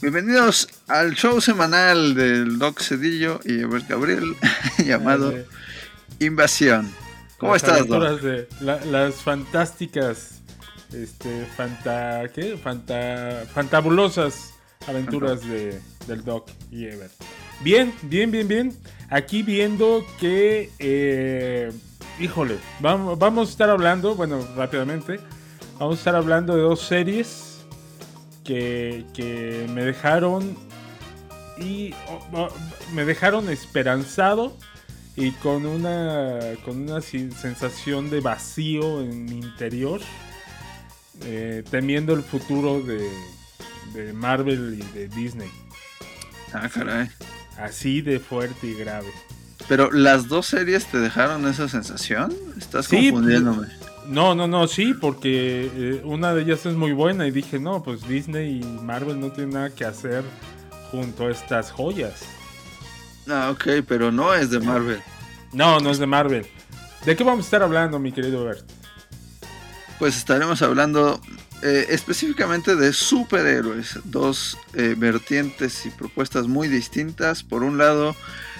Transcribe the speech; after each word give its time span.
Bienvenidos 0.00 0.68
al 0.88 1.14
show 1.14 1.40
semanal 1.40 2.14
del 2.14 2.58
Doc 2.58 2.80
Cedillo 2.80 3.40
y 3.44 3.60
Ebert 3.60 3.88
Gabriel 3.88 4.34
llamado 4.84 5.34
Invasión. 6.18 6.90
¿Cómo 7.38 7.52
Las 7.52 7.62
estás, 7.62 7.86
Doc? 7.86 8.20
de 8.20 8.48
la- 8.60 8.82
las 8.86 9.16
fantásticas, 9.16 10.40
este, 10.92 11.44
fanta, 11.56 12.22
¿qué? 12.34 12.56
Fanta, 12.56 13.44
fantabulosas 13.52 14.54
aventuras 14.86 15.46
de, 15.46 15.80
del 16.06 16.24
Doc 16.24 16.48
y 16.70 16.86
Ever. 16.86 17.10
Bien, 17.62 17.92
bien, 18.02 18.30
bien, 18.30 18.48
bien. 18.48 18.76
Aquí 19.10 19.42
viendo 19.42 20.04
que, 20.18 20.70
eh, 20.78 21.70
híjole, 22.18 22.56
vamos, 22.80 23.18
vamos 23.18 23.48
a 23.48 23.52
estar 23.52 23.68
hablando, 23.70 24.14
bueno, 24.14 24.46
rápidamente, 24.56 25.20
vamos 25.78 25.96
a 25.96 25.98
estar 25.98 26.14
hablando 26.14 26.56
de 26.56 26.62
dos 26.62 26.80
series 26.80 27.49
que, 28.50 29.04
que 29.14 29.68
me 29.72 29.84
dejaron 29.84 30.56
y 31.56 31.92
oh, 32.08 32.26
oh, 32.32 32.48
me 32.94 33.04
dejaron 33.04 33.48
esperanzado 33.48 34.56
y 35.14 35.30
con 35.32 35.66
una 35.66 36.40
con 36.64 36.82
una 36.82 37.00
sensación 37.00 38.10
de 38.10 38.18
vacío 38.20 39.02
en 39.02 39.24
mi 39.26 39.38
interior 39.38 40.00
eh, 41.22 41.62
temiendo 41.70 42.12
el 42.14 42.24
futuro 42.24 42.80
de, 42.82 43.08
de 43.94 44.12
Marvel 44.12 44.80
y 44.80 44.98
de 44.98 45.06
Disney 45.08 45.50
Ah, 46.52 46.68
caray. 46.68 47.08
así 47.56 48.00
de 48.02 48.18
fuerte 48.18 48.66
y 48.66 48.74
grave 48.74 49.12
Pero 49.68 49.92
las 49.92 50.26
dos 50.26 50.46
series 50.46 50.86
te 50.86 50.98
dejaron 50.98 51.46
esa 51.46 51.68
sensación. 51.68 52.34
Estás 52.58 52.86
Sí, 52.86 53.10
confundiéndome. 53.10 53.68
No 54.10 54.34
no 54.34 54.46
no 54.46 54.66
sí 54.68 54.92
porque 54.92 55.70
eh, 55.74 56.02
una 56.04 56.34
de 56.34 56.42
ellas 56.42 56.66
es 56.66 56.74
muy 56.74 56.92
buena 56.92 57.26
y 57.26 57.30
dije 57.30 57.58
no 57.58 57.82
pues 57.82 58.06
Disney 58.06 58.60
y 58.60 58.64
Marvel 58.82 59.18
no 59.20 59.30
tienen 59.32 59.54
nada 59.54 59.70
que 59.70 59.84
hacer 59.84 60.24
junto 60.90 61.26
a 61.26 61.30
estas 61.30 61.70
joyas 61.72 62.22
Ah, 63.28 63.50
ok, 63.52 63.84
pero 63.86 64.10
no 64.10 64.34
es 64.34 64.50
de 64.50 64.58
Marvel. 64.60 65.00
no 65.52 65.78
no 65.80 65.90
es 65.90 65.98
de 65.98 66.06
Marvel 66.06 66.46
¿de 67.04 67.16
qué 67.16 67.24
vamos 67.24 67.44
a 67.44 67.46
estar 67.46 67.62
hablando 67.62 67.98
mi 67.98 68.12
querido 68.12 68.44
Bert? 68.44 68.68
Pues 69.98 70.16
estaremos 70.16 70.62
hablando 70.62 71.20
eh, 71.62 71.86
específicamente 71.90 72.74
de 72.74 72.92
superhéroes. 72.94 73.98
Dos 74.04 74.56
eh, 74.72 74.94
vertientes 74.96 75.84
y 75.84 75.90
propuestas 75.90 76.46
muy 76.46 76.68
distintas. 76.68 77.42
Por 77.42 77.62
un 77.64 77.76
lado, 77.76 78.16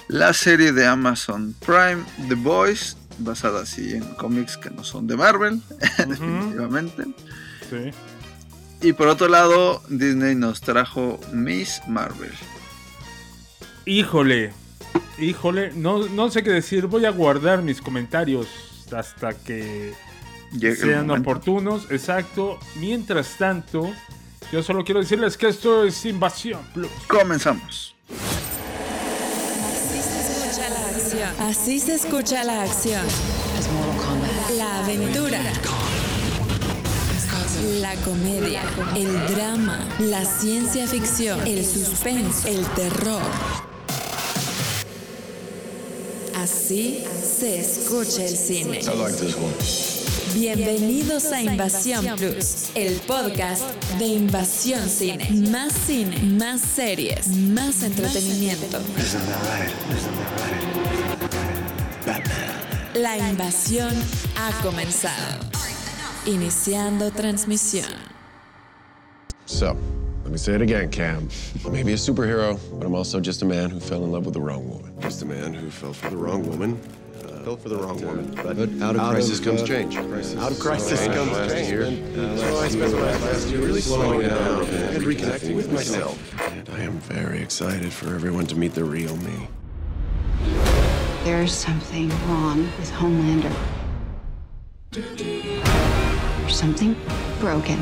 la 0.08 0.34
serie 0.34 0.72
de 0.72 0.86
Amazon 0.86 1.54
Prime, 1.64 2.04
The 2.28 2.34
Boys, 2.34 2.98
basada 3.20 3.62
así 3.62 3.94
en 3.94 4.04
cómics 4.14 4.56
que 4.56 4.70
no 4.70 4.84
son 4.84 5.06
de 5.06 5.16
Marvel, 5.16 5.60
definitivamente. 6.08 7.04
Sí. 7.68 7.90
Y 8.82 8.92
por 8.94 9.08
otro 9.08 9.28
lado, 9.28 9.82
Disney 9.88 10.34
nos 10.34 10.60
trajo 10.60 11.20
Miss 11.32 11.82
Marvel. 11.86 12.32
Híjole, 13.84 14.52
híjole, 15.18 15.72
no, 15.74 16.06
no 16.08 16.30
sé 16.30 16.42
qué 16.42 16.50
decir. 16.50 16.86
Voy 16.86 17.04
a 17.04 17.10
guardar 17.10 17.62
mis 17.62 17.80
comentarios 17.82 18.46
hasta 18.92 19.34
que 19.34 19.94
sean 20.76 21.10
oportunos. 21.10 21.90
Exacto. 21.90 22.58
Mientras 22.76 23.36
tanto, 23.36 23.92
yo 24.52 24.62
solo 24.62 24.84
quiero 24.84 25.00
decirles 25.00 25.36
que 25.36 25.48
esto 25.48 25.84
es 25.84 26.04
Invasión 26.06 26.60
Plus. 26.72 26.90
Comenzamos. 27.06 27.94
Así 29.68 30.02
se 30.02 30.20
escucha 30.20 30.68
la 30.70 30.88
acción. 30.88 31.19
Así 31.38 31.78
se 31.80 31.94
escucha 31.94 32.44
la 32.44 32.62
acción. 32.62 33.02
La 34.56 34.84
aventura. 34.84 35.40
La 37.80 37.94
comedia, 37.96 38.62
el 38.96 39.34
drama, 39.34 39.86
la 39.98 40.24
ciencia 40.24 40.86
ficción, 40.86 41.46
el 41.46 41.64
suspenso, 41.64 42.48
el 42.48 42.64
terror. 42.68 43.22
Así 46.36 47.04
se 47.38 47.60
escucha 47.60 48.24
el 48.24 48.36
cine. 48.36 48.80
Bienvenidos 50.34 51.26
a 51.26 51.42
Invasión 51.42 52.16
Plus, 52.16 52.70
el 52.74 52.94
podcast 53.00 53.62
de 53.98 54.06
Invasión 54.06 54.88
Cine. 54.88 55.28
Más 55.50 55.72
cine, 55.72 56.16
más 56.22 56.60
series, 56.60 57.26
más 57.28 57.82
entretenimiento. 57.82 58.78
La 62.94 63.16
invasión 63.16 63.94
ha 64.36 64.50
comenzado. 64.62 65.44
Iniciando 66.26 67.10
transmisión. 67.10 67.88
So, 69.46 69.76
let 70.22 70.30
me 70.32 70.38
say 70.38 70.54
it 70.54 70.62
again, 70.62 70.90
Cam. 70.90 71.28
I 71.64 71.70
may 71.70 71.82
be 71.82 71.92
a 71.92 71.96
superhero, 71.96 72.58
but 72.78 72.86
I'm 72.86 72.94
also 72.94 73.18
just 73.20 73.42
a 73.42 73.44
man 73.44 73.70
who 73.70 73.80
fell 73.80 74.04
in 74.04 74.12
love 74.12 74.24
with 74.26 74.34
the 74.34 74.40
wrong 74.40 74.68
woman. 74.68 74.92
Just 75.00 75.22
a 75.22 75.26
man 75.26 75.54
who 75.54 75.70
fell 75.70 75.92
for 75.92 76.10
the 76.10 76.16
wrong 76.16 76.46
woman. 76.46 76.78
Uh, 77.24 77.44
fell 77.44 77.56
for 77.56 77.68
the 77.68 77.76
wrong 77.76 78.00
woman. 78.00 78.30
But, 78.34 78.82
out 78.82 78.96
of 78.96 79.10
crisis 79.10 79.40
comes 79.40 79.62
change. 79.62 79.96
Out 79.96 80.52
of 80.52 80.60
crisis 80.60 81.06
comes 81.06 81.52
change. 81.52 81.68
Year, 81.68 81.86
so 82.36 82.58
I 82.58 82.68
spent 82.68 82.90
the 82.90 83.00
last 83.00 83.48
year 83.48 83.60
really 83.60 83.80
slowing 83.80 84.28
down 84.28 84.64
and 84.64 85.02
reconnecting 85.04 85.56
with 85.56 85.72
myself. 85.72 86.18
And 86.40 86.68
I 86.70 86.82
am 86.82 86.98
very 87.00 87.40
excited 87.40 87.92
for 87.92 88.14
everyone 88.14 88.46
to 88.46 88.56
meet 88.56 88.74
the 88.74 88.84
real 88.84 89.16
me. 89.16 89.48
There's 91.22 91.52
something 91.52 92.08
wrong 92.26 92.62
with 92.78 92.90
Homelander. 92.90 93.54
There's 94.90 96.56
something 96.56 96.96
broken. 97.38 97.76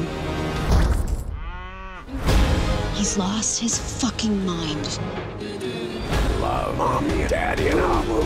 He's 2.94 3.16
lost 3.16 3.60
his 3.60 3.78
fucking 4.00 4.44
mind. 4.44 4.98
Love, 6.40 6.76
mommy, 6.76 7.28
daddy, 7.28 7.68
and 7.68 7.78
Abu. 7.78 8.18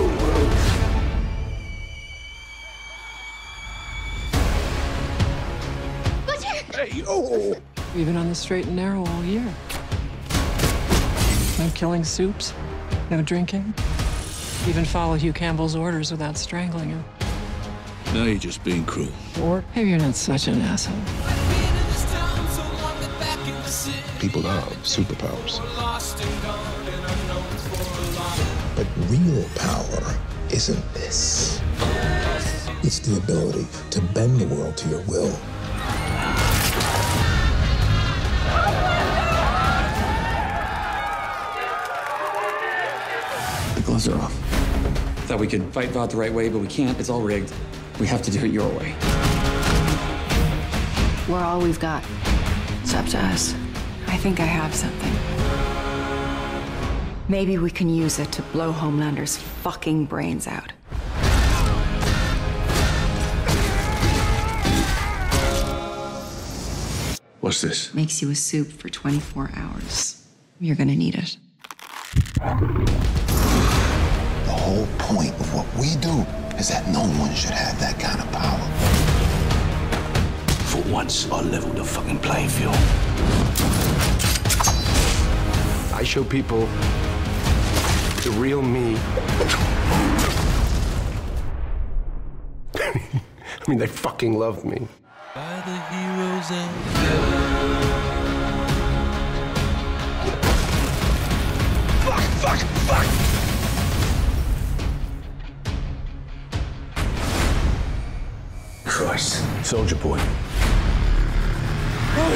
We've 7.94 8.06
been 8.06 8.16
on 8.16 8.30
the 8.30 8.34
straight 8.34 8.64
and 8.64 8.76
narrow 8.76 9.04
all 9.04 9.24
year. 9.24 9.46
No 11.58 11.70
killing 11.74 12.02
soups, 12.02 12.54
no 13.10 13.20
drinking. 13.20 13.74
Even 14.68 14.84
follow 14.84 15.16
Hugh 15.16 15.32
Campbell's 15.32 15.74
orders 15.74 16.12
without 16.12 16.38
strangling 16.38 16.90
him. 16.90 17.04
Now 18.14 18.24
you're 18.24 18.38
just 18.38 18.62
being 18.62 18.84
cruel. 18.84 19.08
Or 19.40 19.64
maybe 19.74 19.90
you're 19.90 19.98
not 19.98 20.14
such 20.14 20.46
an 20.46 20.60
asshole. 20.60 20.94
People 24.20 24.42
have 24.42 24.72
superpowers. 24.84 25.58
But 28.76 28.86
real 29.10 29.44
power 29.56 30.16
isn't 30.52 30.94
this. 30.94 31.60
It's 32.84 33.00
the 33.00 33.16
ability 33.16 33.66
to 33.90 34.00
bend 34.00 34.38
the 34.38 34.46
world 34.46 34.76
to 34.76 34.88
your 34.90 35.02
will. 35.02 35.36
The 43.74 43.82
gloves 43.84 44.08
are 44.08 44.18
off. 44.20 44.41
Thought 45.32 45.40
we 45.40 45.46
could 45.46 45.64
fight 45.72 45.88
Vought 45.88 46.10
the 46.10 46.18
right 46.18 46.30
way, 46.30 46.50
but 46.50 46.58
we 46.58 46.66
can't. 46.66 47.00
It's 47.00 47.08
all 47.08 47.22
rigged. 47.22 47.54
We 47.98 48.06
have 48.06 48.20
to 48.20 48.30
do 48.30 48.44
it 48.44 48.50
your 48.52 48.68
way. 48.68 48.94
We're 51.26 51.42
all 51.42 51.58
we've 51.58 51.80
got. 51.80 52.04
It's 52.82 52.92
up 52.92 53.06
to 53.06 53.18
us. 53.18 53.54
I 54.08 54.18
think 54.18 54.40
I 54.40 54.44
have 54.44 54.74
something. 54.74 55.10
Maybe 57.30 57.56
we 57.56 57.70
can 57.70 57.88
use 57.88 58.18
it 58.18 58.30
to 58.32 58.42
blow 58.42 58.72
Homelander's 58.72 59.38
fucking 59.38 60.04
brains 60.04 60.46
out. 60.46 60.70
What's 67.40 67.62
this? 67.62 67.94
Makes 67.94 68.20
you 68.20 68.30
a 68.30 68.34
soup 68.34 68.70
for 68.70 68.90
24 68.90 69.52
hours. 69.56 70.26
You're 70.60 70.76
gonna 70.76 70.94
need 70.94 71.14
it. 71.14 71.38
The 74.52 74.58
whole 74.58 74.86
point 74.98 75.32
of 75.40 75.54
what 75.54 75.66
we 75.80 75.96
do 75.96 76.26
is 76.58 76.68
that 76.68 76.86
no 76.88 77.00
one 77.00 77.34
should 77.34 77.52
have 77.52 77.80
that 77.80 77.98
kind 77.98 78.20
of 78.20 78.30
power. 78.32 78.60
For 80.68 80.82
once, 80.92 81.26
I'll 81.32 81.42
level 81.42 81.70
the 81.70 81.82
fucking 81.82 82.18
playing 82.18 82.50
field. 82.50 82.76
I 85.94 86.02
show 86.04 86.22
people 86.22 86.68
the 88.24 88.30
real 88.36 88.60
me. 88.60 88.98
I 92.76 93.64
mean, 93.66 93.78
they 93.78 93.86
fucking 93.86 94.38
love 94.38 94.66
me. 94.66 94.86
Christ. 108.92 109.42
Soldier 109.64 109.98
boy. 110.02 110.20
Oh, 112.18 112.30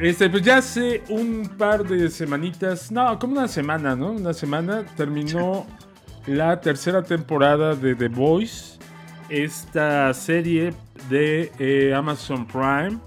este, 0.00 0.30
pues 0.30 0.42
ya 0.44 0.58
hace 0.58 1.02
un 1.08 1.50
par 1.58 1.84
de 1.84 2.08
semanitas, 2.10 2.92
no, 2.92 3.18
como 3.18 3.32
una 3.32 3.48
semana, 3.48 3.96
¿no? 3.96 4.12
Una 4.12 4.32
semana 4.32 4.86
terminó 4.96 5.66
la 6.26 6.60
tercera 6.60 7.02
temporada 7.02 7.74
de 7.74 7.96
The 7.96 8.06
Voice, 8.06 8.78
esta 9.28 10.14
serie 10.14 10.74
de 11.10 11.50
eh, 11.58 11.92
Amazon 11.92 12.46
Prime. 12.46 13.00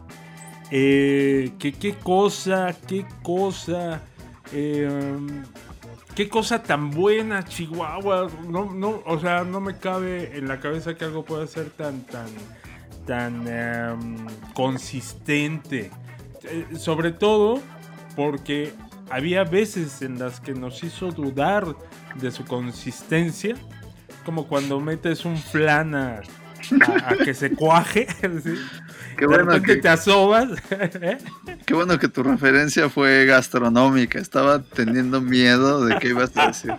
Eh, 0.72 1.54
que 1.58 1.72
qué 1.72 1.94
cosa, 1.94 2.76
qué 2.86 3.06
cosa 3.24 4.02
eh, 4.52 5.18
qué 6.16 6.30
cosa 6.30 6.62
tan 6.62 6.92
buena, 6.92 7.44
Chihuahua. 7.44 8.30
No, 8.48 8.74
no, 8.74 9.02
o 9.06 9.20
sea, 9.20 9.44
no 9.44 9.60
me 9.60 9.78
cabe 9.78 10.38
en 10.38 10.48
la 10.48 10.60
cabeza 10.60 10.96
que 10.96 11.06
algo 11.06 11.24
pueda 11.24 11.46
ser 11.48 11.70
tan, 11.72 12.02
tan, 12.02 12.28
tan 13.06 13.48
em, 13.48 14.26
consistente. 14.54 15.92
Eh, 16.44 16.68
sobre 16.78 17.12
todo 17.12 17.62
porque 18.16 18.74
había 19.10 19.44
veces 19.44 20.02
en 20.02 20.20
las 20.20 20.40
que 20.40 20.54
nos 20.54 20.84
hizo 20.84 21.12
dudar 21.12 21.76
de 22.16 22.32
su 22.32 22.46
consistencia, 22.46 23.56
como 24.26 24.48
cuando 24.48 24.80
metes 24.80 25.26
un 25.26 25.38
flan 25.38 25.94
a- 26.72 27.10
a 27.12 27.18
que 27.18 27.34
se 27.34 27.52
cuaje. 27.52 28.08
¿sí? 28.44 28.56
Qué 29.18 29.22
de 29.22 29.28
bueno 29.28 29.46
repente 29.46 29.76
que- 29.76 29.82
te 29.82 29.90
asomas. 29.90 30.50
¿eh? 30.72 31.18
Qué 31.66 31.74
bueno 31.74 31.98
que 32.00 32.08
tu 32.08 32.24
referencia 32.24 32.90
fue 32.90 33.26
gastronómica. 33.26 34.20
Estaba 34.20 34.62
teniendo 34.62 35.22
miedo 35.22 35.86
de 35.86 35.98
qué 36.00 36.10
ibas 36.10 36.36
a 36.38 36.48
decir. 36.48 36.74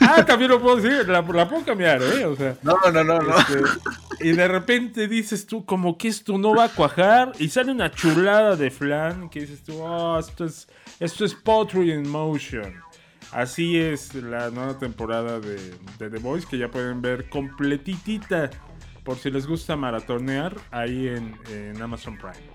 Ah, 0.00 0.22
también 0.26 0.50
lo 0.50 0.60
puedo 0.60 0.76
decir, 0.76 1.08
la, 1.08 1.22
la 1.22 1.48
puedo 1.48 1.64
cambiar, 1.64 2.02
¿eh? 2.02 2.26
O 2.26 2.36
sea, 2.36 2.54
No, 2.62 2.76
no, 2.92 3.02
no, 3.02 3.18
no. 3.18 3.38
este, 3.38 3.60
y 4.20 4.32
de 4.32 4.46
repente 4.46 5.08
dices 5.08 5.46
tú, 5.46 5.64
como 5.64 5.96
que 5.96 6.08
esto 6.08 6.36
no 6.36 6.54
va 6.54 6.64
a 6.64 6.68
cuajar, 6.68 7.32
y 7.38 7.48
sale 7.48 7.72
una 7.72 7.90
chulada 7.90 8.56
de 8.56 8.70
flan 8.70 9.30
que 9.30 9.40
dices 9.40 9.62
tú, 9.62 9.80
oh, 9.82 10.18
esto 10.18 10.44
es, 10.44 10.68
esto 11.00 11.24
es 11.24 11.34
Pottery 11.34 11.92
in 11.92 12.06
Motion. 12.10 12.74
Así 13.32 13.78
es 13.78 14.14
la 14.14 14.50
nueva 14.50 14.78
temporada 14.78 15.40
de, 15.40 15.56
de 15.98 16.10
The 16.10 16.18
Voice, 16.18 16.46
que 16.48 16.58
ya 16.58 16.70
pueden 16.70 17.00
ver 17.00 17.30
completitita, 17.30 18.50
por 19.04 19.18
si 19.18 19.30
les 19.30 19.46
gusta 19.46 19.76
maratonear, 19.76 20.56
ahí 20.70 21.08
en, 21.08 21.38
en 21.50 21.80
Amazon 21.82 22.16
Prime. 22.16 22.50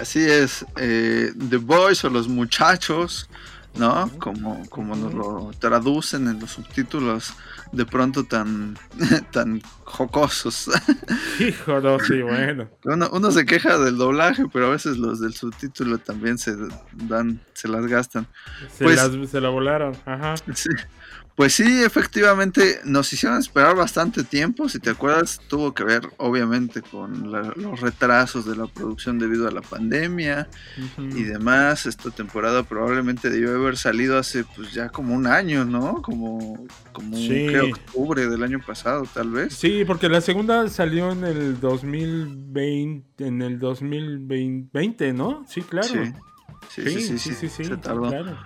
Así 0.00 0.20
es. 0.20 0.66
eh, 0.76 1.32
The 1.48 1.58
Boys 1.58 2.04
o 2.04 2.10
los 2.10 2.26
muchachos, 2.28 3.28
¿no? 3.76 4.10
Como, 4.18 4.68
como 4.68 4.96
nos 4.96 5.14
lo 5.14 5.50
traducen 5.60 6.26
en 6.28 6.40
los 6.40 6.50
subtítulos 6.50 7.32
de 7.72 7.84
pronto 7.86 8.24
tan, 8.24 8.76
tan 9.32 9.60
jocosos. 9.84 10.68
Hijo, 11.38 11.80
no, 11.80 12.00
sí, 12.00 12.20
bueno. 12.22 12.68
Uno, 12.84 13.08
uno 13.12 13.30
se 13.30 13.44
queja 13.46 13.78
del 13.78 13.96
doblaje, 13.96 14.44
pero 14.52 14.66
a 14.66 14.70
veces 14.70 14.96
los 14.98 15.20
del 15.20 15.34
subtítulo 15.34 15.98
también 15.98 16.38
se 16.38 16.56
dan, 16.92 17.40
se 17.52 17.68
las 17.68 17.86
gastan. 17.86 18.26
Se, 18.76 18.82
Pues- 18.84 18.96
las- 18.96 19.30
se 19.30 19.40
la 19.40 19.50
volaron, 19.50 19.96
ajá. 20.04 20.34
Sí. 20.54 20.70
Pues 21.36 21.52
sí, 21.52 21.82
efectivamente, 21.84 22.80
nos 22.84 23.12
hicieron 23.12 23.38
esperar 23.38 23.76
bastante 23.76 24.24
tiempo. 24.24 24.70
Si 24.70 24.78
te 24.80 24.88
acuerdas, 24.88 25.38
tuvo 25.48 25.74
que 25.74 25.84
ver, 25.84 26.08
obviamente, 26.16 26.80
con 26.80 27.30
la- 27.30 27.52
los 27.56 27.78
retrasos 27.80 28.46
de 28.46 28.56
la 28.56 28.66
producción 28.66 29.18
debido 29.18 29.46
a 29.46 29.50
la 29.50 29.60
pandemia 29.60 30.48
y 30.98 31.24
demás. 31.24 31.84
Esta 31.84 32.10
temporada 32.10 32.62
probablemente 32.62 33.28
debió 33.28 33.54
haber 33.54 33.76
salido 33.76 34.16
hace, 34.18 34.44
pues 34.56 34.72
ya 34.72 34.88
como 34.88 35.14
un 35.14 35.26
año, 35.26 35.66
¿no? 35.66 36.00
Como, 36.00 36.66
como 36.94 37.16
Sí. 37.18 37.46
octubre 37.70 38.26
del 38.28 38.42
año 38.42 38.60
pasado, 38.66 39.06
tal 39.12 39.30
vez. 39.30 39.52
Sí, 39.52 39.84
porque 39.86 40.08
la 40.08 40.22
segunda 40.22 40.66
salió 40.70 41.12
en 41.12 41.22
el 41.24 41.60
2020, 41.60 43.26
en 43.26 43.42
el 43.42 43.58
2020, 43.58 45.12
¿no? 45.12 45.44
Sí, 45.48 45.60
claro. 45.60 45.86
Sí. 45.88 46.12
Sí, 46.70 47.18
sí, 47.18 47.18
sí, 47.18 47.34
sí, 47.34 47.64
se 47.64 47.76
tardó. 47.76 48.08
claro. 48.08 48.36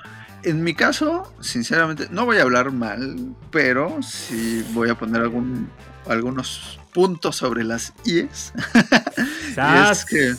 En 0.42 0.64
mi 0.64 0.74
caso, 0.74 1.32
sinceramente, 1.40 2.08
no 2.10 2.24
voy 2.24 2.38
a 2.38 2.42
hablar 2.42 2.72
mal, 2.72 3.34
pero 3.50 4.02
sí 4.02 4.64
voy 4.72 4.88
a 4.88 4.94
poner 4.94 5.22
algún, 5.22 5.70
algunos 6.08 6.80
puntos 6.92 7.36
sobre 7.36 7.64
las 7.64 7.92
IES. 8.04 8.52
y 9.56 9.90
es 9.90 10.04
que 10.04 10.34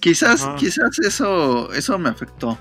quizás, 0.00 0.42
Ajá. 0.42 0.56
quizás 0.56 0.98
eso, 0.98 1.72
eso 1.72 1.98
me 1.98 2.10
afectó. 2.10 2.58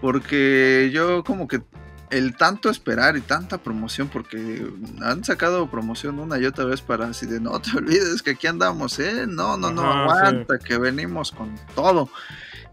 Porque 0.00 0.90
yo 0.92 1.24
como 1.24 1.48
que 1.48 1.62
el 2.10 2.36
tanto 2.36 2.70
esperar 2.70 3.16
y 3.16 3.20
tanta 3.20 3.58
promoción, 3.58 4.08
porque 4.08 4.66
han 5.02 5.24
sacado 5.24 5.70
promoción 5.70 6.18
una 6.18 6.38
y 6.38 6.46
otra 6.46 6.64
vez 6.64 6.80
para 6.80 7.08
así 7.08 7.26
de 7.26 7.40
no 7.40 7.60
te 7.60 7.76
olvides 7.76 8.22
que 8.22 8.32
aquí 8.32 8.46
andamos, 8.46 8.98
¿eh? 8.98 9.26
No, 9.26 9.56
no, 9.56 9.70
no, 9.70 9.82
Ajá, 9.82 10.28
aguanta, 10.28 10.58
que 10.58 10.78
venimos 10.78 11.32
con 11.32 11.54
todo. 11.74 12.08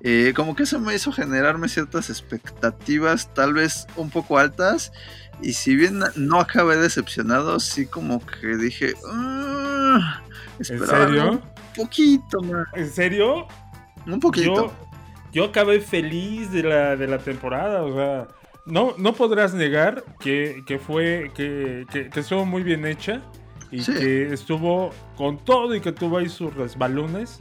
Eh, 0.04 0.34
como 0.36 0.56
que 0.56 0.64
eso 0.64 0.80
me 0.80 0.96
hizo 0.96 1.12
generarme 1.12 1.70
ciertas 1.70 2.10
expectativas, 2.10 3.32
tal 3.34 3.54
vez 3.54 3.86
un 3.96 4.10
poco 4.10 4.38
altas. 4.40 4.92
Y 5.42 5.54
si 5.54 5.76
bien 5.76 6.00
no 6.16 6.40
acabé 6.40 6.78
decepcionado, 6.78 7.60
sí 7.60 7.86
como 7.86 8.20
que 8.26 8.58
dije, 8.58 8.94
"Ah, 9.12 10.22
¿En 10.60 10.62
esperaba 10.62 11.06
serio? 11.08 11.32
un 11.32 11.42
poquito 11.76 12.42
más, 12.42 12.68
¿En 12.74 12.90
serio? 12.90 13.48
un 14.08 14.20
poquito. 14.20 14.68
Yo, 14.68 14.74
yo 15.32 15.46
acabé 15.46 15.80
feliz 15.82 16.52
de 16.52 16.64
la, 16.64 16.96
de 16.96 17.08
la 17.08 17.18
temporada, 17.20 17.84
o 17.84 17.94
sea, 17.94 18.28
no, 18.66 18.94
no 18.98 19.14
podrás 19.14 19.54
negar 19.54 20.04
que, 20.20 20.64
que 20.68 20.78
fue, 20.80 21.32
que, 21.36 21.86
que, 21.92 22.10
que 22.10 22.20
estuvo 22.20 22.46
muy 22.46 22.64
bien 22.64 22.86
hecha 22.86 23.22
y 23.72 23.82
Sí. 23.82 23.94
que 23.94 24.34
estuvo 24.34 24.92
con 25.16 25.38
todo 25.44 25.74
y 25.76 25.80
que 25.82 25.92
tuvo 25.92 26.18
ahí 26.18 26.30
sus 26.30 26.54
resbalones. 26.54 27.40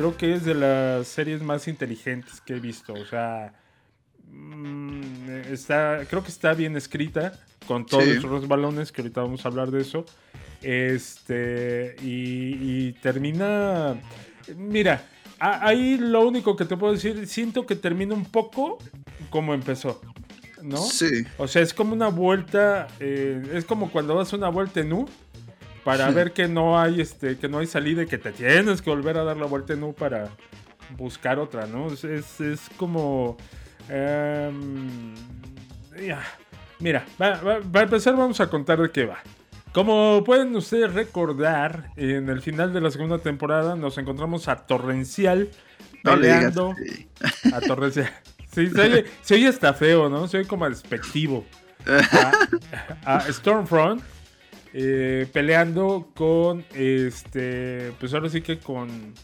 Creo 0.00 0.16
que 0.16 0.32
es 0.32 0.46
de 0.46 0.54
las 0.54 1.06
series 1.08 1.42
más 1.42 1.68
inteligentes 1.68 2.40
que 2.40 2.54
he 2.54 2.58
visto, 2.58 2.94
o 2.94 3.04
sea, 3.04 3.52
mm, 4.32 5.28
está, 5.52 6.06
creo 6.08 6.22
que 6.22 6.30
está 6.30 6.54
bien 6.54 6.74
escrita 6.74 7.38
con 7.66 7.84
todos 7.84 8.04
Sí. 8.04 8.12
esos 8.12 8.30
resbalones, 8.30 8.92
que 8.92 9.02
ahorita 9.02 9.20
vamos 9.20 9.44
a 9.44 9.48
hablar 9.48 9.70
de 9.70 9.82
eso. 9.82 10.06
Este, 10.62 11.96
y, 12.02 12.86
y 12.88 12.92
termina. 13.02 14.00
Mira, 14.56 15.02
a- 15.38 15.66
ahí 15.68 15.98
lo 15.98 16.26
único 16.26 16.56
que 16.56 16.64
te 16.64 16.78
puedo 16.78 16.94
decir, 16.94 17.26
siento 17.26 17.66
que 17.66 17.76
termina 17.76 18.14
un 18.14 18.24
poco 18.24 18.78
como 19.28 19.52
empezó, 19.52 20.00
¿no? 20.62 20.78
Sí, 20.78 21.24
O 21.36 21.46
sea, 21.46 21.60
es 21.60 21.74
como 21.74 21.92
una 21.92 22.08
vuelta, 22.08 22.88
eh, 23.00 23.42
es 23.52 23.66
como 23.66 23.90
cuando 23.90 24.14
das 24.16 24.32
una 24.32 24.48
vuelta 24.48 24.80
en 24.80 24.94
U 24.94 25.06
para 25.84 26.10
ver 26.10 26.32
que 26.32 26.48
no 26.48 26.78
hay, 26.80 27.00
este, 27.00 27.38
que 27.38 27.48
no 27.48 27.58
hay 27.58 27.66
salida 27.66 28.02
y 28.02 28.06
que 28.06 28.18
te 28.18 28.32
tienes 28.32 28.82
que 28.82 28.90
volver 28.90 29.16
a 29.18 29.24
dar 29.24 29.36
la 29.36 29.46
vuelta 29.46 29.72
en 29.72 29.82
U 29.82 29.94
para 29.94 30.28
buscar 30.96 31.38
otra, 31.38 31.66
¿no? 31.66 31.88
Es, 31.92 32.04
es, 32.04 32.40
es 32.40 32.60
como, 32.76 33.36
em, 33.88 35.14
mira, 36.78 37.04
va- 37.20 37.82
empezar 37.82 38.16
vamos 38.16 38.40
a 38.40 38.48
contar 38.48 38.80
de 38.80 38.90
qué 38.90 39.06
va. 39.06 39.18
Como 39.72 40.24
pueden 40.24 40.54
ustedes 40.56 40.92
recordar, 40.92 41.90
en 41.96 42.28
el 42.28 42.40
final 42.42 42.72
de 42.72 42.80
la 42.80 42.90
segunda 42.90 43.18
temporada 43.18 43.76
nos 43.76 43.98
encontramos 43.98 44.48
a 44.48 44.56
Torrencial 44.66 45.48
no 46.02 46.16
le 46.16 46.22
digas. 46.26 46.54
peleando 46.54 46.74
sí. 46.84 47.08
a 47.52 47.60
Torrencial. 47.60 48.10
Sí, 48.52 48.66
se 48.68 48.80
oye, 48.80 49.04
se 49.22 49.34
oye 49.36 49.46
hasta 49.46 49.72
feo, 49.74 50.08
¿no? 50.08 50.26
Se 50.26 50.38
oye 50.38 50.48
como 50.48 50.68
despectivo. 50.68 51.44
A, 53.06 53.16
a 53.16 53.32
Stormfront 53.32 54.02
eh, 54.72 55.26
peleando 55.32 56.08
con 56.14 56.64
este. 56.74 57.92
Pues 58.00 58.12
ahora 58.14 58.28
sí 58.28 58.40
que 58.40 58.58
con. 58.58 59.14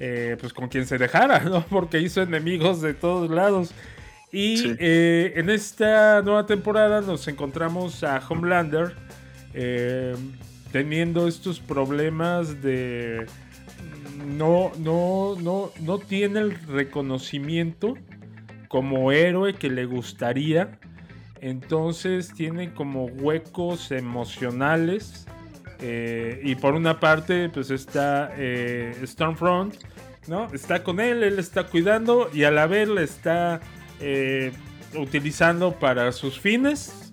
eh, 0.00 0.36
pues 0.40 0.52
con 0.52 0.68
quien 0.68 0.86
se 0.86 0.96
dejara, 0.98 1.40
¿no? 1.44 1.64
Porque 1.66 2.00
hizo 2.00 2.22
enemigos 2.22 2.80
de 2.80 2.94
todos 2.94 3.30
lados. 3.30 3.72
Y 4.30 4.58
Sí. 4.58 4.74
eh, 4.78 5.32
en 5.36 5.48
esta 5.50 6.20
nueva 6.22 6.44
temporada 6.46 7.00
nos 7.00 7.26
encontramos 7.28 8.04
a 8.04 8.20
Homelander 8.28 8.94
teniendo 10.70 11.26
estos 11.26 11.60
problemas 11.60 12.62
de 12.62 13.26
no, 14.26 14.70
no, 14.78 15.34
no, 15.40 15.70
no 15.80 15.98
tiene 15.98 16.40
el 16.40 16.54
reconocimiento 16.66 17.94
como 18.68 19.10
héroe 19.12 19.54
que 19.54 19.70
le 19.70 19.86
gustaría. 19.86 20.78
Entonces 21.40 22.32
tiene 22.34 22.72
como 22.74 23.06
huecos 23.06 23.90
emocionales. 23.92 25.26
eh, 25.80 26.40
y 26.42 26.56
por 26.56 26.74
una 26.74 26.98
parte, 26.98 27.48
pues 27.50 27.70
está 27.70 28.32
eh, 28.36 28.94
Stormfront, 29.06 29.74
¿no? 30.26 30.52
Está 30.52 30.82
con 30.82 30.98
él, 31.00 31.22
él 31.22 31.38
está 31.38 31.64
cuidando 31.64 32.28
y 32.34 32.42
a 32.44 32.50
la 32.50 32.66
vez 32.66 32.88
le 32.88 33.04
está 33.04 33.60
eh, 34.00 34.52
utilizando 34.96 35.72
para 35.78 36.10
sus 36.12 36.38
fines. 36.40 37.12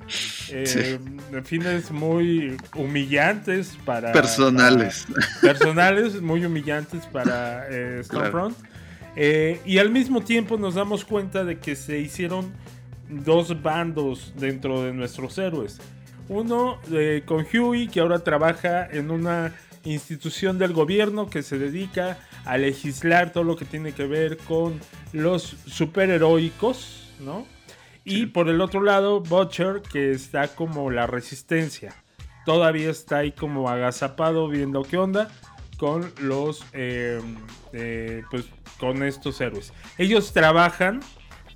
Fines 1.44 1.91
muy 1.91 2.58
humillantes 2.75 3.77
para... 3.86 4.12
Personales. 4.12 5.05
para- 5.12 5.53
personales 5.53 6.22
muy 6.22 6.46
humillantes 6.46 7.05
para 7.08 7.65
Stormfront. 8.03 8.55
Y 9.65 9.77
al 9.77 9.89
mismo 9.89 10.22
tiempo 10.22 10.58
nos 10.58 10.75
damos 10.75 11.05
cuenta 11.05 11.44
de 11.44 11.58
que 11.58 11.75
se 11.75 12.00
hicieron 12.00 12.51
dos 13.09 13.62
bandos 13.62 14.33
dentro 14.38 14.83
de 14.83 14.93
nuestros 14.93 15.38
héroes. 15.38 15.79
Uno 16.27 16.79
eh, 16.91 17.24
con 17.25 17.45
Huey, 17.45 17.88
que 17.88 18.00
ahora 18.00 18.19
trabaja 18.19 18.88
en 18.89 19.12
una 19.12 19.53
institución 19.83 20.57
del 20.57 20.74
gobierno 20.74 21.29
que 21.29 21.43
se 21.43 21.59
dedica 21.59 22.17
a 22.45 22.57
legislar 22.57 23.31
todo 23.31 23.43
lo 23.43 23.55
que 23.55 23.65
tiene 23.65 23.93
que 23.93 24.07
ver 24.07 24.38
con 24.38 24.79
los 25.13 25.43
superheroicos, 25.43 27.13
¿no? 27.19 27.45
Y 28.03 28.27
por 28.27 28.50
el 28.50 28.62
otro 28.62 28.81
lado, 28.81 29.21
Butcher, 29.21 29.81
que 29.81 30.12
está 30.12 30.47
como 30.50 30.91
la 30.91 31.07
resistencia. 31.07 31.95
Todavía 32.45 32.91
está 32.91 33.17
ahí 33.17 33.31
como 33.31 33.67
agazapado 33.67 34.47
viendo 34.47 34.83
qué 34.83 34.97
onda 34.97 35.29
con 35.77 36.13
los, 36.21 36.63
eh, 36.74 37.19
eh, 37.74 38.24
pues 38.29 38.45
con 38.79 39.01
estos 39.01 39.41
héroes. 39.41 39.74
Ellos 39.97 40.33
trabajan, 40.33 41.01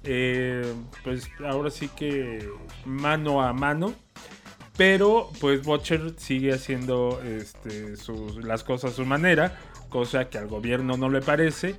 eh, 0.03 0.73
pues 1.03 1.29
ahora 1.45 1.69
sí 1.69 1.89
que 1.89 2.47
mano 2.85 3.41
a 3.41 3.53
mano. 3.53 3.93
Pero 4.77 5.29
pues 5.41 5.63
Butcher 5.63 6.13
sigue 6.17 6.53
haciendo 6.53 7.21
este, 7.21 7.97
sus, 7.97 8.37
las 8.45 8.63
cosas 8.63 8.93
a 8.93 8.95
su 8.95 9.05
manera, 9.05 9.59
cosa 9.89 10.29
que 10.29 10.37
al 10.37 10.47
gobierno 10.47 10.95
no 10.95 11.09
le 11.09 11.21
parece. 11.21 11.75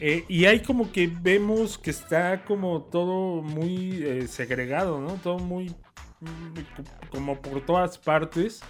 Eh, 0.00 0.24
y 0.28 0.46
hay 0.46 0.62
como 0.62 0.90
que 0.90 1.08
vemos 1.08 1.76
que 1.76 1.90
está 1.90 2.44
como 2.44 2.82
todo 2.82 3.42
muy 3.42 4.02
eh, 4.02 4.28
segregado, 4.28 5.00
¿no? 5.00 5.14
Todo 5.14 5.38
muy 5.38 5.74
mm, 6.20 7.10
como 7.10 7.42
por 7.42 7.60
todas 7.66 7.98
partes. 7.98 8.62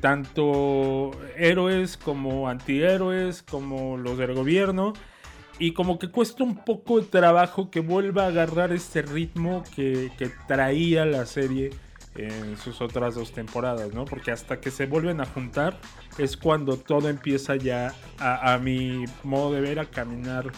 Tanto 0.00 1.12
héroes 1.36 1.96
como 1.96 2.48
antihéroes, 2.48 3.42
como 3.42 3.96
los 3.96 4.18
del 4.18 4.34
gobierno. 4.34 4.92
Y 5.58 5.72
como 5.72 5.98
que 5.98 6.08
cuesta 6.10 6.42
un 6.42 6.56
poco 6.64 7.00
de 7.00 7.06
trabajo 7.06 7.70
que 7.70 7.80
vuelva 7.80 8.24
a 8.24 8.28
agarrar 8.28 8.72
este 8.72 9.02
ritmo 9.02 9.62
que, 9.76 10.10
que 10.18 10.30
traía 10.48 11.04
la 11.04 11.26
serie 11.26 11.70
en 12.16 12.56
sus 12.56 12.80
otras 12.80 13.14
dos 13.14 13.32
temporadas, 13.32 13.92
¿no? 13.94 14.04
Porque 14.04 14.30
hasta 14.32 14.60
que 14.60 14.70
se 14.70 14.86
vuelven 14.86 15.20
a 15.20 15.26
juntar 15.26 15.78
es 16.18 16.36
cuando 16.36 16.76
todo 16.76 17.08
empieza 17.08 17.56
ya 17.56 17.92
a, 18.18 18.52
a 18.54 18.58
mi 18.58 19.04
modo 19.22 19.52
de 19.52 19.60
ver 19.60 19.78
a 19.80 19.84
caminar 19.86 20.50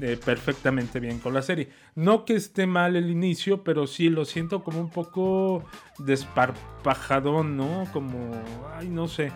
eh, 0.00 0.18
perfectamente 0.24 0.98
bien 1.00 1.18
con 1.20 1.32
la 1.34 1.42
serie. 1.42 1.68
No 1.94 2.24
que 2.24 2.34
esté 2.34 2.66
mal 2.66 2.96
el 2.96 3.10
inicio, 3.10 3.62
pero 3.62 3.86
sí 3.86 4.08
lo 4.08 4.24
siento 4.24 4.62
como 4.64 4.80
un 4.80 4.90
poco 4.90 5.64
desparpajadón, 5.98 7.56
¿no? 7.56 7.86
Como, 7.92 8.32
ay, 8.76 8.88
no 8.88 9.06
sé. 9.08 9.32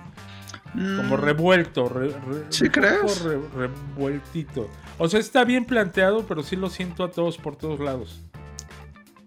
Como 0.96 1.16
Mm, 1.16 1.20
revuelto. 1.20 1.88
re- 1.88 2.08
re- 2.08 2.44
¿Sí 2.50 2.64
un 2.64 2.70
crees? 2.70 2.98
poco 3.00 3.14
re- 3.28 3.68
revueltito. 3.96 4.68
O 4.98 5.08
sea, 5.08 5.20
está 5.20 5.44
bien 5.44 5.64
planteado, 5.64 6.26
pero 6.26 6.42
sí 6.42 6.56
lo 6.56 6.68
siento 6.70 7.04
a 7.04 7.10
todos 7.10 7.38
por 7.38 7.56
todos 7.56 7.80
lados. 7.80 8.20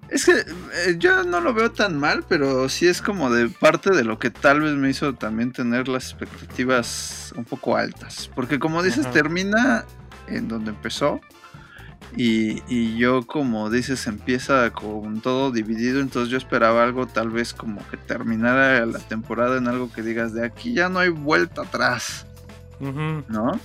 Es 0.09 0.25
que 0.25 0.33
eh, 0.33 0.95
yo 0.97 1.23
no 1.23 1.39
lo 1.39 1.53
veo 1.53 1.71
tan 1.71 1.97
mal, 1.97 2.25
pero 2.27 2.67
sí 2.67 2.85
es 2.85 3.01
como 3.01 3.31
de 3.31 3.47
parte 3.47 3.91
de 3.91 4.03
lo 4.03 4.19
que 4.19 4.29
tal 4.29 4.59
vez 4.59 4.73
me 4.73 4.89
hizo 4.89 5.15
también 5.15 5.53
tener 5.53 5.87
las 5.87 6.11
expectativas 6.11 7.33
un 7.37 7.45
poco 7.45 7.77
altas. 7.77 8.29
Porque 8.35 8.59
como 8.59 8.83
dices, 8.83 9.05
Ajá. 9.05 9.13
termina 9.13 9.85
en 10.27 10.49
donde 10.49 10.71
empezó. 10.71 11.21
Y, 12.17 12.61
y 12.67 12.97
yo, 12.97 13.25
como 13.25 13.69
dices, 13.69 14.05
empieza 14.05 14.69
con 14.71 15.21
todo 15.21 15.49
dividido. 15.49 16.01
Entonces 16.01 16.29
yo 16.29 16.37
esperaba 16.37 16.83
algo 16.83 17.07
tal 17.07 17.29
vez 17.29 17.53
como 17.53 17.79
que 17.87 17.95
terminara 17.95 18.85
la 18.85 18.99
temporada 18.99 19.57
en 19.57 19.69
algo 19.69 19.89
que 19.93 20.01
digas, 20.01 20.33
de 20.33 20.45
aquí 20.45 20.73
ya 20.73 20.89
no 20.89 20.99
hay 20.99 21.09
vuelta 21.09 21.61
atrás. 21.61 22.25
¿no? 22.81 23.59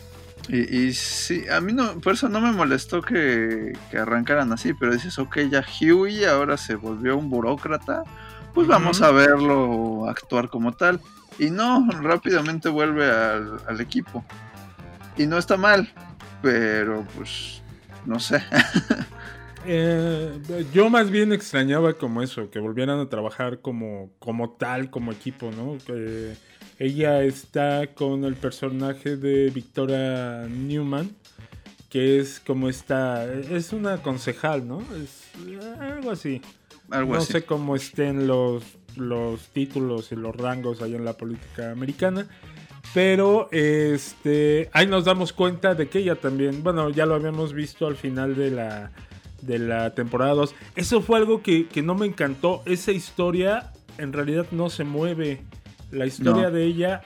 Y, 0.49 0.77
y 0.77 0.93
sí, 0.93 1.45
a 1.49 1.61
mí 1.61 1.73
no, 1.73 2.01
por 2.01 2.15
eso 2.15 2.29
no 2.29 2.41
me 2.41 2.53
molestó 2.53 3.03
que, 3.03 3.73
que 3.91 3.99
arrancaran 3.99 4.53
así, 4.53 4.75
pero 4.75 4.93
dices, 4.93 5.19
ok, 5.19 5.39
ya 5.51 5.65
Huey 5.81 6.25
ahora 6.25 6.57
se 6.57 6.77
volvió 6.77 7.17
un 7.17 7.29
burócrata, 7.31 8.05
pues 8.55 8.69
vamos 8.69 9.03
a 9.03 9.11
verlo 9.11 10.09
actuar 10.09 10.49
como 10.49 10.73
tal. 10.73 11.01
Y 11.39 11.51
no, 11.51 11.87
rápidamente 12.01 12.69
vuelve 12.69 13.11
al, 13.11 13.61
al 13.67 13.81
equipo. 13.81 14.25
Y 15.17 15.27
no 15.27 15.37
está 15.37 15.57
mal, 15.57 15.93
pero 16.43 17.05
pues, 17.17 17.63
no 18.05 18.21
sé. 18.21 18.43
Eh, 19.69 20.65
yo 20.73 20.89
más 20.91 21.11
bien 21.11 21.33
extrañaba 21.33 21.95
como 21.95 22.23
eso, 22.23 22.51
que 22.51 22.61
volvieran 22.61 23.01
a 23.01 23.09
trabajar 23.09 23.61
como, 23.61 24.13
como 24.21 24.51
tal, 24.51 24.91
como 24.91 25.11
equipo, 25.11 25.51
¿no? 25.51 25.77
Que 25.85 26.37
ella 26.79 27.23
está 27.23 27.89
con 27.95 28.25
el 28.25 28.35
personaje 28.35 29.17
de 29.17 29.51
Victoria 29.51 30.47
Newman, 30.49 31.11
que 31.89 32.19
es 32.19 32.41
como 32.41 32.69
esta, 32.69 33.25
es 33.33 33.73
una 33.73 34.03
concejal, 34.03 34.67
¿no? 34.69 34.83
Es 35.03 35.31
algo 35.81 36.11
así. 36.11 36.43
Algo 36.91 37.15
no 37.15 37.19
así. 37.19 37.33
sé 37.33 37.45
cómo 37.45 37.77
estén 37.77 38.27
los, 38.27 38.63
los 38.97 39.49
títulos 39.49 40.13
y 40.13 40.17
los 40.17 40.37
rangos 40.37 40.83
ahí 40.83 40.95
en 40.95 41.05
la 41.05 41.15
política 41.15 41.71
americana. 41.71 42.27
Pero 42.95 43.49
este 43.53 44.71
ahí 44.73 44.87
nos 44.87 45.05
damos 45.05 45.33
cuenta 45.33 45.75
de 45.75 45.89
que 45.89 45.99
ella 45.99 46.17
también, 46.17 46.63
bueno, 46.63 46.89
ya 46.91 47.05
lo 47.05 47.15
habíamos 47.15 47.53
visto 47.53 47.87
al 47.87 47.97
final 47.97 48.37
de 48.37 48.51
la, 48.51 48.93
de 49.43 49.59
la 49.59 49.95
temporada 49.95 50.35
2. 50.35 50.55
Eso 50.77 51.01
fue 51.03 51.19
algo 51.19 51.43
que, 51.43 51.67
que 51.69 51.83
no 51.83 51.95
me 51.95 52.07
encantó. 52.07 52.63
Esa 52.65 52.93
historia 52.93 53.73
en 53.99 54.13
realidad 54.13 54.47
no 54.51 54.71
se 54.71 54.85
mueve. 54.85 55.43
La 55.91 56.07
historia 56.07 56.45
No. 56.45 56.51
de 56.51 56.65
ella 56.65 57.03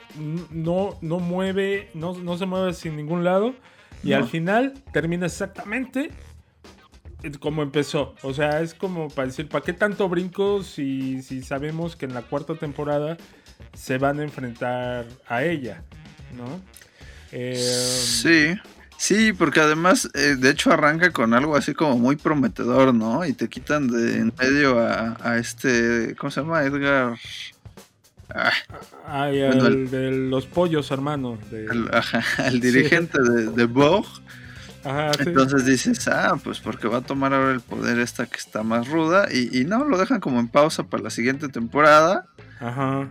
no, 0.51 0.99
no 1.03 1.19
mueve, 1.19 1.91
no, 1.95 2.15
no 2.19 2.37
se 2.39 2.47
mueve 2.47 2.73
sin 2.75 2.97
ningún 2.97 3.25
lado. 3.25 3.55
Y 4.03 4.11
No. 4.11 4.17
al 4.17 4.25
final 4.29 4.75
termina 4.93 5.27
exactamente 5.27 6.11
eh, 7.23 7.33
como 7.39 7.63
empezó. 7.63 8.15
O 8.23 8.33
sea, 8.33 8.61
es 8.63 8.73
como 8.75 9.09
para 9.11 9.27
decir, 9.29 9.49
¿para 9.49 9.63
qué 9.65 9.75
tanto 9.75 10.09
brinco 10.09 10.63
si, 10.63 11.21
si 11.23 11.43
sabemos 11.43 11.95
que 11.97 12.07
en 12.07 12.15
la 12.15 12.23
cuarta 12.23 12.55
temporada 12.55 13.19
se 13.75 13.99
van 13.99 14.21
a 14.21 14.23
enfrentar 14.23 15.07
a 15.29 15.45
ella? 15.45 15.83
¿No? 16.35 16.61
Eh, 17.33 17.55
Sí, 17.57 18.55
sí, 18.97 19.33
porque 19.35 19.61
además, 19.61 20.09
eh, 20.15 20.37
de 20.39 20.49
hecho, 20.51 20.73
arranca 20.73 21.13
con 21.13 21.35
algo 21.35 21.55
así 21.57 21.75
como 21.75 21.99
muy 21.99 22.17
prometedor, 22.17 22.95
¿no? 22.95 23.27
Y 23.27 23.35
te 23.35 23.49
quitan 23.49 23.89
de 23.89 24.17
en 24.17 24.33
medio 24.39 24.79
a, 24.81 25.17
a 25.23 25.37
este, 25.37 26.15
¿cómo 26.19 26.31
se 26.31 26.41
llama? 26.41 26.63
Edgar. 26.65 27.19
Ah, 28.35 29.29
bueno, 29.29 29.67
el 29.67 29.75
el- 29.75 29.91
de 29.91 30.11
los 30.13 30.47
pollos, 30.47 30.91
hermano. 30.91 31.39
de- 31.51 31.67
ajá, 31.93 32.23
el 32.47 32.61
dirigente 32.61 33.21
de, 33.21 33.47
de 33.51 33.65
Vogue. 33.67 34.09
Ajá, 34.85 35.13
sí. 35.15 35.25
Entonces 35.27 35.67
dices, 35.67 36.09
ah, 36.09 36.39
pues 36.43 36.59
porque 36.61 36.89
va 36.89 36.99
a 36.99 37.03
tomar 37.03 37.35
ahora 37.35 37.53
el 37.53 37.61
poder 37.61 37.99
esta 37.99 38.27
que 38.27 38.39
está 38.39 38.63
más 38.63 38.89
ruda. 38.89 39.29
Y, 39.31 39.61
y 39.61 39.65
no, 39.65 39.85
lo 39.85 39.99
dejan 39.99 40.21
como 40.21 40.41
en 40.41 40.49
pausa 40.49 40.85
para 40.85 41.03
la 41.03 41.11
siguiente 41.11 41.49
temporada. 41.49 42.27
Ajá. 42.61 43.09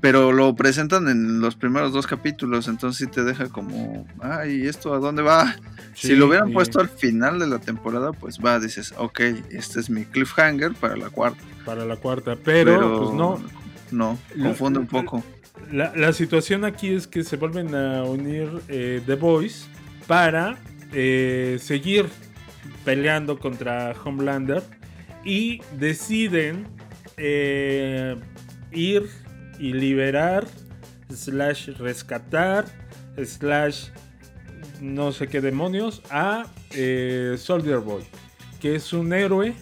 Pero 0.00 0.30
lo 0.32 0.54
presentan 0.54 1.08
en 1.08 1.40
los 1.40 1.54
primeros 1.56 1.92
dos 1.92 2.06
capítulos. 2.06 2.66
Entonces 2.68 2.98
sí 3.06 3.12
te 3.12 3.22
deja 3.24 3.48
como, 3.48 4.06
ay, 4.20 4.62
¿y 4.62 4.66
esto 4.68 4.92
a 4.94 4.98
dónde 4.98 5.22
va? 5.22 5.54
si 5.94 6.14
lo 6.14 6.26
hubieran 6.28 6.52
puesto 6.52 6.80
al 6.80 6.88
final 6.88 7.38
de 7.40 7.46
la 7.48 7.58
temporada, 7.58 8.12
pues 8.12 8.38
va, 8.38 8.58
dices, 8.60 8.94
ok, 8.96 9.20
este 9.50 9.80
es 9.80 9.90
mi 9.90 10.04
cliffhanger 10.04 10.72
para 10.74 10.96
la 10.96 11.10
cuarta. 11.10 11.42
Para 11.64 11.84
la 11.84 11.96
cuarta. 11.96 12.36
Pero, 12.42 12.98
pues 13.00 13.10
no. 13.14 13.59
No, 13.92 14.18
confunde 14.40 14.78
un 14.78 14.86
poco. 14.86 15.22
La, 15.72 15.92
la 15.94 16.12
situación 16.12 16.64
aquí 16.64 16.92
es 16.92 17.06
que 17.06 17.22
se 17.22 17.36
vuelven 17.36 17.74
a 17.74 18.04
unir 18.04 18.48
eh, 18.68 19.00
The 19.06 19.14
Boys 19.14 19.68
para 20.06 20.58
eh, 20.92 21.58
seguir 21.60 22.06
peleando 22.84 23.38
contra 23.38 23.94
Homelander 24.04 24.62
y 25.24 25.60
deciden 25.78 26.66
eh, 27.16 28.16
ir 28.72 29.08
y 29.58 29.72
liberar, 29.74 30.46
slash 31.12 31.68
rescatar, 31.78 32.64
slash 33.22 33.88
no 34.80 35.12
sé 35.12 35.28
qué 35.28 35.40
demonios, 35.40 36.00
a 36.10 36.46
Soldier 37.36 37.78
Boy, 37.78 38.02
que 38.60 38.76
es 38.76 38.92
un 38.92 39.12
héroe 39.12 39.54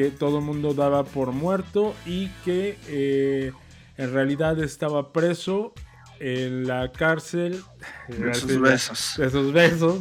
que 0.00 0.10
todo 0.10 0.38
el 0.38 0.44
mundo 0.44 0.72
daba 0.72 1.04
por 1.04 1.32
muerto 1.32 1.94
y 2.06 2.28
que 2.42 2.78
eh, 2.88 3.52
en 3.98 4.12
realidad 4.14 4.58
estaba 4.58 5.12
preso 5.12 5.74
en 6.20 6.66
la 6.66 6.90
cárcel. 6.90 7.62
De 8.08 8.32
sus 8.32 8.58
besos. 8.58 9.14
De 9.18 9.28
sus 9.28 9.52
besos. 9.52 9.98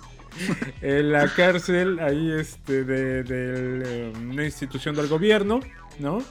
en 0.80 1.10
la 1.10 1.26
cárcel 1.34 1.98
ahí 1.98 2.30
este, 2.30 2.84
de, 2.84 3.24
de, 3.24 3.82
eh, 3.84 4.12
una 4.16 4.44
institución 4.44 4.94
del 4.94 5.08
gobierno, 5.08 5.58
¿no? 5.98 6.22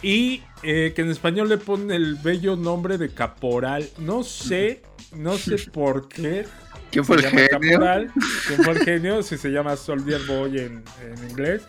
Y 0.00 0.42
eh, 0.62 0.94
que 0.96 1.02
en 1.02 1.10
español 1.10 1.50
le 1.50 1.58
ponen 1.58 1.90
el 1.90 2.14
bello 2.14 2.56
nombre 2.56 2.96
de 2.96 3.12
caporal. 3.12 3.86
No 3.98 4.22
sé, 4.22 4.80
no 5.14 5.36
sé 5.36 5.56
por 5.72 6.08
qué. 6.08 6.46
¿Quién 6.90 7.04
fue 7.04 7.16
el 7.16 7.26
genio? 7.26 7.48
Caporal, 7.50 8.10
¿Quién 8.46 8.62
fue 8.62 8.72
el 8.72 8.84
genio? 8.84 9.22
Si 9.22 9.36
se 9.36 9.50
llama 9.50 9.76
Soldier 9.76 10.22
Boy 10.26 10.60
en, 10.60 10.82
en 11.02 11.30
inglés. 11.30 11.68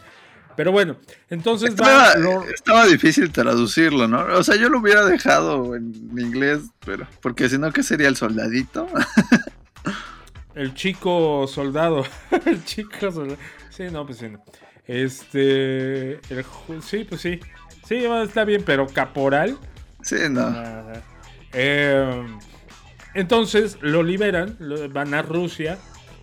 Pero 0.57 0.71
bueno, 0.73 0.97
entonces 1.29 1.69
Estaba, 1.69 2.09
va. 2.09 2.15
lo- 2.15 2.43
estaba 2.49 2.85
difícil 2.87 3.31
traducirlo, 3.31 4.07
¿no? 4.09 4.25
O 4.35 4.43
sea, 4.43 4.55
yo 4.57 4.67
lo 4.69 4.79
hubiera 4.79 5.05
dejado 5.05 5.75
en 5.75 5.93
inglés, 6.17 6.61
pero 6.85 7.07
porque 7.21 7.47
si 7.47 7.57
no, 7.57 7.71
¿qué 7.71 7.83
sería 7.83 8.09
el 8.09 8.17
soldadito? 8.17 8.87
El 10.55 10.73
chico 10.73 11.45
soldado. 11.47 12.03
el 12.45 12.63
chico 12.65 13.11
soldado. 13.11 13.37
Sí, 13.69 13.83
no, 13.91 14.05
pues 14.07 14.17
sí. 14.17 14.29
no. 14.29 14.43
Este. 14.87 16.13
el 16.33 16.45
sí, 16.81 17.03
pues 17.07 17.21
sí. 17.21 17.39
Sí, 17.87 18.03
está 18.23 18.43
bien, 18.43 18.63
pero 18.65 18.87
caporal. 18.87 19.55
Sí, 20.01 20.15
no. 20.31 20.41
Ajá. 20.47 20.93
Eh, 21.53 22.25
entonces 23.13 23.77
lo 23.81 24.01
liberan, 24.01 24.55
lo- 24.59 24.89
van 24.89 25.13
a 25.13 25.21
Rusia, 25.21 25.77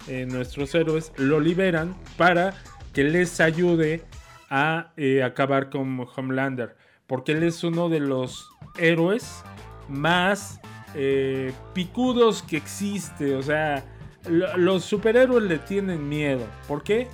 eh, 0.08 0.26
nuestros 0.28 0.74
héroes 0.74 1.12
lo 1.16 1.38
liberan 1.38 1.96
para 2.16 2.54
que 2.92 3.04
les 3.04 3.40
ayude 3.40 4.02
a 4.50 4.92
eh, 4.96 5.22
acabar 5.22 5.70
con 5.70 6.06
Homelander. 6.16 6.76
Porque 7.06 7.32
él 7.32 7.42
es 7.42 7.62
uno 7.64 7.88
de 7.88 8.00
los 8.00 8.48
héroes 8.78 9.42
más 9.88 10.60
eh, 10.94 11.52
picudos 11.74 12.42
que 12.42 12.56
existe. 12.56 13.34
O 13.34 13.42
sea, 13.42 13.84
lo- 14.28 14.56
los 14.56 14.84
superhéroes 14.84 15.44
le 15.44 15.58
tienen 15.58 16.08
miedo. 16.08 16.46
¿Por 16.66 16.82
qué? 16.82 17.08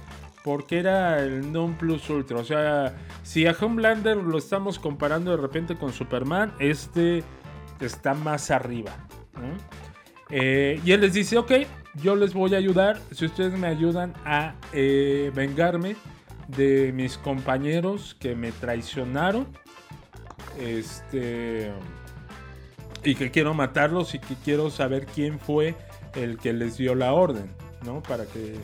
Porque 0.44 0.78
era 0.78 1.18
el 1.22 1.52
non 1.52 1.74
plus 1.74 2.08
ultra. 2.08 2.38
O 2.38 2.44
sea, 2.44 2.94
si 3.22 3.46
a 3.46 3.54
Homelander 3.60 4.16
lo 4.16 4.38
estamos 4.38 4.78
comparando 4.78 5.30
de 5.32 5.36
repente 5.36 5.74
con 5.76 5.92
Superman, 5.92 6.52
este 6.58 7.22
está 7.80 8.14
más 8.14 8.50
arriba. 8.50 8.92
Eh, 10.30 10.80
y 10.84 10.92
él 10.92 11.00
les 11.00 11.12
dice, 11.14 11.36
ok, 11.38 11.52
yo 11.94 12.14
les 12.14 12.32
voy 12.32 12.54
a 12.54 12.58
ayudar 12.58 12.98
si 13.10 13.24
ustedes 13.26 13.58
me 13.58 13.66
ayudan 13.66 14.14
a 14.24 14.54
vengarme 14.72 15.96
de 16.56 16.92
mis 16.92 17.18
compañeros 17.18 18.16
que 18.18 18.34
me 18.34 18.52
traicionaron. 18.52 19.46
Este. 20.58 21.70
Y 23.02 23.14
que 23.14 23.30
quiero 23.30 23.54
matarlos 23.54 24.14
y 24.14 24.18
que 24.18 24.34
quiero 24.44 24.70
saber 24.70 25.06
quién 25.06 25.38
fue 25.38 25.74
el 26.14 26.38
que 26.38 26.52
les 26.52 26.76
dio 26.76 26.94
la 26.94 27.12
orden, 27.12 27.50
¿no? 27.84 28.02
Para 28.02 28.26
que, 28.26 28.56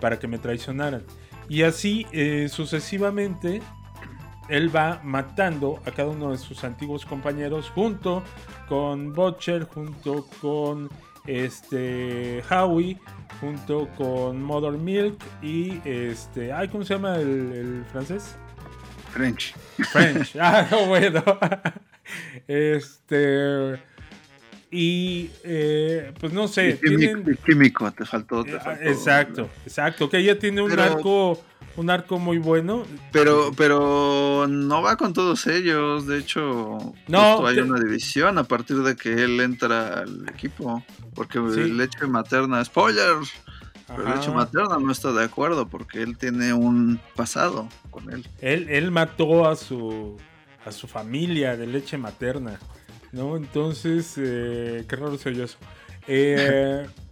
para 0.00 0.18
que 0.18 0.26
me 0.26 0.38
traicionaran. 0.38 1.02
Y 1.48 1.62
así 1.62 2.06
eh, 2.12 2.48
sucesivamente, 2.50 3.60
él 4.48 4.74
va 4.74 5.00
matando 5.04 5.80
a 5.84 5.90
cada 5.90 6.08
uno 6.10 6.30
de 6.30 6.38
sus 6.38 6.64
antiguos 6.64 7.04
compañeros 7.04 7.70
junto 7.70 8.22
con 8.68 9.12
Butcher, 9.12 9.64
junto 9.64 10.26
con 10.40 10.88
este 11.26 12.42
Howie, 12.50 12.98
junto 13.40 13.88
con 13.96 14.42
Mother 14.42 14.72
Milk 14.72 15.16
y 15.42 15.80
este, 15.84 16.52
ay, 16.52 16.68
¿cómo 16.68 16.84
se 16.84 16.94
llama 16.94 17.16
el, 17.16 17.52
el 17.52 17.84
francés? 17.90 18.36
French. 19.12 19.54
French. 19.90 20.34
Ah, 20.40 20.66
no, 20.70 20.86
bueno. 20.86 21.22
Este 22.46 23.78
y 24.70 25.30
eh, 25.44 26.12
pues 26.18 26.32
no 26.32 26.48
sé, 26.48 26.70
Y 26.70 26.72
químico, 26.78 26.98
tienen 26.98 27.24
y 27.32 27.36
químico, 27.36 27.90
te 27.92 28.04
faltó. 28.04 28.42
Te 28.42 28.56
eh, 28.56 28.60
faltó. 28.60 28.82
exacto, 28.84 29.50
exacto, 29.64 30.10
que 30.10 30.18
ella 30.18 30.36
tiene 30.38 30.60
un 30.62 30.70
Pero- 30.70 30.82
arco 30.82 31.44
un 31.76 31.90
arco 31.90 32.18
muy 32.18 32.38
bueno. 32.38 32.84
Pero, 33.12 33.50
pero 33.56 34.46
no 34.48 34.82
va 34.82 34.96
con 34.96 35.12
todos 35.12 35.46
ellos. 35.46 36.06
De 36.06 36.18
hecho, 36.18 36.78
No, 37.08 37.46
hay 37.46 37.56
te- 37.56 37.62
una 37.62 37.80
división 37.80 38.38
a 38.38 38.44
partir 38.44 38.78
de 38.82 38.96
que 38.96 39.12
él 39.12 39.40
entra 39.40 40.00
al 40.00 40.28
equipo. 40.28 40.84
Porque 41.14 41.38
Sí. 41.52 41.64
leche 41.72 42.06
materna, 42.06 42.64
spoiler. 42.64 43.16
Pero 43.86 44.14
leche 44.14 44.30
materna 44.30 44.78
no 44.80 44.90
está 44.90 45.12
de 45.12 45.22
acuerdo 45.24 45.68
porque 45.68 46.02
él 46.02 46.16
tiene 46.16 46.52
un 46.54 46.98
pasado 47.14 47.68
con 47.90 48.10
él. 48.12 48.26
Él, 48.40 48.66
él 48.70 48.90
mató 48.90 49.46
a 49.48 49.54
su, 49.56 50.16
a 50.64 50.72
su 50.72 50.88
familia 50.88 51.56
de 51.56 51.66
leche 51.66 51.98
materna, 51.98 52.58
¿no? 53.12 53.36
Entonces, 53.36 54.14
eh, 54.16 54.84
qué 54.88 54.96
raro 54.96 55.16
se 55.18 55.28
oyó 55.28 55.44
eso. 55.44 55.58
Eh, 56.08 56.86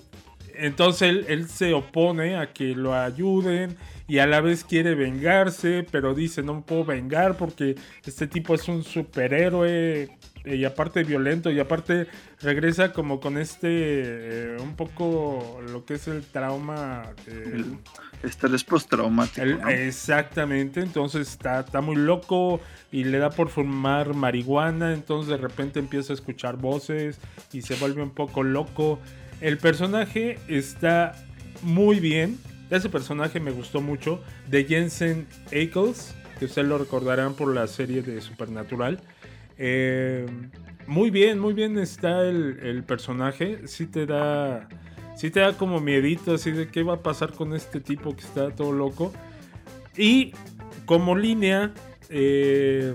entonces 0.57 1.03
él, 1.09 1.25
él 1.29 1.49
se 1.49 1.73
opone 1.75 2.37
a 2.37 2.53
que 2.53 2.75
lo 2.75 2.95
ayuden 2.95 3.77
y 4.09 4.19
a 4.19 4.27
la 4.27 4.41
vez 4.41 4.65
quiere 4.65 4.95
vengarse, 4.95 5.87
pero 5.91 6.15
dice, 6.15 6.43
no 6.43 6.55
me 6.57 6.63
puedo 6.63 6.85
vengar 6.85 7.37
porque 7.37 7.77
este 8.05 8.27
tipo 8.27 8.55
es 8.55 8.69
un 8.69 8.83
superhéroe 8.85 10.11
eh, 10.45 10.57
y 10.57 10.65
aparte 10.65 11.05
violento 11.05 11.51
y 11.51 11.61
aparte 11.61 12.09
regresa 12.41 12.93
como 12.93 13.21
con 13.21 13.39
este, 13.39 13.69
eh, 13.71 14.57
un 14.61 14.75
poco 14.77 15.61
lo 15.71 15.85
que 15.85 15.95
es 15.95 16.09
el 16.09 16.23
trauma. 16.25 17.03
eh, 17.29 17.63
El 18.23 18.29
estrés 18.29 18.65
postraumático. 18.65 19.41
el- 19.43 19.61
¿no? 19.61 19.69
Exactamente, 19.69 20.81
entonces 20.81 21.29
está, 21.31 21.61
está 21.61 21.81
muy 21.81 21.97
loco 21.97 22.61
y 22.91 23.05
le 23.05 23.19
da 23.19 23.31
por 23.31 23.49
fumar 23.49 24.15
marihuana, 24.15 24.93
entonces 24.93 25.31
de 25.31 25.37
repente 25.39 25.79
empieza 25.79 26.13
a 26.13 26.15
escuchar 26.15 26.57
voces 26.57 27.19
y 27.53 27.63
se 27.63 27.77
vuelve 27.77 28.03
un 28.03 28.11
poco 28.11 28.43
loco. 28.43 28.99
El 29.43 29.59
personaje 29.59 30.39
está 30.47 31.17
muy 31.63 31.99
bien, 31.99 32.39
ese 32.71 32.89
personaje 32.89 33.41
me 33.41 33.51
gustó 33.51 33.81
mucho, 33.81 34.23
de 34.49 34.65
Jensen 34.65 35.27
Ackles, 35.47 36.15
que 36.39 36.45
ustedes 36.45 36.69
lo 36.69 36.79
recordarán 36.79 37.35
por 37.35 37.53
la 37.53 37.67
serie 37.67 38.03
de 38.03 38.21
Supernatural. 38.21 39.01
Eh, 39.59 40.27
muy 40.87 41.11
bien, 41.11 41.41
muy 41.41 41.55
bien 41.55 41.77
está 41.77 42.23
el, 42.23 42.85
personaje, 42.87 43.67
sí 43.67 43.87
te 43.87 44.07
da... 44.07 44.69
Sí 45.17 45.31
te 45.31 45.41
da 45.41 45.53
como 45.53 45.81
miedito 45.81 46.35
así 46.35 46.53
de 46.53 46.69
qué 46.69 46.85
va 46.85 46.95
a 46.95 47.03
pasar 47.03 47.33
con 47.33 47.53
este 47.53 47.81
tipo 47.81 48.15
que 48.17 48.23
está 48.23 48.51
todo 48.51 48.73
loco. 48.73 49.13
Y 49.97 50.33
como 50.87 51.17
línea 51.17 51.75
eh, 52.09 52.95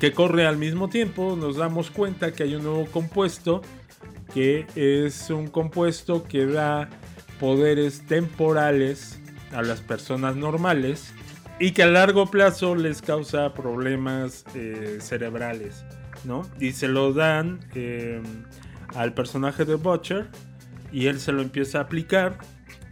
que 0.00 0.12
corre 0.12 0.46
al 0.46 0.56
mismo 0.56 0.88
tiempo, 0.88 1.36
nos 1.36 1.56
damos 1.56 1.90
cuenta 1.90 2.32
que 2.32 2.42
hay 2.42 2.56
un 2.56 2.64
nuevo 2.64 2.86
compuesto 2.86 3.62
que 4.34 4.66
es 4.74 5.30
un 5.30 5.46
compuesto 5.46 6.24
que 6.24 6.44
da 6.44 6.90
poderes 7.38 8.04
temporales 8.06 9.20
a 9.52 9.62
las 9.62 9.80
personas 9.80 10.34
normales 10.34 11.12
y 11.60 11.70
que 11.70 11.84
a 11.84 11.86
largo 11.86 12.26
plazo 12.26 12.74
les 12.74 13.00
causa 13.00 13.54
problemas 13.54 14.44
eh, 14.56 14.98
cerebrales, 15.00 15.84
¿no? 16.24 16.42
Y 16.58 16.72
se 16.72 16.88
lo 16.88 17.12
dan 17.12 17.60
eh, 17.76 18.20
al 18.96 19.14
personaje 19.14 19.64
de 19.64 19.76
Butcher 19.76 20.26
y 20.92 21.06
él 21.06 21.20
se 21.20 21.30
lo 21.30 21.40
empieza 21.40 21.78
a 21.78 21.82
aplicar 21.82 22.38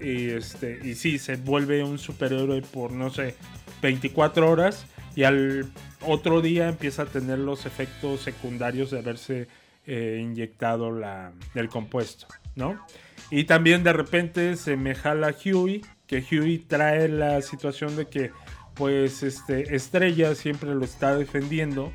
y 0.01 0.31
este 0.31 0.79
y 0.85 0.95
sí 0.95 1.19
se 1.19 1.37
vuelve 1.37 1.83
un 1.83 1.99
superhéroe 1.99 2.63
por 2.63 2.93
no 2.93 3.11
sé 3.11 3.35
24 3.83 4.49
horas 4.49 4.87
y 5.17 5.25
al 5.25 5.71
otro 6.07 6.41
día 6.41 6.69
empieza 6.69 7.03
a 7.03 7.07
tener 7.07 7.39
los 7.41 7.67
efectos 7.67 8.21
secundarios 8.21 8.93
de 8.93 9.01
haberse 9.01 9.49
eh, 9.87 10.21
inyectado 10.23 10.90
la, 10.90 11.33
el 11.55 11.68
compuesto, 11.68 12.27
¿no? 12.57 12.85
Y 13.31 13.45
también 13.45 13.83
de 13.83 13.92
repente 13.92 14.57
se 14.57 14.77
me 14.77 14.95
jala 14.95 15.35
Huey, 15.45 15.83
que 16.07 16.25
Huey 16.31 16.59
trae 16.59 17.09
la 17.09 17.40
situación 17.40 17.97
de 17.97 18.07
que 18.07 18.31
pues 18.75 19.23
este 19.23 19.75
Estrella 19.75 20.35
siempre 20.35 20.75
lo 20.75 20.85
está 20.85 21.16
defendiendo 21.16 21.92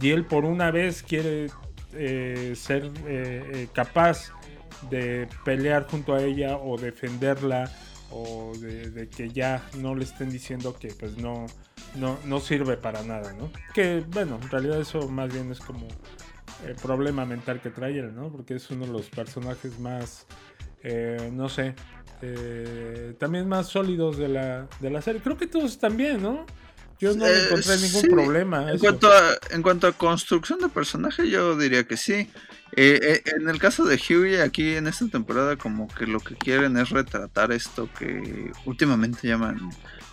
y 0.00 0.10
él 0.10 0.24
por 0.24 0.44
una 0.44 0.70
vez 0.70 1.02
quiere 1.02 1.48
eh, 1.92 2.54
ser 2.56 2.90
eh, 3.06 3.50
eh, 3.52 3.68
capaz 3.72 4.32
de 4.90 5.28
pelear 5.44 5.86
junto 5.86 6.14
a 6.14 6.22
ella 6.22 6.56
o 6.56 6.76
defenderla 6.76 7.70
o 8.10 8.52
de, 8.58 8.90
de 8.90 9.08
que 9.08 9.30
ya 9.30 9.62
no 9.78 9.94
le 9.94 10.04
estén 10.04 10.30
diciendo 10.30 10.76
que 10.76 10.88
pues 10.88 11.16
no, 11.16 11.46
no, 11.94 12.18
no 12.24 12.40
sirve 12.40 12.76
para 12.76 13.02
nada, 13.02 13.32
¿no? 13.32 13.50
Que 13.72 14.04
bueno, 14.08 14.38
en 14.42 14.50
realidad 14.50 14.80
eso 14.80 15.08
más 15.08 15.32
bien 15.32 15.50
es 15.50 15.60
como 15.60 15.86
el 16.66 16.74
problema 16.76 17.24
mental 17.24 17.60
que 17.60 17.70
trae 17.70 17.98
él, 17.98 18.14
¿no? 18.14 18.30
Porque 18.30 18.54
es 18.54 18.70
uno 18.70 18.86
de 18.86 18.92
los 18.92 19.08
personajes 19.10 19.78
más, 19.78 20.26
eh, 20.82 21.30
no 21.32 21.48
sé, 21.48 21.74
eh, 22.22 23.14
también 23.18 23.48
más 23.48 23.68
sólidos 23.68 24.16
de 24.16 24.28
la, 24.28 24.68
de 24.80 24.90
la 24.90 25.02
serie. 25.02 25.20
Creo 25.20 25.36
que 25.36 25.46
todos 25.46 25.78
también, 25.78 26.22
¿no? 26.22 26.46
Yo 27.00 27.14
no 27.14 27.26
Eh, 27.26 27.46
encontré 27.46 27.76
ningún 27.78 28.02
sí. 28.02 28.08
problema. 28.08 28.70
En 28.70 28.78
cuanto, 28.78 29.08
a, 29.12 29.36
en 29.50 29.62
cuanto 29.62 29.86
a 29.88 29.92
construcción 29.92 30.60
de 30.60 30.68
personaje, 30.68 31.28
yo 31.28 31.56
diría 31.56 31.84
que 31.84 31.96
sí. 31.96 32.30
Eh, 32.76 32.98
eh, 33.02 33.22
en 33.36 33.48
el 33.48 33.58
caso 33.58 33.84
de 33.84 33.96
Huey, 33.96 34.36
aquí 34.40 34.74
en 34.76 34.86
esta 34.86 35.06
temporada, 35.08 35.56
como 35.56 35.88
que 35.88 36.06
lo 36.06 36.20
que 36.20 36.34
quieren 36.36 36.76
es 36.76 36.90
retratar 36.90 37.52
esto 37.52 37.88
que 37.98 38.50
últimamente 38.64 39.28
llaman 39.28 39.58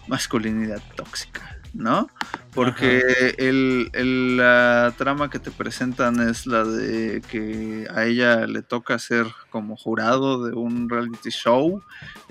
masculinidad 0.08 0.82
tóxica, 0.96 1.58
¿no? 1.74 2.10
Porque 2.54 3.36
el, 3.38 3.90
el- 3.94 4.38
la 4.38 4.94
trama 4.98 5.30
que 5.30 5.40
te 5.40 5.52
presentan 5.52 6.20
es 6.28 6.46
la 6.46 6.66
de 6.66 7.22
que 7.30 7.88
a 7.94 8.06
ella 8.06 8.46
le 8.48 8.62
toca 8.62 9.00
ser 9.00 9.26
como 9.50 9.78
jurado 9.78 10.46
de 10.46 10.54
un 10.54 10.90
reality 10.90 11.30
show, 11.30 11.82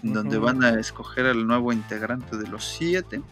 en 0.02 0.12
donde 0.12 0.36
van 0.38 0.62
a 0.64 0.78
escoger 0.78 1.26
al 1.26 1.46
nuevo 1.46 1.72
integrante 1.72 2.36
de 2.36 2.48
los 2.48 2.64
siete 2.64 3.22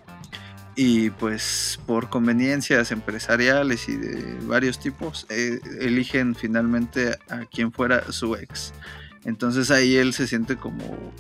y 0.77 1.11
pues 1.11 1.81
por 1.87 2.09
conveniencias 2.09 2.92
empresariales 2.92 3.88
y 3.88 3.97
de 3.97 4.38
varios 4.47 4.79
tipos 4.79 5.27
eh, 5.29 5.61
eligen 5.81 6.35
finalmente 6.37 7.18
a 7.29 7.40
quien 7.47 7.73
fuera 7.73 8.12
su 8.12 8.35
ex. 8.37 8.73
Entonces 9.25 9.71
ahí 9.73 9.97
él 9.97 10.12
se 10.14 10.27
siente 10.29 10.57
como 10.57 11.12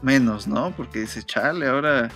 menos, 0.00 0.46
¿no? 0.46 0.70
Porque 0.76 1.00
dice, 1.00 1.22
chale, 1.24 1.66
ahora 1.66 2.08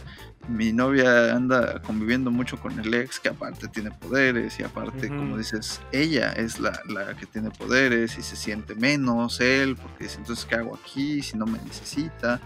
mi 0.48 0.72
novia 0.72 1.34
anda 1.34 1.80
conviviendo 1.82 2.30
mucho 2.30 2.58
con 2.58 2.78
el 2.78 2.92
ex 2.94 3.18
que 3.18 3.28
aparte 3.28 3.68
tiene 3.68 3.90
poderes 3.90 4.58
y 4.60 4.62
aparte, 4.62 5.08
como 5.08 5.38
dices, 5.38 5.80
ella 5.92 6.32
es 6.32 6.60
la, 6.60 6.80
la 6.88 7.14
que 7.16 7.26
tiene 7.26 7.50
poderes 7.50 8.18
y 8.18 8.22
se 8.22 8.36
siente 8.36 8.74
menos 8.74 9.40
él 9.40 9.76
porque 9.76 10.04
dice, 10.04 10.18
entonces, 10.18 10.44
¿qué 10.44 10.56
hago 10.56 10.76
aquí 10.76 11.22
si 11.22 11.36
no 11.36 11.46
me 11.46 11.58
necesita? 11.64 12.40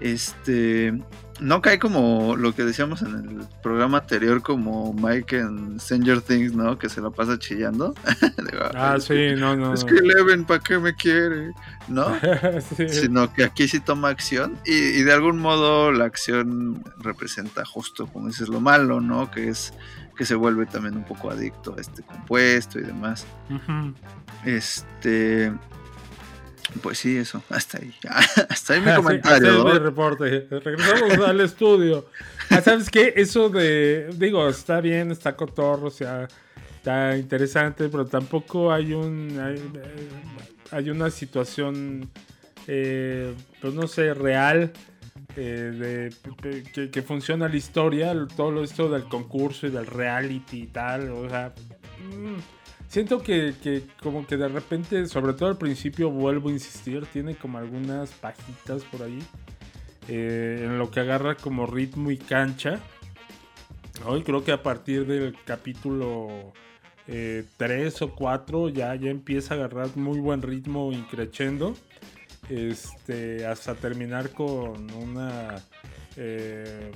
Este 0.00 0.92
no 1.40 1.60
cae 1.60 1.78
como 1.78 2.36
lo 2.36 2.54
que 2.54 2.64
decíamos 2.64 3.02
en 3.02 3.14
el 3.14 3.46
programa 3.62 3.98
anterior, 3.98 4.42
como 4.42 4.92
Mike 4.92 5.38
en 5.38 5.80
Stranger 5.80 6.20
Things, 6.20 6.54
¿no? 6.54 6.78
Que 6.78 6.88
se 6.88 7.00
la 7.00 7.10
pasa 7.10 7.38
chillando. 7.38 7.94
ah, 8.74 8.96
sí, 9.00 9.34
no, 9.36 9.56
no. 9.56 9.74
Es 9.74 9.84
que 9.84 9.96
Eleven, 9.96 10.44
¿para 10.44 10.60
qué 10.60 10.78
me 10.78 10.94
quiere? 10.94 11.52
¿No? 11.88 12.06
sí. 12.76 12.88
Sino 12.88 13.32
que 13.32 13.44
aquí 13.44 13.66
sí 13.66 13.80
toma 13.80 14.08
acción 14.08 14.58
y, 14.64 14.74
y, 14.74 15.02
de 15.02 15.12
algún 15.12 15.38
modo 15.38 15.90
la 15.90 16.04
acción 16.04 16.82
representa 16.98 17.64
justo, 17.64 18.06
como 18.06 18.28
dices, 18.28 18.48
lo 18.48 18.60
malo, 18.60 19.00
¿no? 19.00 19.30
Que 19.30 19.48
es 19.48 19.74
que 20.16 20.24
se 20.24 20.36
vuelve 20.36 20.66
también 20.66 20.96
un 20.96 21.04
poco 21.04 21.30
adicto 21.30 21.74
a 21.76 21.80
este 21.80 22.02
compuesto 22.02 22.78
y 22.78 22.82
demás. 22.82 23.26
Uh 23.50 23.54
-huh. 23.54 23.94
Este. 24.44 25.52
Pues 26.82 26.98
sí, 26.98 27.16
eso, 27.16 27.42
hasta 27.50 27.78
ahí. 27.78 27.94
hasta 28.48 28.74
ahí 28.74 28.80
mi 28.80 28.94
comentario. 28.94 29.66
Hasta 29.66 29.78
reporte. 29.78 30.46
Regresamos 30.50 31.18
al 31.26 31.40
estudio. 31.40 32.06
Ah, 32.50 32.60
¿Sabes 32.60 32.90
qué? 32.90 33.12
Eso 33.16 33.48
de. 33.48 34.10
Digo, 34.14 34.48
está 34.48 34.80
bien, 34.80 35.10
está 35.10 35.36
cotorro, 35.36 35.88
o 35.88 35.90
sea, 35.90 36.26
está 36.76 37.16
interesante, 37.16 37.88
pero 37.88 38.06
tampoco 38.06 38.72
hay 38.72 38.92
un. 38.92 39.38
Hay, 39.38 39.62
hay 40.70 40.90
una 40.90 41.10
situación. 41.10 42.10
Eh, 42.66 43.34
pues 43.60 43.74
no 43.74 43.86
sé, 43.86 44.14
real. 44.14 44.72
Eh, 45.36 46.10
de, 46.12 46.62
que, 46.72 46.90
que, 46.90 47.02
funciona 47.02 47.48
la 47.48 47.56
historia, 47.56 48.14
todo 48.36 48.62
esto 48.62 48.88
del 48.88 49.04
concurso 49.04 49.66
y 49.66 49.70
del 49.70 49.86
reality 49.86 50.62
y 50.62 50.66
tal, 50.68 51.10
o 51.10 51.28
sea, 51.28 51.52
mmm, 52.08 52.36
siento 52.94 53.24
que, 53.24 53.56
que, 53.60 53.82
como 54.00 54.24
que 54.24 54.36
de 54.36 54.46
repente, 54.46 55.06
sobre 55.08 55.32
todo 55.32 55.48
al 55.48 55.58
principio, 55.58 56.10
vuelvo 56.10 56.48
a 56.48 56.52
insistir, 56.52 57.04
tiene 57.06 57.34
como 57.34 57.58
algunas 57.58 58.12
pajitas 58.12 58.84
por 58.84 59.02
ahí, 59.02 59.18
eh, 60.06 60.60
en 60.62 60.78
lo 60.78 60.92
que 60.92 61.00
agarra 61.00 61.34
como 61.34 61.66
ritmo 61.66 62.12
y 62.12 62.18
cancha. 62.18 62.78
Hoy 64.06 64.22
creo 64.22 64.44
que 64.44 64.52
a 64.52 64.62
partir 64.62 65.08
del 65.08 65.36
capítulo 65.44 66.52
3 67.06 67.50
eh, 67.58 67.92
o 68.04 68.14
4 68.14 68.68
ya, 68.68 68.94
ya 68.94 69.10
empieza 69.10 69.54
a 69.54 69.56
agarrar 69.56 69.96
muy 69.96 70.20
buen 70.20 70.40
ritmo 70.40 70.92
y 70.92 71.02
creciendo 71.02 71.74
este, 72.48 73.44
hasta 73.44 73.74
terminar 73.74 74.30
con 74.30 74.88
una 74.92 75.56
eh, 76.16 76.92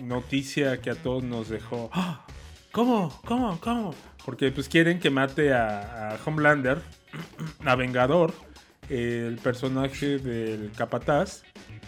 noticia 0.00 0.80
que 0.80 0.90
a 0.90 0.94
todos 0.94 1.24
nos 1.24 1.48
dejó. 1.48 1.90
¡Ah! 1.92 2.24
¿Cómo? 2.70 3.12
¿Cómo? 3.26 3.58
¿Cómo? 3.60 3.94
Porque 4.24 4.50
pues 4.50 4.68
quieren 4.68 5.00
que 5.00 5.10
mate 5.10 5.52
a, 5.52 6.12
a 6.12 6.18
Homelander, 6.24 6.78
a 7.64 7.74
Vengador, 7.76 8.32
el 8.88 9.38
personaje 9.42 10.18
del 10.18 10.70
capataz. 10.76 11.42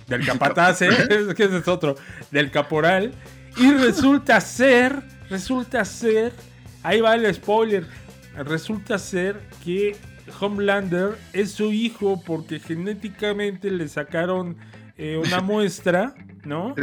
Del 0.08 0.24
capataz, 0.26 0.82
¿eh? 0.82 0.88
que 1.36 1.44
ese 1.44 1.58
es 1.58 1.68
otro. 1.68 1.96
Del 2.30 2.50
caporal. 2.50 3.12
Y 3.56 3.70
resulta 3.72 4.40
ser, 4.40 5.02
resulta 5.30 5.84
ser, 5.84 6.32
ahí 6.82 7.00
va 7.00 7.14
el 7.14 7.32
spoiler, 7.32 7.86
resulta 8.36 8.98
ser 8.98 9.40
que 9.64 9.96
Homelander 10.40 11.16
es 11.32 11.52
su 11.52 11.72
hijo 11.72 12.20
porque 12.24 12.58
genéticamente 12.58 13.70
le 13.70 13.88
sacaron 13.88 14.56
eh, 14.96 15.20
una 15.24 15.40
muestra, 15.42 16.14
¿no? 16.44 16.74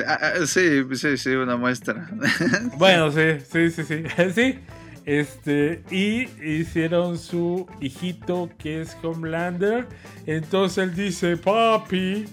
Sí, 0.45 0.83
sí, 0.95 1.17
sí, 1.17 1.29
una 1.31 1.57
muestra. 1.57 2.09
Bueno, 2.77 3.11
sí, 3.11 3.39
sí, 3.51 3.69
sí, 3.69 3.83
sí. 3.83 4.03
sí. 4.33 4.59
Este, 5.05 5.83
y 5.89 6.27
hicieron 6.45 7.17
su 7.17 7.67
hijito 7.79 8.49
que 8.57 8.81
es 8.81 8.95
Homelander. 9.01 9.87
Entonces 10.25 10.77
él 10.83 10.95
dice, 10.95 11.37
papi, 11.37 12.25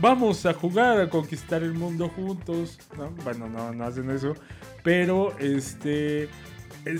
vamos 0.00 0.46
a 0.46 0.54
jugar 0.54 1.00
a 1.00 1.08
conquistar 1.08 1.62
el 1.62 1.74
mundo 1.74 2.08
juntos. 2.08 2.78
¿No? 2.96 3.10
Bueno, 3.24 3.48
no, 3.48 3.84
hacen 3.84 4.10
eso. 4.10 4.34
Pero 4.82 5.36
este 5.38 6.28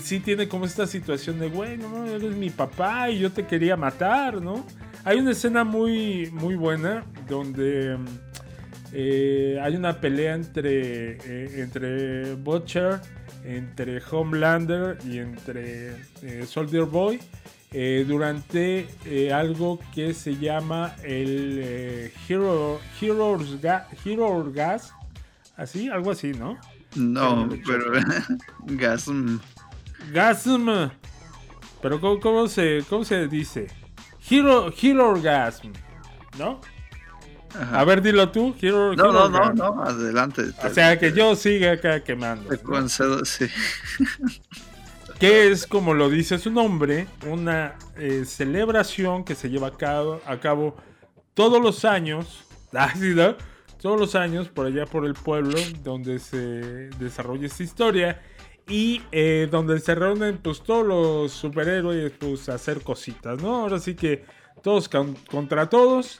sí 0.03 0.19
tiene 0.19 0.47
como 0.47 0.65
esta 0.65 0.85
situación 0.85 1.39
de, 1.39 1.47
bueno, 1.47 1.89
¿no? 1.89 2.05
eres 2.05 2.35
mi 2.35 2.49
papá 2.49 3.09
y 3.09 3.19
yo 3.19 3.31
te 3.31 3.47
quería 3.47 3.75
matar, 3.75 4.39
¿no? 4.39 4.63
Hay 5.03 5.17
una 5.17 5.31
escena 5.31 5.63
muy, 5.63 6.29
muy 6.31 6.55
buena 6.55 7.03
donde 7.27 7.97
eh, 8.93 9.59
hay 9.61 9.75
una 9.75 9.99
pelea 9.99 10.35
entre, 10.35 11.13
eh, 11.13 11.61
entre 11.61 12.35
Butcher, 12.35 12.99
entre 13.43 14.01
Homelander 14.09 14.97
y 15.05 15.19
entre 15.19 15.95
eh, 16.21 16.45
Soldier 16.45 16.85
Boy 16.85 17.19
durante 18.05 18.89
algo 19.33 19.79
que 19.95 20.13
se 20.13 20.35
llama 20.35 20.93
el 21.03 22.11
Hero, 22.27 22.81
Heroes, 22.99 23.61
Ga 23.61 23.87
Hero 24.03 24.51
Gas, 24.53 24.93
así, 25.55 25.87
algo 25.87 26.11
así, 26.11 26.33
¿no? 26.33 26.57
No, 26.95 27.47
pero 27.65 27.93
Gasm. 28.65 29.39
Gasm. 30.11 30.89
Pero 31.81 31.99
¿cómo, 31.99 32.19
cómo, 32.19 32.47
se, 32.47 32.83
¿cómo 32.89 33.03
se 33.05 33.27
dice? 33.27 33.67
Hero, 34.29 34.71
Hero 34.81 35.09
Orgasm. 35.09 35.71
¿No? 36.37 36.61
Ajá. 37.59 37.79
A 37.79 37.83
ver, 37.85 38.01
dilo 38.01 38.29
tú. 38.29 38.55
Hero, 38.61 38.95
no, 38.95 39.03
Hero 39.03 39.29
no, 39.29 39.29
no, 39.29 39.53
no, 39.53 39.83
adelante. 39.83 40.43
O 40.63 40.69
sea, 40.69 40.97
que 40.97 41.11
yo 41.13 41.35
siga 41.35 41.73
acá 41.73 42.03
quemando. 42.03 42.49
Te 42.49 42.57
concedo, 42.57 43.23
sí. 43.25 43.45
Que 45.19 45.51
es, 45.51 45.67
como 45.67 45.93
lo 45.93 46.09
dice 46.09 46.39
su 46.39 46.49
nombre, 46.49 47.05
una 47.27 47.75
eh, 47.95 48.25
celebración 48.25 49.23
que 49.23 49.35
se 49.35 49.51
lleva 49.51 49.67
a 49.67 49.77
cabo, 49.77 50.19
a 50.25 50.39
cabo 50.39 50.75
todos 51.35 51.61
los 51.61 51.85
años. 51.85 52.43
Así, 52.73 53.13
¿no? 53.13 53.35
Todos 53.79 53.99
los 53.99 54.15
años 54.15 54.47
por 54.47 54.65
allá 54.65 54.87
por 54.87 55.05
el 55.05 55.13
pueblo 55.13 55.59
donde 55.83 56.17
se 56.17 56.89
desarrolla 56.97 57.45
esta 57.45 57.61
historia 57.61 58.19
y 58.67 59.01
eh, 59.11 59.47
donde 59.51 59.79
se 59.79 59.93
reúnen 59.93 60.37
pues 60.37 60.61
todos 60.61 60.87
los 60.87 61.31
superhéroes 61.31 62.11
pues 62.17 62.47
a 62.49 62.55
hacer 62.55 62.81
cositas, 62.81 63.41
¿no? 63.41 63.57
Ahora 63.57 63.79
sí 63.79 63.95
que 63.95 64.25
todos 64.63 64.87
con, 64.89 65.15
contra 65.29 65.69
todos. 65.69 66.19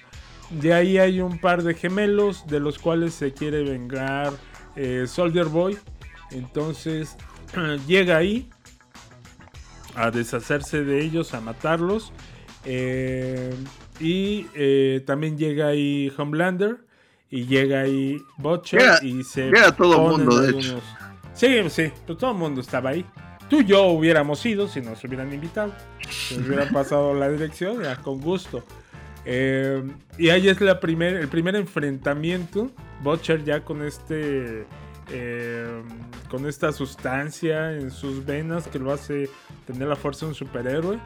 De 0.60 0.74
ahí 0.74 0.98
hay 0.98 1.22
un 1.22 1.40
par 1.40 1.64
de 1.64 1.74
gemelos 1.74 2.46
de 2.48 2.60
los 2.60 2.78
cuales 2.78 3.14
se 3.14 3.34
quiere 3.34 3.64
vengar 3.64 4.34
eh, 4.76 5.06
Soldier 5.08 5.46
Boy. 5.46 5.78
Entonces 6.32 7.16
llega 7.88 8.18
ahí 8.18 8.50
a 9.96 10.12
deshacerse 10.12 10.84
de 10.84 11.02
ellos, 11.02 11.34
a 11.34 11.42
matarlos. 11.42 12.12
Eh, 12.66 13.54
y 14.00 14.48
eh, 14.54 15.04
también 15.06 15.38
llega 15.38 15.68
ahí 15.68 16.12
Homelander. 16.18 16.80
Y 17.30 17.46
llega 17.46 17.82
ahí 17.82 18.22
Butcher. 18.38 18.82
Llega, 18.82 19.00
y 19.04 19.24
se 19.24 19.46
llega 19.46 19.74
todo 19.74 19.94
el 19.94 20.18
mundo, 20.18 20.42
de 20.42 20.52
hecho. 20.52 20.82
Sí, 21.34 21.70
sí, 21.70 21.92
pues 22.06 22.18
todo 22.18 22.32
el 22.32 22.38
mundo 22.38 22.60
estaba 22.60 22.90
ahí. 22.90 23.06
Tú 23.50 23.62
y 23.62 23.66
yo 23.66 23.86
hubiéramos 23.86 24.46
ido 24.46 24.68
si 24.68 24.82
nos 24.82 25.02
hubieran 25.04 25.34
invitado. 25.34 25.74
Si 26.10 26.38
nos 26.38 26.48
hubieran 26.48 26.74
pasado 26.74 27.14
la 27.14 27.30
dirección, 27.30 27.84
ya 27.84 27.96
con 27.96 28.20
gusto. 28.20 28.66
Eh, 29.26 29.84
y 30.18 30.30
ahí 30.30 30.48
es 30.48 30.60
la 30.62 30.80
primer, 30.80 31.16
el 31.16 31.28
primer 31.28 31.56
enfrentamiento. 31.56 32.72
Butcher 33.04 33.44
ya 33.44 33.64
con 33.64 33.84
este. 33.84 34.66
Eh, 35.14 35.82
con 36.30 36.48
esta 36.48 36.72
sustancia 36.72 37.74
en 37.74 37.92
sus 37.92 38.26
venas 38.26 38.68
que 38.68 38.80
lo 38.80 38.94
hace 38.94 39.30
tener 39.68 39.88
la 39.88 39.96
fuerza 39.96 40.26
de 40.26 40.30
un 40.30 40.36
superhéroe. 40.36 41.00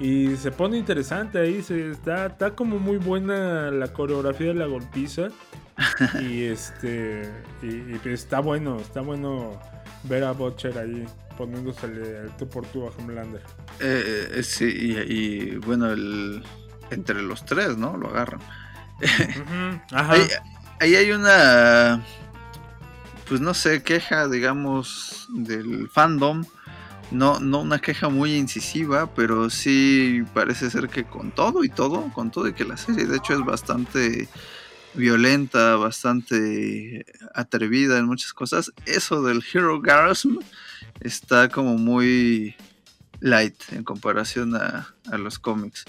Y 0.00 0.36
se 0.36 0.50
pone 0.50 0.76
interesante 0.76 1.38
ahí. 1.38 1.62
Se, 1.62 1.90
está, 1.90 2.26
está 2.26 2.54
como 2.54 2.78
muy 2.78 2.98
buena 2.98 3.70
la 3.70 3.92
coreografía 3.92 4.48
de 4.48 4.54
la 4.54 4.66
golpiza. 4.66 5.28
y 6.20 6.44
este. 6.44 7.30
Y, 7.62 7.66
y, 7.66 8.00
está 8.04 8.40
bueno, 8.40 8.78
está 8.80 9.00
bueno 9.00 9.60
ver 10.04 10.24
a 10.24 10.32
Butcher 10.32 10.78
ahí 10.78 11.04
poniéndosele 11.38 12.22
el 12.22 12.30
tú 12.36 12.48
por 12.48 12.66
tú 12.66 12.86
a 12.86 12.90
Homelander. 12.90 13.40
Eh, 13.80 14.28
eh, 14.34 14.42
sí, 14.42 14.66
y, 14.66 14.98
y, 14.98 15.56
bueno, 15.58 15.92
el, 15.92 16.42
entre 16.90 17.22
los 17.22 17.44
tres, 17.44 17.76
¿no? 17.76 17.96
Lo 17.96 18.08
agarran. 18.08 18.40
Uh 19.00 19.04
-huh. 19.04 19.82
Ajá. 19.92 20.12
Ahí, 20.12 20.28
ahí, 20.80 20.96
hay 20.96 21.10
una. 21.12 22.02
Pues 23.28 23.40
no 23.40 23.54
sé, 23.54 23.82
queja, 23.82 24.28
digamos, 24.28 25.26
del 25.30 25.88
fandom. 25.88 26.44
No, 27.10 27.40
no 27.40 27.60
una 27.60 27.78
queja 27.78 28.08
muy 28.10 28.34
incisiva, 28.34 29.14
pero 29.14 29.48
sí 29.48 30.24
parece 30.34 30.70
ser 30.70 30.88
que 30.88 31.04
con 31.04 31.30
todo 31.30 31.64
y 31.64 31.70
todo, 31.70 32.12
con 32.12 32.30
todo 32.30 32.48
y 32.48 32.52
que 32.52 32.64
la 32.64 32.76
serie 32.76 33.06
de 33.06 33.16
hecho 33.16 33.32
es 33.32 33.40
bastante 33.40 34.28
violenta, 34.94 35.76
bastante 35.76 37.06
atrevida 37.34 37.98
en 37.98 38.06
muchas 38.06 38.32
cosas. 38.34 38.72
Eso 38.84 39.22
del 39.22 39.42
Hero 39.52 39.80
Gasm 39.80 40.38
está 41.00 41.48
como 41.48 41.78
muy 41.78 42.56
light 43.20 43.56
en 43.72 43.84
comparación 43.84 44.54
a, 44.56 44.94
a 45.10 45.18
los 45.18 45.38
cómics. 45.38 45.84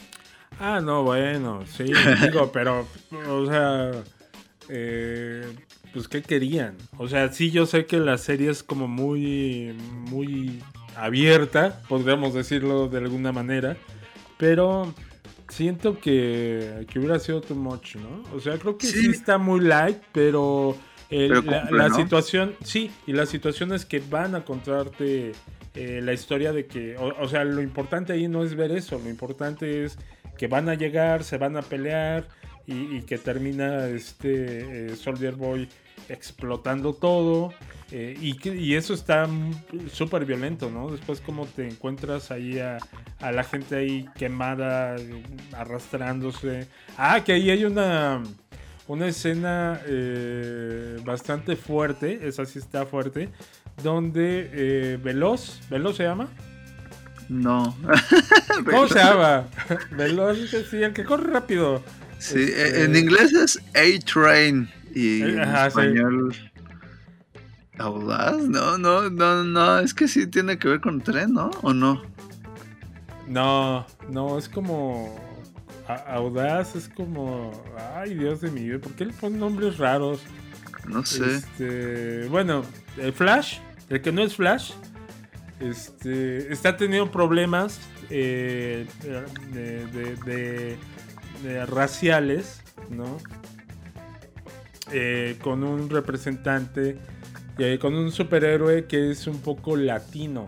Ah, 0.60 0.82
no, 0.82 1.04
bueno, 1.04 1.64
sí, 1.68 1.84
digo, 2.24 2.52
pero, 2.52 2.88
o 3.30 3.46
sea, 3.46 3.92
eh, 4.70 5.46
pues, 5.94 6.08
¿qué 6.08 6.22
querían? 6.22 6.76
O 6.98 7.08
sea, 7.08 7.32
sí, 7.32 7.52
yo 7.52 7.66
sé 7.66 7.86
que 7.86 7.98
la 8.00 8.18
serie 8.18 8.50
es 8.50 8.64
como 8.64 8.88
muy, 8.88 9.76
muy 10.10 10.62
abierta, 10.96 11.82
podríamos 11.88 12.34
decirlo 12.34 12.88
de 12.90 12.98
alguna 12.98 13.32
manera, 13.32 13.78
pero 14.38 14.94
siento 15.48 16.00
que, 16.00 16.86
que 16.90 17.00
hubiera 17.00 17.20
sido 17.20 17.42
too 17.42 17.56
much, 17.56 17.96
¿no? 17.96 18.24
O 18.36 18.40
sea, 18.40 18.58
creo 18.58 18.78
que 18.78 18.88
sí, 18.88 19.00
Sí. 19.06 19.10
está 19.12 19.38
muy 19.38 19.62
light, 19.62 19.98
pero, 20.12 20.76
el- 21.10 21.30
Pero 21.30 21.42
la, 21.44 21.62
cumple, 21.62 21.78
la 21.78 21.88
¿no? 21.90 21.96
situación, 21.96 22.56
sí, 22.64 22.92
y 23.08 23.14
la 23.14 23.26
situación 23.26 23.72
es 23.74 23.86
que 23.86 24.00
van 24.00 24.36
a 24.36 24.44
contarte 24.44 25.32
eh, 25.76 26.02
la 26.04 26.14
historia 26.14 26.52
de 26.52 26.66
que, 26.66 26.98
o, 26.98 27.14
o 27.24 27.28
sea, 27.30 27.46
lo 27.46 27.62
importante 27.62 28.12
ahí 28.12 28.28
no 28.28 28.44
es 28.44 28.56
ver 28.56 28.72
eso, 28.72 29.00
lo 29.02 29.10
importante 29.10 29.86
es 29.86 29.98
que 30.40 30.48
van 30.48 30.70
a 30.70 30.74
llegar, 30.74 31.26
se 31.26 31.38
van 31.38 31.58
a 31.58 31.62
pelear 31.62 32.26
y, 32.66 33.02
que 33.02 33.18
termina 33.18 33.88
este 33.88 34.94
eh, 34.94 34.96
Soldier 34.96 35.36
Boy 35.36 35.68
explotando 36.08 36.94
todo. 36.94 37.54
eh, 37.92 38.16
y, 38.22 38.50
y 38.50 38.76
eso 38.76 38.94
está 38.94 39.28
súper 39.92 40.24
violento, 40.24 40.70
¿no? 40.72 40.92
Después 40.92 41.20
como 41.20 41.46
te 41.46 41.68
encuentras 41.68 42.32
ahí 42.32 42.58
a, 42.60 42.78
la 43.20 43.44
gente 43.44 43.76
ahí 43.76 44.06
quemada, 44.18 44.96
arrastrándose. 45.52 46.70
Ah, 46.98 47.22
que 47.26 47.34
ahí 47.34 47.50
hay 47.50 47.66
una, 47.66 48.24
una 48.88 49.08
escena 49.08 49.82
eh, 49.88 51.00
bastante 51.04 51.58
fuerte, 51.58 52.28
esa 52.28 52.46
sí 52.46 52.60
está 52.60 52.86
fuerte, 52.86 53.28
donde 53.84 54.50
eh, 54.54 54.98
Veloz, 55.04 55.60
¿Veloz 55.70 55.98
se 55.98 56.04
llama? 56.04 56.30
No. 57.30 57.76
¿Cómo 58.66 58.88
se 58.88 58.96
llama? 58.96 59.46
Veloz, 59.92 60.38
sí, 60.70 60.78
el 60.84 60.94
que 60.94 61.04
corre 61.06 61.32
rápido. 61.32 61.84
Sí, 62.18 62.42
Este- 62.42 62.84
en 62.84 62.96
inglés 62.96 63.32
es 63.34 63.58
A-Train 63.76 64.70
y 64.94 65.22
Eh, 65.22 65.30
en 65.34 65.40
ajá, 65.40 65.70
sí. 65.70 65.80
español 65.80 66.36
Audaz, 67.78 68.36
no, 68.40 68.78
no, 68.78 69.10
no, 69.10 69.44
no, 69.44 69.80
es 69.80 69.94
que 69.94 70.08
sí 70.10 70.28
tiene 70.28 70.58
que 70.60 70.68
ver 70.68 70.82
con 70.82 71.00
tren, 71.00 71.34
¿no? 71.34 71.50
¿O 71.62 71.72
no? 71.74 72.02
No, 73.28 73.86
no, 74.10 74.38
es 74.38 74.50
como. 74.50 75.18
Audaz 76.08 76.76
es 76.76 76.90
como. 76.90 77.52
Ay, 77.96 78.16
Dios 78.16 78.42
de 78.42 78.52
mi 78.52 78.64
vida, 78.66 78.80
¿por 78.80 78.92
qué 78.94 79.06
le 79.06 79.14
ponen 79.14 79.40
nombres 79.40 79.78
raros? 79.78 80.20
No 80.90 81.06
sé. 81.06 81.36
Este, 81.36 82.28
bueno, 82.28 82.66
el 82.98 83.14
Flash, 83.14 83.60
el 83.90 84.02
que 84.02 84.12
no 84.12 84.24
es 84.24 84.36
Flash, 84.36 84.72
este, 85.60 86.52
está 86.54 86.78
teniendo 86.78 87.12
problemas 87.12 87.80
eh, 88.10 88.86
de, 89.52 89.86
de- 89.88 90.16
de- 90.26 90.78
de 91.44 91.66
raciales, 91.66 92.62
¿no? 92.90 93.18
Eh, 94.92 95.38
con 95.42 95.64
un 95.64 95.90
representante, 95.90 96.98
eh, 97.60 97.78
con 97.80 97.94
un 97.96 98.12
superhéroe 98.12 98.86
que 98.86 99.12
es 99.12 99.28
un 99.28 99.40
poco 99.42 99.76
latino. 99.76 100.48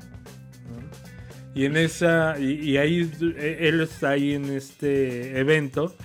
¿no? 0.69 0.79
Y 1.53 1.65
en 1.65 1.77
esa, 1.77 2.39
y, 2.39 2.77
ahí 2.77 3.09
eh, 3.37 3.57
él 3.61 3.81
está 3.81 4.09
ahí 4.11 4.33
en 4.33 4.45
este 4.45 5.37
evento 5.39 5.95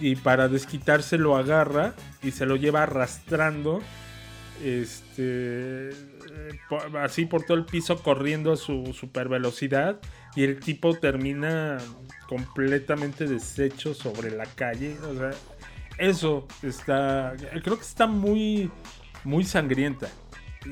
y 0.00 0.16
para 0.16 0.48
desquitarse 0.48 1.18
lo 1.18 1.36
agarra 1.36 1.94
y 2.22 2.32
se 2.32 2.46
lo 2.46 2.56
lleva 2.56 2.82
arrastrando 2.82 3.80
este 4.64 5.90
así 7.00 7.26
por 7.26 7.44
todo 7.44 7.56
el 7.56 7.64
piso 7.64 8.02
corriendo 8.02 8.52
a 8.52 8.56
su 8.56 8.92
super 8.98 9.28
velocidad 9.28 10.00
y 10.36 10.44
el 10.44 10.60
tipo 10.60 10.94
termina 10.94 11.78
completamente 12.28 13.26
deshecho 13.26 13.94
sobre 13.94 14.30
la 14.30 14.46
calle. 14.46 14.96
O 15.00 15.14
sea 15.14 15.30
eso 15.98 16.46
está 16.62 17.34
creo 17.62 17.76
que 17.76 17.84
está 17.84 18.06
muy 18.06 18.70
muy 19.24 19.44
sangrienta. 19.44 20.08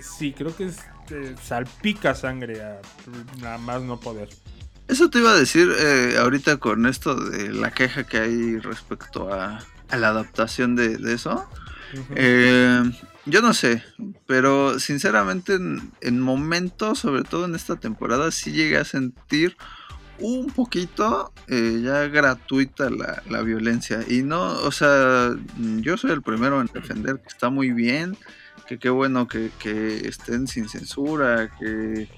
Sí 0.00 0.33
creo 0.33 0.55
que 0.57 0.66
es, 0.66 0.79
eh, 1.11 1.35
salpica 1.42 2.14
sangre 2.14 2.62
a 2.62 2.81
nada 3.40 3.59
más 3.59 3.83
no 3.83 3.98
poder. 3.98 4.29
Eso 4.88 5.11
te 5.11 5.18
iba 5.18 5.33
a 5.33 5.37
decir 5.37 5.68
eh, 5.79 6.16
ahorita 6.18 6.59
con 6.59 6.87
esto 6.87 7.14
de 7.16 7.52
la 7.52 7.72
queja 7.72 8.05
que 8.05 8.18
hay 8.18 8.59
respecto 8.59 9.33
a, 9.33 9.59
a 9.88 9.96
la 9.96 10.09
adaptación 10.09 10.76
de, 10.76 10.96
de 10.96 11.14
eso. 11.14 11.48
Eh, 12.14 12.83
yo 13.26 13.42
no 13.42 13.52
sé, 13.52 13.82
pero 14.26 14.78
sinceramente 14.78 15.54
en, 15.54 15.92
en 16.00 16.20
momentos, 16.20 17.00
sobre 17.00 17.22
todo 17.24 17.44
en 17.44 17.54
esta 17.54 17.76
temporada, 17.76 18.30
sí 18.30 18.52
llegué 18.52 18.78
a 18.78 18.84
sentir 18.84 19.56
un 20.18 20.46
poquito 20.46 21.32
eh, 21.48 21.80
ya 21.84 22.06
gratuita 22.08 22.88
la, 22.90 23.22
la 23.28 23.42
violencia. 23.42 24.00
Y 24.08 24.22
no, 24.22 24.40
o 24.40 24.70
sea, 24.70 25.34
yo 25.58 25.96
soy 25.96 26.12
el 26.12 26.22
primero 26.22 26.60
en 26.60 26.70
defender 26.72 27.20
que 27.20 27.28
está 27.28 27.50
muy 27.50 27.72
bien, 27.72 28.16
que 28.66 28.78
qué 28.78 28.90
bueno 28.90 29.28
que, 29.28 29.50
que 29.58 30.08
estén 30.08 30.46
sin 30.46 30.68
censura, 30.68 31.50
que, 31.58 32.08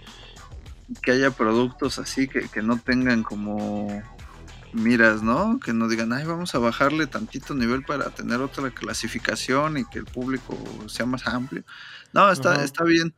que 1.03 1.11
haya 1.13 1.31
productos 1.31 1.99
así 1.99 2.29
que, 2.29 2.49
que 2.49 2.63
no 2.63 2.79
tengan 2.79 3.23
como 3.23 4.03
miras, 4.73 5.23
¿no? 5.23 5.59
Que 5.61 5.73
no 5.73 5.89
digan, 5.89 6.13
ay, 6.13 6.25
vamos 6.27 6.55
a 6.55 6.59
bajarle 6.59 7.07
tantito 7.07 7.55
nivel 7.55 7.83
para 7.85 8.11
tener 8.11 8.41
otra 8.41 8.71
clasificación 8.71 9.79
y 9.79 9.85
que 9.87 9.99
el 9.99 10.05
público 10.05 10.57
sea 10.89 11.07
más 11.07 11.27
amplio. 11.27 11.65
No, 12.13 12.31
está, 12.31 12.55
Ajá. 12.55 12.65
está 12.65 12.85
bien. 12.85 13.15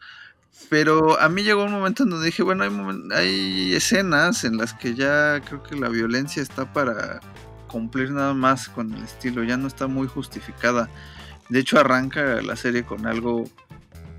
Pero 0.68 1.18
a 1.20 1.28
mí 1.28 1.42
llegó 1.42 1.64
un 1.64 1.72
momento 1.72 2.02
en 2.04 2.10
donde 2.10 2.26
dije, 2.26 2.42
bueno, 2.42 2.64
hay, 2.64 2.70
hay 3.14 3.74
escenas 3.74 4.44
en 4.44 4.56
las 4.56 4.74
que 4.74 4.94
ya 4.94 5.40
creo 5.40 5.62
que 5.62 5.74
la 5.76 5.88
violencia 5.88 6.42
está 6.42 6.72
para 6.72 7.20
cumplir 7.66 8.10
nada 8.10 8.34
más 8.34 8.68
con 8.68 8.92
el 8.92 9.02
estilo, 9.02 9.42
ya 9.44 9.56
no 9.56 9.66
está 9.66 9.86
muy 9.86 10.06
justificada. 10.06 10.88
De 11.48 11.58
hecho, 11.60 11.78
arranca 11.80 12.40
la 12.42 12.56
serie 12.56 12.84
con 12.84 13.06
algo 13.06 13.44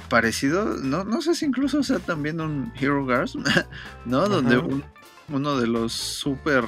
parecido, 0.09 0.77
no, 0.77 1.03
no 1.05 1.21
sé 1.21 1.35
si 1.35 1.45
incluso 1.45 1.83
sea 1.83 1.99
también 1.99 2.41
un 2.41 2.73
Hero 2.77 3.05
Girls, 3.05 3.35
¿no? 4.05 4.27
Donde 4.27 4.57
un- 4.57 4.83
uno 5.29 5.57
de 5.57 5.67
los 5.67 5.93
super, 5.93 6.65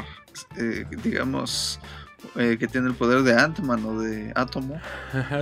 eh, 0.58 0.86
digamos, 1.04 1.80
eh, 2.36 2.58
que 2.60 2.68
tiene 2.68 2.88
el 2.88 2.96
poder 2.96 3.24
de 3.24 3.34
Ant-Man 3.34 3.86
o 3.86 4.00
de 4.00 4.32
Átomo, 4.36 4.80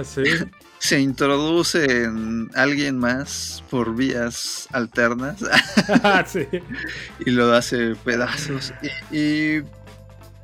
sí 0.04 0.24
se 0.82 1.00
introduce 1.00 2.04
en 2.06 2.50
alguien 2.56 2.98
más 2.98 3.64
por 3.70 3.96
vías 3.96 4.68
alternas 4.72 5.38
sí 6.26 6.48
y 7.26 7.30
lo 7.30 7.54
hace 7.54 7.96
pedazos. 8.04 8.74
Y, 9.12 9.18
y, 9.18 9.64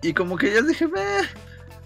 y 0.04 0.14
como 0.14 0.38
que 0.38 0.54
ya 0.54 0.62
dije, 0.62 0.88
"Meh". 0.88 1.28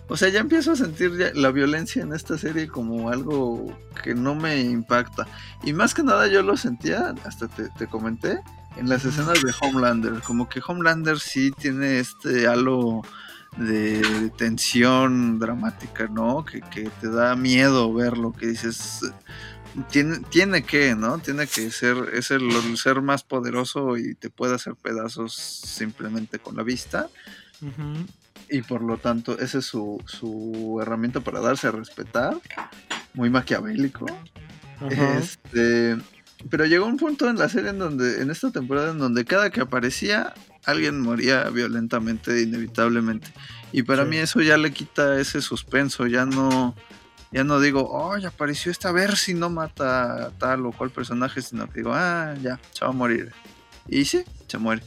o 0.10 0.18
sea, 0.18 0.28
ya 0.28 0.42
empiezo 0.42 0.74
a 0.74 0.76
sentir 0.76 1.18
ya 1.18 1.32
la 1.34 1.52
violencia 1.52 2.04
en 2.04 2.14
esta 2.14 2.38
serie 2.38 2.68
como 2.68 3.10
algo 3.10 3.74
que 4.04 4.14
no 4.14 4.36
me 4.36 4.60
impacta. 4.60 5.26
Y 5.64 5.72
más 5.72 5.94
que 5.94 6.04
nada 6.04 6.28
yo 6.28 6.44
lo 6.44 6.58
sentía, 6.58 7.16
hasta 7.24 7.48
te, 7.48 7.70
te 7.70 7.88
comenté, 7.88 8.42
en 8.78 8.90
las 8.90 9.06
escenas 9.06 9.42
de 9.42 9.54
Homelander. 9.62 10.22
Como 10.22 10.50
que 10.50 10.62
Homelander 10.66 11.20
sí 11.20 11.52
tiene 11.52 12.00
este 12.00 12.48
halo 12.48 13.02
de 13.58 14.32
tensión 14.38 15.40
dramática, 15.40 16.08
¿no? 16.08 16.46
Que, 16.46 16.62
que 16.62 16.90
te 17.02 17.10
da 17.10 17.36
miedo 17.36 17.94
verlo, 17.94 18.32
que 18.32 18.48
dices, 18.48 19.02
tiene, 19.90 20.20
tiene 20.30 20.64
que, 20.64 20.96
¿no? 20.96 21.20
Tiene 21.20 21.48
que 21.48 21.70
ser, 21.72 22.12
es 22.14 22.32
el, 22.32 22.50
el 22.50 22.78
ser 22.78 23.02
más 23.02 23.24
poderoso 23.24 23.98
y 23.98 24.16
te 24.16 24.30
puede 24.30 24.56
hacer 24.56 24.76
pedazos 24.76 25.34
simplemente 25.34 26.40
con 26.40 26.56
la 26.56 26.64
vista. 26.64 27.10
Y 28.50 28.64
por 28.64 28.82
lo 28.82 28.98
tanto, 28.98 29.38
esa 29.40 29.60
es 29.60 29.66
su, 29.66 30.02
su 30.06 30.80
herramienta 30.82 31.20
para 31.20 31.40
darse 31.40 31.68
a 31.68 31.72
respetar. 31.72 32.38
Muy 33.14 33.30
maquiavélico. 33.30 34.06
Este, 34.90 35.96
pero 36.50 36.66
llegó 36.66 36.86
un 36.86 36.98
punto 36.98 37.30
en 37.30 37.38
la 37.38 37.50
serie 37.50 37.70
en 37.70 37.80
donde, 37.80 38.22
en 38.22 38.30
esta 38.32 38.52
temporada, 38.52 38.92
en 38.92 38.98
donde 39.00 39.26
cada 39.26 39.50
que 39.50 39.62
aparecía, 39.62 40.34
alguien 40.66 41.00
moría 41.02 41.50
violentamente, 41.50 42.42
inevitablemente. 42.42 43.32
Y 43.72 43.84
para 43.84 44.04
Sí. 44.04 44.10
mí 44.10 44.18
eso 44.18 44.42
ya 44.42 44.58
le 44.58 44.72
quita 44.72 45.20
ese 45.20 45.42
suspenso, 45.42 46.08
ya 46.08 46.26
no, 46.26 46.76
ya 47.32 47.44
no 47.44 47.60
digo, 47.60 47.88
oh, 47.90 48.18
ya 48.18 48.30
apareció 48.30 48.72
esta, 48.72 48.90
a 48.90 48.92
ver 48.92 49.16
si 49.16 49.34
no 49.34 49.50
mata 49.50 50.28
a 50.28 50.30
tal 50.32 50.66
o 50.66 50.72
cual 50.72 50.92
personaje, 50.92 51.42
sino 51.42 51.68
que 51.70 51.80
digo, 51.80 51.92
ah, 51.94 52.34
ya, 52.42 52.60
se 52.72 52.84
va 52.86 52.92
a 52.92 52.94
morir. 52.94 53.32
Y 53.88 54.06
sí, 54.06 54.24
se 54.48 54.58
muere. 54.58 54.84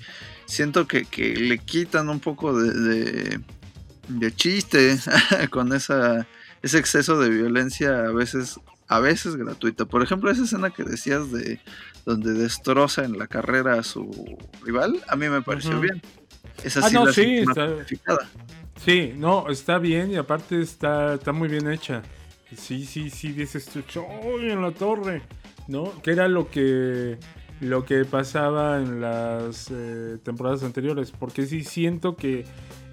Siento 0.47 0.87
que, 0.87 1.05
que 1.07 1.35
le 1.37 1.59
quitan 1.59 2.09
un 2.11 2.21
poco 2.21 2.59
de, 2.59 2.73
de, 2.73 3.41
de 4.09 4.35
chiste 4.35 4.99
con 5.51 5.73
esa, 5.73 6.27
ese 6.63 6.79
exceso 6.79 7.19
de 7.19 7.31
violencia 7.31 8.01
a 8.07 8.13
veces 8.13 8.61
a 8.89 9.01
veces 9.01 9.37
gratuita. 9.37 9.85
Por 9.87 10.03
ejemplo, 10.03 10.31
esa 10.31 10.45
escena 10.45 10.71
que 10.71 10.85
decías 10.85 11.31
de 11.33 11.61
donde 12.05 12.33
destroza 12.35 13.05
en 13.05 13.19
la 13.19 13.27
carrera 13.27 13.75
a 13.79 13.83
su 13.83 14.37
rival, 14.63 15.03
a 15.09 15.17
mí 15.17 15.29
me 15.29 15.43
pareció 15.43 15.81
bien. 15.81 16.03
Esa 16.63 16.81
Ah, 16.85 16.89
sí 16.89 16.95
no, 16.95 17.07
la 17.07 17.13
sí, 17.13 17.37
está-. 17.39 17.77
Sí, 18.85 19.15
no, 19.17 19.49
está 19.49 19.79
bien 19.79 20.11
y 20.11 20.17
aparte 20.17 20.61
está, 20.61 21.15
está 21.15 21.33
muy 21.33 21.49
bien 21.49 21.71
hecha. 21.71 22.03
Sí, 22.57 22.85
sí, 22.85 23.11
sí, 23.11 23.33
dices 23.33 23.67
tú, 23.67 23.83
"Choy, 23.83 24.51
en 24.51 24.63
la 24.63 24.71
torre! 24.73 25.23
¿No? 25.67 26.01
Que 26.03 26.13
era 26.13 26.29
lo 26.29 26.51
que 26.51 27.19
lo 27.61 27.85
que 27.85 28.05
pasaba 28.05 28.79
en 28.79 29.01
las 29.01 29.69
eh, 29.71 30.19
temporadas 30.23 30.63
anteriores. 30.63 31.11
Porque 31.13 31.47
sí 31.47 31.65
siento 31.65 32.17
que 32.17 32.45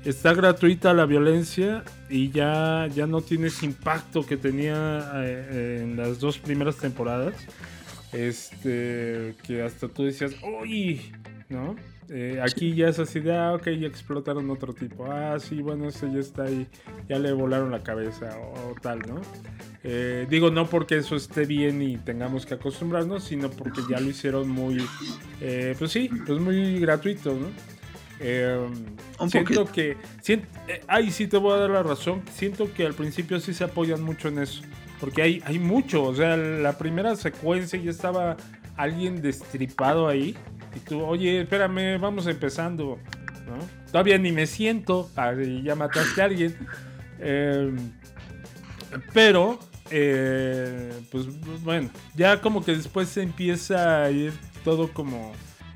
está 0.06 0.34
gratuita 0.34 0.94
la 0.94 1.06
violencia 1.06 1.84
y 2.10 2.32
ya, 2.32 2.88
ya 2.94 3.08
no 3.08 3.22
tiene 3.22 3.48
ese 3.48 3.66
impacto 3.66 4.26
que 4.26 4.38
tenía 4.38 5.12
eh, 5.16 5.82
en 5.84 5.98
las 5.98 6.20
dos 6.20 6.38
primeras 6.38 6.78
temporadas. 6.78 7.34
Este, 8.12 9.36
que 9.44 9.64
hasta 9.64 9.88
tú 9.88 10.04
decías, 10.04 10.36
¡Uy! 10.62 11.14
¿No? 11.50 11.76
Eh, 12.14 12.42
aquí 12.44 12.76
ya 12.76 12.90
es 12.90 13.00
así 13.00 13.22
de, 13.22 13.34
ah, 13.34 13.54
ok, 13.54 13.70
ya 13.70 13.88
explotaron 13.88 14.50
otro 14.50 14.74
tipo. 14.74 15.06
Ah, 15.10 15.40
sí, 15.40 15.62
bueno, 15.62 15.88
ese 15.88 16.12
ya 16.12 16.20
está 16.20 16.44
ahí. 16.44 16.68
Ya 17.08 17.20
le 17.20 17.32
volaron 17.32 17.72
la 17.72 17.84
cabeza 17.84 18.38
o, 18.38 18.76
tal, 18.82 19.00
¿no? 19.00 19.22
Eh, 19.84 20.28
digo, 20.30 20.52
no 20.52 20.68
porque 20.68 20.98
eso 20.98 21.16
esté 21.16 21.46
bien 21.46 21.82
y 21.82 21.96
tengamos 21.98 22.46
que 22.46 22.56
acostumbrarnos, 22.56 23.24
sino 23.24 23.50
porque 23.50 23.82
ya 23.90 24.02
lo 24.02 24.10
hicieron 24.10 24.50
muy, 24.50 24.86
eh, 25.40 25.74
pues 25.80 25.92
sí, 25.92 26.10
pues 26.26 26.40
muy 26.40 26.80
gratuito, 26.82 27.34
¿no? 27.34 27.48
Eh, 28.22 28.70
siento 29.28 29.66
que. 29.66 29.98
Siento, 30.22 30.48
eh, 30.68 30.82
ay, 30.88 31.12
sí 31.12 31.28
te 31.28 31.38
voy 31.38 31.54
a 31.54 31.58
dar 31.58 31.70
la 31.72 31.84
razón. 31.84 32.22
Siento 32.34 32.72
que 32.74 32.86
al 32.86 32.94
principio 32.94 33.40
sí 33.40 33.54
se 33.54 33.64
apoyan 33.64 34.02
mucho 34.02 34.28
en 34.28 34.40
eso. 34.40 34.62
Porque 35.00 35.22
hay, 35.24 35.42
hay 35.46 35.58
mucho. 35.58 36.04
O 36.04 36.16
sea, 36.16 36.38
la 36.38 36.78
primera 36.78 37.16
secuencia 37.16 37.80
ya 37.80 37.90
estaba 37.90 38.38
alguien 38.78 39.22
destripado 39.22 40.08
ahí. 40.08 40.36
Y 40.76 40.80
tú, 40.80 41.02
oye, 41.02 41.42
espérame, 41.42 42.00
vamos 42.00 42.28
empezando. 42.28 43.00
¿no? 43.48 43.58
Todavía 43.92 44.18
ni 44.18 44.32
me 44.32 44.46
siento. 44.46 45.10
ah, 45.16 45.34
y 45.34 45.64
ya 45.64 45.76
mataste 45.76 46.22
a 46.22 46.26
alguien. 46.26 46.56
Eh, 47.20 47.76
pero, 49.14 49.60
eh, 49.90 50.92
pues 51.12 51.28
bueno, 51.64 51.90
ya 52.16 52.40
como 52.42 52.64
que 52.64 52.76
después 52.76 53.10
se 53.10 53.24
empieza 53.24 54.04
a 54.04 54.12
ir 54.12 54.34
todo 54.64 54.92
como 54.94 55.34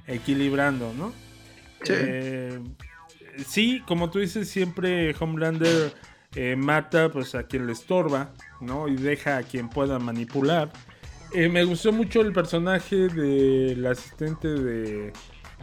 equilibrando, 0.07 0.93
¿no? 0.93 1.24
Sí. 1.83 1.93
Eh, 1.95 2.59
sí, 3.45 3.83
como 3.87 4.09
tú 4.09 4.19
dices, 4.19 4.49
siempre 4.49 5.15
Homelander 5.19 5.93
eh, 6.35 6.55
mata 6.57 7.09
pues 7.11 7.33
a 7.35 7.43
quien 7.43 7.65
le 7.65 7.73
estorba, 7.73 8.33
¿no? 8.61 8.87
Y 8.87 8.95
deja 8.95 9.37
a 9.37 9.43
quien 9.43 9.69
pueda 9.69 9.99
manipular. 9.99 10.71
Eh, 11.33 11.49
me 11.49 11.63
gustó 11.63 11.91
mucho 11.91 12.21
el 12.21 12.33
personaje 12.33 13.07
del 13.07 13.85
asistente 13.85 14.47
de 14.47 15.13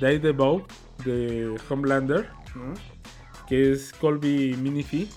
Daredevil, 0.01 0.65
de 1.05 1.55
Homelander, 1.69 2.29
que 3.49 3.73
es 3.73 3.93
Colby 3.93 4.57
Minifee. 4.57 5.09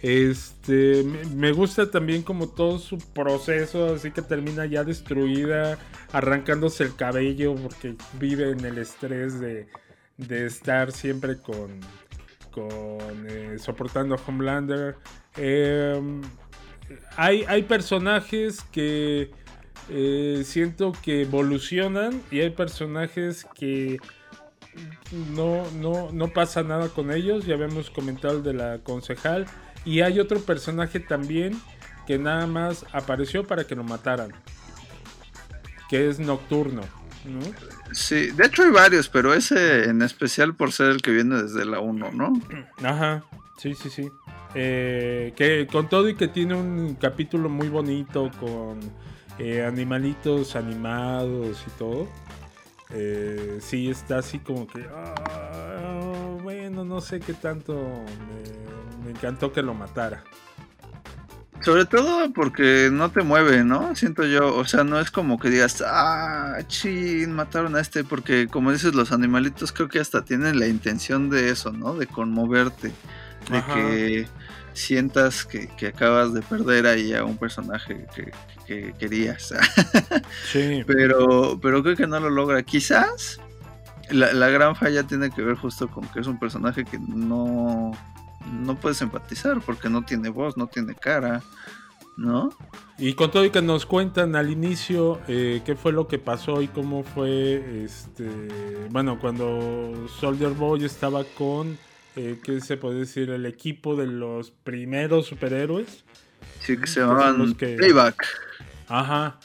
Este, 0.00 1.04
me 1.34 1.50
gusta 1.52 1.90
también 1.90 2.22
como 2.22 2.48
todo 2.48 2.78
su 2.78 2.98
proceso, 2.98 3.94
así 3.94 4.12
que 4.12 4.22
termina 4.22 4.64
ya 4.64 4.84
destruida, 4.84 5.78
arrancándose 6.12 6.84
el 6.84 6.94
cabello 6.94 7.56
porque 7.56 7.96
vive 8.20 8.52
en 8.52 8.64
el 8.64 8.78
estrés 8.78 9.40
de, 9.40 9.68
de 10.18 10.46
estar 10.46 10.92
siempre 10.92 11.38
con, 11.38 11.80
con 12.50 13.26
eh, 13.28 13.56
soportando 13.58 14.14
a 14.14 14.18
Homelander. 14.26 14.96
Eh, 15.36 16.00
hay, 17.16 17.44
hay 17.48 17.62
personajes 17.62 18.60
que 18.72 19.30
eh, 19.88 20.42
siento 20.44 20.92
que 21.02 21.22
evolucionan 21.22 22.22
y 22.30 22.40
hay 22.40 22.50
personajes 22.50 23.46
que 23.54 23.98
no, 25.34 25.70
no, 25.72 26.10
no 26.12 26.28
pasa 26.28 26.62
nada 26.62 26.88
con 26.88 27.10
ellos. 27.10 27.46
Ya 27.46 27.54
habíamos 27.54 27.90
comentado 27.90 28.38
el 28.38 28.42
de 28.42 28.54
la 28.54 28.78
concejal. 28.78 29.46
Y 29.84 30.00
hay 30.00 30.20
otro 30.20 30.40
personaje 30.40 31.00
también 31.00 31.58
que 32.06 32.18
nada 32.18 32.46
más 32.46 32.84
apareció 32.92 33.46
para 33.46 33.64
que 33.64 33.74
lo 33.74 33.84
mataran. 33.84 34.32
Que 35.88 36.08
es 36.08 36.18
Nocturno. 36.18 36.82
¿no? 37.24 37.40
Sí, 37.92 38.30
de 38.30 38.46
hecho 38.46 38.62
hay 38.62 38.70
varios, 38.70 39.08
pero 39.08 39.32
ese 39.34 39.84
en 39.84 40.02
especial 40.02 40.54
por 40.54 40.72
ser 40.72 40.90
el 40.90 41.02
que 41.02 41.10
viene 41.10 41.42
desde 41.42 41.64
la 41.64 41.80
1, 41.80 42.12
¿no? 42.12 42.32
Ajá, 42.82 43.24
sí, 43.56 43.74
sí, 43.74 43.90
sí. 43.90 44.10
Eh, 44.54 45.32
que 45.36 45.66
con 45.70 45.88
todo 45.88 46.08
y 46.08 46.14
que 46.14 46.28
tiene 46.28 46.54
un 46.54 46.94
capítulo 46.94 47.48
muy 47.48 47.68
bonito 47.68 48.30
con 48.40 48.80
eh, 49.38 49.64
animalitos 49.64 50.56
animados 50.56 51.64
y 51.66 51.70
todo. 51.78 52.08
eh, 52.90 53.58
sí, 53.60 53.90
está 53.90 54.18
así 54.18 54.38
como 54.38 54.66
que. 54.66 54.86
ah, 54.92 56.36
bueno, 56.42 56.84
no 56.84 57.00
sé 57.00 57.20
qué 57.20 57.34
tanto. 57.34 57.74
Me, 57.74 59.04
me 59.04 59.10
encantó 59.10 59.52
que 59.52 59.62
lo 59.62 59.74
matara. 59.74 60.24
Sobre 61.68 61.84
todo 61.84 62.32
porque 62.32 62.88
no 62.90 63.10
te 63.10 63.20
mueve, 63.22 63.62
¿no? 63.62 63.94
Siento 63.94 64.24
yo, 64.24 64.56
o 64.56 64.64
sea, 64.64 64.84
no 64.84 64.98
es 64.98 65.10
como 65.10 65.38
que 65.38 65.50
digas, 65.50 65.84
ah, 65.86 66.56
chin, 66.66 67.30
mataron 67.34 67.76
a 67.76 67.80
este, 67.80 68.04
porque 68.04 68.48
como 68.48 68.72
dices, 68.72 68.94
los 68.94 69.12
animalitos 69.12 69.70
creo 69.72 69.86
que 69.86 70.00
hasta 70.00 70.24
tienen 70.24 70.58
la 70.58 70.66
intención 70.66 71.28
de 71.28 71.50
eso, 71.50 71.70
¿no? 71.70 71.92
De 71.92 72.06
conmoverte, 72.06 72.90
de 73.50 73.58
Ajá. 73.58 73.74
que 73.74 74.28
sientas 74.72 75.44
que, 75.44 75.68
que 75.76 75.88
acabas 75.88 76.32
de 76.32 76.40
perder 76.40 76.86
ahí 76.86 77.12
a 77.12 77.24
un 77.24 77.36
personaje 77.36 78.06
que, 78.14 78.32
que 78.66 78.94
querías. 78.98 79.52
Sí. 80.50 80.82
pero, 80.86 81.58
pero 81.60 81.82
creo 81.82 81.96
que 81.96 82.06
no 82.06 82.18
lo 82.18 82.30
logra. 82.30 82.62
Quizás 82.62 83.40
la, 84.08 84.32
la 84.32 84.48
gran 84.48 84.74
falla 84.74 85.02
tiene 85.02 85.30
que 85.30 85.42
ver 85.42 85.56
justo 85.56 85.86
con 85.88 86.08
que 86.08 86.20
es 86.20 86.26
un 86.26 86.38
personaje 86.38 86.86
que 86.86 86.98
no, 86.98 87.92
no 88.52 88.76
puedes 88.76 89.00
empatizar 89.02 89.60
porque 89.60 89.88
no 89.88 90.04
tiene 90.04 90.28
voz, 90.28 90.56
no 90.56 90.66
tiene 90.66 90.94
cara, 90.94 91.42
¿no? 92.16 92.50
Y 92.98 93.14
con 93.14 93.30
todo 93.30 93.44
y 93.44 93.50
que 93.50 93.62
nos 93.62 93.86
cuentan 93.86 94.34
al 94.34 94.50
inicio 94.50 95.20
eh, 95.28 95.62
qué 95.64 95.76
fue 95.76 95.92
lo 95.92 96.08
que 96.08 96.18
pasó 96.18 96.62
y 96.62 96.68
cómo 96.68 97.04
fue, 97.04 97.84
este, 97.84 98.28
bueno, 98.90 99.18
cuando 99.20 100.08
Soldier 100.18 100.50
Boy 100.50 100.84
estaba 100.84 101.22
con, 101.24 101.78
eh, 102.16 102.38
¿qué 102.42 102.60
se 102.60 102.76
puede 102.76 103.00
decir? 103.00 103.30
El 103.30 103.46
equipo 103.46 103.94
de 103.94 104.06
los 104.08 104.50
primeros 104.50 105.26
superhéroes. 105.26 106.04
Sí, 106.60 106.76
que 106.76 106.86
se 106.88 107.00
llamaban 107.00 107.54
que- 107.54 107.76
Playback. 107.76 108.26
Ajá. 108.88 109.38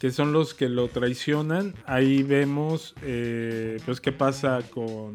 Que 0.00 0.10
son 0.10 0.32
los 0.32 0.54
que 0.54 0.68
lo 0.68 0.88
traicionan. 0.88 1.74
Ahí 1.86 2.22
vemos, 2.22 2.94
eh, 3.02 3.80
pues, 3.84 4.00
qué 4.00 4.12
pasa 4.12 4.60
con, 4.70 5.14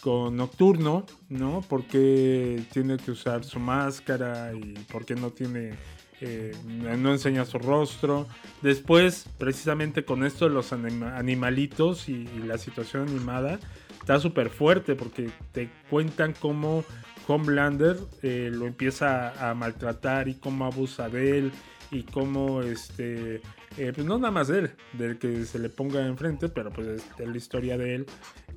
con 0.00 0.36
Nocturno, 0.36 1.04
¿no? 1.28 1.62
Por 1.68 1.84
qué 1.84 2.62
tiene 2.72 2.96
que 2.96 3.10
usar 3.10 3.44
su 3.44 3.58
máscara 3.60 4.52
y 4.54 4.74
por 4.90 5.04
qué 5.04 5.14
no 5.14 5.30
tiene, 5.30 5.74
eh, 6.20 6.54
no 6.66 7.12
enseña 7.12 7.44
su 7.44 7.58
rostro. 7.58 8.26
Después, 8.62 9.26
precisamente 9.38 10.04
con 10.04 10.24
esto 10.24 10.46
de 10.48 10.54
los 10.54 10.72
anima- 10.72 11.16
animalitos 11.16 12.08
y, 12.08 12.24
la 12.46 12.58
situación 12.58 13.08
animada, 13.08 13.58
está 14.00 14.18
súper 14.18 14.48
fuerte 14.50 14.94
porque 14.94 15.30
te 15.52 15.70
cuentan 15.90 16.34
cómo 16.38 16.84
Homelander 17.26 17.96
eh, 18.22 18.50
lo 18.52 18.66
empieza 18.66 19.50
a 19.50 19.54
maltratar 19.54 20.28
y 20.28 20.34
cómo 20.34 20.64
abusa 20.64 21.08
de 21.08 21.38
él 21.38 21.52
y 21.92 22.02
cómo 22.02 22.62
este 22.62 23.40
eh, 23.78 23.92
pues 23.94 24.06
no 24.06 24.18
nada 24.18 24.30
más 24.30 24.50
él 24.50 24.72
del 24.92 25.18
que 25.18 25.44
se 25.44 25.58
le 25.58 25.68
ponga 25.68 26.06
enfrente 26.06 26.48
pero 26.48 26.70
pues 26.70 26.86
es 26.86 27.16
de 27.16 27.26
la 27.26 27.36
historia 27.36 27.78
de 27.78 27.94
él 27.96 28.06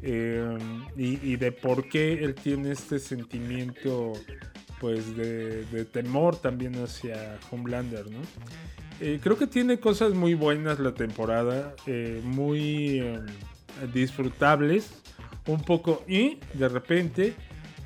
eh, 0.02 0.58
y, 0.98 1.36
de 1.36 1.52
por 1.52 1.88
qué 1.88 2.14
él 2.24 2.36
tiene 2.36 2.72
este 2.72 3.00
sentimiento 3.00 4.14
pues 4.80 5.16
de, 5.16 5.86
temor 5.92 6.36
también 6.38 6.76
hacia 6.84 7.40
Homelander 7.52 8.10
no 8.10 8.20
Eh, 9.02 9.20
creo 9.22 9.38
que 9.38 9.48
tiene 9.48 9.80
cosas 9.80 10.14
muy 10.14 10.34
buenas 10.34 10.80
la 10.80 10.94
temporada 10.94 11.76
muy 12.24 13.02
disfrutables 13.94 15.02
un 15.48 15.62
poco 15.62 16.04
y 16.08 16.40
de 16.54 16.70
repente 16.70 17.34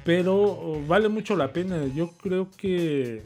pero 0.07 0.81
vale 0.87 1.09
mucho 1.09 1.35
la 1.35 1.51
pena. 1.51 1.85
Yo 1.93 2.13
creo 2.21 2.49
que 2.55 3.23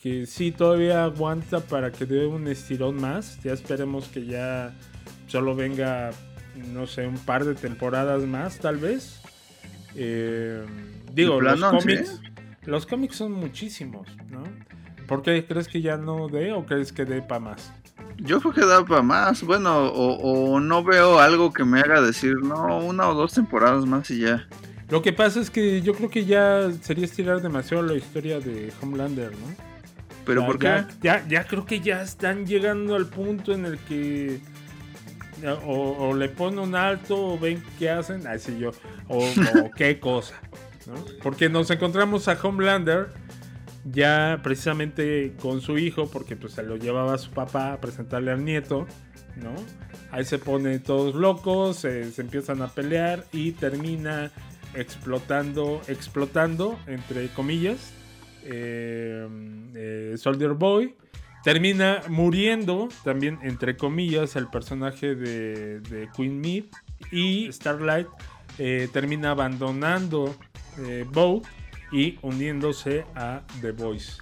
que 0.00 0.26
sí 0.26 0.50
todavía 0.50 1.04
aguanta 1.04 1.60
para 1.60 1.92
que 1.92 2.06
dé 2.06 2.26
un 2.26 2.48
estirón 2.48 2.96
más. 2.96 3.38
Ya 3.42 3.52
esperemos 3.52 4.08
que 4.08 4.24
ya 4.24 4.74
solo 5.26 5.54
venga, 5.54 6.10
no 6.72 6.86
sé, 6.86 7.06
un 7.06 7.18
par 7.18 7.44
de 7.44 7.54
temporadas 7.54 8.22
más, 8.22 8.58
tal 8.58 8.78
vez. 8.78 9.20
Eh, 9.94 10.64
digo, 11.12 11.40
los 11.40 11.60
cómics, 11.60 12.08
¿sí? 12.08 12.30
los 12.64 12.86
cómics 12.86 13.16
son 13.16 13.32
muchísimos, 13.32 14.08
¿no? 14.30 14.42
¿Por 15.06 15.22
qué 15.22 15.44
crees 15.44 15.68
que 15.68 15.82
ya 15.82 15.96
no 15.96 16.28
dé 16.28 16.52
o 16.52 16.64
crees 16.64 16.92
que 16.92 17.04
dé 17.04 17.20
para 17.20 17.40
más? 17.40 17.72
Yo 18.16 18.40
creo 18.40 18.54
que 18.54 18.64
da 18.64 18.84
para 18.84 19.02
más. 19.02 19.42
Bueno, 19.42 19.88
o, 19.88 20.52
o 20.54 20.60
no 20.60 20.82
veo 20.82 21.18
algo 21.18 21.52
que 21.52 21.64
me 21.64 21.80
haga 21.80 22.00
decir, 22.00 22.36
no, 22.36 22.78
una 22.78 23.08
o 23.08 23.14
dos 23.14 23.34
temporadas 23.34 23.84
más 23.84 24.10
y 24.10 24.20
ya. 24.20 24.46
Lo 24.88 25.02
que 25.02 25.12
pasa 25.12 25.40
es 25.40 25.50
que 25.50 25.82
yo 25.82 25.94
creo 25.94 26.08
que 26.08 26.24
ya 26.24 26.70
sería 26.80 27.04
estirar 27.04 27.42
demasiado 27.42 27.82
la 27.82 27.94
historia 27.94 28.40
de 28.40 28.72
Homelander, 28.80 29.32
¿no? 29.32 29.69
¿Pero 30.24 30.42
Ya- 30.42 30.46
por 30.46 30.58
qué? 30.58 30.66
Ya, 30.66 30.88
ya, 31.02 31.28
ya 31.28 31.44
creo 31.46 31.64
que 31.66 31.80
ya 31.80 32.02
están 32.02 32.46
llegando 32.46 32.94
al 32.94 33.06
punto 33.06 33.52
en 33.52 33.64
el 33.66 33.78
que 33.78 34.40
o, 35.64 35.96
o 36.08 36.14
le 36.14 36.28
ponen 36.28 36.58
un 36.58 36.74
alto 36.74 37.16
o 37.34 37.38
ven 37.38 37.62
qué 37.78 37.88
hacen, 37.90 38.26
así 38.26 38.58
yo, 38.58 38.72
o, 39.08 39.18
o 39.18 39.70
qué 39.76 39.98
cosa, 39.98 40.34
¿no? 40.86 40.94
Porque 41.22 41.48
nos 41.48 41.70
encontramos 41.70 42.28
a 42.28 42.38
Homelander 42.42 43.08
ya 43.90 44.40
precisamente 44.42 45.32
con 45.40 45.62
su 45.62 45.78
hijo, 45.78 46.10
porque 46.10 46.36
pues 46.36 46.52
se 46.52 46.62
lo 46.62 46.76
llevaba 46.76 47.14
a 47.14 47.18
su 47.18 47.30
papá 47.30 47.72
a 47.72 47.80
presentarle 47.80 48.30
al 48.32 48.44
nieto, 48.44 48.86
¿no? 49.36 49.54
Ahí 50.12 50.26
se 50.26 50.38
pone 50.38 50.78
todos 50.78 51.14
locos, 51.14 51.76
se, 51.76 52.12
se 52.12 52.20
empiezan 52.20 52.60
a 52.60 52.68
pelear 52.68 53.24
y 53.32 53.52
termina 53.52 54.30
explotando, 54.74 55.80
explotando, 55.88 56.78
entre 56.86 57.28
comillas, 57.28 57.92
eh, 58.44 59.26
eh, 59.74 60.14
Soldier 60.16 60.52
Boy. 60.52 60.94
Termina 61.42 62.02
muriendo, 62.08 62.88
también 63.02 63.38
entre 63.42 63.76
comillas, 63.76 64.36
el 64.36 64.48
personaje 64.48 65.14
de, 65.14 66.08
Queen 66.14 66.40
Mead. 66.40 66.64
Y 67.10 67.50
Starlight 67.50 68.08
eh, 68.58 68.88
termina 68.92 69.30
abandonando 69.30 70.36
Bow 71.12 71.42
y 71.90 72.18
uniéndose 72.22 73.04
a 73.14 73.42
The 73.60 73.72
Voice. 73.72 74.18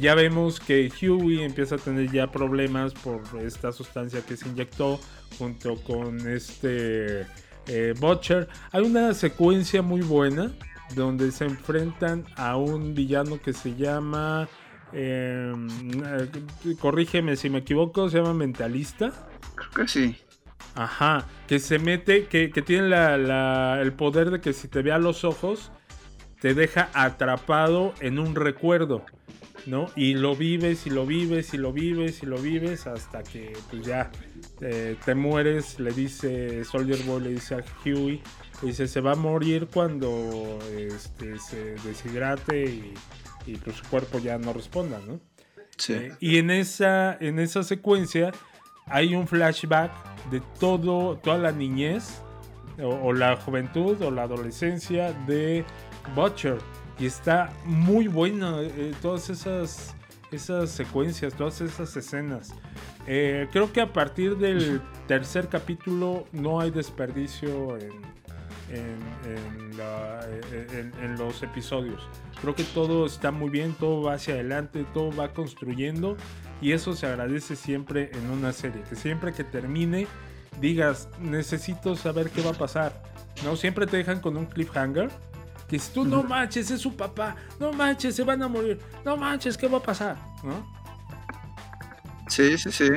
ya 0.00 0.14
vemos 0.14 0.58
que 0.58 0.90
Huey 1.00 1.42
empieza 1.42 1.76
a 1.76 1.78
tener 1.78 2.10
ya 2.10 2.30
problemas 2.30 2.94
por 2.94 3.22
esta 3.40 3.72
sustancia 3.72 4.22
que 4.22 4.36
se 4.36 4.48
inyectó 4.48 4.98
junto 5.38 5.76
con 5.82 6.26
este 6.28 7.26
Butcher. 8.00 8.48
Hay 8.72 8.84
una 8.84 9.12
secuencia 9.14 9.82
muy 9.82 10.00
buena 10.00 10.52
donde 10.94 11.32
se 11.32 11.44
enfrentan 11.44 12.24
a 12.36 12.56
un 12.56 12.94
villano 12.94 13.40
que 13.40 13.52
se 13.52 13.74
llama... 13.74 14.48
eh, 14.92 15.52
corrígeme 16.80 17.36
si 17.36 17.50
me 17.50 17.58
equivoco, 17.58 18.08
se 18.08 18.18
llama 18.18 18.34
Mentalista. 18.34 19.12
Creo 19.54 19.70
que 19.70 19.88
sí. 19.88 20.16
Ajá, 20.74 21.26
que 21.48 21.58
se 21.58 21.78
mete, 21.78 22.26
que, 22.26 22.50
que 22.50 22.62
tiene 22.62 22.88
la- 22.88 23.16
la- 23.16 23.80
el 23.80 23.92
poder 23.92 24.30
de 24.30 24.40
que 24.40 24.52
si 24.52 24.68
te 24.68 24.82
ve 24.82 24.92
a 24.92 24.98
los 24.98 25.24
ojos, 25.24 25.72
te 26.40 26.54
deja 26.54 26.90
atrapado 26.92 27.94
en 28.00 28.18
un 28.18 28.34
recuerdo, 28.34 29.04
¿no? 29.64 29.86
Y 29.96 30.14
lo 30.14 30.36
vives 30.36 30.86
y 30.86 30.90
lo 30.90 31.06
vives 31.06 31.54
y 31.54 31.56
lo 31.56 31.72
vives 31.72 32.22
y 32.22 32.26
lo 32.26 32.36
vives 32.36 32.86
hasta 32.86 33.22
que 33.22 33.54
pues 33.70 33.86
ya 33.86 34.10
eh, 34.60 34.96
te 35.04 35.14
mueres, 35.14 35.80
le 35.80 35.92
dice 35.92 36.62
Soldier 36.66 37.02
Boy, 37.04 37.22
le 37.22 37.30
dice 37.30 37.54
a 37.54 37.64
Huey, 37.84 38.20
dice 38.62 38.88
se 38.88 39.00
va 39.00 39.12
a 39.12 39.16
morir 39.16 39.68
cuando 39.72 40.58
este, 40.76 41.38
se 41.38 41.74
deshidrate 41.86 42.64
y, 42.64 42.94
y, 43.46 43.56
pues 43.56 43.76
su 43.76 43.84
cuerpo 43.84 44.18
ya 44.18 44.38
no 44.38 44.52
responda, 44.52 45.00
¿no? 45.06 45.20
Sí. 45.76 45.92
Eh, 45.92 46.12
y 46.20 46.38
en 46.38 46.50
esa, 46.50 47.16
en 47.20 47.38
esa 47.38 47.62
secuencia 47.62 48.32
hay 48.86 49.14
un 49.14 49.26
flashback 49.26 49.92
de 50.30 50.40
todo, 50.58 51.16
toda 51.18 51.38
la 51.38 51.52
niñez 51.52 52.22
o, 52.82 52.88
o 52.88 53.12
la 53.12 53.36
juventud 53.36 54.00
o 54.02 54.10
la 54.10 54.22
adolescencia 54.22 55.12
de 55.26 55.64
Butcher. 56.14 56.58
Y 56.98 57.06
está 57.06 57.52
muy 57.64 58.08
bueno 58.08 58.62
eh, 58.62 58.94
todas 59.02 59.28
esas, 59.28 59.94
esas 60.32 60.70
secuencias, 60.70 61.34
todas 61.34 61.60
esas 61.60 61.94
escenas. 61.96 62.54
Eh, 63.06 63.48
creo 63.52 63.72
que 63.72 63.80
a 63.80 63.92
partir 63.92 64.36
del 64.36 64.80
tercer 65.06 65.48
capítulo 65.48 66.26
no 66.32 66.60
hay 66.60 66.70
desperdicio 66.70 67.76
en, 67.76 67.92
en- 68.70 69.70
en 69.70 69.76
la- 69.76 70.26
en- 70.52 70.92
en 71.02 71.16
los 71.18 71.42
episodios. 71.42 72.02
Creo 72.40 72.54
que 72.54 72.64
todo 72.64 73.06
está 73.06 73.30
muy 73.30 73.50
bien, 73.50 73.74
todo 73.78 74.02
va 74.02 74.14
hacia 74.14 74.34
adelante, 74.34 74.84
todo 74.92 75.14
va 75.14 75.32
construyendo 75.32 76.16
y 76.60 76.72
eso 76.72 76.94
se 76.94 77.06
agradece 77.06 77.56
siempre 77.56 78.10
en 78.12 78.30
una 78.30 78.52
serie. 78.52 78.82
Que 78.88 78.96
siempre 78.96 79.32
que 79.32 79.44
termine 79.44 80.06
digas, 80.60 81.08
necesito 81.20 81.96
saber 81.96 82.30
qué 82.30 82.42
va 82.42 82.50
a 82.50 82.54
pasar. 82.54 83.02
No 83.44 83.56
siempre 83.56 83.86
te 83.86 83.98
dejan 83.98 84.20
con 84.20 84.36
un 84.36 84.46
cliffhanger. 84.46 85.10
Que 85.68 85.78
si 85.80 85.92
tú 85.92 86.04
no 86.04 86.22
manches, 86.22 86.70
es 86.70 86.80
su 86.80 86.94
papá, 86.96 87.34
no 87.58 87.72
manches, 87.72 88.14
se 88.14 88.22
van 88.22 88.40
a 88.42 88.46
morir, 88.48 88.78
no 89.04 89.16
manches, 89.16 89.58
¿qué 89.58 89.66
va 89.66 89.78
a 89.78 89.82
pasar? 89.82 90.16
¿No? 90.44 90.64
Sí, 92.28 92.56
sí, 92.58 92.70
sí. 92.70 92.88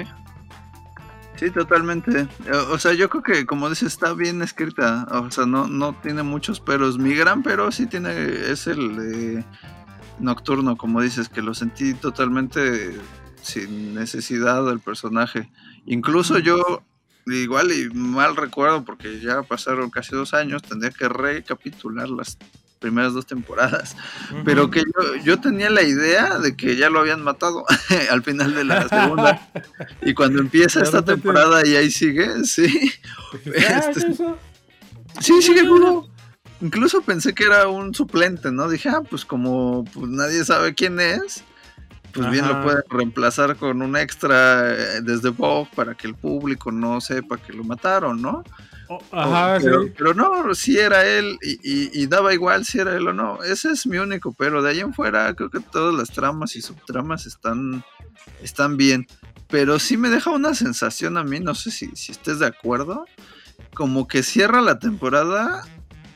Sí, 1.40 1.52
totalmente. 1.52 2.28
O 2.70 2.78
sea, 2.78 2.92
yo 2.92 3.10
creo 3.10 3.24
que, 3.24 3.46
como 3.46 3.70
dices, 3.70 3.94
está 3.94 4.14
bien 4.14 4.42
escrita. 4.42 5.08
O 5.10 5.32
sea, 5.32 5.46
no, 5.46 5.68
no 5.68 5.94
tiene 5.94 6.22
muchos 6.22 6.60
peros. 6.60 6.98
Mi 6.98 7.16
gran 7.16 7.44
pero 7.44 7.72
sí 7.72 7.88
tiene, 7.88 8.12
es 8.52 8.68
el 8.68 9.46
Nocturno, 10.20 10.76
como 10.76 11.02
dices, 11.02 11.30
que 11.30 11.42
lo 11.42 11.54
sentí 11.54 11.94
totalmente 11.94 12.94
sin 13.42 13.94
necesidad 13.94 14.66
del 14.66 14.82
personaje. 14.82 15.50
Incluso 15.86 16.40
yo, 16.40 16.84
igual 17.26 17.72
y 17.72 17.90
mal 17.90 18.36
recuerdo, 18.36 18.84
porque 18.84 19.22
ya 19.22 19.42
pasaron 19.44 19.90
casi 19.90 20.18
dos 20.18 20.34
años, 20.34 20.62
tendría 20.62 20.92
que 20.92 21.08
recapitular 21.08 22.10
las 22.10 22.38
primeras 22.80 23.14
dos 23.14 23.26
temporadas. 23.26 23.96
Pero 24.46 24.72
que 24.72 24.80
yo, 24.80 25.16
yo 25.24 25.40
tenía 25.40 25.70
la 25.70 25.84
idea 25.84 26.40
de 26.40 26.56
que 26.56 26.76
ya 26.76 26.90
lo 26.90 27.00
habían 27.00 27.24
matado 27.24 27.66
al 28.10 28.24
final 28.24 28.56
de 28.56 28.64
la 28.64 28.88
segunda. 28.88 29.50
Y 30.02 30.14
cuando 30.14 30.40
empieza 30.40 30.82
esta 30.82 31.04
temporada 31.04 31.66
y 31.66 31.76
ahí 31.76 31.92
sigue, 31.92 32.46
sí. 32.46 32.92
Este, 33.46 34.16
sí, 35.20 35.42
sigue 35.42 35.64
vivo. 35.64 36.10
Incluso 36.62 37.02
pensé 37.02 37.34
que 37.34 37.46
era 37.46 37.68
un 37.68 37.94
suplente, 37.94 38.52
¿no? 38.52 38.68
Dije, 38.68 38.90
ah, 38.90 39.02
pues 39.08 39.24
como 39.24 39.86
pues, 39.94 40.10
nadie 40.10 40.44
sabe 40.44 40.74
quién 40.74 41.00
es, 41.00 41.44
pues 42.14 42.30
bien 42.30 42.48
lo 42.48 42.62
pueden 42.64 42.84
reemplazar 42.90 43.56
con 43.56 43.82
un 43.82 43.96
extra 43.96 44.74
eh, 44.74 45.02
desde 45.02 45.30
Vogue 45.30 45.70
para 45.74 45.96
que 45.96 46.08
el 46.08 46.16
público 46.16 46.72
no 46.72 47.00
sepa 47.00 47.38
que 47.38 47.54
lo 47.54 47.64
mataron, 47.64 48.22
¿no? 48.22 48.44
Oh, 48.92 49.00
ajá, 49.12 49.60
pero, 49.62 49.84
sí. 49.84 49.94
pero 49.96 50.14
no, 50.16 50.56
si 50.56 50.78
era 50.80 51.06
él 51.06 51.38
y, 51.44 51.52
y- 51.62 51.92
y 51.94 52.08
daba 52.08 52.34
igual 52.34 52.66
si 52.66 52.80
era 52.80 52.96
él 52.96 53.08
o 53.08 53.14
no. 53.14 53.44
Ese 53.44 53.72
es 53.72 53.86
mi 53.86 53.98
único, 53.98 54.34
pero 54.34 54.64
de 54.64 54.72
ahí 54.72 54.80
en 54.80 54.94
fuera 54.96 55.34
creo 55.36 55.52
que 55.52 55.60
todas 55.60 55.94
las 55.94 56.10
tramas 56.10 56.56
y 56.56 56.62
subtramas 56.64 57.26
están, 57.28 57.84
están 58.42 58.78
bien. 58.78 59.06
Pero 59.48 59.78
sí 59.80 59.96
me 59.96 60.10
deja 60.10 60.32
una 60.32 60.54
sensación 60.56 61.18
a 61.18 61.24
mí, 61.24 61.40
no 61.40 61.54
sé 61.56 61.70
si, 61.72 61.88
si 61.96 62.12
estés 62.12 62.40
de 62.40 62.48
acuerdo, 62.48 63.06
como 63.76 64.08
que 64.08 64.24
cierra 64.24 64.60
la 64.62 64.80
temporada 64.80 65.64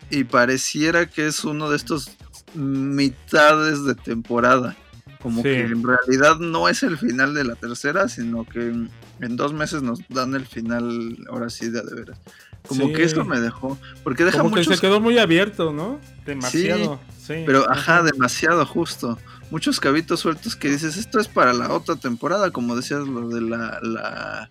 y 0.10 0.24
pareciera 0.24 1.08
que 1.08 1.28
es 1.28 1.44
uno 1.44 1.70
de 1.70 1.78
estos 1.78 2.10
mitades 2.56 3.84
de 3.86 3.96
temporada. 3.96 4.76
Como 5.22 5.38
Sí. 5.38 5.44
que 5.50 5.62
en 5.62 5.84
realidad 5.84 6.38
no 6.40 6.68
es 6.68 6.84
el 6.84 6.98
final 6.98 7.34
de 7.34 7.46
la 7.46 7.56
tercera, 7.56 8.10
sino 8.10 8.46
que 8.46 8.60
en, 8.68 8.90
en 9.22 9.36
dos 9.38 9.54
meses 9.54 9.82
nos 9.82 10.00
dan 10.10 10.36
el 10.36 10.46
final, 10.46 11.18
ahora 11.30 11.50
sí, 11.50 11.70
de 11.70 11.82
veras. 11.82 12.20
Como 12.68 12.88
Sí. 12.88 12.93
que 12.93 13.03
eso 13.03 13.26
me 13.26 13.39
dejó, 13.41 13.78
porque 14.03 14.24
deja 14.24 14.38
Como 14.39 14.51
que 14.55 14.61
muchos 14.61 14.76
se 14.76 14.82
quedó 14.82 14.99
muy 15.01 15.18
abierto, 15.18 15.74
¿no? 15.74 15.99
Demasiado. 16.26 16.99
Sí. 17.20 17.43
pero 17.45 17.70
ajá, 17.72 18.03
demasiado 18.03 18.66
justo. 18.66 19.18
Muchos 19.49 19.80
cabitos 19.80 20.20
sueltos 20.22 20.55
que 20.57 20.70
dices, 20.70 20.97
esto 20.97 21.20
es 21.22 21.28
para 21.30 21.53
la 21.53 21.72
otra 21.72 21.95
temporada, 21.95 22.51
como 22.51 22.76
decías, 22.76 23.07
lo 23.07 23.30
de 23.30 23.39
la, 23.41 23.80
la 23.82 24.49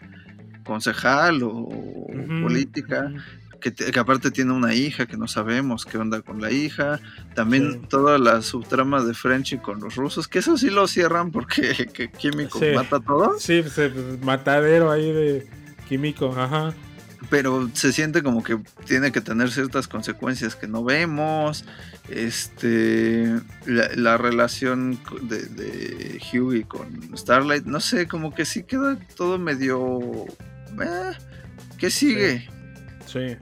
concejal 0.64 1.42
o 1.42 1.68
política, 2.42 3.12
que, 3.60 3.70
te- 3.70 3.90
que 3.92 3.98
aparte 3.98 4.30
tiene 4.30 4.52
una 4.52 4.74
hija, 4.74 5.06
que 5.06 5.16
no 5.16 5.28
sabemos 5.28 5.84
qué 5.84 5.98
onda 5.98 6.20
con 6.22 6.40
la 6.40 6.50
hija. 6.50 6.98
También 7.34 7.72
Sí. 7.72 7.80
toda 7.88 8.18
la 8.18 8.42
subtrama 8.42 9.02
de 9.04 9.12
Frenchy 9.14 9.58
con 9.58 9.80
los 9.80 9.96
rusos, 9.96 10.26
que 10.26 10.38
eso 10.38 10.56
sí 10.56 10.70
lo 10.70 10.86
cierran 10.88 11.30
porque 11.30 11.62
que 11.94 12.10
Químico 12.10 12.58
Sí. 12.58 12.66
mata 12.74 12.96
a 12.96 13.00
todos, 13.00 13.42
Sí, 13.42 13.62
pues, 13.62 13.90
matadero 14.22 14.90
ahí 14.90 15.12
de 15.12 15.46
químico, 15.88 16.34
ajá. 16.36 16.72
Pero 17.31 17.70
se 17.75 17.93
siente 17.93 18.23
como 18.23 18.43
que 18.43 18.59
tiene 18.87 19.12
que 19.12 19.20
tener 19.20 19.51
ciertas 19.51 19.89
consecuencias 19.89 20.57
que 20.57 20.66
no 20.66 20.85
vemos. 20.85 21.64
Este, 22.09 23.27
la, 23.66 23.89
la 23.95 24.16
relación 24.16 24.99
de, 25.23 25.43
de 25.47 26.20
Hughie 26.33 26.64
con 26.64 27.16
Starlight, 27.16 27.64
no 27.64 27.81
sé, 27.81 28.07
como 28.07 28.35
que 28.35 28.45
sí 28.45 28.64
queda 28.64 28.99
todo 29.16 29.39
medio. 29.39 30.27
eh, 30.83 31.12
¿Qué 31.79 31.91
sigue? 31.91 32.49
Sí. 33.07 33.37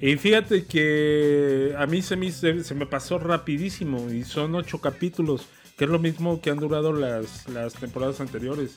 Y 0.00 0.16
fíjate 0.16 0.64
que 0.66 1.74
a 1.78 1.86
mí 1.86 2.02
se 2.02 2.16
me, 2.16 2.30
se 2.30 2.74
me 2.74 2.86
pasó 2.86 3.18
rapidísimo 3.18 4.10
y 4.10 4.24
son 4.24 4.54
ocho 4.54 4.78
capítulos, 4.80 5.46
que 5.78 5.84
es 5.84 5.90
lo 5.90 5.98
mismo 5.98 6.40
que 6.40 6.50
han 6.50 6.58
durado 6.58 6.92
las, 6.92 7.48
las 7.48 7.74
temporadas 7.74 8.20
anteriores. 8.20 8.76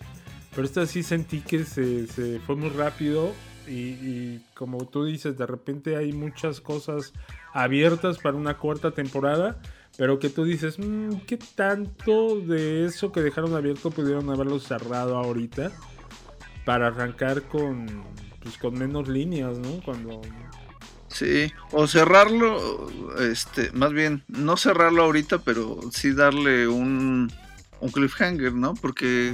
Pero 0.56 0.66
esta 0.66 0.86
sí 0.88 1.04
sentí 1.04 1.42
que 1.42 1.66
se, 1.66 2.08
se 2.08 2.40
fue 2.40 2.56
muy 2.56 2.70
rápido 2.70 3.34
y, 3.68 3.72
y 3.72 4.46
como 4.54 4.86
tú 4.88 5.06
dices, 5.06 5.38
de 5.38 5.46
repente 5.46 5.96
hay 5.96 6.14
muchas 6.14 6.62
cosas 6.62 7.14
abiertas 7.54 8.18
para 8.20 8.38
una 8.38 8.58
cuarta 8.58 8.92
temporada, 8.92 9.60
pero 9.98 10.20
que 10.20 10.30
tú 10.30 10.44
dices, 10.44 10.78
"Mm, 10.80 11.18
¿qué 11.26 11.38
tanto 11.38 12.40
de 12.40 12.86
eso 12.86 13.12
que 13.12 13.22
dejaron 13.22 13.56
abierto 13.56 13.92
pudieron 13.92 14.30
haberlo 14.30 14.60
cerrado 14.60 15.18
ahorita? 15.18 15.72
Para 16.66 16.88
arrancar 16.88 17.44
con, 17.44 18.04
pues, 18.42 18.58
con 18.58 18.78
menos 18.78 19.08
líneas, 19.08 19.58
¿no? 19.58 19.82
Cuando 19.84 20.22
Sí, 21.10 21.52
o 21.72 21.88
cerrarlo, 21.88 22.90
este, 23.20 23.72
más 23.72 23.92
bien, 23.94 24.24
no 24.28 24.58
cerrarlo 24.58 25.04
ahorita, 25.04 25.40
pero 25.40 25.80
sí 25.92 26.14
darle 26.14 26.68
un, 26.68 27.32
un 27.80 27.92
cliffhanger, 27.92 28.54
¿no? 28.54 28.74
Porque, 28.76 29.34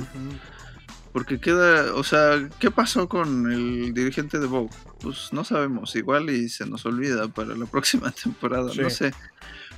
porque 1.13 1.39
queda, 1.39 1.93
o 1.93 2.03
sea, 2.03 2.49
¿qué 2.59 2.71
pasó 2.71 3.07
con 3.07 3.51
el 3.51 3.93
dirigente 3.93 4.39
de 4.39 4.47
Vogue? 4.47 4.75
Pues 4.99 5.31
no 5.31 5.43
sabemos, 5.43 5.95
igual 5.95 6.29
y 6.31 6.49
se 6.49 6.65
nos 6.65 6.85
olvida 6.85 7.27
para 7.27 7.55
la 7.55 7.65
próxima 7.71 8.11
temporada, 8.11 8.71
no 8.75 8.89
sé. 8.89 9.13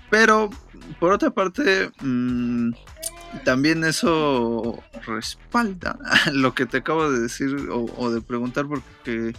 Pero, 0.09 0.49
por 0.99 1.11
otra 1.11 1.31
parte, 1.31 1.91
mm, 2.01 2.71
también 3.43 3.83
eso 3.83 4.81
respalda 5.05 5.99
lo 6.31 6.55
que 6.55 6.65
te 6.65 6.77
acabo 6.77 7.11
de 7.11 7.19
decir 7.19 7.53
o, 7.69 7.85
o 7.97 8.09
de 8.11 8.21
preguntar, 8.21 8.65
porque 8.67 9.33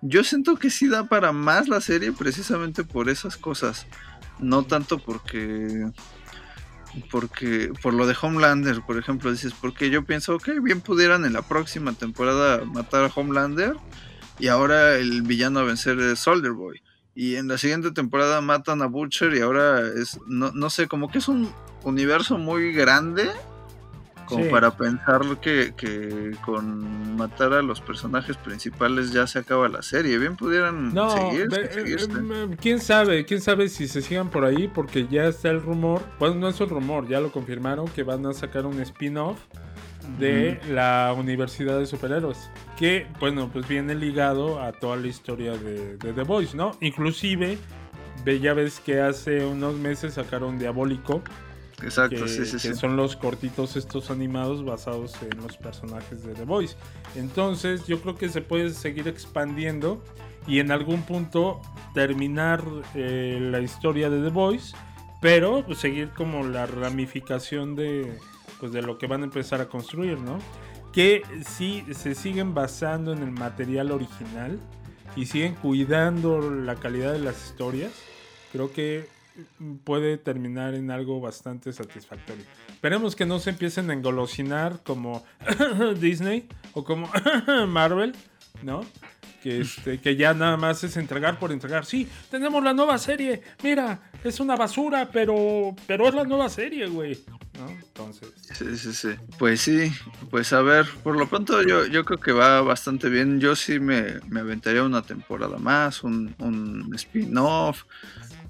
yo 0.00 0.24
siento 0.24 0.56
que 0.56 0.70
sí 0.70 0.88
da 0.88 1.04
para 1.04 1.32
más 1.32 1.68
la 1.68 1.80
serie 1.80 2.12
precisamente 2.12 2.82
por 2.82 3.08
esas 3.08 3.36
cosas. 3.36 3.86
No 4.38 4.64
tanto 4.64 4.98
porque. 4.98 5.86
Porque. 7.10 7.72
Por 7.82 7.94
lo 7.94 8.06
de 8.06 8.16
Homelander, 8.20 8.82
por 8.82 8.98
ejemplo, 8.98 9.30
dices, 9.30 9.54
porque 9.58 9.90
yo 9.90 10.04
pienso 10.04 10.38
que 10.38 10.60
bien 10.60 10.80
pudieran 10.80 11.24
en 11.24 11.32
la 11.32 11.42
próxima 11.42 11.92
temporada 11.92 12.64
matar 12.64 13.04
a 13.04 13.12
Homelander. 13.14 13.74
Y 14.38 14.48
ahora 14.48 14.96
el 14.96 15.22
villano 15.22 15.60
a 15.60 15.64
vencer 15.64 15.98
es 16.00 16.18
Soldier 16.18 16.52
Boy. 16.52 16.82
y 17.14 17.36
en 17.36 17.48
la 17.48 17.58
siguiente 17.58 17.90
temporada 17.90 18.40
matan 18.40 18.80
a 18.82 18.86
Butcher 18.86 19.34
y 19.34 19.40
ahora 19.40 19.80
es, 19.80 20.18
no, 20.26 20.50
no 20.52 20.70
sé, 20.70 20.88
como 20.88 21.10
que 21.10 21.18
es 21.18 21.28
un 21.28 21.52
universo 21.84 22.38
muy 22.38 22.72
grande 22.72 23.30
como 24.32 24.44
Sí. 24.44 24.50
para 24.50 24.70
pensar 24.76 25.20
que, 25.40 25.74
que 25.76 26.32
con 26.44 27.16
matar 27.16 27.52
a 27.52 27.62
los 27.62 27.80
personajes 27.80 28.36
principales 28.36 29.12
ya 29.12 29.26
se 29.26 29.38
acaba 29.38 29.68
la 29.68 29.82
serie. 29.82 30.18
Bien 30.18 30.36
pudieran 30.36 30.92
No, 30.94 31.10
seguir, 31.10 31.48
ve- 31.48 31.70
seguirse. 31.72 32.06
eh, 32.10 32.48
eh, 32.50 32.56
quién 32.60 32.80
sabe, 32.80 33.24
quién 33.24 33.40
sabe 33.40 33.68
si 33.68 33.86
se 33.88 34.02
sigan 34.02 34.30
por 34.30 34.44
ahí, 34.44 34.68
porque 34.68 35.06
ya 35.08 35.26
está 35.26 35.50
el 35.50 35.60
rumor, 35.62 36.00
bueno, 36.18 36.36
no 36.36 36.48
es 36.48 36.60
un 36.60 36.68
rumor, 36.70 37.06
ya 37.08 37.20
lo 37.20 37.30
confirmaron 37.30 37.86
que 37.88 38.02
van 38.02 38.24
a 38.26 38.32
sacar 38.32 38.66
un 38.66 38.80
spin-off 38.80 39.38
de 40.18 40.60
la 40.68 41.14
Universidad 41.16 41.78
de 41.78 41.86
Superhéroes, 41.86 42.50
que, 42.76 43.06
bueno, 43.20 43.50
pues 43.52 43.68
viene 43.68 43.94
ligado 43.94 44.60
a 44.60 44.72
toda 44.72 44.96
la 44.96 45.06
historia 45.06 45.52
de, 45.56 45.96
de 45.96 46.12
The 46.12 46.22
Voice, 46.22 46.56
¿no? 46.56 46.72
Inclusive, 46.80 47.56
ve, 48.24 48.40
ya 48.40 48.52
ves 48.54 48.80
que 48.80 49.00
hace 49.00 49.44
unos 49.44 49.74
meses 49.76 50.14
sacaron 50.14 50.58
Diabólico, 50.58 51.22
Exacto, 51.82 52.24
que, 52.24 52.28
sí, 52.28 52.44
sí, 52.44 52.52
que 52.52 52.58
sí. 52.58 52.74
son 52.74 52.96
los 52.96 53.16
cortitos 53.16 53.76
estos 53.76 54.10
animados 54.10 54.64
basados 54.64 55.14
en 55.22 55.42
los 55.42 55.56
personajes 55.56 56.22
de 56.24 56.34
The 56.34 56.44
Voice. 56.44 56.76
Entonces 57.16 57.86
yo 57.86 58.00
creo 58.00 58.14
que 58.16 58.28
se 58.28 58.40
puede 58.40 58.70
seguir 58.70 59.08
expandiendo 59.08 60.02
y 60.46 60.58
en 60.58 60.70
algún 60.70 61.02
punto 61.02 61.60
terminar 61.94 62.64
eh, 62.94 63.38
la 63.40 63.60
historia 63.60 64.10
de 64.10 64.22
The 64.22 64.30
Voice, 64.30 64.74
pero 65.20 65.64
pues, 65.64 65.78
seguir 65.78 66.10
como 66.10 66.44
la 66.44 66.66
ramificación 66.66 67.76
de, 67.76 68.18
pues, 68.60 68.72
de 68.72 68.82
lo 68.82 68.98
que 68.98 69.06
van 69.06 69.22
a 69.22 69.24
empezar 69.24 69.60
a 69.60 69.68
construir, 69.68 70.18
¿no? 70.18 70.38
Que 70.92 71.22
si 71.46 71.84
se 71.94 72.14
siguen 72.14 72.54
basando 72.54 73.12
en 73.12 73.22
el 73.22 73.30
material 73.30 73.92
original 73.92 74.58
y 75.16 75.26
siguen 75.26 75.54
cuidando 75.54 76.40
la 76.40 76.74
calidad 76.74 77.12
de 77.12 77.20
las 77.20 77.46
historias, 77.46 77.92
creo 78.52 78.72
que 78.72 79.06
puede 79.84 80.18
terminar 80.18 80.74
en 80.74 80.90
algo 80.90 81.20
bastante 81.20 81.72
satisfactorio. 81.72 82.44
Esperemos 82.68 83.16
que 83.16 83.26
no 83.26 83.38
se 83.38 83.50
empiecen 83.50 83.90
a 83.90 83.94
engolosinar 83.94 84.80
como 84.82 85.24
Disney 86.00 86.48
o 86.72 86.84
como 86.84 87.10
Marvel, 87.68 88.14
¿no? 88.62 88.84
Que, 89.42 89.60
este, 89.60 90.00
que 90.00 90.14
ya 90.14 90.34
nada 90.34 90.56
más 90.56 90.84
es 90.84 90.96
entregar 90.96 91.38
por 91.38 91.50
entregar. 91.50 91.84
Sí, 91.84 92.08
tenemos 92.30 92.62
la 92.62 92.72
nueva 92.72 92.96
serie. 92.98 93.42
Mira, 93.62 94.00
es 94.22 94.38
una 94.38 94.54
basura, 94.54 95.10
pero, 95.12 95.74
pero 95.86 96.06
es 96.06 96.14
la 96.14 96.22
nueva 96.22 96.48
serie, 96.48 96.86
güey. 96.86 97.18
¿No? 97.58 97.68
Entonces. 97.68 98.32
Sí, 98.52 98.76
sí, 98.76 98.92
sí. 98.92 99.08
Pues 99.38 99.60
sí, 99.60 99.92
pues 100.30 100.52
a 100.52 100.62
ver, 100.62 100.86
por 101.02 101.16
lo 101.16 101.28
pronto 101.28 101.60
yo, 101.62 101.86
yo 101.86 102.04
creo 102.04 102.18
que 102.18 102.32
va 102.32 102.62
bastante 102.62 103.08
bien. 103.08 103.40
Yo 103.40 103.56
sí 103.56 103.80
me, 103.80 104.20
me 104.28 104.40
aventaría 104.40 104.84
una 104.84 105.02
temporada 105.02 105.58
más, 105.58 106.04
un, 106.04 106.34
un 106.38 106.92
spin-off. 106.94 107.84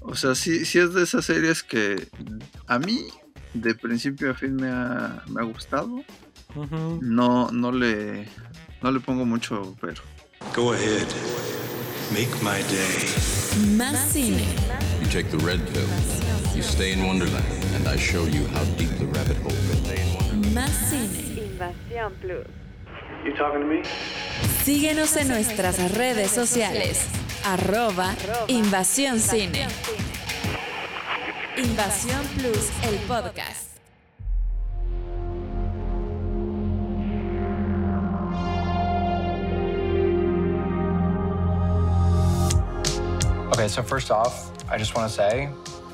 O 0.03 0.15
sea, 0.15 0.35
sí, 0.35 0.65
sí 0.65 0.79
es 0.79 0.93
de 0.93 1.03
esas 1.03 1.25
series 1.25 1.63
que 1.63 2.07
a 2.67 2.77
mí 2.79 3.07
de 3.53 3.73
principio 3.75 4.31
a 4.31 4.33
fin 4.33 4.55
me 4.55 4.69
ha, 4.69 5.23
me 5.27 5.41
ha 5.41 5.45
gustado. 5.45 6.03
No, 7.01 7.49
no 7.51 7.71
le, 7.71 8.27
no 8.81 8.91
le 8.91 8.99
pongo 8.99 9.25
mucho 9.25 9.75
pero. 9.81 10.01
Go 10.55 10.73
ahead. 10.73 11.07
Make 12.11 12.29
my 12.43 12.61
day. 12.69 13.77
Más 13.77 13.97
cine. 14.11 14.43
You 15.01 15.07
take 15.09 15.29
the 15.31 15.43
red 15.43 15.59
pill, 15.71 15.87
you 16.55 16.61
stay 16.61 16.91
in 16.93 17.05
Wonderland, 17.07 17.45
and 17.75 17.87
I 17.87 17.97
show 17.97 18.25
you 18.27 18.45
how 18.47 18.63
deep 18.77 18.89
the 18.99 19.05
rabbit 19.05 19.37
hole 19.37 19.51
goes. 19.51 20.53
Más 20.53 20.69
cine. 20.89 21.41
Invasión 21.43 22.13
Plus. 22.21 22.45
You 23.25 23.33
talking 23.35 23.61
to 23.61 23.65
me? 23.65 23.81
Síguenos 24.63 25.15
en 25.15 25.29
nuestras 25.29 25.93
redes 25.93 26.29
sociales. 26.29 27.07
Arroba 27.45 28.15
Invasión 28.47 29.19
Cine. 29.19 29.67
Invasión 31.57 32.25
Plus, 32.37 32.71
el 32.83 32.97
podcast. 33.07 33.67
Okay, 43.51 43.67
so 43.67 43.83
first 43.83 44.09
off, 44.09 44.49
I 44.71 44.77
just 44.77 44.95
want 44.95 45.09
to 45.09 45.13
say, 45.15 45.49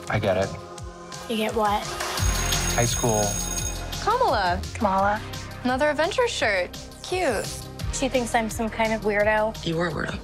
I 0.10 0.20
get 0.20 0.38
it. 0.38 0.50
You 1.30 1.36
get 1.36 1.56
what? 1.56 1.84
High 2.76 2.86
school, 2.86 3.24
Kamala. 4.04 4.62
Kamala. 4.76 5.20
Another 5.64 5.89
adventure 5.89 6.28
shirt. 6.28 6.78
Cute. 7.04 7.45
She 7.91 8.08
thinks 8.08 8.34
I'm 8.36 8.50
some 8.50 8.70
kind 8.70 8.93
of 8.93 9.02
weirdo. 9.02 9.66
You 9.66 9.80
are 9.80 9.89
weirdo. 9.89 10.18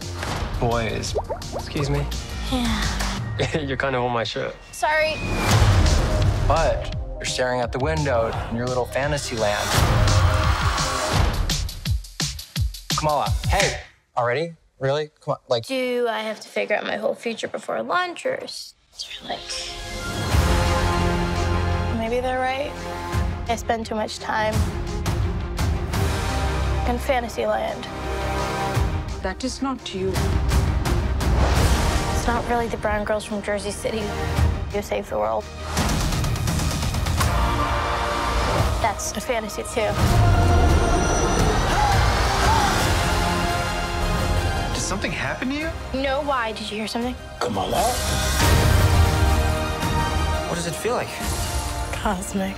Boys. 0.60 1.16
Excuse 1.53 1.89
me. 1.89 2.06
Yeah. 2.51 3.60
You're 3.60 3.78
kind 3.78 3.95
of 3.95 4.03
on 4.03 4.12
my 4.12 4.24
shirt. 4.24 4.56
Sorry. 4.72 5.16
But 6.47 6.95
you're 7.16 7.26
staring 7.26 7.62
out 7.62 7.72
the 7.72 7.80
window 7.80 8.32
in 8.51 8.56
your 8.56 8.68
little 8.68 8.86
fantasy 8.86 9.36
land. 9.36 9.68
Kamala, 12.97 13.32
hey, 13.47 13.80
already? 14.16 14.53
Really? 14.80 15.10
Come 15.22 15.34
on, 15.34 15.38
like, 15.47 15.66
Do 15.66 16.08
I 16.08 16.20
have 16.20 16.39
to 16.41 16.47
figure 16.47 16.76
out 16.76 16.84
my 16.84 16.97
whole 16.97 17.16
future 17.16 17.47
before 17.47 17.82
lunch, 17.82 18.26
or 18.26 18.36
is 18.36 18.74
there 18.99 19.30
like. 19.30 19.39
Maybe 21.97 22.20
they're 22.22 22.39
right. 22.39 22.72
I 23.47 23.56
spend 23.56 23.86
too 23.86 23.95
much 23.95 24.20
time 24.20 24.53
in 26.88 26.99
Fantasyland. 26.99 27.88
That 29.26 29.43
is 29.43 29.59
not 29.63 29.91
you. 29.95 30.09
It's 32.13 32.28
not 32.28 32.47
really 32.47 32.67
the 32.67 32.78
brown 32.78 33.03
girls 33.05 33.26
from 33.26 33.41
Jersey 33.41 33.71
City 33.71 34.03
who 34.71 34.84
save 34.84 35.09
the 35.09 35.17
world. 35.17 35.43
That's 38.84 39.17
a 39.17 39.19
fantasy 39.19 39.63
too. 39.63 39.89
did 44.76 44.80
something 44.80 45.11
happen 45.11 45.49
to 45.49 45.55
you? 45.55 45.71
No, 45.99 46.21
why? 46.21 46.51
Did 46.51 46.69
you 46.69 46.78
hear 46.78 46.88
something? 46.88 47.15
Come 47.39 47.57
on 47.57 47.71
Kamala? 47.71 47.82
What 50.49 50.53
does 50.53 50.67
it 50.67 50.76
feel 50.76 50.93
like? 50.93 51.09
Cosmic. 51.91 52.55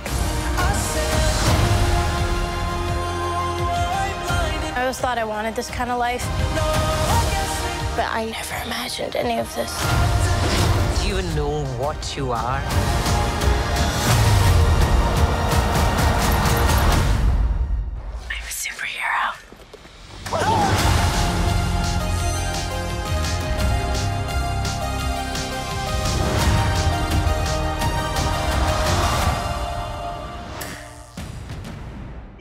Always 4.88 5.00
thought 5.00 5.18
I 5.18 5.24
wanted 5.24 5.54
this 5.54 5.68
kind 5.68 5.90
of 5.90 5.98
life. 5.98 6.24
But 7.94 8.08
I 8.08 8.24
never 8.24 8.54
imagined 8.64 9.16
any 9.16 9.38
of 9.38 9.54
this. 9.54 9.70
Do 11.02 11.08
you 11.08 11.20
know 11.36 11.66
what 11.76 12.16
you 12.16 12.32
are? 12.32 13.27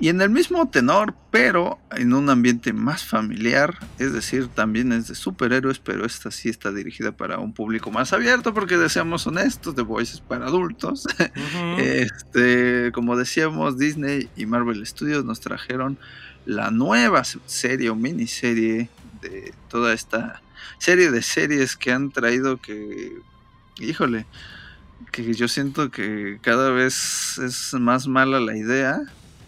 Y 0.08 0.10
en 0.10 0.22
el 0.22 0.30
mismo 0.30 0.70
tenor, 0.70 1.14
pero 1.32 1.80
en 1.92 2.14
un 2.14 2.30
ambiente 2.30 2.72
más 2.72 3.04
familiar, 3.04 3.78
es 4.00 4.14
decir, 4.14 4.48
también 4.48 4.94
es 4.94 5.10
de 5.10 5.16
superhéroes, 5.16 5.80
pero 5.80 6.06
esta 6.06 6.32
sí 6.32 6.48
está 6.48 6.72
dirigida 6.72 7.12
para 7.12 7.40
un 7.40 7.52
público 7.52 7.92
más 7.92 8.14
abierto, 8.14 8.54
porque 8.54 8.78
deseamos 8.78 9.28
honestos, 9.28 9.76
The 9.76 9.82
Voice 9.82 10.14
es 10.14 10.22
para 10.22 10.46
adultos. 10.46 11.08
este, 11.78 12.94
como 12.94 13.18
decíamos, 13.18 13.78
Disney 13.78 14.30
y 14.38 14.46
Marvel 14.46 14.88
Studios 14.88 15.26
nos 15.26 15.42
trajeron 15.42 16.00
la 16.46 16.72
nueva 16.72 17.26
serie 17.26 17.90
o 17.90 17.96
miniserie 17.98 18.90
de 19.22 19.54
toda 19.68 19.92
esta 19.92 20.42
serie 20.78 21.12
de 21.12 21.22
series 21.22 21.76
que 21.76 21.92
han 21.92 22.12
traído 22.12 22.62
que, 22.62 23.12
híjole, 23.80 24.26
que 25.12 25.34
yo 25.34 25.50
siento 25.50 25.92
que 25.92 26.40
cada 26.42 26.70
vez 26.70 27.38
es 27.40 27.74
más 27.74 28.08
mala 28.08 28.40
la 28.40 28.56
idea. 28.56 29.02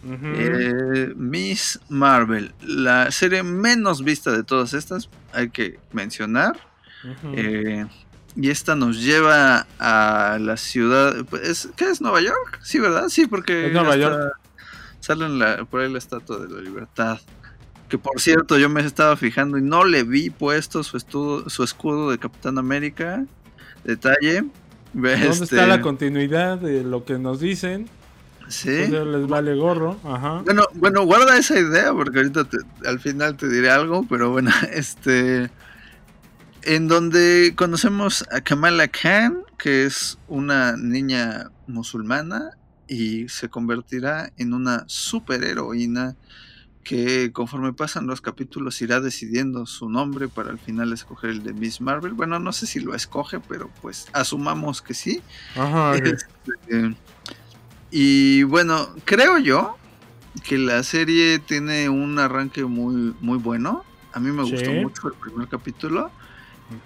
Eh, 0.05 1.13
Miss 1.15 1.79
Marvel, 1.89 2.53
la 2.61 3.11
serie 3.11 3.43
menos 3.43 4.03
vista 4.03 4.31
de 4.31 4.43
todas 4.43 4.73
estas, 4.73 5.09
hay 5.33 5.49
que 5.49 5.79
mencionar. 5.91 6.59
Eh, 7.33 7.85
y 8.35 8.49
esta 8.49 8.75
nos 8.75 9.01
lleva 9.01 9.67
a 9.79 10.37
la 10.39 10.57
ciudad. 10.57 11.25
Pues, 11.29 11.69
¿Qué 11.75 11.85
es 11.89 12.01
Nueva 12.01 12.21
York? 12.21 12.59
Sí, 12.63 12.79
¿verdad? 12.79 13.09
Sí, 13.09 13.27
porque. 13.27 13.67
Es 13.67 13.73
Nueva 13.73 13.95
York. 13.95 14.33
Sale 14.99 15.25
en 15.25 15.39
la- 15.39 15.65
por 15.65 15.81
ahí 15.81 15.91
la 15.91 15.97
estatua 15.97 16.39
de 16.39 16.53
la 16.53 16.61
libertad. 16.61 17.19
Que 17.87 17.97
por 17.97 18.21
cierto, 18.21 18.57
yo 18.57 18.69
me 18.69 18.81
estaba 18.81 19.17
fijando 19.17 19.57
y 19.57 19.61
no 19.61 19.83
le 19.83 20.03
vi 20.03 20.29
puesto 20.29 20.83
su, 20.83 20.95
estudo, 20.97 21.49
su 21.49 21.63
escudo 21.63 22.11
de 22.11 22.19
Capitán 22.19 22.57
América. 22.57 23.25
Detalle. 23.83 24.43
¿Dónde 24.93 25.27
este, 25.27 25.43
está 25.45 25.67
la 25.67 25.81
continuidad 25.81 26.57
de 26.57 26.83
lo 26.83 27.05
que 27.05 27.17
nos 27.17 27.39
dicen? 27.39 27.89
Sí. 28.49 28.89
Ya 28.91 29.05
les 29.05 29.25
vale 29.27 29.55
gorro. 29.55 29.97
Ajá. 30.03 30.41
Bueno, 30.43 30.63
bueno, 30.73 31.05
guarda 31.05 31.37
esa 31.37 31.57
idea 31.57 31.93
porque 31.93 32.17
ahorita 32.19 32.43
te- 32.43 32.57
al 32.87 32.99
final 32.99 33.37
te 33.37 33.47
diré 33.47 33.69
algo, 33.69 34.05
pero 34.09 34.31
bueno, 34.31 34.51
este 34.73 35.49
en 36.63 36.87
donde 36.89 37.53
conocemos 37.55 38.25
a 38.31 38.41
Kamala 38.41 38.89
Khan, 38.89 39.37
que 39.57 39.85
es 39.85 40.17
una 40.27 40.75
niña 40.75 41.51
musulmana 41.67 42.51
y 42.87 43.29
se 43.29 43.47
convertirá 43.49 44.33
en 44.37 44.53
una 44.53 44.83
superheroína 44.87 46.15
que 46.83 47.31
conforme 47.31 47.71
pasan 47.73 48.07
los 48.07 48.19
capítulos 48.19 48.81
irá 48.81 48.99
decidiendo 48.99 49.67
su 49.67 49.89
nombre 49.89 50.27
para 50.27 50.49
al 50.49 50.57
final 50.59 50.91
escoger 50.91 51.29
el 51.29 51.43
de 51.43 51.53
Miss 51.53 51.81
Marvel. 51.81 52.13
Bueno, 52.13 52.39
no 52.39 52.51
sé 52.51 52.65
si 52.65 52.79
lo 52.79 52.95
escoge, 52.95 53.39
pero 53.39 53.69
pues 53.81 54.07
asumamos 54.11 54.81
que 54.81 54.93
sí. 54.95 55.21
Ajá. 55.55 55.93
Este, 56.67 56.95
y 57.91 58.43
bueno, 58.43 58.89
creo 59.05 59.37
yo 59.39 59.75
que 60.43 60.57
la 60.57 60.83
serie 60.83 61.39
tiene 61.39 61.89
un 61.89 62.19
arranque 62.19 62.63
muy, 62.65 63.13
muy 63.19 63.37
bueno. 63.37 63.83
A 64.13 64.19
mí 64.19 64.31
me 64.31 64.43
gustó 64.43 64.71
mucho 64.73 65.07
el 65.07 65.13
primer 65.13 65.47
capítulo. 65.47 66.11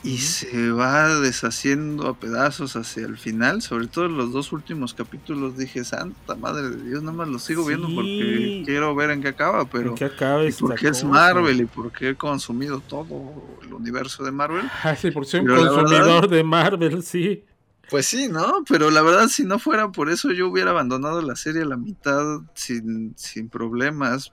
Y 0.02 0.20
se 0.20 0.72
va 0.72 1.20
deshaciendo 1.20 2.08
a 2.08 2.14
pedazos 2.14 2.78
hacia 2.78 3.06
el 3.06 3.18
final. 3.18 3.62
Sobre 3.62 3.88
todo 3.88 4.08
los 4.08 4.32
dos 4.32 4.54
últimos 4.54 4.94
capítulos 4.94 5.58
dije, 5.58 5.84
Santa 5.84 6.36
Madre 6.36 6.70
de 6.70 6.84
Dios, 6.90 7.04
nada 7.04 7.18
más 7.18 7.28
los 7.28 7.44
sigo 7.44 7.66
viendo 7.66 7.90
porque 7.94 8.62
quiero 8.66 8.96
ver 8.96 9.10
en 9.12 9.22
qué 9.22 9.28
acaba. 9.28 9.66
Pero 9.66 9.90
¿En 9.90 9.96
qué 9.96 10.06
acaba 10.06 10.46
y 10.46 10.48
esta 10.48 10.62
porque 10.68 10.88
es 10.88 11.02
cosa? 11.04 11.08
Marvel 11.08 11.60
y 11.60 11.66
porque 11.66 12.10
he 12.12 12.16
consumido 12.16 12.80
todo 12.80 13.60
el 13.62 13.74
universo 13.74 14.24
de 14.24 14.32
Marvel. 14.32 14.66
Ay, 14.84 14.96
sí, 14.96 15.12
por 15.12 15.26
ser 15.26 15.42
un 15.42 15.48
Pero 15.48 15.58
consumidor 15.68 16.06
verdad- 16.22 16.30
de 16.30 16.44
Marvel, 16.46 17.04
sí. 17.04 17.44
Pues 17.90 18.06
sí, 18.08 18.28
¿no? 18.30 18.64
Pero 18.68 18.90
la 18.90 19.02
verdad, 19.02 19.28
si 19.28 19.44
no 19.44 19.60
fuera 19.60 19.92
por 19.92 20.10
eso, 20.10 20.32
yo 20.32 20.48
hubiera 20.48 20.72
abandonado 20.72 21.22
la 21.22 21.36
serie 21.36 21.64
a 21.64 21.66
la 21.66 21.78
mitad 21.78 22.42
sin, 22.56 23.14
sin 23.18 23.50
problemas. 23.50 24.32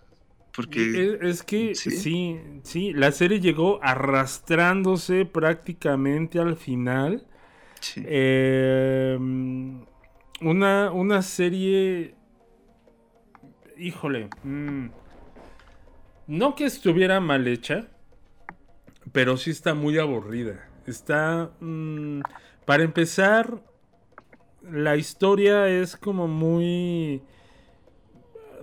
Porque 0.53 1.17
Es, 1.21 1.23
es 1.23 1.43
que 1.43 1.75
Sí. 1.75 1.91
sí. 1.91 2.41
sí, 2.63 2.93
la 2.93 3.13
serie 3.13 3.41
llegó 3.41 3.79
arrastrándose 3.83 5.25
prácticamente 5.27 6.39
al 6.39 6.57
final. 6.57 7.27
Sí. 7.81 8.03
Eh, 8.05 9.17
una, 10.41 10.91
una 10.91 11.23
serie, 11.23 12.15
híjole, 13.79 14.29
mm, 14.43 14.87
no 16.29 16.55
que 16.55 16.65
estuviera 16.65 17.21
mal 17.21 17.47
hecha, 17.47 17.89
pero 19.13 19.37
sí 19.37 19.51
está 19.51 19.75
muy 19.75 19.99
aburrida. 19.99 20.69
Está, 20.87 21.51
mm, 21.61 22.21
para 22.71 22.85
empezar, 22.85 23.65
la 24.63 24.95
historia 24.97 25.67
es 25.67 25.97
como 25.97 26.29
muy, 26.29 27.21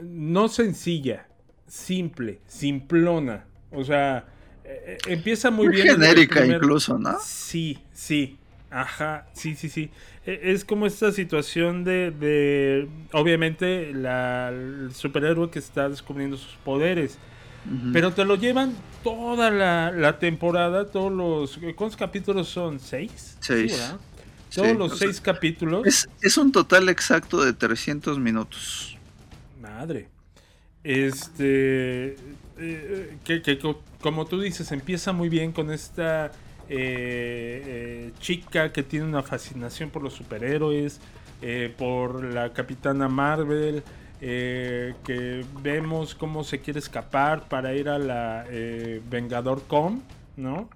no 0.01 0.47
sencilla, 0.47 1.27
simple, 1.67 2.39
simplona. 2.47 3.45
O 3.69 3.83
sea, 3.83 4.25
eh, 4.63 4.97
eh, 5.05 5.11
empieza 5.11 5.51
muy, 5.51 5.67
Muy 5.67 5.75
bien. 5.75 5.87
genérica 5.87 6.39
primer- 6.39 6.55
incluso, 6.55 6.97
¿no? 6.97 7.17
Sí, 7.19 7.79
sí. 7.91 8.37
Ajá, 8.69 9.27
sí, 9.33 9.55
sí, 9.55 9.67
sí. 9.67 9.89
E- 10.25 10.39
Es 10.53 10.63
como 10.63 10.85
esta 10.85 11.11
situación 11.11 11.83
de, 11.83 12.11
de 12.11 12.87
obviamente, 13.11 13.93
la, 13.93 14.51
el 14.53 14.91
superhéroe 14.93 15.49
que 15.49 15.59
está 15.59 15.89
descubriendo 15.89 16.37
sus 16.37 16.55
poderes. 16.63 17.17
Pero 17.91 18.13
te 18.13 18.26
lo 18.26 18.36
llevan 18.36 18.76
toda 19.03 19.49
la, 19.51 19.91
la 19.91 20.20
temporada, 20.20 20.86
todos 20.91 21.11
los... 21.11 21.57
¿Cuántos 21.76 21.97
capítulos 21.97 22.47
son? 22.49 22.80
¿Seis? 22.80 23.38
Seis. 23.39 23.59
Sí, 23.59 23.68
¿verdad? 23.70 24.01
Sí, 24.49 24.61
Todos 24.61 24.78
los 24.78 24.97
sea, 24.97 24.97
seis 24.97 25.22
capítulos. 25.22 25.84
es, 25.84 26.09
es 26.22 26.38
un 26.38 26.51
total 26.51 26.89
exacto 26.89 27.43
de 27.43 27.53
300 27.53 28.20
minutos. 28.20 28.97
Madre. 29.55 30.09
Este. 30.84 32.15
eh, 32.57 33.18
que, 33.24 33.41
que 33.41 33.59
co- 33.59 33.84
como 34.01 34.28
tú 34.28 34.39
dices, 34.41 34.72
empieza 34.72 35.11
muy 35.13 35.30
bien 35.30 35.51
con 35.51 35.72
esta 35.72 36.28
eh, 36.28 37.63
eh, 37.65 38.13
chica 38.20 38.72
que 38.74 38.84
tiene 38.84 39.05
una 39.05 39.24
fascinación 39.24 39.89
por 39.91 40.03
los 40.03 40.13
superhéroes, 40.13 40.99
por 41.78 42.24
la 42.24 42.51
capitana 42.53 43.07
Marvel, 43.09 43.84
eh, 44.22 44.95
que 45.03 45.45
vemos 45.61 46.15
cómo 46.15 46.43
se 46.43 46.59
quiere 46.59 46.80
escapar 46.80 47.47
para 47.47 47.74
ir 47.74 47.89
a 47.89 47.99
la 47.99 48.45
eh, 48.49 49.01
Vengador 49.09 49.63
Con, 49.68 50.03
¿no? 50.36 50.70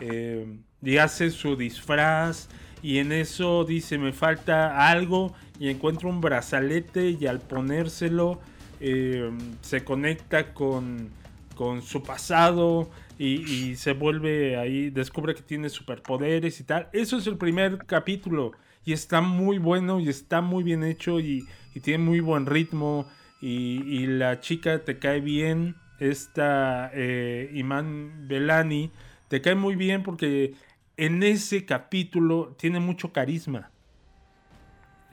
Eh, 0.00 0.46
y 0.82 0.96
hace 0.96 1.30
su 1.30 1.56
disfraz 1.56 2.48
y 2.82 2.98
en 2.98 3.12
eso 3.12 3.64
dice 3.64 3.98
me 3.98 4.12
falta 4.12 4.90
algo 4.90 5.34
y 5.58 5.68
encuentra 5.68 6.08
un 6.08 6.20
brazalete 6.20 7.16
y 7.18 7.26
al 7.26 7.40
ponérselo 7.40 8.40
eh, 8.80 9.30
se 9.60 9.84
conecta 9.84 10.52
con, 10.52 11.10
con 11.54 11.82
su 11.82 12.02
pasado 12.02 12.90
y, 13.18 13.42
y 13.48 13.76
se 13.76 13.92
vuelve 13.92 14.56
ahí, 14.56 14.90
descubre 14.90 15.34
que 15.34 15.42
tiene 15.42 15.68
superpoderes 15.68 16.58
y 16.58 16.64
tal. 16.64 16.88
Eso 16.92 17.18
es 17.18 17.26
el 17.26 17.36
primer 17.36 17.78
capítulo 17.86 18.52
y 18.84 18.92
está 18.92 19.20
muy 19.20 19.58
bueno 19.58 20.00
y 20.00 20.08
está 20.08 20.40
muy 20.40 20.64
bien 20.64 20.82
hecho 20.82 21.20
y, 21.20 21.46
y 21.74 21.80
tiene 21.80 22.04
muy 22.04 22.20
buen 22.20 22.46
ritmo 22.46 23.06
y, 23.40 23.82
y 23.86 24.06
la 24.06 24.40
chica 24.40 24.84
te 24.84 24.98
cae 24.98 25.20
bien, 25.20 25.76
esta 25.98 26.90
eh, 26.94 27.50
Iman 27.54 28.28
Belani, 28.28 28.90
te 29.28 29.40
cae 29.40 29.54
muy 29.54 29.76
bien 29.76 30.02
porque 30.02 30.54
en 30.96 31.22
ese 31.22 31.64
capítulo 31.64 32.54
tiene 32.58 32.80
mucho 32.80 33.12
carisma. 33.12 33.70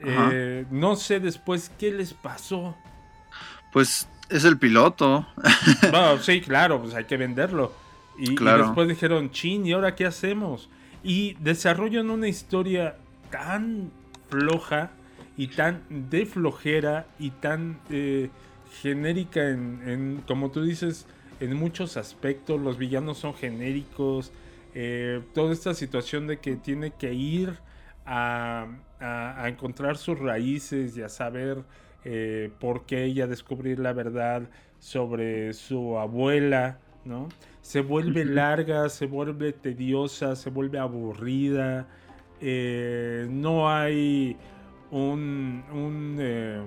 Eh, 0.00 0.64
no 0.70 0.96
sé 0.96 1.20
después 1.20 1.70
qué 1.78 1.92
les 1.92 2.14
pasó. 2.14 2.76
Pues 3.72 4.08
es 4.28 4.44
el 4.44 4.58
piloto. 4.58 5.26
Bueno, 5.90 6.18
sí, 6.18 6.40
claro, 6.40 6.80
pues 6.80 6.94
hay 6.94 7.04
que 7.04 7.16
venderlo. 7.16 7.72
Y, 8.18 8.32
y 8.32 8.44
después 8.44 8.88
dijeron, 8.88 9.30
chin, 9.30 9.66
¿y 9.66 9.72
ahora 9.72 9.94
qué 9.94 10.06
hacemos? 10.06 10.68
Y 11.02 11.34
desarrollan 11.40 12.10
una 12.10 12.28
historia 12.28 12.96
tan 13.30 13.90
floja 14.28 14.90
y 15.42 15.48
tan 15.48 15.82
de 16.10 16.26
flojera 16.26 17.06
y 17.18 17.30
tan 17.30 17.80
eh, 17.90 18.30
genérica 18.82 19.48
en, 19.48 19.80
en, 19.86 20.22
como 20.26 20.50
tú 20.50 20.62
dices, 20.62 21.06
en 21.40 21.56
muchos 21.56 21.96
aspectos. 21.96 22.60
Los 22.60 22.78
villanos 22.78 23.18
son 23.18 23.34
genéricos. 23.34 24.32
eh, 24.74 25.22
toda 25.34 25.52
esta 25.52 25.74
situación 25.74 26.26
de 26.28 26.38
que 26.38 26.56
tiene 26.56 26.92
que 26.92 27.12
ir 27.14 27.58
a, 28.06 28.66
a- 29.00 29.42
a 29.44 29.48
encontrar 29.48 29.96
sus 29.96 30.18
raíces 30.18 30.96
y 30.96 31.02
a 31.02 31.08
saber 31.08 31.64
eh, 32.04 32.50
por 32.60 32.86
qué 32.86 33.04
ella 33.04 33.26
descubrir 33.26 33.78
la 33.78 33.92
verdad 33.92 34.42
sobre 34.78 35.52
su 35.52 35.98
abuela, 35.98 36.78
¿no? 37.04 37.28
Se 37.62 37.80
vuelve 37.82 38.24
larga, 38.24 38.88
se 38.88 39.06
vuelve 39.06 39.52
tediosa, 39.52 40.36
se 40.36 40.50
vuelve 40.50 40.78
aburrida, 40.78 41.88
eh, 42.40 43.26
no 43.30 43.70
hay 43.70 44.36
un, 44.90 45.64
un, 45.72 46.16
eh, 46.20 46.60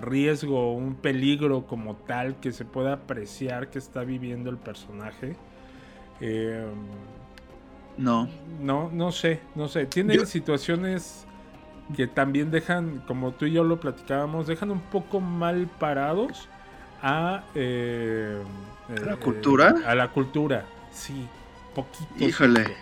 riesgo, 0.00 0.74
un 0.74 0.94
peligro 0.96 1.66
como 1.66 1.96
tal 1.96 2.40
que 2.40 2.52
se 2.52 2.64
pueda 2.64 2.94
apreciar 2.94 3.70
que 3.70 3.78
está 3.78 4.04
viviendo 4.04 4.50
el 4.50 4.58
personaje. 4.58 5.36
Eh, 6.20 6.66
No. 7.96 8.28
no, 8.60 8.90
no 8.92 9.12
sé, 9.12 9.40
no 9.54 9.68
sé. 9.68 9.86
Tiene 9.86 10.16
Yo- 10.16 10.26
situaciones 10.26 11.26
que 11.96 12.06
también 12.06 12.50
dejan, 12.50 13.00
como 13.06 13.32
tú 13.32 13.46
y 13.46 13.52
yo 13.52 13.64
lo 13.64 13.80
platicábamos, 13.80 14.46
dejan 14.46 14.70
un 14.70 14.80
poco 14.80 15.20
mal 15.20 15.68
parados 15.78 16.48
a... 17.02 17.44
eh, 17.54 18.42
¿A 18.96 19.04
la 19.06 19.14
eh, 19.14 19.16
cultura? 19.18 19.74
A 19.86 19.94
la 19.94 20.08
cultura, 20.12 20.66
sí. 20.90 21.28
Poquito. 21.74 22.10
Híjole. 22.18 22.64
poquito. 22.64 22.80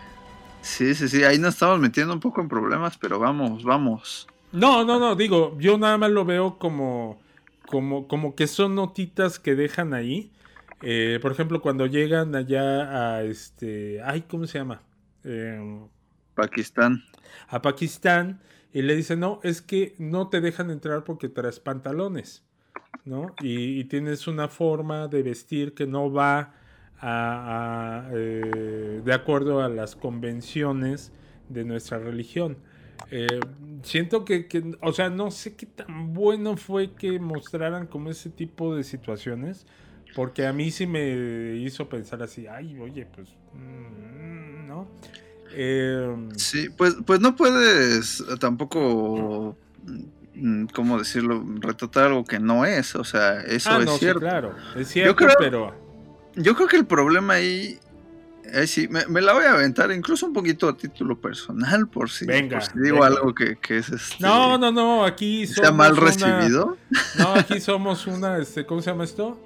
Sí, 0.60 0.94
sí, 0.94 1.08
sí. 1.08 1.24
Ahí 1.24 1.38
nos 1.38 1.54
estamos 1.54 1.80
metiendo 1.80 2.12
un 2.14 2.20
poco 2.20 2.40
en 2.40 2.48
problemas, 2.48 2.98
pero 2.98 3.18
vamos, 3.18 3.64
vamos. 3.64 4.26
No, 4.52 4.84
no, 4.84 4.98
no, 4.98 5.14
digo, 5.14 5.56
yo 5.58 5.78
nada 5.78 5.96
más 5.96 6.10
lo 6.10 6.24
veo 6.24 6.58
como, 6.58 7.20
como, 7.68 8.08
como 8.08 8.34
que 8.34 8.46
son 8.46 8.74
notitas 8.74 9.38
que 9.38 9.54
dejan 9.54 9.94
ahí. 9.94 10.32
Eh, 10.82 11.18
por 11.22 11.32
ejemplo, 11.32 11.60
cuando 11.60 11.86
llegan 11.86 12.34
allá 12.34 13.16
a 13.16 13.22
este, 13.22 14.00
ay, 14.02 14.22
¿cómo 14.22 14.46
se 14.46 14.58
llama? 14.58 14.82
Eh, 15.24 15.80
Pakistán. 16.34 17.04
a 17.48 17.62
Pakistán 17.62 18.40
y 18.72 18.82
le 18.82 18.96
dicen, 18.96 19.20
no, 19.20 19.40
es 19.42 19.62
que 19.62 19.94
no 19.98 20.28
te 20.28 20.40
dejan 20.40 20.70
entrar 20.70 21.04
porque 21.04 21.28
traes 21.28 21.60
pantalones, 21.60 22.44
¿no? 23.04 23.34
Y, 23.40 23.78
y 23.80 23.84
tienes 23.84 24.26
una 24.26 24.48
forma 24.48 25.08
de 25.08 25.22
vestir 25.22 25.74
que 25.74 25.86
no 25.86 26.12
va 26.12 26.54
a, 26.98 28.06
a, 28.06 28.10
eh, 28.12 29.00
de 29.04 29.12
acuerdo 29.12 29.62
a 29.62 29.68
las 29.68 29.96
convenciones 29.96 31.12
de 31.48 31.64
nuestra 31.64 31.98
religión. 31.98 32.58
Eh, 33.10 33.40
siento 33.82 34.24
que, 34.24 34.46
que, 34.46 34.76
o 34.82 34.92
sea, 34.92 35.10
no 35.10 35.30
sé 35.30 35.54
qué 35.56 35.66
tan 35.66 36.12
bueno 36.14 36.56
fue 36.56 36.92
que 36.92 37.18
mostraran 37.18 37.86
como 37.86 38.10
ese 38.10 38.30
tipo 38.30 38.74
de 38.76 38.84
situaciones, 38.84 39.66
porque 40.14 40.46
a 40.46 40.52
mí 40.52 40.70
sí 40.70 40.86
me 40.86 41.56
hizo 41.56 41.88
pensar 41.88 42.22
así, 42.22 42.46
ay, 42.46 42.78
oye, 42.78 43.06
pues, 43.06 43.28
mm, 43.54 44.66
¿no? 44.66 44.88
Eh, 45.52 46.28
Sí, 46.36 46.68
pues, 46.70 46.96
pues 47.04 47.20
no 47.20 47.34
puedes 47.34 48.24
tampoco, 48.38 49.56
mm, 50.34 50.66
¿cómo 50.66 50.98
decirlo? 50.98 51.44
Retratar 51.60 52.06
algo 52.06 52.24
que 52.24 52.38
no 52.38 52.64
es. 52.64 52.94
O 52.94 53.04
sea, 53.04 53.40
eso 53.40 53.70
ah, 53.72 53.78
es 53.80 53.86
no, 53.86 53.96
sí, 53.96 54.06
claro, 54.18 54.54
es 54.76 54.88
cierto, 54.88 55.16
creo- 55.16 55.36
pero 55.38 55.74
Yo 56.36 56.54
creo 56.54 56.68
que 56.68 56.76
el 56.76 56.86
problema 56.86 57.34
ahí 57.34 57.78
sí, 58.66 58.88
me, 58.88 59.06
me, 59.06 59.20
la 59.20 59.32
voy 59.32 59.44
a 59.44 59.52
aventar 59.52 59.90
incluso 59.92 60.26
un 60.26 60.32
poquito 60.32 60.68
a 60.68 60.76
título 60.76 61.20
personal, 61.20 61.88
por 61.88 62.10
si, 62.10 62.26
venga, 62.26 62.58
por 62.58 62.68
si 62.68 62.78
digo 62.78 62.96
venga. 62.96 63.06
algo 63.06 63.34
que, 63.34 63.56
que, 63.56 63.78
es 63.78 63.88
este. 63.90 64.16
No, 64.20 64.58
no, 64.58 64.70
no, 64.72 65.04
aquí 65.04 65.46
somos. 65.46 65.68
¿Sea 65.68 65.72
mal 65.72 65.96
recibido? 65.96 66.78
Una, 66.90 67.24
no, 67.24 67.34
aquí 67.34 67.60
somos 67.60 68.06
una, 68.06 68.38
este, 68.38 68.66
¿cómo 68.66 68.82
se 68.82 68.90
llama 68.90 69.04
esto? 69.04 69.40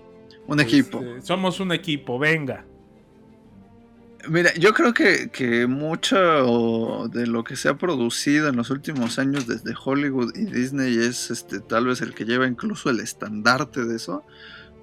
Un 0.46 0.60
equipo. 0.60 1.00
Este, 1.00 1.22
somos 1.22 1.60
un 1.60 1.72
equipo, 1.72 2.18
venga. 2.18 2.64
Mira, 4.28 4.54
yo 4.54 4.72
creo 4.72 4.94
que, 4.94 5.28
que, 5.30 5.66
mucho 5.66 7.08
de 7.08 7.26
lo 7.26 7.44
que 7.44 7.56
se 7.56 7.68
ha 7.68 7.76
producido 7.76 8.48
en 8.48 8.56
los 8.56 8.70
últimos 8.70 9.18
años 9.18 9.46
desde 9.46 9.74
Hollywood 9.82 10.34
y 10.34 10.44
Disney 10.46 10.96
es 10.96 11.30
este 11.30 11.60
tal 11.60 11.86
vez 11.86 12.00
el 12.00 12.14
que 12.14 12.24
lleva 12.24 12.46
incluso 12.46 12.90
el 12.90 13.00
estandarte 13.00 13.84
de 13.84 13.96
eso. 13.96 14.24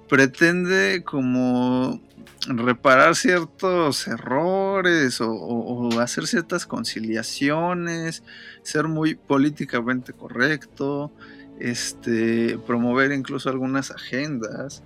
Pretende 0.08 1.02
como 1.04 2.00
reparar 2.46 3.14
ciertos 3.14 4.06
errores 4.06 5.20
o, 5.20 5.30
o, 5.30 5.88
o 5.88 6.00
hacer 6.00 6.26
ciertas 6.26 6.66
conciliaciones, 6.66 8.22
ser 8.62 8.88
muy 8.88 9.14
políticamente 9.14 10.12
correcto, 10.12 11.12
este, 11.58 12.58
promover 12.66 13.12
incluso 13.12 13.48
algunas 13.48 13.90
agendas. 13.90 14.82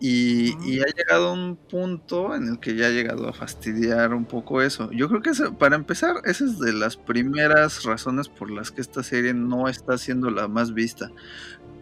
Y, 0.00 0.50
y, 0.64 0.78
ha 0.80 0.86
llegado 0.96 1.30
a 1.30 1.32
un 1.32 1.56
punto 1.56 2.36
en 2.36 2.46
el 2.46 2.60
que 2.60 2.76
ya 2.76 2.86
ha 2.86 2.90
llegado 2.90 3.28
a 3.28 3.32
fastidiar 3.32 4.14
un 4.14 4.26
poco 4.26 4.62
eso. 4.62 4.92
Yo 4.92 5.08
creo 5.08 5.22
que 5.22 5.30
eso, 5.30 5.58
para 5.58 5.74
empezar, 5.74 6.18
esa 6.24 6.44
es 6.44 6.60
de 6.60 6.72
las 6.72 6.96
primeras 6.96 7.82
razones 7.82 8.28
por 8.28 8.48
las 8.48 8.70
que 8.70 8.80
esta 8.80 9.02
serie 9.02 9.34
no 9.34 9.68
está 9.68 9.98
siendo 9.98 10.30
la 10.30 10.46
más 10.46 10.72
vista. 10.72 11.10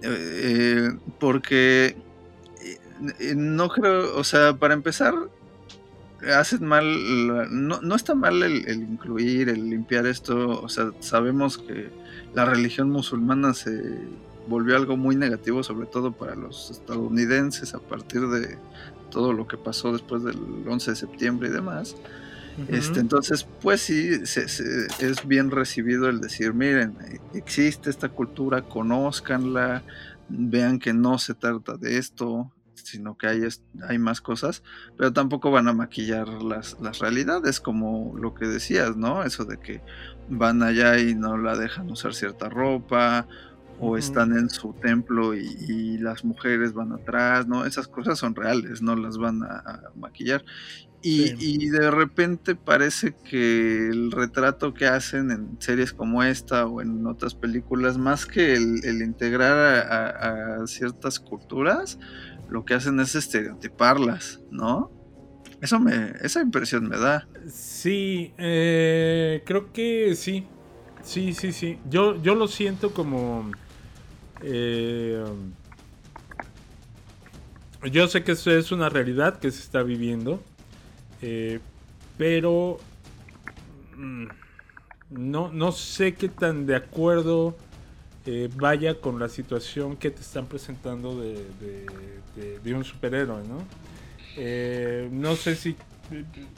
Eh, 0.00 0.92
porque 1.18 1.88
eh, 1.88 1.96
no 3.36 3.68
creo, 3.68 4.16
o 4.16 4.24
sea, 4.24 4.54
para 4.54 4.74
empezar, 4.74 5.14
hacen 6.34 6.64
mal, 6.64 6.86
no, 7.50 7.80
no 7.80 7.94
está 7.94 8.14
mal 8.14 8.42
el, 8.42 8.66
el, 8.68 8.82
incluir, 8.82 9.48
el 9.48 9.68
limpiar 9.68 10.06
esto, 10.06 10.60
o 10.60 10.68
sea, 10.68 10.90
sabemos 11.00 11.58
que 11.58 11.90
la 12.34 12.44
religión 12.44 12.90
musulmana 12.90 13.54
se 13.54 13.98
volvió 14.46 14.76
algo 14.76 14.96
muy 14.96 15.16
negativo, 15.16 15.62
sobre 15.62 15.86
todo 15.86 16.12
para 16.12 16.34
los 16.34 16.70
estadounidenses 16.70 17.74
a 17.74 17.80
partir 17.80 18.26
de 18.28 18.58
todo 19.10 19.32
lo 19.32 19.46
que 19.46 19.56
pasó 19.56 19.92
después 19.92 20.22
del 20.22 20.38
11 20.66 20.90
de 20.90 20.96
septiembre 20.96 21.48
y 21.48 21.52
demás. 21.52 21.96
Uh 22.58 22.62
-huh. 22.62 22.74
este, 22.74 23.00
entonces, 23.00 23.46
pues 23.62 23.82
sí, 23.82 24.26
se, 24.26 24.48
se, 24.48 24.86
es 25.00 25.26
bien 25.26 25.50
recibido 25.50 26.08
el 26.08 26.20
decir, 26.20 26.54
miren, 26.54 26.96
existe 27.34 27.90
esta 27.90 28.08
cultura, 28.08 28.62
conózcanla, 28.62 29.82
vean 30.28 30.78
que 30.78 30.92
no 30.92 31.18
se 31.18 31.34
trata 31.34 31.76
de 31.76 31.98
esto, 31.98 32.50
sino 32.86 33.18
que 33.18 33.26
hay, 33.26 33.42
hay 33.88 33.98
más 33.98 34.20
cosas, 34.20 34.62
pero 34.96 35.12
tampoco 35.12 35.50
van 35.50 35.68
a 35.68 35.72
maquillar 35.72 36.28
las, 36.42 36.76
las 36.80 36.98
realidades, 37.00 37.60
como 37.60 38.16
lo 38.16 38.34
que 38.34 38.46
decías, 38.46 38.96
¿no? 38.96 39.22
Eso 39.24 39.44
de 39.44 39.58
que 39.58 39.82
van 40.28 40.62
allá 40.62 40.98
y 40.98 41.14
no 41.14 41.36
la 41.36 41.56
dejan 41.56 41.90
usar 41.90 42.14
cierta 42.14 42.48
ropa, 42.48 43.26
o 43.78 43.88
uh 43.88 43.94
-huh. 43.94 43.98
están 43.98 44.32
en 44.32 44.48
su 44.48 44.72
templo 44.72 45.34
y, 45.34 45.46
y, 45.68 45.98
las 45.98 46.24
mujeres 46.24 46.72
van 46.72 46.92
atrás, 46.92 47.46
¿no? 47.46 47.66
Esas 47.66 47.88
cosas 47.88 48.18
son 48.18 48.34
reales, 48.34 48.80
no 48.80 48.96
las 48.96 49.18
van 49.18 49.42
a, 49.42 49.58
a 49.58 49.80
maquillar. 49.96 50.42
Y, 51.02 51.28
sí. 51.28 51.36
y, 51.38 51.68
de 51.68 51.90
repente 51.90 52.54
parece 52.56 53.14
que 53.14 53.88
el 53.88 54.10
retrato 54.10 54.74
que 54.74 54.86
hacen 54.86 55.30
en 55.30 55.56
series 55.60 55.92
como 55.92 56.22
esta 56.22 56.66
o 56.66 56.80
en 56.80 57.06
otras 57.06 57.34
películas, 57.34 57.98
más 57.98 58.26
que 58.26 58.54
el, 58.54 58.84
el 58.84 59.02
integrar 59.02 59.86
a, 59.86 60.62
a, 60.62 60.66
ciertas 60.66 61.20
culturas, 61.20 61.98
lo 62.48 62.64
que 62.64 62.74
hacen 62.74 63.00
es 63.00 63.14
estereotiparlas, 63.14 64.40
¿no? 64.50 64.90
Eso 65.60 65.80
me, 65.80 66.12
esa 66.20 66.42
impresión 66.42 66.88
me 66.88 66.98
da. 66.98 67.26
Sí, 67.48 68.32
eh, 68.38 69.42
creo 69.46 69.72
que 69.72 70.14
sí. 70.16 70.46
Sí, 71.02 71.32
sí, 71.32 71.52
sí. 71.52 71.78
Yo, 71.88 72.20
yo 72.20 72.34
lo 72.34 72.48
siento 72.48 72.92
como 72.92 73.50
eh, 74.42 75.24
yo 77.90 78.08
sé 78.08 78.24
que 78.24 78.32
eso 78.32 78.50
es 78.50 78.72
una 78.72 78.88
realidad 78.88 79.38
que 79.38 79.50
se 79.50 79.60
está 79.60 79.82
viviendo, 79.82 80.42
eh, 81.22 81.60
pero 82.18 82.78
mm, 83.96 84.26
no, 85.10 85.52
no 85.52 85.72
sé 85.72 86.14
qué 86.14 86.28
tan 86.28 86.66
de 86.66 86.76
acuerdo 86.76 87.56
eh, 88.26 88.50
vaya 88.56 89.00
con 89.00 89.18
la 89.18 89.28
situación 89.28 89.96
que 89.96 90.10
te 90.10 90.20
están 90.20 90.46
presentando 90.46 91.20
de, 91.20 91.34
de, 91.60 91.86
de, 92.36 92.58
de 92.58 92.74
un 92.74 92.84
superhéroe, 92.84 93.42
¿no? 93.46 93.64
Eh, 94.36 95.08
no 95.10 95.34
sé 95.36 95.56
si 95.56 95.76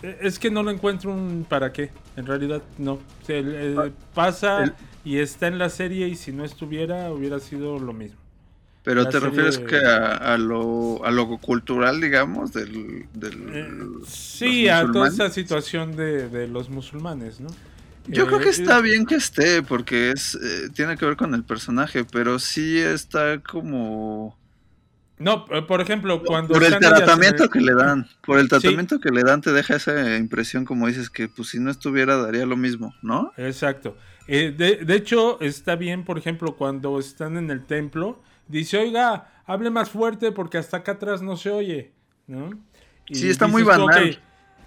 es 0.03 0.39
que 0.39 0.51
no 0.51 0.63
lo 0.63 0.71
encuentro 0.71 1.13
un 1.13 1.47
para 1.49 1.73
qué. 1.73 1.91
En 2.17 2.27
realidad, 2.27 2.63
no. 2.77 2.99
Sea, 3.27 3.39
el, 3.39 3.55
el, 3.55 3.93
pasa 4.15 4.65
el, 4.65 4.75
y 5.05 5.19
está 5.19 5.47
en 5.47 5.59
la 5.59 5.71
serie 5.71 6.09
y 6.09 6.17
si 6.17 6.33
no 6.33 6.45
estuviera, 6.45 7.11
hubiera 7.13 7.39
sido 7.39 7.79
lo 7.79 7.93
mismo. 7.93 8.19
Pero 8.83 9.03
la 9.03 9.11
te 9.11 9.21
refieres 9.21 9.59
que 9.59 9.77
a, 9.77 10.17
a, 10.17 10.39
lo, 10.39 11.05
a 11.05 11.11
lo 11.11 11.39
cultural, 11.39 12.01
digamos, 12.01 12.53
del... 12.53 13.07
del 13.13 13.49
eh, 13.53 13.69
sí, 14.07 14.69
a 14.69 14.91
toda 14.91 15.09
esa 15.09 15.31
situación 15.31 15.95
de, 15.97 16.29
de 16.29 16.49
los 16.49 16.71
musulmanes, 16.71 17.41
¿no? 17.41 17.49
Yo 18.09 18.25
eh, 18.25 18.27
creo 18.27 18.41
que 18.41 18.49
está 18.49 18.81
bien 18.81 19.07
que 19.07 19.17
esté, 19.17 19.63
porque 19.63 20.11
es 20.11 20.35
eh, 20.35 20.69
tiene 20.75 20.97
que 20.97 21.07
ver 21.07 21.17
con 21.17 21.35
el 21.35 21.45
personaje, 21.45 22.05
pero 22.05 22.39
sí 22.39 22.79
está 22.79 23.41
como 23.41 24.39
no, 25.19 25.47
eh, 25.51 25.63
por 25.63 25.81
ejemplo, 25.81 26.23
cuando... 26.23 26.55
Por 26.55 26.63
el 26.63 26.79
tratamiento 26.79 27.49
que 27.49 27.61
le 27.61 27.75
dan, 27.75 28.07
por 28.25 28.39
el 28.39 28.49
tratamiento 28.49 28.97
sí. 28.97 29.01
que 29.01 29.11
le 29.11 29.23
dan 29.23 29.41
te 29.41 29.53
deja 29.53 29.77
esa 29.77 30.17
impresión 30.17 30.65
como 30.65 30.87
dices 30.87 31.11
que 31.11 31.29
pues 31.29 31.49
si 31.49 31.59
no 31.59 31.71
estuviera 31.71 32.17
daría 32.17 32.47
lo 32.47 32.57
mismo, 32.57 32.95
¿no? 33.03 33.33
Exacto. 33.37 33.97
Eh, 34.29 34.55
de, 34.57 34.77
de, 34.85 34.95
hecho, 34.95 35.41
está 35.41 35.75
bien, 35.75 36.05
por 36.05 36.19
ejemplo, 36.19 36.55
cuando 36.57 36.99
están 37.01 37.37
en 37.37 37.51
el 37.51 37.65
templo, 37.65 38.21
dice, 38.47 38.79
oiga, 38.79 39.43
hable 39.47 39.71
más 39.71 39.91
fuerte 39.91 40.31
porque 40.33 40.59
hasta 40.59 40.79
acá 40.79 40.93
atrás 40.93 41.21
no 41.23 41.37
se 41.37 41.51
oye, 41.51 41.93
¿no? 42.27 42.51
Y 43.09 43.17
sí, 43.17 43.29
está 43.31 43.47
muy 43.47 43.63
banal. 43.63 43.89
Okay. 43.89 44.19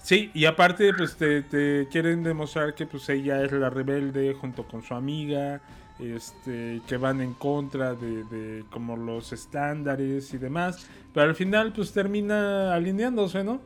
Sí, 0.03 0.31
y 0.33 0.45
aparte, 0.45 0.93
pues 0.93 1.15
te, 1.15 1.43
te, 1.43 1.87
quieren 1.91 2.23
demostrar 2.23 2.73
que 2.73 2.85
pues 2.85 3.07
ella 3.09 3.43
es 3.43 3.51
la 3.51 3.69
rebelde 3.69 4.33
junto 4.33 4.67
con 4.67 4.81
su 4.83 4.95
amiga, 4.95 5.61
este, 5.99 6.81
que 6.87 6.97
van 6.97 7.21
en 7.21 7.33
contra 7.33 7.93
de, 7.93 8.23
de, 8.23 8.65
como 8.71 8.97
los 8.97 9.31
estándares 9.31 10.33
y 10.33 10.37
demás, 10.39 10.87
pero 11.13 11.29
al 11.29 11.35
final 11.35 11.71
pues 11.73 11.91
termina 11.91 12.73
alineándose, 12.73 13.43
¿no? 13.43 13.61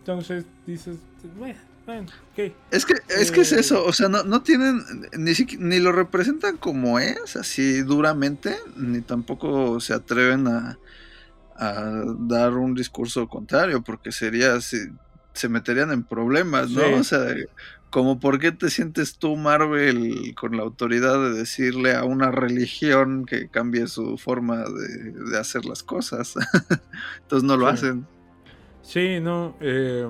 Entonces 0.00 0.44
dices, 0.66 0.96
bueno, 1.38 1.60
bueno 1.86 2.08
okay. 2.32 2.54
Es 2.72 2.84
que 2.84 2.94
es, 3.08 3.30
eh, 3.30 3.32
que 3.32 3.40
es 3.42 3.52
eso, 3.52 3.84
o 3.84 3.92
sea, 3.92 4.08
no, 4.08 4.24
no 4.24 4.42
tienen, 4.42 4.82
ni, 5.16 5.32
ni 5.58 5.78
lo 5.78 5.92
representan 5.92 6.56
como 6.56 6.98
es, 6.98 7.36
así 7.36 7.82
duramente, 7.82 8.56
ni 8.74 9.00
tampoco 9.00 9.78
se 9.78 9.94
atreven 9.94 10.48
a, 10.48 10.78
a 11.54 12.02
dar 12.18 12.54
un 12.54 12.74
discurso 12.74 13.28
contrario, 13.28 13.82
porque 13.82 14.10
sería, 14.10 14.60
se, 14.60 14.90
se 15.36 15.48
meterían 15.48 15.92
en 15.92 16.02
problemas, 16.04 16.70
¿no? 16.70 16.82
Sí. 16.82 16.92
O 16.94 17.04
sea, 17.04 17.34
como 17.90 18.20
por 18.20 18.38
qué 18.38 18.52
te 18.52 18.70
sientes 18.70 19.18
tú, 19.18 19.36
Marvel, 19.36 20.34
con 20.34 20.56
la 20.56 20.62
autoridad 20.62 21.20
de 21.20 21.32
decirle 21.32 21.94
a 21.94 22.04
una 22.04 22.30
religión 22.30 23.24
que 23.26 23.48
cambie 23.48 23.86
su 23.86 24.18
forma 24.18 24.64
de, 24.64 25.12
de 25.12 25.38
hacer 25.38 25.64
las 25.64 25.82
cosas. 25.82 26.34
Entonces 27.22 27.46
no 27.46 27.56
lo 27.56 27.66
sí. 27.68 27.72
hacen. 27.72 28.06
Sí, 28.82 29.20
no. 29.20 29.56
Eh, 29.60 30.06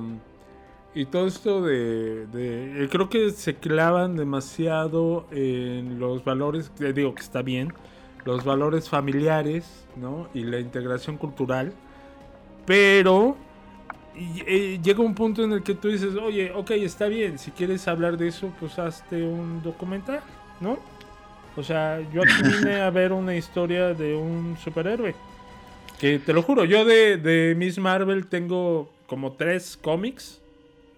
y 0.95 1.07
todo 1.07 1.27
esto 1.27 1.63
de, 1.63 2.27
de, 2.27 2.85
eh, 2.85 2.89
Creo 2.91 3.09
que 3.11 3.31
se 3.31 3.57
clavan 3.57 4.17
demasiado 4.17 5.27
en 5.31 5.99
los 5.99 6.25
valores, 6.25 6.73
eh, 6.81 6.93
digo 6.95 7.15
que 7.15 7.23
está 7.23 7.43
bien, 7.43 7.73
los 8.25 8.45
valores 8.45 8.89
familiares, 8.89 9.87
¿no? 9.95 10.29
Y 10.35 10.45
la 10.45 10.59
integración 10.59 11.19
cultural. 11.19 11.73
Pero 12.67 13.37
y, 14.17 14.43
eh, 14.47 14.81
llega 14.83 15.01
un 15.01 15.15
punto 15.15 15.45
en 15.45 15.53
el 15.53 15.63
que 15.63 15.75
tú 15.75 15.89
dices, 15.89 16.15
oye, 16.15 16.51
ok, 16.53 16.71
está 16.73 17.07
bien, 17.07 17.39
si 17.39 17.51
quieres 17.51 17.87
hablar 17.87 18.17
de 18.17 18.29
eso, 18.29 18.53
pues 18.59 18.79
hazte 18.79 19.23
un 19.23 19.63
documental, 19.63 20.21
¿no? 20.61 20.79
O 21.57 21.63
sea, 21.63 22.01
yo 22.13 22.23
aquí 22.23 22.33
vine 22.59 22.81
a 22.81 22.91
ver 22.91 23.13
una 23.13 23.37
historia 23.37 23.95
de 23.95 24.15
un 24.15 24.57
superhéroe. 24.63 25.15
Que 25.99 26.19
te 26.19 26.33
lo 26.33 26.43
juro, 26.43 26.65
yo 26.65 26.85
de, 26.85 27.17
de 27.17 27.55
Miss 27.57 27.79
Marvel 27.79 28.27
tengo 28.27 28.91
como 29.07 29.33
tres 29.33 29.79
cómics, 29.81 30.41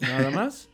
nada 0.01 0.31
más. 0.33 0.69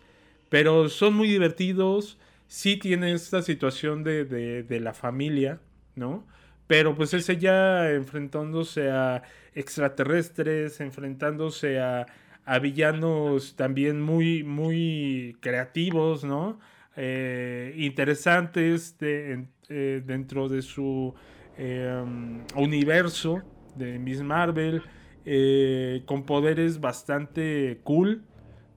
pero 0.49 0.89
son 0.89 1.15
muy 1.15 1.29
divertidos. 1.29 2.19
Sí 2.47 2.77
tiene 2.77 3.13
esta 3.13 3.43
situación 3.43 4.05
de, 4.05 4.25
de, 4.25 4.63
de 4.63 4.81
la 4.81 4.93
familia, 4.95 5.61
¿no? 5.97 6.25
Pero 6.67 6.95
pues 6.95 7.13
es 7.15 7.29
ella 7.29 7.91
enfrentándose 7.91 8.91
a 8.91 9.23
extraterrestres, 9.55 10.81
enfrentándose 10.81 11.81
a 11.81 12.07
a 12.45 12.59
villanos 12.59 13.57
también 13.57 14.01
muy, 14.01 14.43
muy 14.43 15.37
creativos, 15.41 16.25
¿no? 16.25 16.59
Eh, 16.97 17.75
interesantes 17.77 18.99
de, 18.99 19.47
eh, 19.69 20.03
dentro 20.05 20.49
de 20.49 20.63
su 20.63 21.15
eh, 21.57 22.05
universo 22.57 23.43
de 23.77 23.99
Miss 23.99 24.23
Marvel, 24.23 24.83
con 26.05 26.25
poderes 26.27 26.81
bastante 26.81 27.81
cool, 27.83 28.23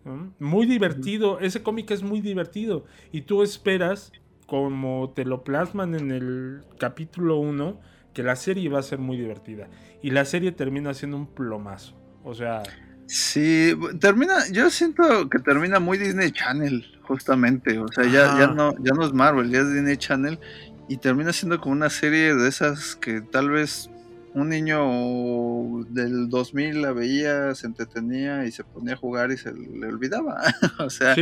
¿no? 0.06 0.34
Muy 0.40 0.66
divertido, 0.66 1.40
ese 1.40 1.62
cómic 1.62 1.92
es 1.92 2.04
muy 2.04 2.22
divertido 2.22 2.86
y 3.12 3.22
tú 3.22 3.44
esperas, 3.44 4.14
como 4.46 5.12
te 5.14 5.26
lo 5.26 5.44
plasman 5.44 5.94
en 5.94 6.12
el 6.12 6.62
capítulo 6.80 7.38
1, 7.38 7.82
que 8.14 8.24
la 8.24 8.38
serie 8.38 8.70
va 8.70 8.80
a 8.80 8.84
ser 8.84 8.98
muy 8.98 9.18
divertida. 9.18 9.68
Y 10.02 10.12
la 10.12 10.24
serie 10.24 10.54
termina 10.54 10.94
siendo 10.94 11.18
un 11.18 11.28
plomazo. 11.28 11.96
O 12.24 12.34
sea... 12.34 12.64
Sí, 13.08 13.74
termina, 14.02 14.48
yo 14.52 14.70
siento 14.70 15.30
que 15.30 15.40
termina 15.40 15.80
muy 15.80 15.98
Disney 15.98 16.32
Channel, 16.32 16.86
justamente. 17.04 17.80
O 17.80 17.88
sea, 17.88 18.04
ya, 18.04 18.38
ya, 18.38 18.48
no, 18.48 18.76
ya 18.84 18.94
no 18.94 19.06
es 19.06 19.14
Marvel, 19.14 19.50
ya 19.50 19.60
es 19.60 19.74
Disney 19.74 19.98
Channel. 19.98 20.40
Y 20.90 20.98
termina 20.98 21.32
siendo 21.34 21.60
como 21.60 21.74
una 21.74 21.90
serie 21.90 22.36
de 22.36 22.48
esas 22.48 22.96
que 22.98 23.22
tal 23.22 23.50
vez 23.50 23.90
un 24.34 24.50
niño 24.50 25.86
del 25.90 26.30
2000 26.30 26.82
la 26.82 26.92
veía, 26.92 27.56
se 27.56 27.68
entretenía 27.68 28.46
y 28.46 28.52
se 28.52 28.64
ponía 28.64 28.94
a 28.94 28.98
jugar 28.98 29.32
y 29.32 29.38
se 29.38 29.54
le 29.54 29.88
olvidaba. 29.88 30.42
o 30.80 30.90
sea, 30.90 31.16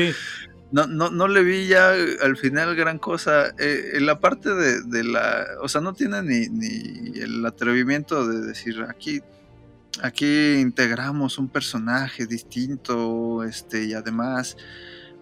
no, 0.72 0.88
no, 0.88 1.12
no 1.12 1.28
le 1.28 1.44
vi 1.44 1.68
ya 1.68 1.92
al 2.22 2.36
final 2.36 2.76
gran 2.76 2.98
cosa. 2.98 3.54
Eh, 3.60 3.92
en 3.94 4.08
la 4.08 4.20
parte 4.20 4.54
de, 4.54 4.82
de, 4.82 5.04
la. 5.04 5.46
O 5.62 5.68
sea, 5.68 5.82
no 5.82 5.94
tiene 5.94 6.24
ni, 6.24 6.50
ni 6.50 7.20
el 7.20 7.46
atrevimiento 7.46 8.28
de 8.28 8.42
decir 8.42 8.84
aquí. 8.90 9.22
Aquí 10.02 10.56
integramos 10.56 11.38
un 11.38 11.48
personaje 11.48 12.26
distinto, 12.26 13.44
este, 13.44 13.86
y 13.86 13.94
además, 13.94 14.58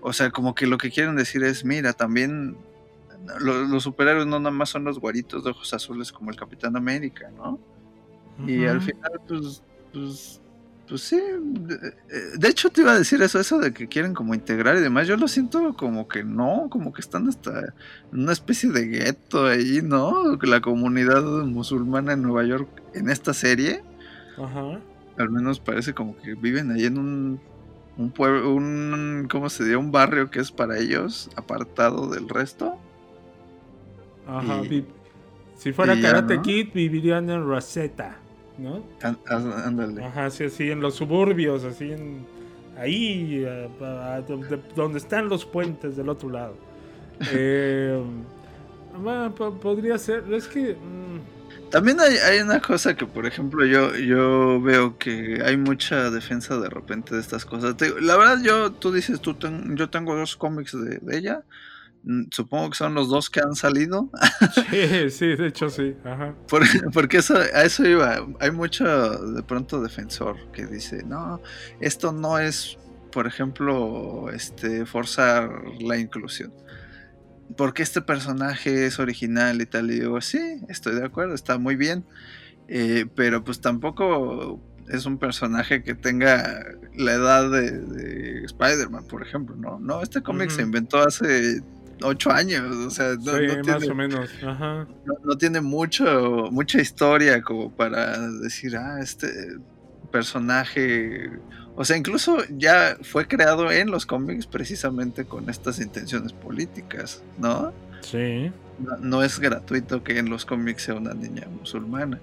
o 0.02 0.14
sea, 0.14 0.32
como 0.32 0.56
que 0.56 0.68
lo 0.68 0.78
que 0.78 0.92
quieren 0.92 1.16
decir 1.16 1.44
es, 1.44 1.64
mira, 1.64 1.94
también 1.94 2.58
los, 3.40 3.70
los 3.70 3.84
superhéroes 3.84 4.28
no 4.28 4.40
nada 4.40 4.52
más 4.52 4.70
son 4.70 4.84
los 4.84 5.00
guaritos 5.00 5.44
de 5.44 5.52
ojos 5.52 5.74
azules 5.74 6.12
como 6.12 6.32
el 6.32 6.38
Capitán 6.38 6.76
América, 6.76 7.30
¿no? 7.36 7.60
Y 8.48 8.66
al 8.66 8.82
final, 8.82 9.12
pues, 9.28 9.62
pues, 9.94 10.42
pues 10.88 11.02
sí. 11.02 11.22
De, 12.38 12.48
hecho, 12.48 12.70
te 12.70 12.82
iba 12.82 12.94
a 12.94 12.98
decir 12.98 13.22
eso, 13.22 13.40
eso 13.40 13.60
de 13.60 13.74
que 13.74 13.88
quieren 13.88 14.14
como 14.14 14.34
integrar 14.34 14.76
y 14.78 14.82
demás. 14.82 15.08
Yo 15.08 15.18
lo 15.18 15.28
siento 15.28 15.76
como 15.76 16.08
que 16.08 16.24
no, 16.24 16.68
como 16.70 16.94
que 16.94 17.02
están 17.02 17.28
hasta 17.28 17.74
en 18.12 18.22
una 18.22 18.34
especie 18.34 18.72
de 18.72 18.88
gueto 18.88 19.46
ahí, 19.46 19.82
¿no? 19.84 20.36
La 20.42 20.62
comunidad 20.62 21.24
musulmana 21.24 22.14
en 22.14 22.24
Nueva 22.24 22.44
York 22.44 22.68
en 22.94 23.10
esta 23.10 23.34
serie. 23.34 23.84
Ajá. 24.38 24.80
Al 25.18 25.30
menos 25.30 25.60
parece 25.60 25.94
como 25.94 26.18
que 26.18 26.34
viven 26.36 26.72
ahí 26.72 26.86
en 26.86 26.98
un, 26.98 27.40
un 27.98 28.12
pueblo, 28.12 28.54
un, 28.54 29.28
¿cómo 29.30 29.50
se 29.50 29.64
diría? 29.64 29.78
Un 29.78 29.92
barrio 29.92 30.32
que 30.32 30.40
es 30.40 30.52
para 30.52 30.78
ellos, 30.80 31.30
apartado 31.36 32.10
del 32.10 32.28
resto. 32.30 32.78
Ajá, 34.28 34.62
si 35.56 35.72
fuera 35.72 36.00
Karate 36.00 36.42
Kid, 36.42 36.70
vivirían 36.74 37.30
en 37.30 37.46
Rosetta. 37.46 38.18
¿no? 38.58 38.84
Ándale. 39.28 40.04
Ajá, 40.04 40.30
sí, 40.30 40.46
así 40.46 40.72
en 40.72 40.82
los 40.82 40.96
suburbios, 40.96 41.64
así 41.64 41.92
en 41.92 42.26
ahí, 42.78 43.46
donde 44.76 44.98
están 44.98 45.30
los 45.30 45.46
puentes 45.46 45.96
del 45.96 46.10
otro 46.10 46.30
lado. 46.30 46.56
Eh, 47.32 48.04
podría 49.62 49.98
ser, 49.98 50.26
es 50.34 50.48
que... 50.48 50.74
Mm. 50.74 51.33
También 51.74 52.00
hay, 52.00 52.18
hay, 52.18 52.40
una 52.40 52.62
cosa 52.62 52.96
que, 52.96 53.08
por 53.08 53.26
ejemplo, 53.26 53.66
yo, 53.66 53.96
yo 53.96 54.62
veo 54.62 55.00
que 55.00 55.42
hay 55.44 55.58
mucha 55.58 56.12
defensa 56.12 56.60
de 56.60 56.70
repente 56.70 57.16
de 57.16 57.22
estas 57.22 57.46
cosas. 57.46 57.76
la 58.00 58.16
verdad, 58.16 58.38
yo, 58.44 58.74
tú 58.74 58.92
dices, 58.92 59.20
tú 59.20 59.36
yo 59.74 59.90
tengo 59.90 60.16
dos 60.16 60.36
cómics 60.36 60.74
de, 60.74 61.00
de 61.00 61.18
ella. 61.18 61.44
Mm, 62.04 62.26
supongo 62.30 62.70
que 62.70 62.78
son 62.78 62.94
los 62.94 63.10
dos 63.10 63.28
que 63.32 63.40
han 63.40 63.56
salido. 63.56 64.12
Sí, 64.70 65.10
sí, 65.10 65.36
de 65.36 65.48
hecho 65.48 65.68
sí. 65.72 65.96
Ajá. 66.06 66.36
porque 66.94 67.18
eso, 67.18 67.38
a 67.38 67.64
eso 67.64 67.88
iba. 67.88 68.24
Hay 68.40 68.52
mucho 68.52 68.86
de 69.34 69.42
pronto 69.42 69.82
defensor 69.82 70.38
que 70.52 70.68
dice, 70.68 71.02
no, 71.04 71.42
esto 71.80 72.12
no 72.12 72.38
es, 72.38 72.78
por 73.12 73.26
ejemplo, 73.26 74.30
este, 74.32 74.86
forzar 74.86 75.50
la 75.80 75.98
inclusión. 75.98 76.54
Porque 77.58 77.84
este 77.84 78.02
personaje 78.02 78.86
es 78.86 79.00
original 79.00 79.62
y 79.62 79.66
tal. 79.66 79.92
Y 79.92 80.00
digo, 80.00 80.22
sí, 80.22 80.62
estoy 80.70 80.96
de 80.96 81.06
acuerdo, 81.06 81.36
está 81.36 81.58
muy 81.58 81.76
bien. 81.76 82.06
Eh, 82.68 83.06
pero 83.16 83.44
pues 83.44 83.62
tampoco 83.62 84.60
es 84.90 85.06
un 85.06 85.18
personaje 85.18 85.84
que 85.84 85.96
tenga 85.96 86.66
la 86.96 87.14
edad 87.14 87.52
de, 87.52 88.44
Spider-Man, 88.46 89.06
por 89.08 89.22
ejemplo, 89.22 89.56
¿no? 89.56 89.80
No, 89.80 90.02
este 90.02 90.22
cómic 90.22 90.50
se 90.50 90.62
inventó 90.62 91.00
hace 91.00 91.62
ocho 92.02 92.32
años, 92.32 92.76
o 92.76 92.90
sea, 92.90 93.16
no, 93.16 93.38
sí, 93.38 93.70
más 93.70 93.88
o 93.88 93.96
menos. 93.96 94.30
Ajá. 94.46 94.88
No, 95.24 95.38
tiene 95.38 95.62
mucho, 95.62 96.50
mucha 96.52 96.82
historia 96.82 97.42
como 97.42 97.72
para 97.72 98.18
decir, 98.30 98.76
ah, 98.76 99.00
este 99.02 99.30
personaje, 100.12 101.32
o 101.76 101.86
sea, 101.86 101.98
incluso 101.98 102.38
ya 102.50 102.98
fue 103.02 103.28
creado 103.28 103.72
en 103.72 103.90
los 103.90 104.06
cómics 104.06 104.46
precisamente 104.46 105.26
con 105.26 105.50
estas 105.50 105.80
intenciones 105.80 106.34
políticas, 106.34 107.24
¿no? 107.40 107.74
Sí. 108.02 108.52
No, 109.00 109.24
es 109.24 109.40
gratuito 109.40 110.04
que 110.04 110.20
en 110.20 110.30
los 110.30 110.46
cómics 110.46 110.84
sea 110.84 110.96
una 110.96 111.14
niña 111.14 111.48
musulmana. 111.60 112.20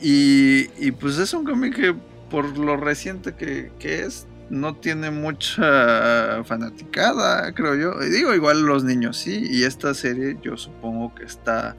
Y, 0.00 0.68
y 0.78 0.92
pues 0.92 1.18
es 1.18 1.32
un 1.32 1.44
cómic 1.44 1.74
que 1.74 1.94
por 2.30 2.56
lo 2.58 2.76
reciente 2.76 3.34
que, 3.34 3.72
que 3.78 4.04
es, 4.04 4.26
no 4.50 4.76
tiene 4.76 5.10
mucha 5.10 6.44
fanaticada, 6.44 7.52
creo 7.54 7.74
yo. 7.74 8.04
Y 8.04 8.10
digo, 8.10 8.34
igual 8.34 8.62
los 8.62 8.84
niños 8.84 9.16
sí, 9.16 9.46
y 9.50 9.64
esta 9.64 9.94
serie 9.94 10.36
yo 10.42 10.56
supongo 10.56 11.14
que 11.14 11.24
está 11.24 11.76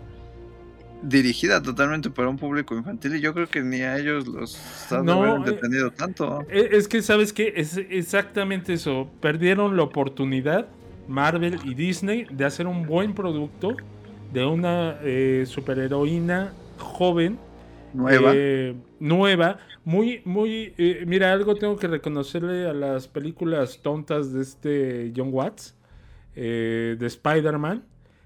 dirigida 1.02 1.62
totalmente 1.62 2.10
para 2.10 2.30
un 2.30 2.38
público 2.38 2.76
infantil 2.76 3.16
y 3.16 3.22
yo 3.22 3.34
creo 3.34 3.48
que 3.48 3.62
ni 3.62 3.82
a 3.82 3.98
ellos 3.98 4.28
los 4.28 4.60
no, 5.04 5.36
entretenido 5.36 5.92
tanto. 5.92 6.42
Eh, 6.50 6.70
es 6.72 6.88
que, 6.88 7.02
¿sabes 7.02 7.34
qué? 7.34 7.54
Es 7.56 7.78
exactamente 7.78 8.74
eso. 8.74 9.10
Perdieron 9.22 9.78
la 9.78 9.84
oportunidad, 9.84 10.68
Marvel 11.08 11.60
y 11.64 11.74
Disney, 11.74 12.26
de 12.32 12.46
hacer 12.46 12.68
un 12.68 12.86
buen 12.86 13.14
producto 13.14 13.76
de 14.34 14.46
una 14.46 14.98
eh, 15.04 15.44
superheroína 15.48 16.54
joven. 16.78 17.38
Nueva. 17.94 18.32
Eh, 18.36 18.76
nueva 19.00 19.58
muy, 19.86 20.22
muy. 20.26 20.74
Eh, 20.78 21.04
mira, 21.06 21.32
algo 21.32 21.56
tengo 21.56 21.78
que 21.78 21.88
reconocerle 21.88 22.68
a 22.68 22.74
las 22.74 23.08
películas 23.08 23.80
tontas 23.84 24.34
de 24.34 24.42
este 24.42 25.14
John 25.16 25.30
Watts, 25.32 25.76
eh, 26.36 26.98
de 27.00 27.06
Spider-Man, 27.06 27.84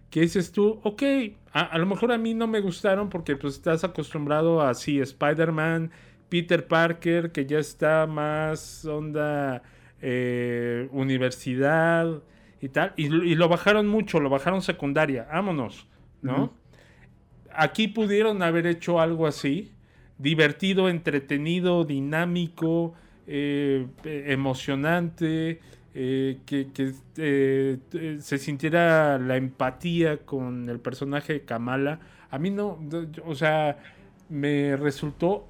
que 0.10 0.22
dices 0.22 0.52
tú, 0.52 0.80
ok, 0.84 1.04
a, 1.52 1.78
lo 1.78 1.86
mejor 1.86 2.12
a 2.12 2.18
mí 2.18 2.34
no 2.34 2.48
me 2.48 2.62
gustaron 2.62 3.10
porque 3.10 3.36
pues 3.36 3.56
estás 3.56 3.84
acostumbrado 3.84 4.62
a 4.62 4.74
sí, 4.74 5.00
Spider-Man, 5.00 5.92
Peter 6.30 6.68
Parker, 6.68 7.32
que 7.32 7.46
ya 7.46 7.60
está 7.60 8.08
más 8.08 8.86
onda 8.86 9.64
eh, 10.02 10.88
universidad 10.92 12.22
y 12.62 12.70
tal, 12.70 12.94
y, 12.98 13.08
lo 13.08 13.48
bajaron 13.50 13.88
mucho, 13.88 14.20
lo 14.20 14.30
bajaron 14.30 14.62
secundaria, 14.62 15.28
vámonos, 15.32 15.88
¿no? 16.22 16.54
Aquí 17.52 17.88
pudieron 17.88 18.44
haber 18.44 18.68
hecho 18.68 19.00
algo 19.00 19.28
así 19.28 19.72
divertido, 20.20 20.90
entretenido, 20.90 21.86
dinámico, 21.86 22.94
eh, 23.26 23.88
emocionante, 24.04 25.62
eh, 25.94 26.40
que, 26.46 26.68
eh, 27.18 28.18
se 28.20 28.38
sintiera 28.38 29.18
la 29.18 29.38
empatía 29.38 30.18
con 30.18 30.70
el 30.70 30.80
personaje 30.80 31.34
de 31.34 31.42
Kamala. 31.42 32.00
A 32.32 32.40
mí 32.40 32.50
no, 32.52 32.80
o 33.26 33.36
sea, 33.36 33.78
me 34.30 34.76
resultó 34.78 35.48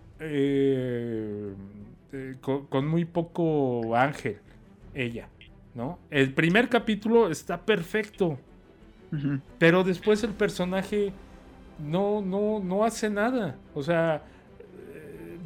con, 2.42 2.88
muy 2.88 3.06
poco 3.06 3.96
ángel 3.96 4.38
ella, 4.94 5.28
¿no? 5.76 6.00
El 6.10 6.34
primer 6.34 6.70
capítulo 6.70 7.30
está 7.30 7.62
perfecto, 7.62 8.38
pero 9.58 9.84
después 9.84 10.24
el 10.24 10.32
personaje 10.32 11.12
no, 11.86 12.22
no, 12.22 12.60
no 12.60 12.84
hace 12.86 13.10
nada, 13.10 13.56
o 13.74 13.84
sea 13.84 14.24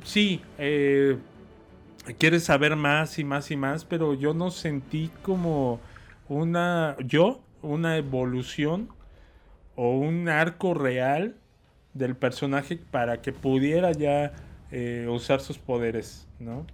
sí, 0.03 0.41
eh, 0.57 1.17
quieres 2.17 2.43
saber 2.43 2.75
más 2.75 3.17
y 3.19 3.23
más 3.23 3.51
y 3.51 3.55
más, 3.55 3.85
pero 3.85 4.13
yo 4.13 4.33
no 4.33 4.51
sentí 4.51 5.09
como 5.21 5.79
una, 6.27 6.95
yo, 7.05 7.41
una 7.61 7.97
evolución 7.97 8.89
o 9.75 9.97
un 9.97 10.29
arco 10.29 10.73
real 10.73 11.35
del 11.93 12.15
personaje 12.15 12.77
para 12.77 13.21
que 13.21 13.31
pudiera 13.31 13.91
ya 13.91 14.33
eh, 14.71 15.07
usar 15.09 15.39
sus 15.39 15.57
poderes, 15.57 16.27
¿no? 16.39 16.65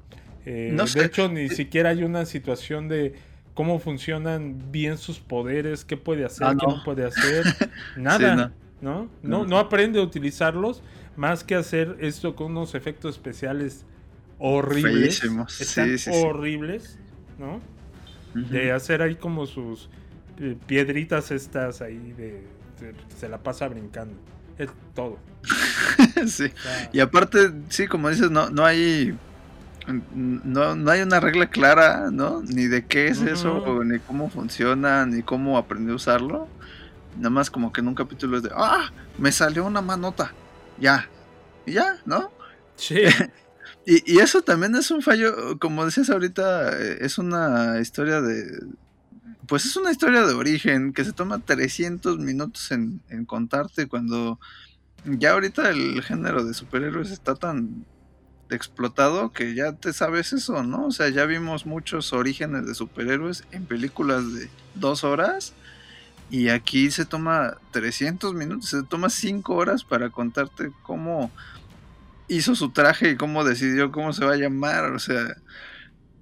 Eh, 0.45 0.75
de 0.95 1.05
hecho, 1.05 1.30
ni 1.30 1.49
siquiera 1.49 1.89
hay 1.89 2.03
una 2.03 2.25
situación 2.25 2.88
de 2.88 3.13
cómo 3.53 3.80
funcionan 3.80 4.71
bien 4.71 4.97
sus 4.97 5.19
poderes, 5.19 5.84
qué 5.84 5.97
puede 5.97 6.25
hacer, 6.25 6.47
ah, 6.47 6.55
qué 6.57 6.65
no 6.65 6.82
puede 6.84 7.05
hacer, 7.05 7.43
nada, 7.97 8.53
¿no? 8.82 9.09
¿no? 9.21 9.45
No, 9.45 9.59
aprende 9.59 9.99
a 9.99 10.01
utilizarlos 10.01 10.82
más 11.17 11.43
que 11.43 11.55
hacer 11.55 11.97
esto 11.99 12.36
con 12.36 12.51
unos 12.51 12.73
efectos 12.73 13.15
especiales 13.15 13.86
horribles. 14.40 15.24
Están 15.60 15.96
horribles, 16.12 16.98
¿no? 17.38 17.62
De 18.34 18.72
hacer 18.72 19.02
ahí 19.02 19.16
como 19.16 19.46
sus 19.46 19.90
eh, 20.40 20.56
piedritas 20.68 21.32
estas 21.32 21.82
ahí 21.82 22.14
de, 22.14 22.44
se 23.18 23.30
la 23.30 23.38
pasa 23.38 23.68
brincando. 23.68 24.16
Es 24.58 24.70
todo. 24.94 25.18
sí. 26.28 26.52
y 26.92 27.00
aparte, 27.00 27.52
sí, 27.70 27.88
como 27.88 28.10
dices, 28.10 28.30
no, 28.32 28.50
no 28.50 28.66
hay 28.66 29.16
no, 30.14 30.76
no 30.76 30.92
hay 30.92 31.02
una 31.02 31.20
regla 31.20 31.48
clara, 31.48 32.10
¿no? 32.12 32.42
Ni 32.42 32.68
de 32.68 32.86
qué 32.86 33.08
es 33.08 33.22
eso, 33.22 33.84
ni 33.84 34.00
cómo 34.00 34.30
funciona, 34.30 35.06
ni 35.06 35.24
cómo 35.24 35.58
aprendí 35.58 35.92
a 35.92 35.96
usarlo. 35.96 36.48
Nada 37.18 37.30
más 37.30 37.50
como 37.50 37.72
que 37.72 37.82
en 37.82 37.88
un 37.88 37.96
capítulo 37.96 38.38
es 38.38 38.44
de, 38.44 38.52
ah, 38.54 38.92
me 39.18 39.32
salió 39.32 39.66
una 39.66 39.82
manota, 39.82 40.32
ya, 40.80 41.08
y 41.66 41.74
ya, 41.74 41.98
¿no? 42.06 42.32
Sí. 42.76 43.02
y, 43.90 44.14
y, 44.14 44.20
eso 44.20 44.42
también 44.42 44.76
es 44.76 44.92
un 44.92 45.02
fallo, 45.02 45.58
como 45.60 45.86
decías 45.86 46.10
ahorita, 46.10 46.78
eh, 46.80 46.98
es 47.02 47.18
una 47.18 47.80
historia 47.80 48.22
de... 48.22 48.66
Pues 49.48 49.66
es 49.66 49.76
una 49.76 49.92
historia 49.92 50.26
de 50.26 50.34
origen 50.36 50.94
que 50.94 51.04
se 51.04 51.12
toma 51.12 51.40
300 51.40 52.20
minutos 52.20 52.72
en, 52.72 53.02
en 53.10 53.26
contarte 53.26 53.88
cuando 53.88 54.40
ya 55.06 55.32
ahorita 55.32 55.70
el 55.70 56.04
género 56.04 56.44
de 56.44 56.54
superhéroes 56.54 57.10
está 57.10 57.34
tan 57.36 57.86
explotado 58.50 59.32
que 59.32 59.56
ya 59.56 59.74
te 59.74 59.94
sabes 59.94 60.34
eso, 60.34 60.64
¿no? 60.64 60.88
O 60.88 60.92
sea, 60.92 61.10
ya 61.10 61.26
vimos 61.26 61.66
muchos 61.66 62.14
orígenes 62.14 62.66
de 62.66 62.76
superhéroes 62.76 63.44
en 63.52 63.66
películas 63.66 64.34
de 64.34 64.50
dos 64.76 65.04
horas 65.04 65.54
y 66.30 66.50
aquí 66.50 66.92
se 66.92 67.06
toma 67.06 67.58
300 67.72 68.34
minutos, 68.34 68.70
se 68.70 68.84
toma 68.84 69.10
5 69.10 69.54
horas 69.54 69.84
para 69.84 70.10
contarte 70.10 70.72
cómo 70.84 71.32
hizo 72.30 72.55
su 72.55 72.71
traje 72.71 73.11
y 73.11 73.15
cómo 73.15 73.43
decidió 73.43 73.91
cómo 73.91 74.13
se 74.13 74.25
va 74.25 74.34
a 74.34 74.38
llamar, 74.38 74.91
o 74.91 74.99
sea, 74.99 75.36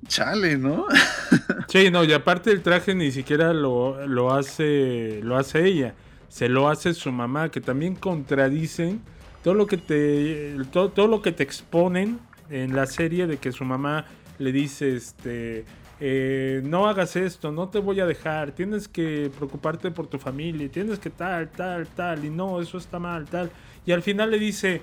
chale, 0.08 0.58
¿no? 0.58 0.86
sí, 1.68 1.92
no, 1.92 2.04
y 2.04 2.14
aparte 2.14 2.52
el 2.52 2.62
traje 2.62 2.96
ni 2.96 3.12
siquiera 3.12 3.54
lo, 3.54 4.08
lo 4.08 4.34
hace 4.34 5.20
lo 5.24 5.38
hace 5.38 5.66
ella, 5.66 5.94
se 6.30 6.50
lo 6.50 6.70
hace 6.70 6.94
su 6.94 7.12
mamá, 7.12 7.50
que 7.50 7.62
también 7.62 7.96
contradicen 7.96 9.02
todo 9.44 9.54
lo 9.54 9.68
que 9.68 9.78
te 9.78 10.56
todo, 10.72 10.90
todo 10.90 11.08
lo 11.08 11.22
que 11.22 11.32
te 11.32 11.44
exponen 11.44 12.20
en 12.50 12.76
la 12.76 12.86
serie 12.86 13.28
de 13.28 13.38
que 13.38 13.52
su 13.52 13.66
mamá 13.66 14.06
le 14.40 14.52
dice 14.52 14.96
este 14.96 15.66
eh, 16.00 16.62
no 16.64 16.88
hagas 16.88 17.16
esto, 17.16 17.52
no 17.52 17.70
te 17.70 17.80
voy 17.80 18.00
a 18.00 18.06
dejar, 18.06 18.52
tienes 18.52 18.88
que 18.88 19.32
preocuparte 19.36 19.90
por 19.90 20.08
tu 20.08 20.20
familia, 20.20 20.70
tienes 20.70 21.00
que 21.00 21.10
tal, 21.10 21.50
tal, 21.50 21.88
tal, 21.88 22.24
y 22.24 22.30
no, 22.30 22.62
eso 22.62 22.78
está 22.78 23.00
mal, 23.00 23.26
tal. 23.26 23.52
Y 23.86 23.92
al 23.92 24.04
final 24.04 24.30
le 24.30 24.38
dice, 24.38 24.82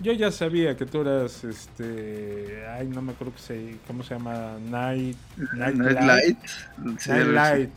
yo 0.00 0.12
ya 0.12 0.30
sabía 0.30 0.76
que 0.76 0.86
tú 0.86 1.00
eras, 1.00 1.44
este, 1.44 2.64
ay, 2.68 2.88
no 2.88 3.02
me 3.02 3.12
acuerdo 3.12 3.34
que 3.34 3.40
se, 3.40 3.76
¿cómo 3.86 4.02
se 4.02 4.14
llama? 4.14 4.58
Night, 4.60 5.16
Night, 5.54 5.76
Light. 5.76 6.38
Night 7.06 7.26
Light. 7.28 7.70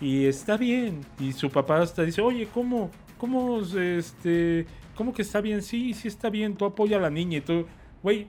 Y 0.00 0.26
está 0.26 0.56
bien. 0.56 1.00
Y 1.18 1.32
su 1.32 1.50
papá 1.50 1.80
hasta 1.80 2.02
dice, 2.02 2.20
oye, 2.20 2.48
¿cómo, 2.52 2.90
cómo, 3.18 3.60
este, 3.60 4.66
cómo 4.94 5.12
que 5.12 5.22
está 5.22 5.40
bien? 5.40 5.62
Sí, 5.62 5.94
sí 5.94 6.08
está 6.08 6.30
bien, 6.30 6.56
tú 6.56 6.64
apoya 6.64 6.96
a 6.96 7.00
la 7.00 7.10
niña 7.10 7.38
y 7.38 7.40
tú, 7.42 7.66
güey, 8.02 8.28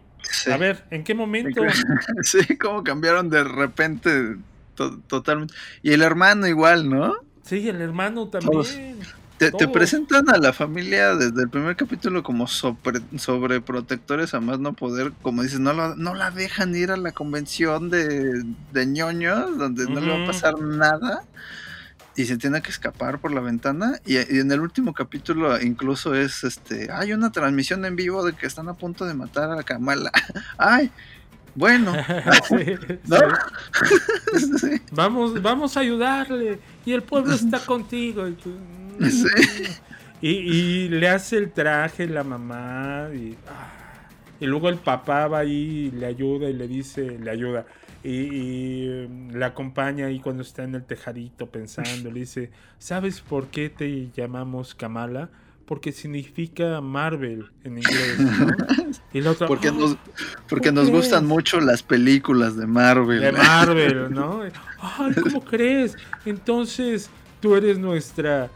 a 0.52 0.58
ver, 0.58 0.86
¿en 0.92 1.04
qué 1.04 1.14
momento? 1.14 1.62
sí, 2.24 2.58
cómo 2.58 2.84
cambiaron 2.84 3.30
de 3.30 3.44
repente 3.44 4.38
totalmente. 5.08 5.54
Y 5.82 5.94
el 5.94 6.02
hermano 6.02 6.48
igual, 6.48 6.90
¿no? 6.90 7.16
Sí, 7.44 7.68
el 7.68 7.82
hermano 7.82 8.28
también. 8.28 9.00
Te, 9.38 9.68
presentan 9.68 10.30
a 10.30 10.38
la 10.38 10.52
familia 10.52 11.16
desde 11.16 11.44
el 11.44 11.50
primer 11.50 11.76
capítulo 11.76 12.24
como 12.24 12.48
sobre, 12.48 13.02
sobreprotectores 13.18 14.34
a 14.34 14.40
más 14.40 14.60
no 14.60 14.74
poder, 14.74 15.12
como 15.22 15.44
dices, 15.44 15.60
no, 15.60 15.96
no 15.96 16.16
la 16.16 16.32
dejan 16.32 16.76
ir 16.76 16.90
a 16.90 16.98
la 16.98 17.12
convención 17.12 17.92
de, 17.92 18.44
de 18.74 18.86
ñoños, 18.88 19.58
donde 19.58 19.86
no 19.86 20.02
le 20.02 20.10
va 20.10 20.24
a 20.24 20.28
pasar 20.28 20.60
nada 20.60 21.24
y 22.18 22.26
se 22.26 22.38
tiene 22.38 22.62
que 22.64 22.72
escapar 22.72 23.20
por 23.20 23.32
la 23.32 23.42
ventana 23.42 24.00
y, 24.04 24.18
en 24.18 24.52
el 24.52 24.60
último 24.60 24.92
capítulo 24.92 25.62
incluso 25.62 26.16
es 26.16 26.44
este 26.44 26.92
hay 26.92 27.14
una 27.14 27.32
transmisión 27.32 27.86
en 27.86 27.96
vivo 27.96 28.26
de 28.26 28.34
que 28.34 28.48
están 28.48 28.68
a 28.70 28.74
punto 28.74 29.06
de 29.06 29.14
matar 29.14 29.52
a 29.52 29.62
Kamala 29.62 30.12
ay 30.58 30.92
bueno. 31.54 31.92
Vamos 34.92 35.42
vamos 35.42 35.76
a 35.76 35.80
ayudarle 35.80 36.60
y 36.86 36.94
el 36.94 37.02
pueblo 37.02 37.34
está 37.34 37.60
contigo 37.60 38.28
y, 38.28 38.38
y, 40.22 40.90
le 40.90 41.10
hace 41.10 41.38
el 41.38 41.52
traje 41.52 42.08
la 42.08 42.24
mamá 42.24 43.10
y, 43.14 43.36
ah, 43.48 44.08
y 44.40 44.46
luego 44.46 44.70
el 44.70 44.78
papá 44.78 45.28
va 45.28 45.40
ahí 45.40 45.92
y 45.92 45.92
le 45.92 46.06
ayuda 46.06 46.50
y 46.50 46.54
le 46.54 46.68
dice 46.68 47.18
le 47.20 47.30
ayuda 47.32 47.66
y, 48.04 49.06
mm, 49.08 49.36
la 49.36 49.48
acompaña 49.48 50.08
ahí 50.08 50.20
cuando 50.20 50.44
está 50.44 50.64
en 50.64 50.76
el 50.76 50.84
tejadito 50.84 51.48
pensando. 51.48 52.12
Le 52.12 52.22
dice, 52.22 52.52
¿sabes 52.80 53.22
por 53.22 53.48
qué 53.48 53.70
te 53.70 54.10
llamamos 54.16 54.76
Kamala? 54.76 55.30
Porque 55.66 55.92
significa 55.92 56.80
Marvel 56.82 57.52
en 57.64 57.80
inglés. 57.80 58.18
Y 59.14 59.22
la 59.22 59.32
otra, 59.32 59.48
porque 59.48 59.72
nos, 59.72 59.98
porque 60.50 60.72
nos 60.72 60.90
gustan 60.90 61.26
mucho 61.26 61.60
las 61.62 61.82
películas 61.82 62.56
de 62.56 62.68
Marvel. 62.68 63.22
De 63.22 63.32
Marvel, 63.32 64.14
¿no? 64.14 64.42
Ay, 64.80 65.14
¿cómo 65.24 65.44
crees? 65.44 65.96
Entonces 66.26 67.10
tú 67.40 67.56
eres 67.56 67.80
nuestra 67.80 68.50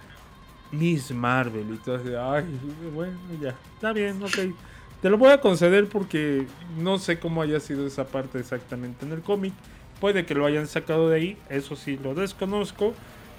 Miss 0.71 1.11
Marvel. 1.11 1.65
Y 1.69 1.73
entonces, 1.73 2.15
ay, 2.17 2.45
bueno, 2.93 3.17
ya, 3.41 3.55
está 3.75 3.93
bien, 3.93 4.21
ok. 4.23 4.55
Te 5.01 5.09
lo 5.09 5.17
voy 5.17 5.31
a 5.31 5.41
conceder 5.41 5.87
porque 5.87 6.45
no 6.77 6.99
sé 6.99 7.19
cómo 7.19 7.41
haya 7.41 7.59
sido 7.59 7.87
esa 7.87 8.05
parte 8.05 8.39
exactamente 8.39 9.05
en 9.05 9.11
el 9.11 9.21
cómic. 9.21 9.53
Puede 9.99 10.25
que 10.25 10.35
lo 10.35 10.45
hayan 10.45 10.67
sacado 10.67 11.09
de 11.09 11.15
ahí, 11.15 11.37
eso 11.49 11.75
sí 11.75 11.97
lo 12.01 12.13
desconozco. 12.13 12.93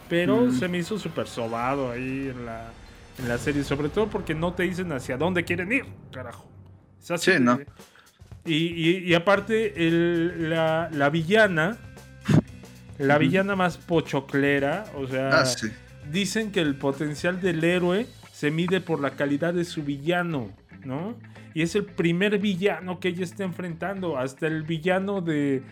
Pero 0.09 0.43
mm. 0.43 0.59
se 0.59 0.69
me 0.69 0.79
hizo 0.79 0.99
súper 0.99 1.29
sobado 1.29 1.91
ahí 1.91 2.29
en 2.29 2.45
la, 2.45 2.73
en 3.19 3.29
la 3.29 3.39
serie. 3.39 3.65
Sobre 3.65 3.89
todo 3.89 4.09
porque 4.09 4.35
no 4.35 4.53
te 4.53 4.65
dicen 4.65 4.91
hacia 4.93 5.17
dónde 5.17 5.45
quieren 5.45 5.73
ir, 5.73 5.87
carajo. 6.13 6.49
sí, 7.01 7.33
¿no? 7.41 7.59
Y, 8.45 9.15
aparte, 9.15 9.73
la, 9.79 10.91
la, 10.93 11.11
villana, 11.11 11.79
la 12.99 13.17
villana 13.19 13.55
más 13.55 13.79
pochoclera, 13.79 14.85
o 14.97 15.07
sea, 15.07 15.43
ah, 15.43 15.45
dicen 16.13 16.53
que 16.53 16.61
el 16.61 16.77
potencial 16.77 17.41
del 17.41 17.65
héroe 17.65 18.07
se 18.33 18.51
mide 18.51 18.81
por 18.81 19.01
la 19.01 19.11
calidad 19.11 19.55
de 19.55 19.65
su 19.65 19.83
villano, 19.83 20.51
¿no? 20.85 21.17
Y 21.55 21.63
es 21.63 21.75
el 21.75 21.85
primer 21.85 22.39
villano 22.39 22.99
que 22.99 23.09
ella 23.09 23.25
está 23.25 23.45
enfrentando. 23.45 24.19
Hasta 24.19 24.47
el 24.47 24.63
villano 24.63 25.21
de. 25.21 25.63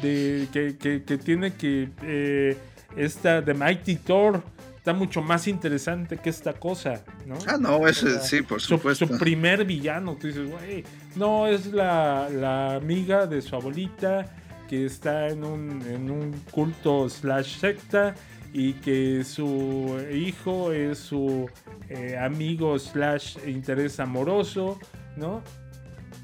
de 0.00 0.48
que, 0.52 1.18
tiene 1.18 1.54
que. 1.54 1.90
Eh, 2.02 2.56
esta 2.96 3.42
de 3.42 3.52
Mighty 3.52 3.96
Thor 3.96 4.42
está 4.76 4.92
mucho 4.92 5.20
más 5.20 5.48
interesante 5.48 6.16
que 6.16 6.30
esta 6.30 6.54
cosa, 6.54 7.02
¿no? 7.26 7.36
Ah, 7.46 7.56
no, 7.60 7.86
ese 7.86 8.20
sí, 8.20 8.42
por 8.42 8.60
supuesto. 8.60 9.06
Su, 9.06 9.18
primer 9.18 9.64
villano, 9.64 10.16
tú 10.16 10.28
dices, 10.28 10.48
güey, 10.48 10.84
no, 11.16 11.46
es 11.48 11.66
la, 11.66 12.28
la, 12.30 12.76
amiga 12.76 13.26
de 13.26 13.42
su 13.42 13.56
abuelita 13.56 14.32
que 14.68 14.86
está 14.86 15.28
en 15.28 15.44
un, 15.44 15.82
en 15.82 16.10
un 16.10 16.32
culto 16.50 17.08
slash 17.08 17.58
secta 17.58 18.14
y 18.58 18.72
que 18.72 19.22
su 19.22 20.02
hijo 20.10 20.72
es 20.72 20.98
su 20.98 21.46
eh, 21.90 22.16
amigo 22.16 22.78
slash 22.78 23.36
interés 23.46 24.00
amoroso 24.00 24.78
¿no? 25.14 25.42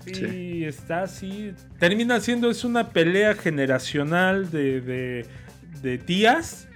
Y 0.06 0.64
está 0.64 1.02
así. 1.02 1.52
Termina 1.78 2.18
siendo 2.20 2.50
es 2.50 2.64
una 2.64 2.88
pelea 2.88 3.34
generacional 3.34 4.50
de, 4.50 5.26
de, 5.82 5.98
tías, 5.98 6.68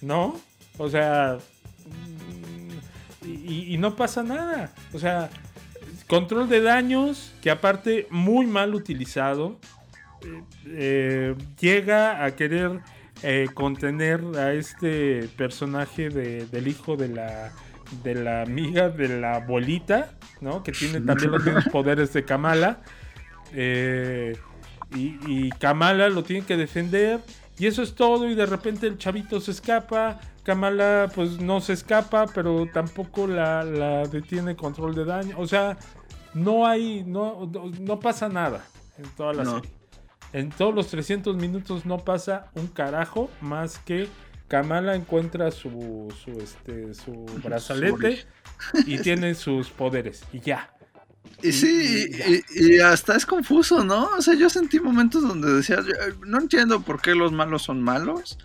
¿no? 0.00 0.40
O 0.78 0.88
sea. 0.88 1.38
Y, 3.22 3.76
no 3.78 3.96
pasa 3.96 4.22
nada. 4.22 4.72
O 4.94 4.98
sea, 4.98 5.28
control 6.06 6.48
de 6.48 6.62
daños 6.62 7.34
que 7.42 7.50
aparte 7.50 8.06
muy 8.10 8.46
mal 8.46 8.74
utilizado. 8.74 9.58
Eh, 10.22 10.42
eh, 10.66 11.34
llega 11.60 12.24
a 12.24 12.34
querer 12.34 12.80
eh, 13.22 13.48
contener 13.52 14.22
a 14.36 14.52
este 14.52 15.28
personaje 15.36 16.08
del 16.08 16.68
hijo 16.68 16.96
de 16.96 17.08
la 17.08 17.52
de 18.02 18.14
la 18.14 18.42
amiga 18.42 18.88
de 18.88 19.20
la 19.20 19.36
abuelita, 19.36 20.12
¿no? 20.40 20.62
Que 20.62 20.72
tiene 20.72 21.00
también 21.00 21.32
los 21.32 21.44
mismos 21.44 21.64
poderes 21.72 22.12
de 22.12 22.24
Kamala. 22.24 22.80
Eh, 23.52 24.36
y, 24.94 25.50
Kamala 25.50 26.08
lo 26.08 26.22
tiene 26.22 26.46
que 26.46 26.56
defender. 26.56 27.20
Y 27.58 27.66
eso 27.66 27.82
es 27.82 27.94
todo. 27.94 28.28
Y 28.28 28.34
de 28.34 28.46
repente 28.46 28.86
el 28.86 28.96
chavito 28.96 29.40
se 29.40 29.50
escapa. 29.50 30.20
Kamala 30.44 31.10
pues 31.14 31.40
no 31.40 31.60
se 31.60 31.74
escapa, 31.74 32.26
pero 32.34 32.66
tampoco 32.72 33.26
la, 33.26 33.64
detiene 34.06 34.56
control 34.56 34.94
de 34.94 35.04
daño. 35.04 35.36
O 35.38 35.46
sea, 35.46 35.76
no 36.32 36.66
hay, 36.66 37.04
no, 37.04 37.50
no 37.80 38.00
pasa 38.00 38.28
nada 38.28 38.64
en 38.98 39.04
toda 39.16 39.34
la 39.34 39.44
serie. 39.44 39.79
En 40.32 40.50
todos 40.50 40.74
los 40.74 40.88
300 40.88 41.36
minutos 41.36 41.86
no 41.86 41.98
pasa 41.98 42.50
un 42.54 42.68
carajo 42.68 43.30
más 43.40 43.78
que 43.78 44.08
Kamala 44.50 44.96
encuentra 44.96 45.52
su, 45.52 46.12
su, 46.24 46.32
este, 46.40 46.92
su 46.92 47.12
brazalete 47.44 48.26
y 48.84 48.98
tiene 48.98 49.34
sus 49.34 49.70
poderes 49.70 50.24
y 50.32 50.40
ya. 50.40 50.74
Y 51.42 51.52
sí, 51.52 52.10
y, 52.54 52.80
hasta 52.80 53.16
es 53.16 53.24
confuso, 53.24 53.84
¿no? 53.84 54.10
O 54.18 54.20
sea, 54.20 54.34
yo 54.34 54.50
sentí 54.50 54.80
momentos 54.80 55.22
donde 55.22 55.54
decía, 55.54 55.78
no 56.26 56.38
entiendo 56.38 56.82
por 56.82 57.00
qué 57.00 57.14
los 57.14 57.32
malos 57.32 57.62
son 57.62 57.80
malos 57.80 58.38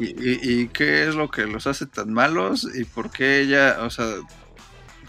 y, 0.00 0.68
qué 0.68 1.08
es 1.08 1.14
lo 1.14 1.30
que 1.30 1.46
los 1.46 1.66
hace 1.66 1.86
tan 1.86 2.12
malos 2.12 2.68
y 2.74 2.84
por 2.84 3.10
qué 3.10 3.40
ella, 3.40 3.78
o 3.80 3.90
sea, 3.90 4.06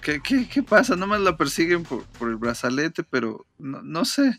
¿qué, 0.02 0.22
qué, 0.22 0.50
qué 0.50 0.64
pasa? 0.64 0.96
Nomás 0.96 1.22
la 1.22 1.38
persiguen 1.38 1.84
por, 1.84 2.04
por 2.04 2.30
el 2.30 2.36
brazalete, 2.36 3.04
pero 3.04 3.46
no, 3.60 3.82
no 3.82 4.04
sé. 4.04 4.38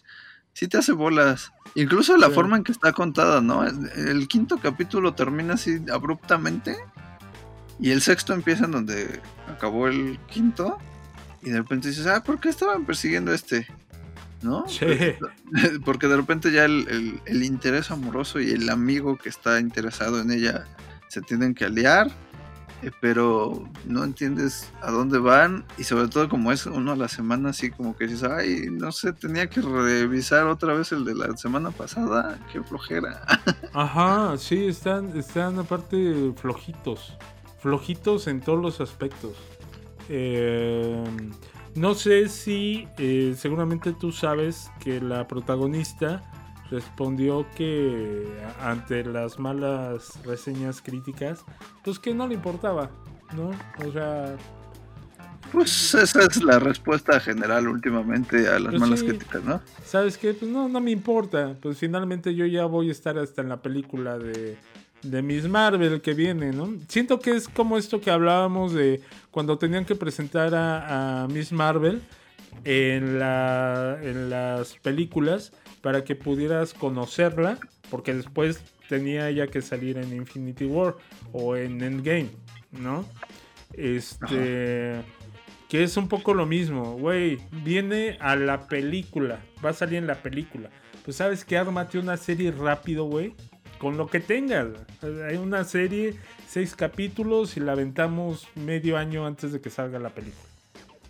Sí 0.56 0.68
te 0.68 0.78
hace 0.78 0.92
bolas. 0.92 1.52
Incluso 1.74 2.16
la 2.16 2.28
Sí. 2.28 2.32
forma 2.34 2.56
en 2.56 2.64
que 2.64 2.72
está 2.72 2.92
contada, 2.92 3.42
¿no? 3.42 3.62
El, 3.66 3.90
el 3.94 4.26
quinto 4.28 4.56
capítulo 4.58 5.12
termina 5.12 5.54
así 5.54 5.82
abruptamente 5.92 6.74
y 7.78 7.90
el 7.90 8.00
sexto 8.00 8.32
empieza 8.32 8.64
en 8.64 8.70
donde 8.70 9.20
acabó 9.48 9.86
el 9.86 10.18
quinto 10.30 10.78
y 11.42 11.50
de 11.50 11.58
repente 11.58 11.88
dices, 11.88 12.06
ah, 12.06 12.22
¿por 12.24 12.40
qué 12.40 12.48
estaban 12.48 12.86
persiguiendo 12.86 13.34
este? 13.34 13.66
¿No? 14.40 14.66
Sí. 14.66 14.86
Porque 15.84 16.08
de 16.08 16.16
repente 16.16 16.50
ya 16.50 16.64
el, 16.64 16.86
el- 16.88 17.20
el 17.26 17.42
interés 17.42 17.90
amoroso 17.90 18.40
y 18.40 18.50
el 18.52 18.70
amigo 18.70 19.18
que 19.18 19.28
está 19.28 19.60
interesado 19.60 20.20
en 20.20 20.30
ella 20.30 20.64
se 21.08 21.20
tienen 21.20 21.54
que 21.54 21.66
aliar, 21.66 22.10
pero 23.00 23.68
no 23.84 24.04
entiendes 24.04 24.70
a 24.82 24.90
dónde 24.90 25.18
van 25.18 25.64
y 25.78 25.84
sobre 25.84 26.08
todo 26.08 26.28
como 26.28 26.52
es 26.52 26.66
uno 26.66 26.92
a 26.92 26.96
la 26.96 27.08
semana, 27.08 27.50
así 27.50 27.70
como 27.70 27.96
que 27.96 28.06
dices, 28.06 28.24
ay, 28.24 28.68
no 28.70 28.92
sé, 28.92 29.12
tenía 29.12 29.48
que 29.48 29.60
revisar 29.60 30.46
otra 30.46 30.74
vez 30.74 30.92
el 30.92 31.04
de 31.04 31.14
la 31.14 31.36
semana 31.36 31.70
pasada, 31.70 32.38
qué 32.52 32.62
flojera. 32.62 33.22
Ajá, 33.72 34.36
sí, 34.38 34.66
están, 34.66 35.16
están 35.16 35.58
aparte 35.58 36.32
flojitos. 36.36 37.16
Flojitos 37.60 38.26
en 38.26 38.40
todos 38.40 38.60
los 38.60 38.80
aspectos. 38.80 39.32
Eh, 40.08 41.04
no 41.74 41.94
sé 41.94 42.28
si 42.28 42.88
eh, 42.98 43.34
seguramente 43.36 43.92
tú 43.92 44.12
sabes 44.12 44.70
que 44.80 45.00
la 45.00 45.26
protagonista 45.26 46.22
respondió 46.70 47.52
que 47.54 48.44
ante 48.58 49.04
las 49.04 49.38
malas 49.38 50.20
reseñas 50.24 50.82
críticas, 50.82 51.46
pues 51.82 51.98
que 51.98 52.14
no 52.14 52.26
le 52.28 52.34
importaba, 52.34 52.90
¿no? 53.30 53.64
O 53.78 53.92
sea, 53.92 54.40
Pues 55.52 55.94
esa 55.94 56.22
es 56.24 56.42
la 56.42 56.58
respuesta 56.58 57.20
general 57.20 57.68
últimamente 57.68 58.48
a 58.48 58.58
las 58.58 58.74
Pues 58.74 58.76
malas 58.76 59.00
sí. 59.00 59.04
críticas, 59.04 59.44
¿no? 59.44 59.62
¿Sabes 59.84 60.18
qué? 60.18 60.34
Pues 60.34 60.50
no, 60.50 60.68
no 60.68 60.80
me 60.80 60.90
importa. 60.90 61.56
Pues 61.60 61.78
finalmente 61.78 62.34
yo 62.34 62.46
ya 62.46 62.64
voy 62.66 62.88
a 62.88 62.92
estar 62.92 63.16
hasta 63.18 63.42
en 63.42 63.48
la 63.48 63.62
película 63.62 64.18
de, 64.18 64.58
de 65.02 65.22
Miss 65.22 65.48
Marvel 65.48 66.00
que 66.00 66.14
viene, 66.14 66.52
¿no? 66.52 66.74
Siento 66.88 67.20
que 67.20 67.30
es 67.32 67.48
como 67.48 67.78
esto 67.78 68.00
que 68.00 68.10
hablábamos 68.10 68.72
de 68.72 69.02
cuando 69.30 69.58
tenían 69.58 69.84
que 69.84 69.94
presentar 69.94 70.54
a, 70.54 71.22
a 71.24 71.28
Miss 71.28 71.52
Marvel 71.52 72.02
en, 72.64 73.18
la, 73.18 73.98
en 74.02 74.30
las 74.30 74.74
películas 74.78 75.52
para 75.86 76.02
que 76.02 76.16
pudieras 76.16 76.74
conocerla, 76.74 77.60
porque 77.92 78.12
después 78.12 78.60
tenía 78.88 79.30
ya 79.30 79.46
que 79.46 79.62
salir 79.62 79.98
en 79.98 80.12
Infinity 80.16 80.64
War 80.64 80.96
o 81.32 81.54
en 81.54 81.80
Endgame, 81.80 82.30
¿no? 82.72 83.08
Este. 83.72 85.00
Que 85.68 85.84
es 85.84 85.96
un 85.96 86.08
poco 86.08 86.34
lo 86.34 86.44
mismo, 86.44 86.94
güey. 86.94 87.38
Viene 87.62 88.18
a 88.18 88.34
la 88.34 88.66
película. 88.66 89.38
Va 89.64 89.70
a 89.70 89.74
salir 89.74 89.98
en 89.98 90.08
la 90.08 90.16
película. 90.16 90.70
Pues 91.04 91.18
sabes 91.18 91.44
que 91.44 91.56
ármate 91.56 92.00
una 92.00 92.16
serie 92.16 92.50
rápido, 92.50 93.04
güey. 93.04 93.36
Con 93.78 93.96
lo 93.96 94.08
que 94.08 94.18
tengas. 94.18 94.66
Hay 95.28 95.36
una 95.36 95.62
serie, 95.62 96.16
seis 96.48 96.74
capítulos 96.74 97.56
y 97.56 97.60
la 97.60 97.74
aventamos 97.74 98.48
medio 98.56 98.96
año 98.96 99.24
antes 99.24 99.52
de 99.52 99.60
que 99.60 99.70
salga 99.70 100.00
la 100.00 100.10
película. 100.10 100.48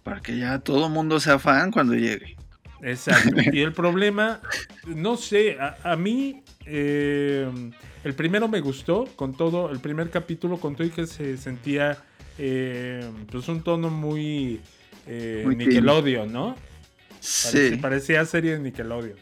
Para 0.03 0.21
que 0.21 0.37
ya 0.37 0.59
todo 0.59 0.91
mundo 0.91 1.19
sea 1.19 1.39
fan 1.39 1.71
cuando 1.71 1.95
llegue. 1.95 2.37
Exacto. 2.83 3.37
Y 3.53 3.61
el 3.61 3.73
problema, 3.73 4.41
no 4.87 5.17
sé, 5.17 5.59
a, 5.61 5.77
a 5.83 5.97
mí 5.97 6.43
eh, 6.67 7.49
el 8.05 8.15
primero 8.15 8.49
me 8.49 8.61
gustó 8.61 9.07
con 9.17 9.37
todo, 9.37 9.71
el 9.71 9.79
primer 9.79 10.11
capítulo 10.11 10.59
con 10.59 10.75
todo 10.75 10.87
y 10.87 10.91
que 10.91 11.07
se 11.07 11.37
sentía 11.37 11.99
eh, 12.39 13.09
pues 13.31 13.49
un 13.49 13.63
tono 13.63 13.89
muy, 13.89 14.61
eh, 15.07 15.43
Muy 15.45 15.57
Nickelodeon, 15.57 16.33
¿no? 16.33 16.57
Sí. 17.21 17.77
Parecía 17.81 18.25
serie 18.25 18.53
de 18.53 18.59
Nickelodeon. 18.61 19.17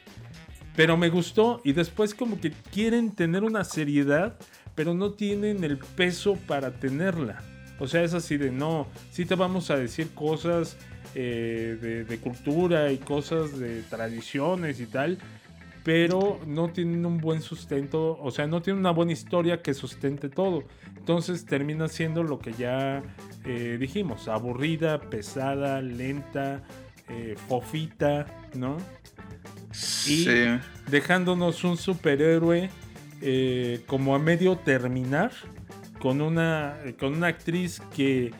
Pero 0.77 0.97
me 0.97 1.09
gustó 1.09 1.61
y 1.65 1.73
después 1.73 2.15
como 2.15 2.41
que 2.41 2.53
quieren 2.73 3.13
tener 3.13 3.45
una 3.45 3.63
seriedad, 3.65 4.37
pero 4.75 4.95
no 4.95 5.13
tienen 5.13 5.63
el 5.63 5.79
peso 5.79 6.37
para 6.47 6.73
tenerla. 6.73 7.43
O 7.79 7.87
sea, 7.87 8.03
es 8.03 8.15
así 8.15 8.37
de 8.37 8.51
no, 8.51 8.89
sí 9.11 9.25
te 9.25 9.35
vamos 9.35 9.71
a 9.71 9.77
decir 9.77 10.11
cosas 10.15 10.77
eh, 11.15 11.79
de, 11.81 12.05
de 12.05 12.19
cultura 12.19 12.91
y 12.93 12.99
cosas 12.99 13.59
de 13.59 13.83
tradiciones 13.83 14.81
y 14.81 14.87
tal, 14.87 15.19
pero 15.85 16.41
no 16.47 16.71
tienen 16.71 17.05
un 17.05 17.19
buen 17.19 17.43
sustento, 17.43 18.19
o 18.21 18.31
sea, 18.31 18.47
no 18.47 18.63
tienen 18.63 18.81
una 18.81 18.91
buena 18.91 19.13
historia 19.13 19.61
que 19.63 19.75
sustente 19.75 20.29
todo. 20.31 20.65
Entonces 20.97 21.45
termina 21.45 21.89
siendo 21.89 22.23
lo 22.23 22.39
que 22.39 22.53
ya 22.55 23.03
eh, 23.45 23.77
dijimos, 23.79 24.27
aburrida, 24.29 24.99
pesada, 25.11 25.83
lenta, 25.83 26.63
eh, 27.11 27.35
fofita, 27.49 28.25
¿no? 28.55 28.79
Y 29.71 29.75
Sí. 29.75 30.35
dejándonos 30.91 31.65
un 31.65 31.77
superhéroe 31.77 32.71
eh, 33.21 33.83
como 33.87 34.15
a 34.15 34.19
medio 34.19 34.57
terminar 34.57 35.33
con 35.99 36.21
una, 36.21 36.77
con 36.99 37.15
una 37.15 37.27
actriz 37.29 37.81
que 37.95 38.31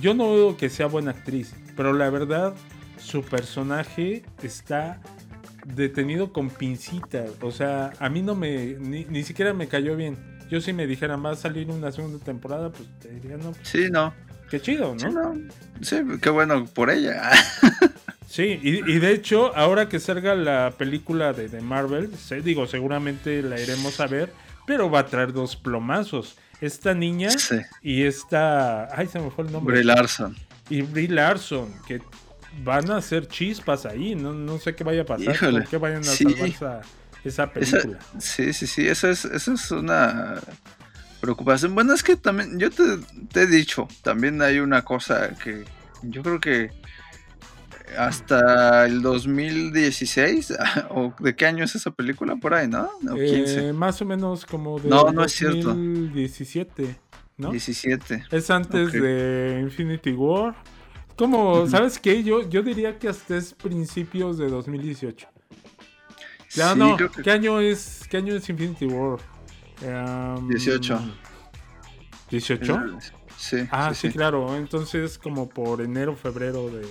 yo 0.00 0.14
no 0.14 0.34
veo 0.34 0.56
que 0.56 0.68
sea 0.68 0.86
buena 0.86 1.12
actriz, 1.12 1.54
pero 1.76 1.92
la 1.92 2.10
verdad 2.10 2.54
su 2.98 3.22
personaje 3.22 4.24
está 4.42 5.00
detenido 5.66 6.32
con 6.32 6.50
pincitas. 6.50 7.30
O 7.40 7.50
sea, 7.50 7.92
a 7.98 8.08
mí 8.08 8.22
no 8.22 8.34
me, 8.34 8.76
ni, 8.78 9.04
ni 9.04 9.22
siquiera 9.22 9.52
me 9.54 9.68
cayó 9.68 9.96
bien. 9.96 10.16
Yo 10.50 10.60
si 10.60 10.72
me 10.72 10.86
dijeran 10.86 11.24
va 11.24 11.30
a 11.30 11.36
salir 11.36 11.68
una 11.70 11.90
segunda 11.92 12.22
temporada, 12.24 12.70
pues 12.70 12.88
te 13.00 13.08
diría 13.08 13.36
no. 13.36 13.52
Sí, 13.62 13.88
no. 13.90 14.12
Qué 14.50 14.60
chido, 14.60 14.94
¿no? 14.94 15.00
Sí, 15.00 15.06
no. 15.10 15.34
Sí, 15.80 15.96
qué 16.20 16.30
bueno 16.30 16.64
por 16.66 16.90
ella. 16.90 17.30
Sí, 18.26 18.58
y, 18.64 18.90
y 18.90 18.98
de 18.98 19.12
hecho, 19.12 19.54
ahora 19.54 19.88
que 19.88 20.00
salga 20.00 20.34
la 20.34 20.72
película 20.76 21.32
de, 21.32 21.48
de 21.48 21.60
Marvel, 21.60 22.10
se- 22.16 22.40
digo, 22.40 22.66
seguramente 22.66 23.42
la 23.42 23.60
iremos 23.60 24.00
a 24.00 24.08
ver, 24.08 24.32
pero 24.66 24.90
va 24.90 25.00
a 25.00 25.06
traer 25.06 25.32
dos 25.32 25.54
plomazos. 25.54 26.36
Esta 26.60 26.94
niña 26.94 27.30
Sí. 27.30 27.58
y 27.80 28.02
esta... 28.02 28.88
Ay, 28.98 29.06
se 29.06 29.20
me 29.20 29.30
fue 29.30 29.44
el 29.44 29.52
nombre. 29.52 29.74
Brie 29.74 29.84
Larson. 29.84 30.34
Y 30.70 30.82
Brie 30.82 31.08
Larson, 31.08 31.72
que 31.86 32.00
van 32.62 32.90
a 32.90 32.96
hacer 32.98 33.26
chispas 33.28 33.84
ahí, 33.86 34.14
no, 34.14 34.32
no 34.32 34.58
sé 34.58 34.74
qué 34.74 34.84
vaya 34.84 35.02
a 35.02 35.04
pasar, 35.06 35.34
Híjole, 35.34 35.64
qué 35.68 35.76
vayan 35.76 36.00
a 36.00 36.04
sí. 36.04 36.24
salvar 36.24 36.48
esa, 36.48 36.80
esa 37.24 37.44
Esa- 37.44 37.52
película. 37.52 37.98
sí, 38.18 38.52
sí, 38.52 38.66
sí, 38.66 38.86
esa 38.88 39.10
es, 39.10 39.24
esa 39.24 39.52
es 39.54 39.70
una 39.70 40.40
preocupación. 41.20 41.74
Bueno, 41.74 41.92
es 41.94 42.02
que 42.02 42.16
también, 42.16 42.58
yo 42.58 42.70
te, 42.70 42.82
te 43.32 43.42
he 43.42 43.46
dicho, 43.46 43.88
también 44.02 44.40
hay 44.42 44.58
una 44.60 44.82
cosa 44.82 45.30
que 45.42 45.64
yo 46.02 46.22
creo 46.22 46.38
que 46.40 46.70
hasta 47.98 48.86
el 48.86 49.02
2016, 49.02 50.54
o 50.90 51.14
de 51.20 51.36
qué 51.36 51.46
año 51.46 51.64
es 51.64 51.74
esa 51.74 51.90
película, 51.90 52.36
por 52.36 52.54
ahí, 52.54 52.66
¿no? 52.68 52.90
O 53.10 53.16
Eh, 53.16 53.26
15. 53.26 53.72
más 53.72 54.00
o 54.00 54.04
menos 54.04 54.44
como 54.46 54.78
de 54.80 54.88
No, 54.88 55.12
no 55.12 55.24
es 55.24 55.32
cierto. 55.32 55.74
2017, 57.36 57.38
¿no? 57.38 57.50
17. 57.50 58.36
Es 58.36 58.50
antes 58.50 58.92
de 58.92 59.60
Infinity 59.62 60.12
War. 60.12 60.54
Como, 61.16 61.66
¿sabes 61.68 61.98
qué? 61.98 62.22
Yo, 62.24 62.48
yo 62.48 62.62
diría 62.62 62.98
que 62.98 63.08
hasta 63.08 63.36
es 63.36 63.54
principios 63.54 64.36
de 64.38 64.48
2018. 64.48 65.28
Ya 66.54 66.72
Sí, 66.72 66.78
no, 66.78 66.96
que- 66.96 67.08
¿qué 67.22 67.30
año 67.30 67.60
es 67.60 68.02
qué 68.08 68.16
año 68.18 68.34
es 68.34 68.48
Infinity 68.48 68.86
War? 68.86 69.18
Em, 69.82 70.48
18. 70.48 71.00
¿18? 72.30 73.12
Sí. 73.36 73.56
Ah, 73.70 73.90
sí, 73.92 74.00
sí, 74.02 74.08
sí. 74.08 74.16
claro. 74.16 74.56
Entonces 74.56 75.18
como 75.18 75.48
por 75.48 75.80
enero, 75.80 76.16
febrero 76.16 76.68
de... 76.70 76.86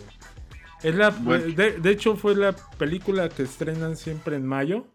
Es 0.84 0.96
la, 0.96 1.10
Bueno. 1.12 1.46
de, 1.56 1.80
de 1.80 1.90
hecho 1.92 2.16
fue 2.18 2.36
la 2.36 2.54
película 2.78 3.30
que 3.30 3.44
estrenan 3.44 3.96
siempre 3.96 4.36
en 4.36 4.46
mayo. 4.46 4.86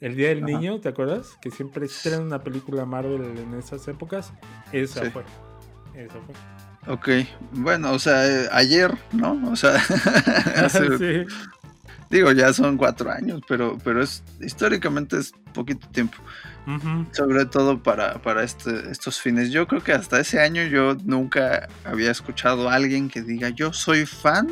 El 0.00 0.16
Día 0.16 0.28
del 0.28 0.38
Ajá. 0.38 0.46
Niño, 0.46 0.80
¿te 0.80 0.88
acuerdas? 0.88 1.36
Que 1.42 1.50
siempre 1.50 1.86
estrenan 1.86 2.22
una 2.22 2.42
película 2.42 2.84
Marvel 2.86 3.22
en 3.38 3.54
esas 3.58 3.86
épocas. 3.88 4.32
Esa 4.72 5.04
Sí. 5.04 5.10
fue. 5.10 5.24
Esa 5.94 6.14
fue. 6.20 6.92
Ok, 6.94 7.08
bueno, 7.52 7.92
o 7.92 7.98
sea, 7.98 8.26
eh, 8.26 8.48
ayer, 8.52 8.96
¿no? 9.12 9.38
O 9.50 9.56
sea, 9.56 9.74
hace- 10.56 10.98
Sí. 11.28 11.34
digo, 12.08 12.32
ya 12.32 12.52
son 12.54 12.78
cuatro 12.78 13.10
años, 13.10 13.42
pero, 13.46 13.76
pero 13.84 14.02
es 14.02 14.22
históricamente 14.40 15.18
es 15.18 15.32
poquito 15.52 15.86
tiempo. 15.88 16.16
Sobre 17.12 17.46
todo 17.46 17.82
para, 17.82 18.22
para 18.22 18.44
este, 18.44 18.90
estos 18.92 19.20
fines. 19.20 19.50
Yo 19.50 19.66
creo 19.66 19.82
que 19.82 19.92
hasta 19.92 20.20
ese 20.20 20.40
año 20.40 20.62
yo 20.62 20.94
nunca 21.04 21.68
había 21.84 22.12
escuchado 22.12 22.68
a 22.70 22.74
alguien 22.74 23.08
que 23.08 23.22
diga 23.22 23.48
yo 23.48 23.72
soy 23.72 24.06
fan 24.06 24.48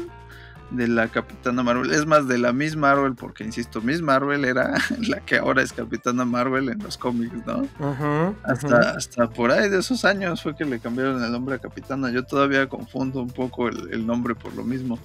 de 0.70 0.86
la 0.88 1.08
Capitana 1.08 1.62
Marvel. 1.62 1.90
Es 1.92 2.04
más, 2.06 2.28
de 2.28 2.36
la 2.38 2.52
Miss 2.52 2.76
Marvel, 2.76 3.14
porque 3.14 3.42
insisto, 3.44 3.80
Miss 3.80 4.02
Marvel 4.02 4.44
era 4.44 4.74
la 5.08 5.20
que 5.20 5.38
ahora 5.38 5.62
es 5.62 5.72
Capitana 5.72 6.24
Marvel 6.24 6.68
en 6.68 6.78
los 6.80 6.98
cómics, 6.98 7.34
¿no? 7.46 7.66
Ajá, 7.80 8.34
Hasta, 8.44 8.90
hasta 8.90 9.30
por 9.30 9.50
ahí 9.50 9.68
de 9.70 9.78
esos 9.78 10.04
años 10.04 10.42
fue 10.42 10.54
que 10.54 10.64
le 10.64 10.78
cambiaron 10.80 11.22
el 11.24 11.32
nombre 11.32 11.54
a 11.54 11.58
Capitana. 11.58 12.10
Yo 12.10 12.24
todavía 12.24 12.68
confundo 12.68 13.20
un 13.22 13.30
poco 13.30 13.68
el, 13.68 13.92
el 13.92 14.06
nombre 14.06 14.34
por 14.34 14.54
lo 14.54 14.62
mismo. 14.64 14.98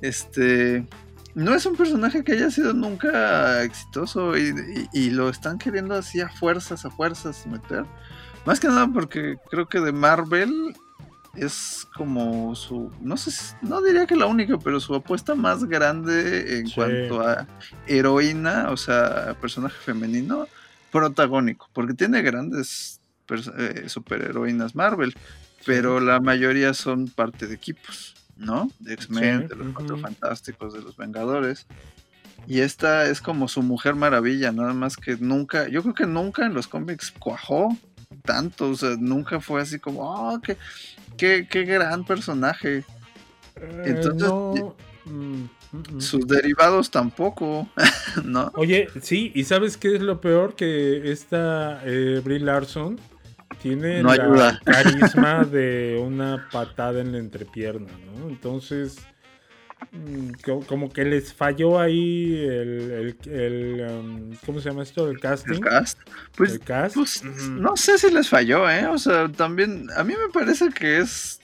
Este 0.00 0.86
no 1.34 1.54
es 1.54 1.64
un 1.64 1.76
personaje 1.76 2.24
que 2.24 2.32
haya 2.32 2.50
sido 2.50 2.72
nunca 2.72 3.62
exitoso 3.62 4.36
y, 4.36 4.48
y- 4.92 5.06
y 5.06 5.10
lo 5.10 5.28
están 5.28 5.58
queriendo 5.58 5.94
así 5.94 6.20
a 6.20 6.28
fuerzas, 6.28 6.84
a 6.84 6.90
fuerzas 6.90 7.46
meter. 7.46 7.84
Más 8.46 8.58
que 8.58 8.66
nada 8.68 8.88
porque 8.92 9.36
creo 9.50 9.68
que 9.68 9.80
de 9.80 9.92
Marvel 9.92 10.50
es 11.34 11.86
como 11.96 12.54
su, 12.54 12.90
no 13.00 13.16
sé, 13.16 13.30
no 13.62 13.80
diría 13.82 14.06
que 14.06 14.16
la 14.16 14.26
única, 14.26 14.58
pero 14.58 14.80
su 14.80 14.94
apuesta 14.94 15.34
más 15.34 15.64
grande 15.64 16.58
en 16.58 16.66
Sí. 16.66 16.74
cuanto 16.74 17.20
a 17.20 17.46
heroína, 17.86 18.70
o 18.70 18.76
sea, 18.76 19.36
personaje 19.40 19.76
femenino 19.80 20.46
protagónico, 20.90 21.68
porque 21.72 21.94
tiene 21.94 22.22
grandes 22.22 23.00
eh, 23.58 23.84
superheroínas 23.86 24.74
Marvel, 24.74 25.14
pero 25.64 26.00
la 26.00 26.18
mayoría 26.18 26.74
son 26.74 27.06
parte 27.06 27.46
de 27.46 27.54
equipos, 27.54 28.16
¿no? 28.36 28.70
De 28.80 28.94
X-Men, 28.94 29.42
Sí, 29.42 29.48
de 29.48 29.54
los. 29.54 29.72
Cuatro 29.74 29.98
Fantásticos, 29.98 30.72
de 30.74 30.80
los 30.82 30.96
Vengadores. 30.96 31.66
Y 32.48 32.60
esta 32.60 33.04
es 33.06 33.20
como 33.20 33.46
su 33.46 33.62
mujer 33.62 33.94
maravilla, 33.94 34.50
nada 34.50 34.72
más 34.72 34.96
que 34.96 35.16
nunca, 35.18 35.68
yo 35.68 35.82
creo 35.82 35.94
que 35.94 36.06
nunca 36.06 36.44
en 36.44 36.54
los 36.54 36.66
cómics 36.66 37.12
cuajó 37.12 37.76
tanto, 38.24 38.70
o 38.70 38.74
sea, 38.74 38.96
nunca 38.98 39.40
fue 39.40 39.60
así 39.60 39.78
como, 39.78 40.00
oh, 40.02 40.40
qué, 40.40 40.56
qué, 41.20 41.46
qué 41.50 41.64
gran 41.64 42.04
personaje. 42.04 42.84
Eh, 43.56 43.82
Entonces, 43.84 44.32
no, 44.32 44.74
mm, 45.04 45.12
mm, 45.12 45.48
mm. 45.72 46.00
Sus 46.00 46.26
derivados 46.26 46.90
tampoco, 46.90 47.68
¿no? 48.24 48.50
Oye, 48.54 48.88
sí, 49.02 49.32
¿y 49.34 49.44
sabes 49.44 49.76
qué 49.76 49.96
es 49.96 50.02
lo 50.02 50.20
peor? 50.20 50.54
Que 50.56 51.12
esta 51.12 51.82
eh, 51.84 52.20
Brie 52.24 52.40
Larson 52.40 52.98
tiene 53.62 54.02
No 54.02 54.14
la 54.14 54.14
ayuda. 54.14 54.60
carisma 54.64 55.44
de 55.44 56.00
una 56.04 56.48
patada 56.50 57.00
en 57.00 57.12
la 57.12 57.18
entrepierna, 57.18 57.92
¿no? 57.98 58.28
Entonces, 58.28 58.98
como 60.66 60.90
que 60.92 61.04
les 61.04 61.32
falló 61.34 61.78
ahí 61.80 62.34
el, 62.36 63.16
el- 63.24 63.32
el, 63.32 63.86
um, 63.90 64.30
¿cómo 64.46 64.60
se 64.60 64.68
llama 64.70 64.82
esto? 64.82 65.08
El 65.10 65.18
casting. 65.20 65.54
El 65.54 65.60
cast. 65.60 65.98
Pues, 66.36 66.52
El 66.52 66.60
cast. 66.60 66.94
pues, 66.94 67.24
no 67.24 67.76
sé 67.76 67.98
si 67.98 68.10
les 68.10 68.28
falló, 68.28 68.68
¿eh? 68.70 68.86
O 68.86 68.98
sea, 68.98 69.28
también, 69.28 69.88
a 69.96 70.04
mí 70.04 70.14
me 70.14 70.32
parece 70.32 70.68
que 70.70 70.98
es 70.98 71.40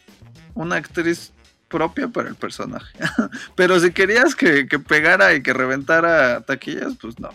una 0.55 0.77
actriz 0.77 1.33
propia 1.69 2.09
para 2.09 2.29
el 2.29 2.37
personaje. 2.37 2.97
Pero 3.57 3.79
si 3.81 3.91
querías 3.93 4.35
que, 4.35 4.67
que 4.69 4.79
pegara 4.79 5.35
y 5.35 5.43
que 5.43 5.53
reventara 5.53 6.41
taquillas, 6.43 6.95
pues 7.01 7.19
no. 7.19 7.31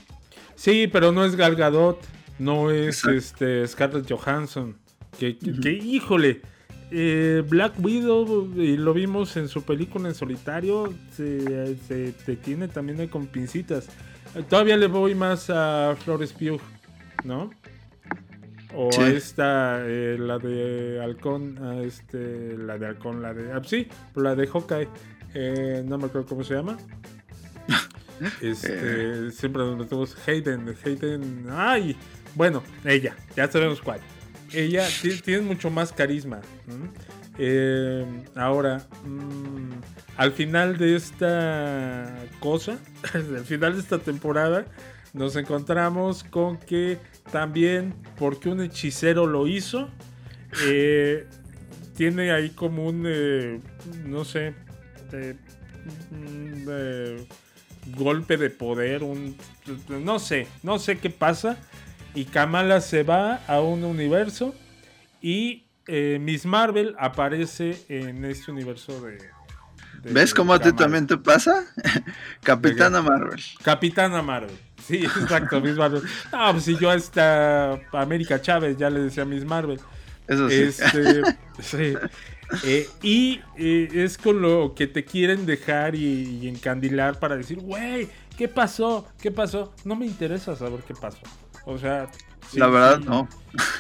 Sí, 0.56 0.88
pero 0.88 1.12
no 1.12 1.26
es 1.26 1.36
Gal 1.36 1.56
Gadot, 1.56 2.00
no 2.38 2.70
es 2.70 2.98
Exacto. 3.04 3.12
este 3.18 3.68
Scarlett 3.68 4.12
Johansson. 4.12 4.78
Que, 5.20 5.36
que- 5.38 5.60
que, 5.60 5.72
híjole, 5.72 6.42
eh, 6.92 7.44
Black 7.48 7.74
Widow, 7.80 8.52
y 8.56 8.78
lo 8.78 8.94
vimos 8.94 9.36
en 9.38 9.48
su 9.48 9.64
película 9.64 10.10
en 10.10 10.16
solitario, 10.16 10.94
se, 11.16 11.76
se- 11.88 12.12
te 12.26 12.36
tiene 12.36 12.68
también 12.68 13.00
ahí 13.00 13.08
con 13.08 13.28
pincitas. 13.28 13.88
Eh, 14.36 14.44
Todavía 14.48 14.78
le 14.78 14.88
voy 14.88 15.16
más 15.16 15.50
a 15.50 15.96
Flores 16.04 16.34
Pugh, 16.34 16.60
¿no? 17.24 17.50
O 18.74 18.92
Sí. 18.92 19.02
a 19.02 19.08
esta, 19.10 19.80
eh, 19.86 20.18
la 20.20 20.38
de 20.38 21.02
Halcón, 21.04 21.58
a 21.64 21.82
este, 21.82 22.58
la 22.58 22.78
de 22.78 22.86
Halcón, 22.88 23.22
la 23.22 23.34
de. 23.34 23.52
ah, 23.52 23.62
sí, 23.66 23.88
la 24.16 24.36
de 24.36 24.48
Hawkeye. 24.48 24.88
eh, 25.34 25.84
no 25.86 25.98
me 25.98 26.06
acuerdo 26.06 26.28
cómo 26.28 26.44
se 26.44 26.54
llama. 26.56 26.78
Este, 28.42 29.32
siempre 29.32 29.64
nos 29.64 29.78
metemos 29.80 30.16
Hayden, 30.28 30.76
Hayden, 30.86 31.46
ay, 31.50 31.96
bueno, 32.36 32.62
ella, 32.86 33.16
ya 33.36 33.50
sabemos 33.50 33.82
cuál. 33.82 34.00
Ella 34.54 34.88
ti- 35.02 35.22
tiene 35.22 35.42
mucho 35.42 35.70
más 35.70 35.92
carisma. 35.92 36.42
Eh, 37.38 38.06
ahora, 38.36 38.86
mm, 39.04 39.72
al 40.18 40.32
final 40.34 40.78
de 40.78 40.96
esta 40.96 42.14
cosa, 42.40 42.78
al 43.14 43.46
final 43.46 43.74
de 43.74 43.80
esta 43.80 44.00
temporada, 44.00 44.66
nos 45.14 45.36
encontramos 45.36 46.24
con 46.24 46.58
que 46.58 46.98
también, 47.32 47.94
porque 48.18 48.50
un 48.50 48.62
hechicero 48.62 49.26
lo 49.26 49.48
hizo, 49.48 49.90
eh, 50.66 51.26
tiene 51.96 52.32
ahí 52.32 52.50
como 52.50 52.88
un, 52.88 53.06
eh, 53.08 53.60
no 54.06 54.26
sé, 54.26 54.54
un, 56.12 57.28
golpe 57.98 58.38
de 58.38 58.50
poder, 58.50 59.04
un, 59.04 59.36
no 59.90 60.20
sé, 60.20 60.48
no 60.64 60.78
sé 60.78 60.98
qué 60.98 61.10
pasa. 61.10 61.58
Y 62.14 62.26
Kamala 62.26 62.82
se 62.82 63.04
va 63.04 63.42
a 63.48 63.62
un 63.62 63.84
universo 63.84 64.54
y 65.22 65.66
eh, 65.88 66.18
Miss 66.20 66.46
Marvel 66.46 66.96
aparece 67.00 67.78
en 67.90 68.26
este 68.26 68.52
universo 68.52 69.00
de... 69.02 69.18
de- 70.04 70.14
¿Ves 70.14 70.34
cómo 70.34 70.54
a 70.54 70.60
ti 70.60 70.74
también 70.74 71.08
te 71.08 71.18
pasa? 71.18 71.64
Capitana 72.44 73.02
Marvel. 73.02 73.40
Capitana 73.64 74.22
Marvel. 74.22 74.56
Sí, 74.86 74.98
exacto, 75.06 75.62
Miss 75.62 75.76
Marvel. 75.76 76.02
No, 76.32 76.52
pues 76.52 76.64
si 76.66 76.76
yo 76.78 76.90
a 76.90 76.96
esta 76.96 77.80
América 77.94 78.42
Chávez 78.42 78.78
ya 78.78 78.90
le 78.90 79.02
decía 79.02 79.26
Miss 79.26 79.46
Marvel. 79.46 79.80
Eso 80.28 80.50
sí. 80.50 80.56
Este, 80.56 81.22
sí. 81.62 81.94
Eh, 82.64 82.90
y 83.02 83.40
eh, 83.58 83.88
es 83.94 84.18
con 84.18 84.42
lo 84.42 84.74
que 84.76 84.88
te 84.88 85.06
quieren 85.06 85.46
dejar 85.46 85.96
y, 85.96 86.40
y 86.42 86.48
encandilar 86.50 87.18
para 87.20 87.38
decir, 87.38 87.60
güey, 87.60 88.10
¿qué 88.38 88.48
pasó? 88.50 89.08
¿Qué 89.22 89.32
pasó? 89.32 89.74
No 89.86 89.96
me 89.96 90.06
interesa 90.06 90.56
saber 90.58 90.82
qué 90.86 90.94
pasó. 90.94 91.20
O 91.66 91.78
sea, 91.78 92.10
sí, 92.50 92.60
La 92.60 92.68
verdad, 92.68 93.00
sí. 93.00 93.06
no. 93.08 93.30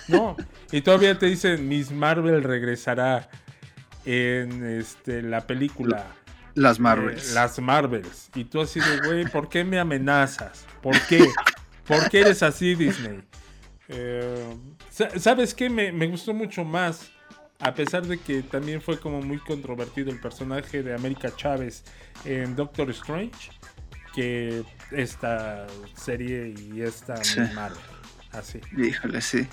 No. 0.07 0.37
Y 0.71 0.81
todavía 0.81 1.17
te 1.17 1.25
dicen, 1.27 1.67
Miss 1.67 1.91
Marvel 1.91 2.43
regresará 2.43 3.29
en 4.05 4.63
este, 4.79 5.21
la 5.21 5.41
película. 5.47 6.05
Las 6.55 6.79
eh, 6.79 6.81
Marvels. 6.81 7.33
las 7.33 7.59
Marvels. 7.59 8.29
Y 8.35 8.45
tú 8.45 8.61
así 8.61 8.79
de, 8.79 8.99
güey, 9.07 9.25
¿por 9.25 9.47
qué 9.49 9.63
me 9.63 9.79
amenazas? 9.79 10.65
¿Por 10.81 10.99
qué? 11.07 11.25
¿Por 11.85 12.09
qué 12.09 12.21
eres 12.21 12.43
así, 12.43 12.75
Disney? 12.75 13.21
Eh, 13.87 14.55
sa- 14.89 15.17
¿Sabes 15.19 15.53
qué? 15.53 15.69
Me, 15.69 15.91
me 15.91 16.07
gustó 16.07 16.33
mucho 16.33 16.63
más. 16.63 17.09
A 17.59 17.73
pesar 17.75 18.05
de 18.07 18.17
que 18.17 18.41
también 18.41 18.81
fue 18.81 18.99
como 18.99 19.21
muy 19.21 19.37
controvertido 19.37 20.09
el 20.09 20.19
personaje 20.19 20.81
de 20.81 20.95
América 20.95 21.29
Chávez 21.35 21.83
en 22.25 22.55
Doctor 22.55 22.89
Strange. 22.89 23.51
Que 24.13 24.63
esta 24.91 25.67
serie 25.95 26.53
y 26.57 26.81
esta 26.81 27.23
Sí. 27.23 27.39
Marvel. 27.55 27.79
Así. 28.31 28.59
Híjole, 28.77 29.21
sí. 29.21 29.47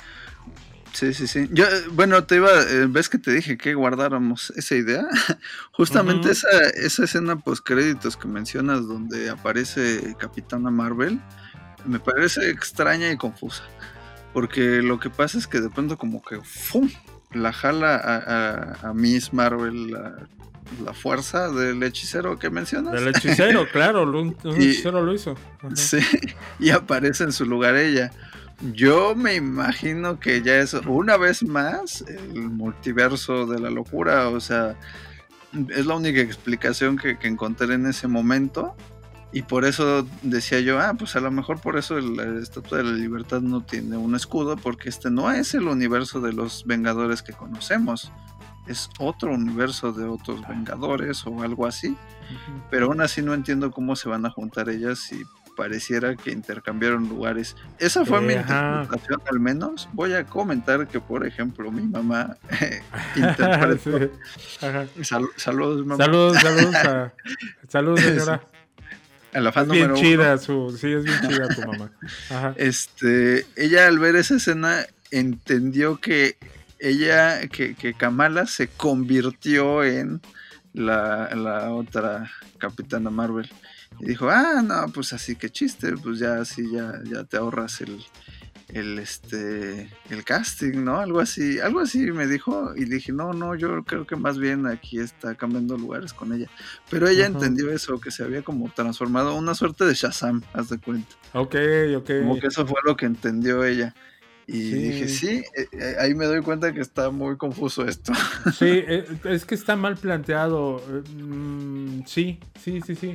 Sí, 0.93 1.13
sí, 1.13 1.27
sí. 1.27 1.49
Yo, 1.53 1.65
eh, 1.65 1.85
bueno, 1.93 2.25
te 2.25 2.37
iba, 2.37 2.51
eh, 2.51 2.87
ves 2.89 3.09
que 3.09 3.19
te 3.19 3.31
dije 3.33 3.57
que 3.59 3.75
guardáramos 3.75 4.51
esa 4.57 4.75
idea. 4.75 5.05
Justamente 5.73 6.31
esa, 6.31 6.49
esa 6.75 7.05
escena 7.05 7.37
post 7.39 7.65
créditos 7.65 8.17
que 8.17 8.27
mencionas 8.27 8.87
donde 8.89 9.31
aparece 9.31 10.15
Capitana 10.19 10.71
Marvel, 10.71 11.21
me 11.85 12.01
parece 12.01 12.51
extraña 12.51 13.11
y 13.11 13.17
confusa. 13.17 13.63
Porque 14.33 14.83
lo 14.83 14.99
que 14.99 15.11
pasa 15.11 15.39
es 15.39 15.47
que 15.47 15.61
de 15.61 15.71
pronto 15.71 15.97
como 15.99 16.23
que 16.23 16.41
¡fum! 16.43 16.91
la 17.33 17.53
jala 17.53 17.97
a, 17.97 18.17
a- 18.17 18.89
a 18.91 18.95
Miss 18.95 19.33
Marvel 19.35 19.91
la, 19.93 20.29
la 20.85 20.93
fuerza 20.95 21.49
del 21.51 21.83
hechicero 21.83 22.39
que 22.39 22.51
mencionas. 22.51 22.93
Del 22.95 23.09
hechicero, 23.09 23.67
claro, 23.73 24.03
un, 24.03 24.37
un 24.45 24.61
Y- 24.63 24.67
hechicero 24.71 25.03
lo 25.03 25.13
hizo. 25.15 25.37
Ajá. 25.59 25.75
Sí, 25.77 25.99
y 26.59 26.71
aparece 26.71 27.25
en 27.25 27.33
su 27.33 27.45
lugar 27.47 27.77
ella. 27.77 28.11
Yo 28.73 29.15
me 29.15 29.35
imagino 29.37 30.19
que 30.19 30.43
ya 30.43 30.57
es 30.57 30.75
una 30.75 31.17
vez 31.17 31.45
más 31.45 32.03
el 32.09 32.51
multiverso 32.51 33.47
de 33.47 33.61
la 33.61 33.71
locura, 33.71 34.29
o 34.31 34.41
sea, 34.41 34.77
es 35.69 35.87
la 35.87 35.95
única 35.95 36.21
explicación 36.21 36.97
que, 36.99 37.19
que 37.19 37.29
encontré 37.29 37.73
en 37.75 37.87
ese 37.87 38.09
momento. 38.09 38.75
Y 39.31 39.43
por 39.43 39.67
eso 39.67 40.09
decía 40.23 40.59
yo, 40.61 40.81
ah, 40.81 40.95
pues 40.99 41.15
a 41.15 41.21
lo 41.21 41.31
mejor 41.31 41.61
por 41.61 41.77
eso 41.77 42.01
la 42.01 42.41
Estatua 42.41 42.79
de 42.79 42.85
la 42.85 42.93
Libertad 42.93 43.43
no 43.43 43.63
tiene 43.63 43.97
un 43.99 44.15
escudo, 44.17 44.57
porque 44.57 44.89
este 44.89 45.11
no 45.11 45.31
es 45.31 45.53
el 45.55 45.69
universo 45.69 46.21
de 46.21 46.33
los 46.33 46.65
Vengadores 46.67 47.23
que 47.23 47.35
conocemos. 47.35 48.11
Es 48.69 48.91
otro 48.99 49.33
universo 49.33 49.93
de 49.93 50.05
otros 50.05 50.47
Vengadores 50.47 51.27
o 51.27 51.43
algo 51.43 51.67
así. 51.67 51.97
Pero 52.71 52.87
aún 52.87 53.01
así 53.01 53.23
no 53.23 53.33
entiendo 53.35 53.71
cómo 53.71 53.97
se 53.97 54.09
van 54.09 54.27
a 54.27 54.31
juntar 54.31 54.69
ellas 54.69 55.11
y 55.13 55.23
pareciera 55.57 56.15
que 56.15 56.31
intercambiaron 56.31 57.09
lugares. 57.09 57.57
Esa 57.79 58.05
fue 58.05 58.21
mi 58.21 58.35
Eh, 58.35 58.39
ajá. 58.39 58.83
interpretación 58.83 59.23
al 59.31 59.41
menos. 59.41 59.89
Voy 59.93 60.13
a 60.13 60.25
comentar 60.25 60.87
que, 60.87 61.01
por 61.01 61.27
ejemplo, 61.27 61.73
mi 61.73 61.83
mamá 61.83 62.37
interpretó... 63.17 63.99
Sí. 63.99 65.05
Sal- 65.05 65.29
saludos, 65.37 65.85
mamá. 65.87 66.05
Saludos, 66.05 66.37
saludos 66.41 66.75
a- 66.77 67.13
Saludos, 67.69 68.01
señora. 68.01 68.43
A 69.35 69.41
la 69.41 69.53
fan 69.53 69.65
Es 69.67 69.73
bien 69.73 69.95
chida 69.95 70.29
uno. 70.35 70.39
su, 70.39 70.77
sí, 70.79 70.91
es 70.93 71.05
bien 71.05 71.21
chida 71.29 71.49
tu 71.49 71.61
mamá. 71.67 71.91
Ajá. 72.31 72.55
Este, 72.57 73.45
ella 73.57 73.87
al 73.87 73.99
ver 73.99 74.17
esa 74.17 74.37
escena 74.37 74.87
entendió 75.11 75.99
que 75.99 76.37
ella, 76.79 77.47
que, 77.49 77.75
que 77.75 77.95
Kamala 77.95 78.47
se 78.47 78.69
convirtió 78.69 79.85
en 79.85 80.21
la, 80.73 81.35
la 81.35 81.73
otra 81.73 82.31
Capitana 82.59 83.11
Marvel. 83.11 83.51
Y 84.01 84.07
dijo, 84.07 84.29
ah, 84.31 84.63
no, 84.63 84.87
pues 84.93 85.13
así 85.13 85.35
que 85.35 85.51
chiste, 85.51 85.95
pues 85.97 86.19
ya 86.19 86.41
así 86.41 86.71
ya, 86.71 87.01
ya 87.05 87.25
te 87.25 87.37
ahorras 87.37 87.81
el, 87.81 88.05
el 88.69 88.99
este 88.99 89.91
el 90.11 90.25
casting, 90.25 90.85
¿no? 90.85 91.01
Algo 91.01 91.21
así, 91.21 91.59
algo 91.59 91.81
así 91.81 92.13
me 92.13 92.27
dijo, 92.27 92.75
y 92.77 92.85
dije, 92.85 93.13
no, 93.13 93.33
no, 93.33 93.55
yo 93.55 93.83
creo 93.85 94.07
que 94.07 94.17
más 94.17 94.39
bien 94.39 94.67
aquí 94.67 95.01
está 95.01 95.35
cambiando 95.35 95.77
lugares 95.77 96.13
con 96.13 96.33
ella. 96.33 96.49
Pero 96.91 97.09
ella 97.09 97.27
entendió 97.27 97.73
eso, 97.73 97.99
que 98.01 98.11
se 98.11 98.23
había 98.23 98.43
como 98.43 98.71
transformado, 98.71 99.35
una 99.35 99.55
suerte 99.55 99.85
de 99.85 99.95
Shazam, 99.95 100.43
haz 100.53 100.69
de 100.69 100.79
cuenta. 100.79 101.17
Ok, 101.33 101.57
ok. 101.97 102.11
Como 102.21 102.39
que 102.39 102.49
eso 102.49 102.67
fue 102.67 102.81
lo 102.85 102.97
que 102.97 103.07
entendió 103.07 103.65
ella. 103.65 103.95
Y 104.51 104.73
dije, 104.73 105.09
sí, 105.09 105.45
eh, 105.55 105.69
eh, 105.73 105.97
ahí 106.01 106.15
me 106.15 106.25
doy 106.25 106.41
cuenta 106.41 106.73
que 106.73 106.81
está 106.81 107.11
muy 107.11 107.37
confuso 107.37 107.87
esto. 107.87 108.15
Sí, 108.59 108.65
eh, 108.67 109.05
es 109.25 109.45
que 109.45 109.55
está 109.55 109.77
mal 109.77 109.99
planteado. 109.99 110.83
Mm, 111.15 112.01
sí, 112.07 112.41
sí, 112.59 112.81
sí, 112.81 112.95
sí. 112.95 113.15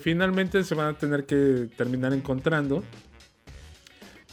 finalmente 0.00 0.64
se 0.64 0.74
van 0.74 0.94
a 0.94 0.98
tener 0.98 1.26
que 1.26 1.68
terminar 1.76 2.14
encontrando 2.14 2.82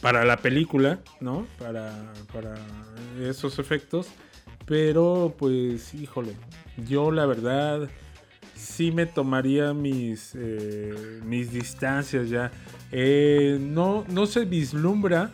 para 0.00 0.24
la 0.24 0.38
película, 0.38 1.00
¿no? 1.20 1.46
Para, 1.58 2.10
para 2.32 2.54
esos 3.20 3.58
efectos. 3.58 4.08
Pero 4.64 5.34
pues, 5.38 5.92
híjole, 5.92 6.32
yo 6.88 7.10
la 7.10 7.26
verdad 7.26 7.86
sí 8.54 8.92
me 8.92 9.04
tomaría 9.04 9.74
mis, 9.74 10.34
mis 11.22 11.52
distancias 11.52 12.30
ya. 12.30 12.50
no, 13.60 14.06
no 14.08 14.26
se 14.26 14.46
vislumbra 14.46 15.32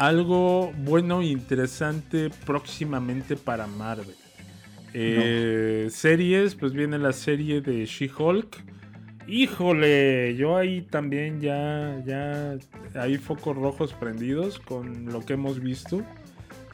algo 0.00 0.72
bueno 0.78 1.20
e 1.20 1.26
interesante 1.26 2.30
próximamente 2.46 3.36
para 3.36 3.66
Marvel. 3.66 4.16
Eh, 4.94 5.88
series, 5.90 6.54
pues 6.54 6.72
viene 6.72 6.98
la 6.98 7.12
serie 7.12 7.60
de 7.60 7.84
She-Hulk. 7.84 8.64
Híjole, 9.28 10.34
yo 10.36 10.56
ahí 10.56 10.80
también 10.80 11.42
ya, 11.42 12.02
ya 12.06 12.56
hay 12.94 13.18
focos 13.18 13.54
rojos 13.54 13.92
prendidos 13.92 14.58
con 14.58 15.04
lo 15.12 15.20
que 15.20 15.34
hemos 15.34 15.60
visto. 15.60 16.02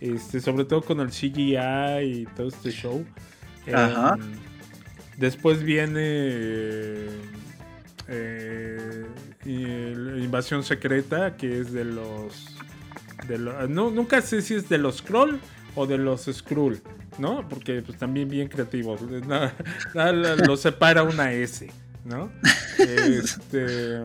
Este, 0.00 0.38
sobre 0.38 0.64
todo 0.64 0.82
con 0.82 1.00
el 1.00 1.08
CGI 1.08 2.20
y 2.20 2.28
todo 2.36 2.46
este 2.46 2.70
show. 2.70 3.04
Em, 3.66 4.20
después 5.16 5.64
viene 5.64 7.08
eh, 8.06 9.04
Invasión 9.44 10.62
Secreta, 10.62 11.36
que 11.36 11.58
es 11.58 11.72
de 11.72 11.86
los 11.86 12.56
no, 13.68 13.90
nunca 13.90 14.20
sé 14.22 14.42
si 14.42 14.54
es 14.54 14.68
de 14.68 14.78
los 14.78 14.98
Scroll 14.98 15.40
o 15.74 15.86
de 15.86 15.98
los 15.98 16.26
Skrull, 16.30 16.80
¿no? 17.18 17.46
Porque 17.48 17.82
pues 17.82 17.98
también 17.98 18.28
bien 18.28 18.48
creativos. 18.48 19.00
Nada, 19.02 19.54
lo 20.46 20.56
separa 20.56 21.02
una 21.02 21.32
S, 21.32 21.70
¿no? 22.04 22.30
Este, 22.78 24.02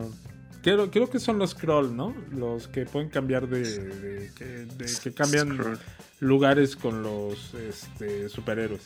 creo, 0.62 0.90
creo 0.90 1.10
que 1.10 1.18
son 1.18 1.38
los 1.38 1.50
Scroll, 1.50 1.96
¿no? 1.96 2.14
Los 2.30 2.68
que 2.68 2.84
pueden 2.84 3.08
cambiar 3.08 3.48
de, 3.48 4.30
que 5.02 5.12
cambian 5.12 5.58
lugares 6.20 6.76
con 6.76 7.02
los 7.02 7.54
este, 7.54 8.28
superhéroes. 8.28 8.82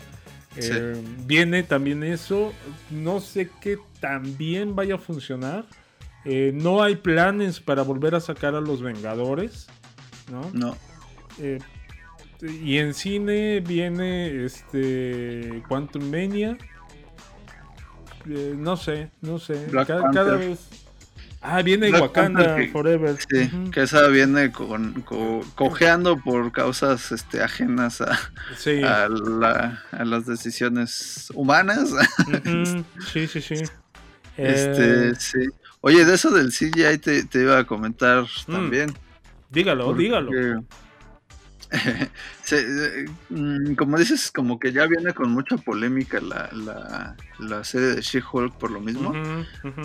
Eh, 0.56 1.02
viene 1.26 1.62
también 1.62 2.02
eso. 2.02 2.52
No 2.90 3.20
sé 3.20 3.50
qué 3.60 3.78
también 4.00 4.74
vaya 4.74 4.94
a 4.94 4.98
funcionar. 4.98 5.66
Eh, 6.24 6.50
no 6.54 6.82
hay 6.82 6.96
planes 6.96 7.60
para 7.60 7.82
volver 7.82 8.14
a 8.14 8.20
sacar 8.20 8.54
a 8.54 8.60
los 8.60 8.82
Vengadores. 8.82 9.68
¿No? 10.30 10.50
No. 10.52 10.76
Eh, 11.38 11.58
y 12.42 12.78
en 12.78 12.94
cine 12.94 13.60
viene 13.60 14.44
este 14.44 15.62
Quantum 15.68 16.10
Mania. 16.10 16.56
Eh, 18.28 18.54
no 18.56 18.76
sé, 18.76 19.10
no 19.20 19.38
sé. 19.38 19.66
Cada, 19.86 20.36
vez. 20.36 20.68
Ah, 21.40 21.62
viene 21.62 21.90
Wakanda 21.92 22.56
Forever. 22.72 23.16
Sí, 23.30 23.50
que 23.70 23.82
esa 23.82 24.08
viene 24.08 24.50
con, 24.50 25.04
cojeando 25.54 26.18
por 26.18 26.50
causas 26.50 27.12
este, 27.12 27.42
ajenas 27.42 28.00
a, 28.00 28.18
a, 28.84 30.04
las 30.04 30.26
decisiones 30.26 31.30
humanas. 31.34 31.90
Sí, 33.12 33.26
sí, 33.28 33.40
sí. 33.40 33.54
Este, 34.36 35.10
eh, 35.10 35.14
sí. 35.18 35.38
Oye, 35.80 36.04
de 36.04 36.14
eso 36.14 36.30
del 36.30 36.50
CGI 36.50 36.98
te, 36.98 37.24
te 37.24 37.42
iba 37.42 37.58
a 37.58 37.64
comentar 37.64 38.24
mm. 38.24 38.52
también. 38.52 38.92
Dígalo, 39.50 39.94
dígalo. 39.94 40.30
Mm, 43.28 43.74
como 43.74 43.98
dices, 43.98 44.30
como 44.30 44.60
que 44.60 44.72
ya 44.72 44.86
viene 44.86 45.12
con 45.12 45.30
mucha 45.30 45.56
polémica 45.56 46.20
la, 46.20 47.16
la, 47.40 47.64
serie 47.64 47.88
de 47.88 48.00
She-Hulk 48.02 48.56
por 48.56 48.70
lo 48.70 48.80
mismo. 48.80 49.12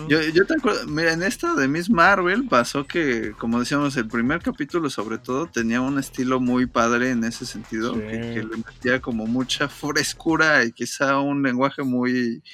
Yo, 0.08 0.20
yo 0.20 0.46
te 0.46 0.54
acuerdo, 0.54 0.86
mira, 0.86 1.12
en 1.12 1.24
esta 1.24 1.54
de 1.54 1.66
Miss 1.66 1.90
Marvel 1.90 2.46
pasó 2.46 2.86
que, 2.86 3.32
como 3.36 3.58
decíamos, 3.58 3.96
el 3.96 4.06
primer 4.06 4.40
capítulo 4.40 4.90
sobre 4.90 5.18
todo 5.18 5.46
tenía 5.46 5.80
un 5.80 5.98
estilo 5.98 6.38
muy 6.38 6.66
padre 6.66 7.10
en 7.10 7.24
ese 7.24 7.46
sentido, 7.46 7.94
que, 7.94 8.46
le 8.48 8.56
metía 8.56 9.00
como 9.00 9.26
mucha 9.26 9.68
frescura 9.68 10.64
y 10.64 10.70
quizá 10.70 11.18
un 11.18 11.42
lenguaje 11.42 11.82
muy 11.82 12.44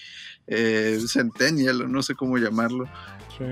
eh, 0.49 0.99
centennial, 1.07 1.91
no 1.91 2.03
sé 2.03 2.15
cómo 2.15 2.39
llamarlo. 2.39 2.89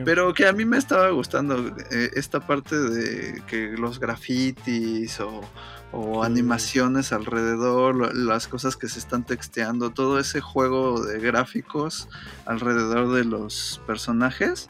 Pero 0.05 0.35
que 0.35 0.47
a 0.47 0.53
mí 0.53 0.65
me 0.65 0.79
estaba 0.79 1.11
gustando 1.11 1.69
eh, 1.93 2.11
esta 2.15 2.41
parte 2.41 2.77
de 2.77 3.41
que 3.47 3.69
los 3.79 4.01
grafitis 4.01 5.21
o, 5.21 5.43
animaciones 6.23 7.11
alrededor, 7.13 8.15
las 8.15 8.49
cosas 8.49 8.77
que 8.77 8.87
se 8.87 8.99
están 8.99 9.25
texteando, 9.25 9.91
todo 9.91 10.19
ese 10.19 10.43
juego 10.43 11.03
de 11.03 11.19
gráficos 11.21 12.09
alrededor 12.45 13.15
de 13.15 13.25
los 13.25 13.81
personajes, 13.87 14.69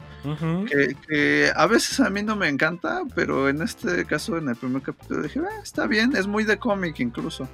que, 0.69 1.51
a 1.53 1.67
veces 1.67 1.99
a 1.99 2.09
mí 2.09 2.23
no 2.23 2.37
me 2.37 2.47
encanta, 2.47 3.01
pero 3.13 3.49
en 3.49 3.61
este 3.61 4.05
caso, 4.05 4.37
en 4.37 4.47
el 4.47 4.55
primer 4.55 4.83
capítulo, 4.83 5.21
dije, 5.21 5.41
ah, 5.41 5.61
está 5.61 5.85
bien, 5.85 6.15
es 6.15 6.27
muy 6.27 6.45
de 6.45 6.59
cómic 6.59 6.99
incluso. 6.99 7.49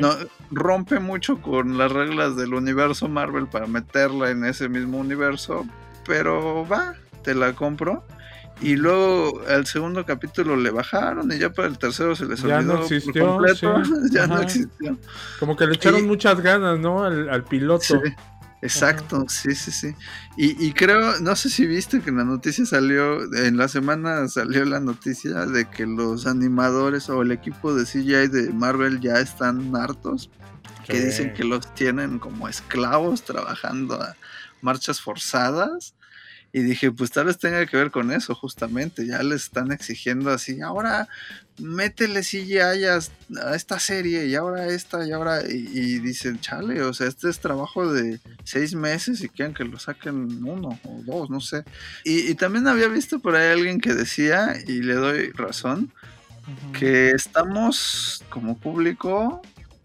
No, 0.00 0.14
rompe 0.50 0.98
mucho 1.00 1.40
con 1.40 1.76
las 1.76 1.92
reglas 1.92 2.36
del 2.36 2.54
universo 2.54 3.08
Marvel 3.08 3.46
para 3.46 3.66
meterla 3.66 4.30
en 4.30 4.44
ese 4.44 4.68
mismo 4.68 4.98
universo, 4.98 5.66
pero 6.06 6.66
va, 6.66 6.94
te 7.22 7.34
la 7.34 7.52
compro. 7.52 8.04
Y 8.60 8.76
luego 8.76 9.42
al 9.46 9.66
segundo 9.66 10.06
capítulo 10.06 10.56
le 10.56 10.70
bajaron 10.70 11.30
y 11.30 11.38
ya 11.38 11.50
para 11.50 11.68
el 11.68 11.76
tercero 11.76 12.16
se 12.16 12.24
les 12.24 12.40
ya 12.40 12.56
olvidó 12.56 12.74
no 12.74 12.80
existió, 12.80 13.26
completo. 13.26 13.82
ya 14.10 14.26
no 14.26 14.40
existió. 14.40 14.98
Como 15.38 15.56
que 15.56 15.66
le 15.66 15.74
echaron 15.74 16.06
muchas 16.06 16.40
ganas, 16.40 16.78
¿no? 16.78 17.04
Al, 17.04 17.44
piloto. 17.44 18.00
Exacto, 18.66 19.24
sí, 19.28 19.54
sí, 19.54 19.70
sí. 19.70 19.94
Y, 20.36 20.66
y, 20.66 20.72
creo, 20.72 21.18
no 21.20 21.34
sé 21.36 21.48
si 21.48 21.66
viste 21.66 22.00
que 22.00 22.10
en 22.10 22.18
la 22.18 22.24
noticia 22.24 22.66
salió, 22.66 23.22
en 23.34 23.56
la 23.56 23.68
semana 23.68 24.28
salió 24.28 24.64
la 24.64 24.80
noticia 24.80 25.46
de 25.46 25.68
que 25.68 25.86
los 25.86 26.26
animadores 26.26 27.08
o 27.08 27.22
el 27.22 27.32
equipo 27.32 27.74
de 27.74 27.84
CGI 27.84 28.28
de 28.28 28.52
Marvel 28.52 29.00
ya 29.00 29.20
están 29.20 29.74
hartos, 29.74 30.30
que 30.86 31.00
dicen 31.00 31.34
que 31.34 31.44
los 31.44 31.74
tienen 31.74 32.18
como 32.18 32.48
esclavos 32.48 33.22
trabajando 33.22 34.00
a 34.00 34.16
marchas 34.60 35.00
forzadas 35.00 35.94
y 36.56 36.62
dije, 36.62 36.90
pues 36.90 37.10
tal 37.10 37.26
vez 37.26 37.36
tenga 37.36 37.66
que 37.66 37.76
ver 37.76 37.90
con 37.90 38.10
eso, 38.10 38.34
justamente. 38.34 39.06
Ya 39.06 39.22
les 39.22 39.42
están 39.42 39.72
exigiendo 39.72 40.30
así, 40.30 40.62
ahora 40.62 41.06
métele 41.58 42.22
CGI 42.22 42.58
a, 42.86 42.98
a 43.44 43.54
esta 43.54 43.78
serie, 43.78 44.24
y 44.24 44.34
ahora 44.36 44.66
esta, 44.68 45.06
y 45.06 45.12
ahora. 45.12 45.42
Y, 45.46 45.98
dicen, 45.98 46.40
chale, 46.40 46.80
o 46.80 46.94
sea, 46.94 47.08
este 47.08 47.28
es 47.28 47.40
trabajo 47.40 47.92
de 47.92 48.20
seis 48.44 48.74
meses 48.74 49.22
y 49.22 49.28
quieren 49.28 49.52
que 49.52 49.64
lo 49.64 49.78
saquen 49.78 50.42
uno 50.46 50.80
o 50.82 51.02
dos, 51.04 51.28
no 51.28 51.42
sé. 51.42 51.62
Y, 52.04 52.34
también 52.36 52.66
había 52.68 52.88
visto 52.88 53.18
por 53.18 53.36
ahí 53.36 53.52
alguien 53.52 53.78
que 53.78 53.92
decía, 53.92 54.56
y 54.66 54.80
le 54.80 54.94
doy 54.94 55.32
razón, 55.32 55.92
que 56.72 57.10
estamos 57.10 58.24
como 58.30 58.56
público, 58.56 59.42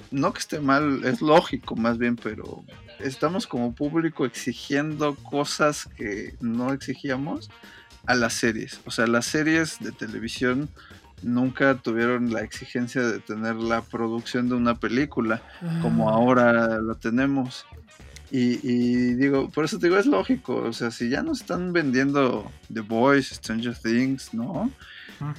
no 0.09 0.31
que 0.31 0.39
esté 0.39 0.61
mal, 0.61 1.03
es 1.03 1.19
lógico 1.19 1.75
más 1.75 1.97
bien, 1.97 2.15
pero 2.15 2.63
estamos 3.03 3.47
como 3.47 3.73
público 3.73 4.25
exigiendo 4.25 5.15
cosas 5.15 5.85
que 5.97 6.35
no 6.39 6.73
exigíamos 6.73 7.49
a 8.05 8.15
las 8.15 8.33
series. 8.33 8.81
O 8.85 8.91
sea, 8.91 9.07
las 9.07 9.25
series 9.25 9.79
de 9.79 9.91
televisión 9.91 10.69
nunca 11.21 11.75
tuvieron 11.75 12.33
la 12.33 12.41
exigencia 12.41 13.01
de 13.01 13.19
tener 13.19 13.55
la 13.55 13.81
producción 13.81 14.49
de 14.49 14.55
una 14.55 14.75
película 14.75 15.41
como 15.81 16.09
ah. 16.09 16.13
ahora 16.13 16.81
la 16.81 16.95
tenemos. 16.95 17.65
Y, 18.31 18.59
y, 18.63 19.13
digo, 19.15 19.49
por 19.49 19.65
eso 19.65 19.77
te 19.77 19.87
digo, 19.87 19.99
es 19.99 20.05
lógico. 20.05 20.55
O 20.55 20.73
sea, 20.73 20.89
si 20.89 21.09
ya 21.09 21.21
nos 21.21 21.41
están 21.41 21.73
vendiendo 21.73 22.49
The 22.73 22.79
Voice, 22.79 23.35
Stranger 23.35 23.75
Things, 23.75 24.33
¿no? 24.33 24.71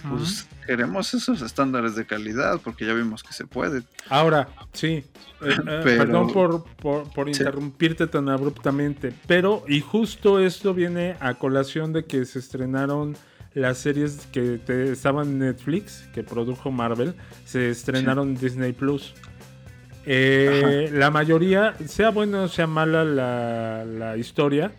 Pues 0.09 0.47
queremos 0.67 1.13
esos 1.15 1.43
estándares 1.43 1.95
de 1.95 2.07
calidad 2.07 2.61
porque 2.63 2.87
ya 2.87 2.95
vimos 2.95 3.23
que 3.23 3.33
se 3.33 3.47
puede. 3.47 3.83
Ahora, 4.09 4.49
sí, 4.73 4.87
eh, 4.89 5.05
eh, 5.41 5.81
perdón 5.85 6.33
por, 6.33 7.29
interrumpirte 7.29 8.07
tan 8.07 8.29
abruptamente, 8.29 9.13
pero 9.27 9.65
y 9.69 9.81
justo 9.81 10.41
esto 10.41 10.75
viene 10.75 11.17
a 11.21 11.35
colación 11.35 11.93
de 11.93 12.05
que 12.05 12.25
se 12.25 12.39
estrenaron 12.39 13.17
las 13.55 13.79
series 13.79 14.27
que 14.33 14.61
estaban 14.93 15.29
en 15.29 15.39
Netflix, 15.41 16.09
que 16.15 16.23
produjo 16.23 16.71
Marvel, 16.71 17.15
se 17.45 17.71
estrenaron 17.71 18.31
en 18.31 18.39
Disney 18.39 18.73
Plus. 18.73 19.15
Eh, 20.05 20.91
la 20.93 21.11
mayoría, 21.11 21.77
sea 21.87 22.11
buena 22.11 22.43
o 22.43 22.49
sea 22.49 22.67
mala 22.67 23.05
la, 23.05 23.85
la 23.85 24.17
historia, 24.17 24.73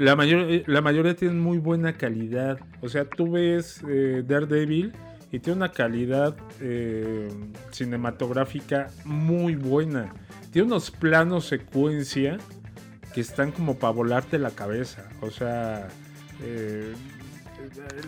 la, 0.00 0.16
mayor, 0.16 0.50
eh, 0.50 0.64
la 0.66 0.80
mayoría 0.80 1.14
tienen 1.14 1.38
muy 1.38 1.58
buena 1.58 1.92
calidad. 1.92 2.58
O 2.80 2.88
sea, 2.88 3.04
tú 3.04 3.32
ves 3.32 3.82
eh, 3.86 4.24
Daredevil 4.26 4.92
y 5.30 5.40
tiene 5.40 5.58
una 5.58 5.72
calidad 5.72 6.34
eh, 6.60 7.28
cinematográfica 7.70 8.88
muy 9.04 9.56
buena. 9.56 10.14
Tiene 10.52 10.68
unos 10.68 10.90
planos 10.90 11.44
secuencia 11.44 12.38
que 13.12 13.20
están 13.20 13.52
como 13.52 13.78
para 13.78 13.92
volarte 13.92 14.38
la 14.38 14.50
cabeza. 14.52 15.06
O 15.20 15.30
sea, 15.30 15.88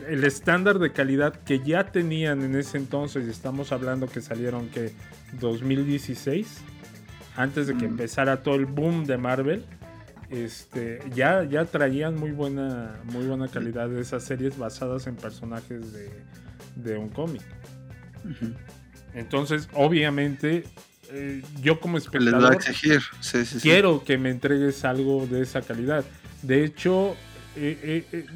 el 0.09 0.25
estándar 0.25 0.79
de 0.79 0.93
calidad 0.93 1.35
que 1.45 1.61
ya 1.61 1.93
tenían 1.93 2.41
en 2.43 2.57
ese 2.57 2.79
entonces, 2.79 3.29
estamos 3.29 3.71
hablando 3.71 4.07
que 4.07 4.23
salieron 4.23 4.69
que 4.71 4.93
2016, 5.41 6.63
antes 7.37 7.67
de 7.67 7.77
que 7.77 7.85
empezara 7.85 8.43
todo 8.43 8.55
el 8.55 8.65
boom 8.65 9.05
de 9.05 9.19
Marvel, 9.19 9.67
este, 10.33 11.01
ya, 11.15 11.45
ya 11.45 11.67
traían 11.67 12.17
muy 12.17 12.33
buena, 12.33 13.01
muy 13.05 13.27
buena 13.27 13.49
calidad 13.49 13.89
de 13.89 14.01
esas 14.01 14.25
series 14.25 14.57
basadas 14.57 15.07
en 15.07 15.17
personajes 15.17 15.93
de, 16.75 16.97
un 16.97 17.11
cómic. 17.11 17.43
Entonces, 19.15 19.69
obviamente, 19.75 20.65
eh, 21.11 21.43
yo 21.61 21.81
como 21.81 21.99
espectador 21.99 22.59
quiero 23.61 24.03
que 24.05 24.17
me 24.17 24.31
entregues 24.31 24.85
algo 24.87 25.27
de 25.27 25.43
esa 25.43 25.61
calidad. 25.61 26.05
De 26.41 26.65
hecho, 26.65 27.15
eh, 27.55 28.07
eh, 28.11 28.27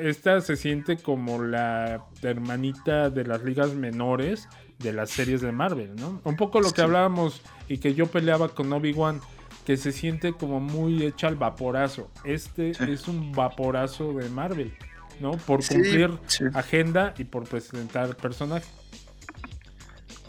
esta 0.00 0.40
se 0.40 0.56
siente 0.56 0.96
como 0.96 1.40
la 1.40 2.04
hermanita 2.22 3.10
de 3.10 3.24
las 3.24 3.44
ligas 3.44 3.74
menores 3.74 4.48
de 4.80 4.92
las 4.92 5.10
series 5.10 5.40
de 5.40 5.52
Marvel, 5.52 5.94
¿no? 5.94 6.20
Un 6.24 6.34
poco 6.34 6.60
lo 6.60 6.72
que 6.72 6.82
hablábamos 6.82 7.40
y 7.68 7.78
que 7.78 7.94
yo 7.94 8.06
peleaba 8.06 8.48
con 8.48 8.72
Obi-Wan, 8.72 9.20
que 9.64 9.76
se 9.76 9.92
siente 9.92 10.32
como 10.34 10.60
muy 10.60 11.02
hecha 11.04 11.28
al 11.28 11.36
vaporazo. 11.36 12.10
Este 12.24 12.70
es 12.70 13.08
un 13.08 13.32
vaporazo 13.32 14.12
de 14.12 14.28
Marvel, 14.28 14.76
¿no? 15.20 15.32
Por 15.32 15.66
cumplir 15.66 16.10
agenda 16.54 17.14
y 17.16 17.24
por 17.24 17.44
presentar 17.44 18.16
personaje. 18.16 18.66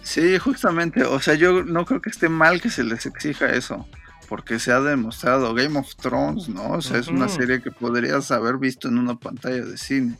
Sí, 0.03 0.37
justamente, 0.37 1.03
o 1.03 1.19
sea, 1.19 1.33
yo 1.33 1.63
no 1.63 1.85
creo 1.85 2.01
que 2.01 2.09
esté 2.09 2.29
mal 2.29 2.61
que 2.61 2.69
se 2.69 2.83
les 2.83 3.05
exija 3.05 3.49
eso, 3.51 3.87
porque 4.29 4.59
se 4.59 4.71
ha 4.71 4.79
demostrado 4.79 5.53
Game 5.53 5.79
of 5.79 5.95
Thrones, 5.95 6.47
¿no? 6.47 6.73
O 6.73 6.81
sea, 6.81 6.99
es 6.99 7.07
una 7.07 7.27
serie 7.27 7.61
que 7.61 7.71
podrías 7.71 8.31
haber 8.31 8.57
visto 8.57 8.87
en 8.87 8.99
una 8.99 9.15
pantalla 9.15 9.65
de 9.65 9.77
cine. 9.77 10.17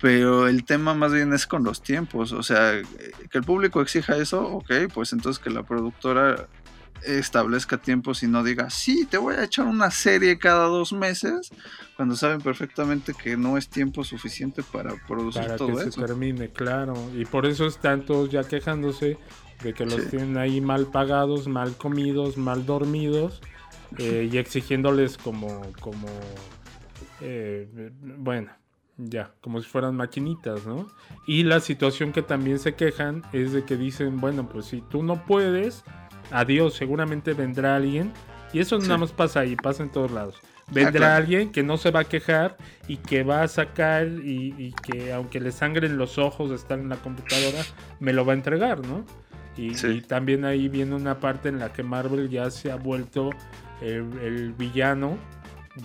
Pero 0.00 0.48
el 0.48 0.64
tema 0.64 0.94
más 0.94 1.12
bien 1.12 1.32
es 1.32 1.46
con 1.46 1.62
los 1.62 1.82
tiempos, 1.82 2.32
o 2.32 2.42
sea, 2.42 2.82
que 3.30 3.38
el 3.38 3.44
público 3.44 3.80
exija 3.80 4.16
eso, 4.16 4.46
ok, 4.46 4.72
pues 4.92 5.12
entonces 5.12 5.42
que 5.42 5.50
la 5.50 5.62
productora 5.62 6.48
establezca 7.04 7.78
tiempos 7.78 8.22
y 8.22 8.28
no 8.28 8.42
diga, 8.42 8.70
sí, 8.70 9.06
te 9.06 9.18
voy 9.18 9.34
a 9.34 9.44
echar 9.44 9.66
una 9.66 9.90
serie 9.90 10.38
cada 10.38 10.66
dos 10.66 10.92
meses, 10.92 11.50
cuando 11.96 12.16
saben 12.16 12.40
perfectamente 12.40 13.14
que 13.14 13.36
no 13.36 13.56
es 13.56 13.68
tiempo 13.68 14.04
suficiente 14.04 14.62
para 14.62 14.94
producir 15.06 15.42
para 15.42 15.56
todo 15.56 15.76
que 15.76 15.90
se 15.90 16.00
termine, 16.00 16.50
claro. 16.50 16.94
Y 17.14 17.24
por 17.24 17.46
eso 17.46 17.66
están 17.66 18.04
todos 18.04 18.30
ya 18.30 18.44
quejándose 18.44 19.18
de 19.62 19.72
que 19.72 19.86
los 19.86 20.08
tienen 20.08 20.36
ahí 20.36 20.60
mal 20.60 20.86
pagados, 20.86 21.48
mal 21.48 21.76
comidos, 21.76 22.36
mal 22.36 22.66
dormidos 22.66 23.40
eh, 23.98 24.28
y 24.30 24.36
exigiéndoles 24.38 25.16
como, 25.16 25.62
como, 25.80 26.08
eh, 27.20 27.92
bueno, 28.18 28.50
ya, 28.98 29.32
como 29.40 29.60
si 29.60 29.68
fueran 29.68 29.96
maquinitas, 29.96 30.66
¿no? 30.66 30.86
Y 31.26 31.42
la 31.42 31.60
situación 31.60 32.12
que 32.12 32.22
también 32.22 32.58
se 32.58 32.74
quejan 32.74 33.22
es 33.32 33.52
de 33.52 33.64
que 33.64 33.76
dicen, 33.76 34.20
bueno, 34.20 34.48
pues 34.48 34.66
si 34.66 34.80
tú 34.80 35.02
no 35.02 35.24
puedes, 35.24 35.84
adiós, 36.30 36.74
seguramente 36.74 37.34
vendrá 37.34 37.76
alguien. 37.76 38.12
Y 38.52 38.60
eso 38.60 38.78
nada 38.78 38.98
más 38.98 39.12
pasa 39.12 39.40
ahí, 39.40 39.56
pasa 39.56 39.82
en 39.82 39.90
todos 39.90 40.10
lados. 40.10 40.36
Vendrá 40.70 41.14
ah, 41.14 41.16
alguien 41.16 41.52
que 41.52 41.62
no 41.62 41.76
se 41.76 41.90
va 41.90 42.00
a 42.00 42.04
quejar 42.04 42.56
y 42.88 42.96
que 42.96 43.22
va 43.22 43.42
a 43.42 43.48
sacar 43.48 44.08
y, 44.08 44.72
que 44.82 45.12
aunque 45.12 45.38
le 45.40 45.52
sangren 45.52 45.96
los 45.96 46.18
ojos 46.18 46.50
de 46.50 46.56
estar 46.56 46.78
en 46.78 46.88
la 46.88 46.96
computadora, 46.96 47.62
me 48.00 48.12
lo 48.12 48.24
va 48.24 48.32
a 48.32 48.36
entregar, 48.36 48.84
¿no? 48.84 49.04
Y, 49.56 50.00
también 50.02 50.44
ahí 50.44 50.68
viene 50.68 50.94
una 50.94 51.18
parte 51.18 51.48
en 51.48 51.58
la 51.58 51.72
que 51.72 51.82
Marvel 51.82 52.28
ya 52.28 52.50
se 52.50 52.70
ha 52.70 52.76
vuelto 52.76 53.30
el, 53.80 54.52
villano 54.52 55.18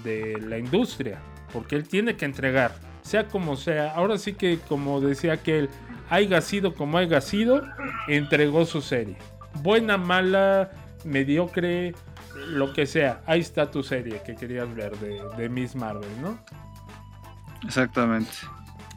de 0.04 0.40
la 0.42 0.58
industria, 0.58 1.22
porque 1.54 1.76
él 1.76 1.88
tiene 1.88 2.16
que 2.16 2.26
entregar, 2.26 2.74
sea 3.02 3.28
como 3.28 3.56
sea. 3.56 3.94
Ahora 3.94 4.18
sí 4.18 4.34
que, 4.34 4.60
como 4.68 5.00
decía 5.00 5.34
aquel, 5.34 5.70
haya 6.10 6.42
sido 6.42 6.74
como 6.74 6.98
haya 6.98 7.22
sido, 7.22 7.64
entregó 8.08 8.66
su 8.66 8.82
serie 8.82 9.16
buena, 9.62 9.98
mala, 9.98 10.72
mediocre, 11.04 11.94
lo 12.48 12.74
que 12.74 12.86
sea. 12.86 13.22
Ahí 13.26 13.40
está 13.40 13.70
tu 13.70 13.84
serie 13.84 14.22
que 14.26 14.36
querías 14.36 14.74
ver 14.74 14.98
de, 14.98 15.50
Miss 15.50 15.76
Marvel, 15.76 16.10
¿no? 16.22 16.40
Exactamente. 17.64 18.32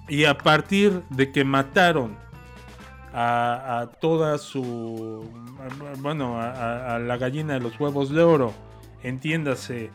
Y 0.08 0.24
a 0.24 0.36
partir 0.36 1.02
de 1.10 1.32
que 1.32 1.44
mataron 1.44 2.16
a, 3.12 3.88
toda 4.00 4.38
su. 4.38 5.28
Bueno, 5.98 6.40
a, 6.40 6.98
la 6.98 7.16
gallina 7.16 7.54
de 7.54 7.60
los 7.60 7.78
huevos 7.78 8.10
de 8.10 8.22
oro, 8.22 8.52
entiéndase 9.02 9.90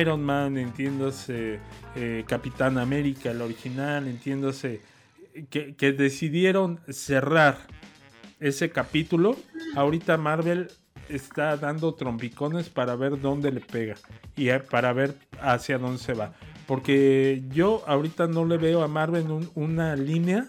Iron 0.00 0.22
Man, 0.22 0.56
entiéndase 0.56 1.60
eh, 1.96 2.24
Capitán 2.26 2.78
América, 2.78 3.30
el 3.30 3.42
original, 3.42 4.06
entiéndase 4.06 4.80
que, 5.50 5.74
que 5.74 5.92
decidieron 5.92 6.80
cerrar 6.88 7.58
ese 8.40 8.70
capítulo, 8.70 9.36
ahorita 9.76 10.16
Marvel 10.16 10.68
está 11.08 11.56
dando 11.56 11.94
trompicones 11.94 12.68
para 12.68 12.96
ver 12.96 13.20
dónde 13.20 13.52
le 13.52 13.60
pega 13.60 13.96
y 14.36 14.48
eh, 14.48 14.60
para 14.60 14.92
ver 14.92 15.16
hacia 15.40 15.78
dónde 15.78 15.98
se 15.98 16.14
va. 16.14 16.34
Porque 16.66 17.42
yo 17.50 17.82
ahorita 17.86 18.26
no 18.26 18.44
le 18.46 18.56
veo 18.56 18.82
a 18.82 18.88
Marvel 18.88 19.26
una 19.54 19.96
línea 19.96 20.48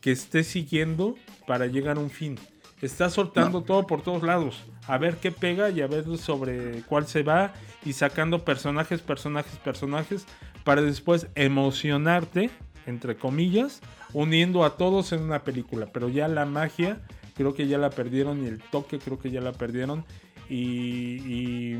que 0.00 0.12
esté 0.12 0.44
siguiendo 0.44 1.16
para 1.46 1.66
llegar 1.66 1.96
a 1.96 2.00
un 2.00 2.10
fin. 2.10 2.38
Está 2.80 3.10
soltando 3.10 3.62
todo 3.62 3.86
por 3.86 4.02
todos 4.02 4.22
lados. 4.22 4.62
A 4.86 4.96
ver 4.96 5.16
qué 5.16 5.30
pega 5.30 5.68
y 5.70 5.82
a 5.82 5.86
ver 5.86 6.04
sobre 6.16 6.82
cuál 6.82 7.06
se 7.06 7.22
va. 7.22 7.52
Y 7.84 7.92
sacando 7.92 8.44
personajes, 8.44 9.00
personajes, 9.02 9.58
personajes. 9.58 10.26
Para 10.64 10.80
después 10.80 11.26
emocionarte, 11.34 12.50
entre 12.86 13.16
comillas, 13.16 13.80
uniendo 14.12 14.64
a 14.64 14.76
todos 14.76 15.12
en 15.12 15.22
una 15.22 15.44
película. 15.44 15.86
Pero 15.92 16.08
ya 16.08 16.28
la 16.28 16.46
magia 16.46 17.00
creo 17.36 17.54
que 17.54 17.66
ya 17.66 17.78
la 17.78 17.90
perdieron 17.90 18.44
y 18.44 18.48
el 18.48 18.60
toque 18.60 18.98
creo 18.98 19.18
que 19.18 19.30
ya 19.30 19.40
la 19.40 19.52
perdieron. 19.52 20.04
Y, 20.48 21.76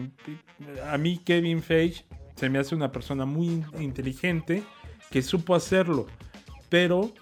a 0.89 0.97
mí 0.97 1.19
Kevin 1.25 1.63
Feige 1.63 2.05
se 2.37 2.49
me 2.49 2.59
hace 2.59 2.75
una 2.75 2.93
persona 2.93 3.25
muy 3.25 3.65
inteligente 3.79 4.63
que 5.11 5.23
supo 5.23 5.55
hacerlo. 5.55 6.07
Pero 6.69 7.13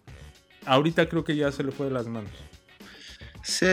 ahorita 0.66 1.08
creo 1.08 1.24
que 1.24 1.36
ya 1.36 1.50
se 1.50 1.64
le 1.64 1.72
fue 1.72 1.86
de 1.86 1.92
las 1.92 2.06
manos. 2.06 2.30
Sí, 3.42 3.66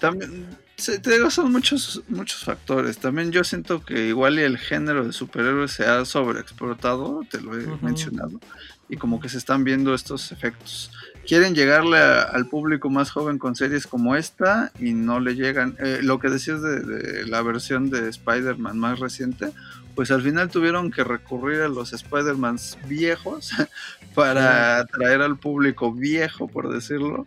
también 0.00 0.48
te 0.86 1.10
digo, 1.10 1.28
son 1.30 1.50
muchos, 1.50 2.02
muchos 2.08 2.44
factores. 2.44 2.98
También 2.98 3.32
yo 3.32 3.42
siento 3.42 3.84
que 3.84 4.08
igual 4.08 4.38
el 4.38 4.58
género 4.58 5.04
de 5.04 5.12
superhéroes 5.12 5.72
se 5.72 5.84
ha 5.84 6.04
sobreexplotado, 6.04 7.22
te 7.28 7.40
lo 7.40 7.58
he 7.58 7.66
mencionado, 7.82 8.40
y 8.88 8.96
como 8.96 9.20
que 9.20 9.28
se 9.28 9.38
están 9.38 9.64
viendo 9.64 9.94
estos 9.94 10.32
efectos 10.32 10.90
quieren 11.28 11.54
llegarle 11.54 11.98
al 11.98 12.46
público 12.46 12.88
más 12.88 13.10
joven 13.10 13.38
con 13.38 13.54
series 13.54 13.86
como 13.86 14.16
esta 14.16 14.72
y 14.80 14.94
no 14.94 15.20
le 15.20 15.34
llegan. 15.34 15.76
Eh, 15.78 16.00
lo 16.02 16.18
que 16.18 16.30
decías 16.30 16.62
de, 16.62 17.26
la 17.26 17.42
versión 17.42 17.90
de 17.90 18.08
Spider-Man 18.08 18.78
más 18.78 18.98
reciente, 18.98 19.50
pues 19.94 20.10
al 20.10 20.22
final 20.22 20.48
tuvieron 20.48 20.90
que 20.90 21.04
recurrir 21.04 21.60
a 21.60 21.68
los 21.68 21.92
Spider-Man 21.92 22.56
viejos 22.86 23.52
para 24.14 24.78
atraer 24.78 25.20
al 25.20 25.36
público 25.36 25.92
viejo, 25.92 26.48
por 26.48 26.72
decirlo. 26.72 27.26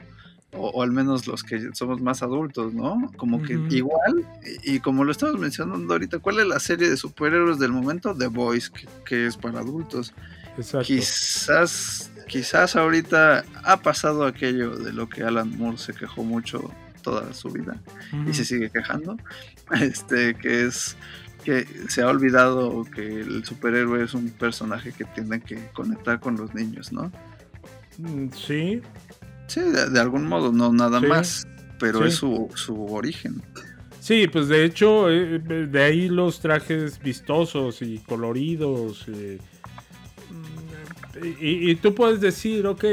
O, 0.54 0.84
al 0.84 0.92
menos 0.92 1.28
los 1.28 1.44
que 1.44 1.70
somos 1.74 2.02
más 2.02 2.24
adultos, 2.24 2.74
¿no? 2.74 3.10
Como 3.16 3.42
que 3.42 3.54
igual, 3.70 4.28
y, 4.64 4.82
como 4.82 5.06
lo 5.06 5.14
estamos 5.14 5.40
mencionando 5.40 5.94
ahorita, 5.94 6.20
¿cuál 6.20 6.40
es 6.40 6.48
la 6.48 6.60
serie 6.60 6.90
de 6.90 6.98
superhéroes 6.98 7.58
del 7.58 7.72
momento? 7.72 8.14
The 8.14 8.28
Boys, 8.28 8.70
que, 9.06 9.28
es 9.28 9.38
para 9.38 9.60
adultos. 9.60 10.14
Quizás 10.84 12.12
quizás 12.32 12.78
ahorita 12.78 13.44
ha 13.64 13.82
pasado 13.82 14.26
aquello 14.26 14.78
de 14.78 14.94
lo 14.94 15.10
que 15.10 15.22
Alan 15.22 15.58
Moore 15.58 15.78
se 15.78 15.94
quejó 15.94 16.24
mucho 16.24 16.72
toda 17.04 17.34
su 17.34 17.50
vida 17.50 17.82
y 18.26 18.34
se 18.34 18.46
sigue 18.46 18.70
quejando, 18.70 19.18
este 19.82 20.36
que 20.36 20.66
es 20.66 20.96
que 21.44 21.68
se 21.90 22.04
ha 22.04 22.08
olvidado 22.08 22.86
que 22.86 23.22
el 23.22 23.44
superhéroe 23.44 24.04
es 24.04 24.14
un 24.14 24.30
personaje 24.30 24.94
que 24.94 25.06
tiene 25.06 25.42
que 25.42 25.70
conectar 25.74 26.20
con 26.20 26.38
los 26.38 26.54
niños, 26.54 26.94
¿no? 26.94 27.12
Mm, 27.98 28.30
sí. 28.32 28.82
Sí, 29.48 29.60
de, 29.60 30.00
algún 30.00 30.28
modo, 30.28 30.52
no 30.52 30.72
nada 30.72 31.02
más, 31.02 31.46
pero 31.80 32.06
es 32.06 32.16
su, 32.16 32.50
su 32.54 32.86
origen. 32.94 33.42
Sí, 34.00 34.28
pues 34.28 34.48
de 34.48 34.64
hecho, 34.64 35.10
eh, 35.10 35.40
de 35.40 35.84
ahí 35.84 36.10
los 36.10 36.40
trajes 36.40 37.00
vistosos 37.00 37.82
y 37.82 37.98
coloridos. 37.98 39.06
Eh, 39.08 39.40
y, 41.20 41.76
tú 41.76 41.94
puedes 41.94 42.22
decir, 42.22 42.66
ok, 42.68 42.86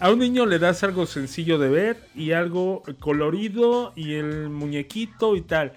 a 0.00 0.10
un 0.10 0.18
niño 0.18 0.46
le 0.46 0.58
das 0.58 0.82
algo 0.82 1.06
sencillo 1.06 1.58
de 1.58 1.68
ver 1.68 2.08
y 2.14 2.32
algo 2.32 2.82
colorido 2.98 3.92
y 3.96 4.14
el 4.14 4.50
muñequito 4.50 5.36
y 5.36 5.42
tal. 5.42 5.72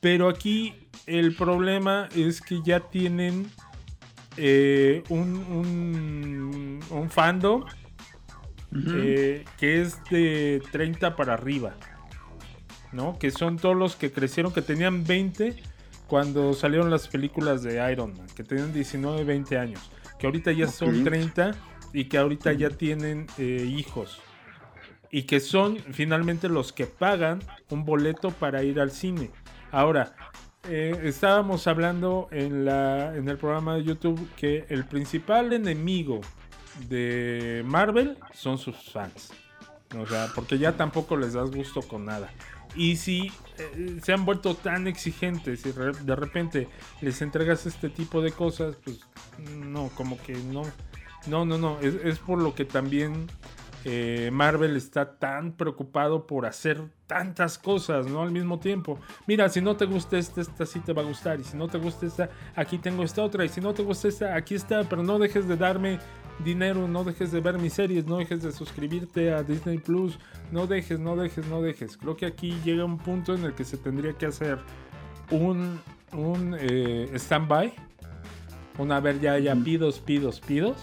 Pero 0.00 0.28
aquí 0.28 0.74
el 1.06 1.34
problema 1.34 2.08
es 2.14 2.40
que 2.40 2.60
ya 2.62 2.80
tienen 2.80 3.50
eh, 4.36 5.02
un, 5.08 6.80
un, 6.90 7.10
fandom 7.10 7.64
eh, 8.74 9.44
que 9.58 9.80
es 9.80 10.02
de 10.10 10.62
30 10.72 11.16
para 11.16 11.34
arriba. 11.34 11.74
¿No? 12.92 13.18
Que 13.18 13.32
son 13.32 13.56
todos 13.56 13.76
los 13.76 13.96
que 13.96 14.12
crecieron, 14.12 14.52
que 14.52 14.62
tenían 14.62 15.04
20 15.04 15.56
cuando 16.06 16.52
salieron 16.52 16.90
las 16.90 17.08
películas 17.08 17.62
de 17.64 17.90
Iron 17.90 18.16
Man, 18.16 18.26
que 18.36 18.44
tenían 18.44 18.72
19, 18.72 19.24
20 19.24 19.58
años 19.58 19.90
que 20.24 20.28
ahorita 20.28 20.52
ya 20.52 20.68
son 20.68 21.04
30 21.04 21.50
y 21.92 22.06
que 22.06 22.16
ahorita 22.16 22.54
ya 22.54 22.70
tienen 22.70 23.26
eh, 23.36 23.70
hijos 23.76 24.22
y 25.10 25.24
que 25.24 25.38
son 25.38 25.76
finalmente 25.92 26.48
los 26.48 26.72
que 26.72 26.86
pagan 26.86 27.40
un 27.68 27.84
boleto 27.84 28.30
para 28.30 28.62
ir 28.62 28.80
al 28.80 28.90
cine. 28.90 29.30
Ahora, 29.70 30.14
eh, 30.66 30.98
estábamos 31.02 31.66
hablando 31.66 32.28
en, 32.30 32.64
la, 32.64 33.14
en 33.14 33.28
el 33.28 33.36
programa 33.36 33.74
de 33.74 33.84
YouTube 33.84 34.26
que 34.34 34.64
el 34.70 34.86
principal 34.86 35.52
enemigo 35.52 36.22
de 36.88 37.62
Marvel 37.66 38.16
son 38.32 38.56
sus 38.56 38.76
fans. 38.90 39.30
O 39.98 40.06
sea, 40.06 40.28
porque 40.34 40.56
ya 40.56 40.72
tampoco 40.72 41.18
les 41.18 41.34
das 41.34 41.50
gusto 41.50 41.82
con 41.82 42.06
nada. 42.06 42.32
Y 42.76 42.96
si 42.96 43.30
eh, 43.58 44.00
se 44.02 44.12
han 44.12 44.24
vuelto 44.24 44.54
tan 44.54 44.86
exigentes 44.86 45.64
y 45.64 45.72
de 45.72 46.16
repente 46.16 46.68
les 47.00 47.22
entregas 47.22 47.66
este 47.66 47.88
tipo 47.88 48.20
de 48.20 48.32
cosas, 48.32 48.76
pues 48.82 49.00
no, 49.38 49.90
como 49.94 50.20
que 50.20 50.34
no. 50.34 50.62
No, 51.26 51.44
no, 51.44 51.56
no. 51.56 51.78
Es, 51.80 52.18
por 52.18 52.40
lo 52.40 52.54
que 52.54 52.64
también 52.64 53.28
eh, 53.84 54.30
Marvel 54.32 54.76
está 54.76 55.18
tan 55.18 55.52
preocupado 55.52 56.26
por 56.26 56.46
hacer 56.46 56.82
tantas 57.06 57.58
cosas, 57.58 58.06
¿no? 58.06 58.22
Al 58.22 58.30
mismo 58.30 58.58
tiempo. 58.58 58.98
Mira, 59.26 59.48
si 59.48 59.60
no 59.60 59.76
te 59.76 59.86
gusta 59.86 60.18
esta, 60.18 60.40
esta 60.40 60.66
sí 60.66 60.80
te 60.80 60.92
va 60.92 61.02
a 61.02 61.06
gustar. 61.06 61.40
Y 61.40 61.44
si 61.44 61.56
no 61.56 61.68
te 61.68 61.78
gusta 61.78 62.06
esta, 62.06 62.28
aquí 62.56 62.78
tengo 62.78 63.04
esta 63.04 63.22
otra. 63.22 63.44
Y 63.44 63.48
si 63.48 63.60
no 63.60 63.72
te 63.72 63.82
gusta 63.82 64.08
esta, 64.08 64.34
aquí 64.34 64.54
está. 64.54 64.84
Pero 64.84 65.02
no 65.02 65.18
dejes 65.18 65.48
de 65.48 65.56
darme 65.56 65.98
dinero, 66.42 66.88
no 66.88 67.04
dejes 67.04 67.30
de 67.30 67.40
ver 67.40 67.58
mis 67.58 67.74
series, 67.74 68.06
no 68.06 68.18
dejes 68.18 68.42
de 68.42 68.52
suscribirte 68.52 69.32
a 69.32 69.42
Disney 69.42 69.78
Plus, 69.78 70.18
no 70.50 70.66
dejes, 70.66 70.98
no 70.98 71.16
dejes, 71.16 71.46
no 71.46 71.62
dejes. 71.62 71.96
Creo 71.96 72.16
que 72.16 72.26
aquí 72.26 72.58
llega 72.64 72.84
un 72.84 72.98
punto 72.98 73.34
en 73.34 73.44
el 73.44 73.54
que 73.54 73.64
se 73.64 73.76
tendría 73.76 74.12
que 74.14 74.26
hacer 74.26 74.58
un, 75.30 75.80
un 76.12 76.56
eh, 76.58 77.10
stand-by, 77.14 77.72
una 78.78 79.00
ver 79.00 79.20
ya, 79.20 79.38
ya 79.38 79.54
pidos, 79.54 80.00
pidos, 80.00 80.40
pidos, 80.40 80.76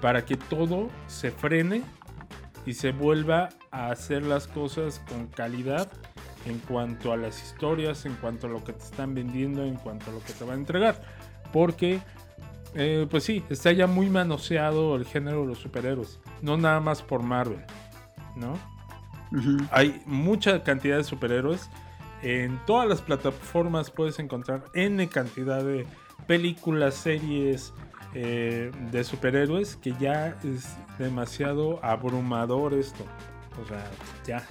para 0.00 0.24
que 0.24 0.36
todo 0.36 0.88
se 1.06 1.30
frene 1.30 1.82
y 2.66 2.74
se 2.74 2.92
vuelva 2.92 3.50
a 3.70 3.90
hacer 3.90 4.22
las 4.22 4.46
cosas 4.46 5.02
con 5.08 5.26
calidad 5.26 5.90
en 6.46 6.58
cuanto 6.58 7.12
a 7.12 7.16
las 7.16 7.42
historias, 7.42 8.06
en 8.06 8.14
cuanto 8.14 8.46
a 8.46 8.50
lo 8.50 8.62
que 8.64 8.72
te 8.72 8.84
están 8.84 9.14
vendiendo, 9.14 9.64
en 9.64 9.76
cuanto 9.76 10.10
a 10.10 10.14
lo 10.14 10.20
que 10.20 10.32
te 10.32 10.44
van 10.44 10.56
a 10.56 10.60
entregar. 10.60 11.00
Porque 11.52 12.00
eh, 12.74 13.06
pues 13.10 13.24
sí, 13.24 13.44
está 13.50 13.72
ya 13.72 13.86
muy 13.86 14.10
manoseado 14.10 14.96
el 14.96 15.04
género 15.04 15.42
de 15.42 15.48
los 15.48 15.58
superhéroes. 15.58 16.18
No 16.42 16.56
nada 16.56 16.80
más 16.80 17.02
por 17.02 17.22
Marvel, 17.22 17.64
¿no? 18.36 18.58
Hay 19.70 20.02
mucha 20.06 20.62
cantidad 20.62 20.96
de 20.96 21.04
superhéroes. 21.04 21.68
En 22.22 22.58
todas 22.66 22.88
las 22.88 23.02
plataformas 23.02 23.90
puedes 23.90 24.18
encontrar 24.18 24.64
N 24.74 25.08
cantidad 25.08 25.62
de 25.62 25.86
películas, 26.26 26.94
series 26.94 27.72
eh, 28.14 28.70
de 28.92 29.04
superhéroes 29.04 29.76
que 29.76 29.92
ya 29.98 30.38
es 30.44 30.76
demasiado 30.98 31.84
abrumador 31.84 32.74
esto. 32.74 33.04
O 33.62 33.66
sea, 33.68 33.90
ya. 34.26 34.46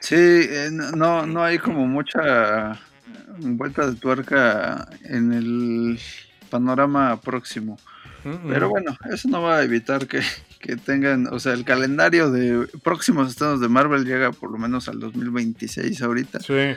Sí, 0.00 0.16
eh, 0.16 0.70
no, 0.72 1.26
no 1.26 1.44
hay 1.44 1.58
como 1.58 1.86
mucha 1.86 2.80
vuelta 3.38 3.86
de 3.86 3.96
tuerca 3.96 4.88
en 5.04 5.32
el 5.32 5.98
panorama 6.52 7.18
próximo. 7.20 7.78
Pero 8.22 8.68
bueno, 8.68 8.96
eso 9.12 9.28
no 9.28 9.42
va 9.42 9.56
a 9.56 9.64
evitar 9.64 10.06
que, 10.06 10.22
tengan, 10.84 11.26
o 11.26 11.40
sea, 11.40 11.54
el 11.54 11.64
calendario 11.64 12.30
de 12.30 12.68
próximos 12.84 13.30
estados 13.30 13.60
de 13.60 13.68
Marvel 13.68 14.04
llega 14.04 14.30
por 14.30 14.52
lo 14.52 14.58
menos 14.58 14.88
al 14.88 15.00
2026 15.00 16.00
ahorita. 16.02 16.38
Sí. 16.38 16.76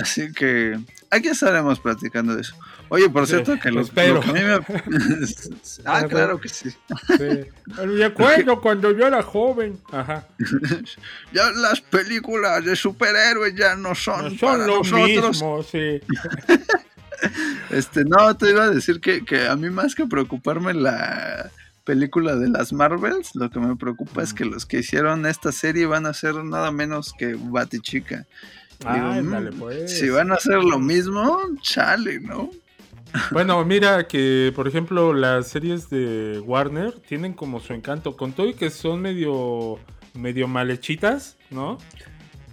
Así 0.00 0.32
que 0.32 0.78
aquí 1.10 1.28
estaremos 1.28 1.80
platicando 1.80 2.34
de 2.34 2.40
eso. 2.40 2.56
Oye, 2.88 3.08
por 3.10 3.26
cierto, 3.26 3.58
que, 3.58 3.70
los, 3.70 3.90
que 3.90 4.00
a 4.00 4.32
mí 4.32 4.40
me... 4.40 4.54
ah, 5.84 6.04
claro 6.08 6.40
que 6.40 6.48
sí. 6.48 6.70
sí. 6.70 7.46
Me 7.86 8.04
acuerdo 8.04 8.60
cuando 8.60 8.92
yo 8.92 9.06
era 9.06 9.22
joven. 9.22 9.78
Ajá. 9.92 10.26
ya 11.32 11.50
las 11.50 11.80
películas 11.80 12.64
de 12.64 12.74
superhéroes 12.74 13.54
ya 13.54 13.74
no 13.74 13.94
son, 13.94 14.24
no 14.24 14.38
son 14.38 14.66
lo 14.66 14.82
mismo, 14.82 15.62
sí. 15.62 16.00
Este, 17.70 18.04
no, 18.04 18.36
te 18.36 18.50
iba 18.50 18.64
a 18.64 18.70
decir 18.70 19.00
que, 19.00 19.46
a 19.48 19.56
mí 19.56 19.70
más 19.70 19.94
que 19.94 20.06
preocuparme 20.06 20.72
la 20.74 21.50
película 21.84 22.36
de 22.36 22.48
las 22.48 22.72
Marvels, 22.72 23.34
lo 23.34 23.50
que 23.50 23.60
me 23.60 23.76
preocupa 23.76 24.22
es 24.22 24.32
que 24.32 24.44
los 24.44 24.66
que 24.66 24.78
hicieron 24.80 25.26
esta 25.26 25.52
serie 25.52 25.86
van 25.86 26.06
a 26.06 26.14
ser 26.14 26.36
nada 26.44 26.70
menos 26.70 27.12
que 27.18 27.36
Batichica. 27.38 28.26
Ah, 28.84 29.20
dale, 29.22 29.52
pues. 29.52 29.98
Si 29.98 30.08
van 30.08 30.30
a 30.30 30.34
hacer 30.34 30.62
lo 30.62 30.78
mismo, 30.78 31.40
chale, 31.62 32.20
¿no? 32.20 32.50
Bueno, 33.30 33.64
mira 33.64 34.06
que, 34.06 34.52
por 34.54 34.68
ejemplo, 34.68 35.12
las 35.12 35.48
series 35.48 35.88
de 35.88 36.40
Warner 36.44 36.92
tienen 36.92 37.32
como 37.32 37.60
su 37.60 37.72
encanto. 37.72 38.16
Con 38.16 38.32
todo 38.32 38.48
y 38.48 38.54
que 38.54 38.70
son 38.70 39.00
medio, 39.00 39.78
medio 40.14 40.48
malhechitas, 40.48 41.36
¿no? 41.50 41.78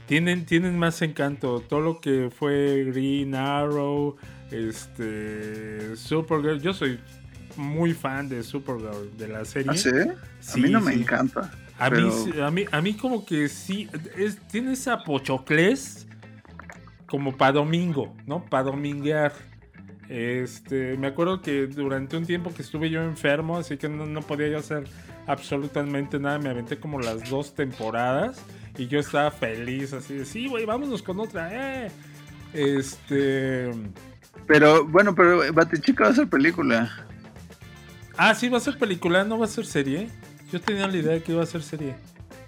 Tienen, 0.08 0.46
tienen 0.46 0.78
más 0.78 1.02
encanto. 1.02 1.62
Todo 1.62 1.82
lo 1.82 2.02
que 2.02 2.30
fue 2.30 2.86
Green 2.86 3.36
Arrow, 3.36 4.16
este. 4.52 5.96
Supergirl. 5.96 6.62
Yo 6.62 6.74
soy 6.74 7.00
muy 7.56 7.94
fan 7.94 8.30
de 8.30 8.44
Supergirl, 8.44 9.16
de 9.18 9.28
la 9.28 9.46
serie. 9.46 9.72
¿Ah, 9.72 9.78
sí? 9.78 9.90
a 9.90 10.58
mí 10.58 10.70
no 10.70 10.82
me 10.82 10.94
encanta. 10.94 11.52
A, 11.80 11.90
mí, 11.90 12.10
a, 12.42 12.52
mí, 12.52 12.66
a 12.72 12.82
mí 12.82 12.94
como 12.94 13.26
que 13.26 13.50
sí, 13.50 13.90
es, 14.16 14.38
tiene 14.48 14.74
esa 14.74 15.04
pochoclés 15.04 16.08
como 17.08 17.36
para 17.36 17.54
domingo, 17.54 18.16
¿no? 18.26 18.46
Para 18.46 18.64
dominguear. 18.66 19.34
Este, 20.10 20.98
me 20.98 21.08
acuerdo 21.08 21.42
que 21.42 21.68
durante 21.68 22.18
un 22.18 22.26
tiempo 22.26 22.54
que 22.54 22.62
estuve 22.62 22.90
yo 22.90 23.02
enfermo, 23.02 23.58
así 23.58 23.78
que 23.78 23.90
no, 23.90 24.06
no 24.06 24.22
podía 24.22 24.50
yo 24.50 24.58
hacer 24.60 24.84
absolutamente 25.28 26.20
nada, 26.20 26.38
me 26.40 26.50
aventé 26.50 26.78
como 26.80 27.00
las 27.00 27.30
dos 27.30 27.56
temporadas 27.56 28.42
y 28.78 28.88
yo 28.88 29.00
estaba 29.00 29.32
feliz, 29.32 29.94
así 29.94 30.16
de, 30.16 30.26
sí, 30.26 30.48
güey, 30.48 30.66
vámonos 30.66 31.02
con 31.02 31.20
otra, 31.20 31.86
eh. 31.86 31.92
Este... 32.54 33.72
Pero 34.48 34.86
bueno, 34.86 35.16
pero 35.16 35.42
Batichica 35.54 36.06
va 36.06 36.10
a 36.10 36.14
ser 36.14 36.28
película. 36.28 36.92
Ah, 38.18 38.36
sí, 38.36 38.50
va 38.50 38.58
a 38.58 38.62
ser 38.62 38.78
película, 38.78 39.24
no 39.24 39.40
va 39.40 39.46
a 39.46 39.50
ser 39.50 39.66
serie. 39.66 40.10
Yo 40.52 40.62
tenía 40.62 40.88
la 40.88 40.98
idea 40.98 41.14
de 41.14 41.24
que 41.24 41.32
iba 41.32 41.42
a 41.42 41.48
ser 41.48 41.64
serie. 41.64 41.96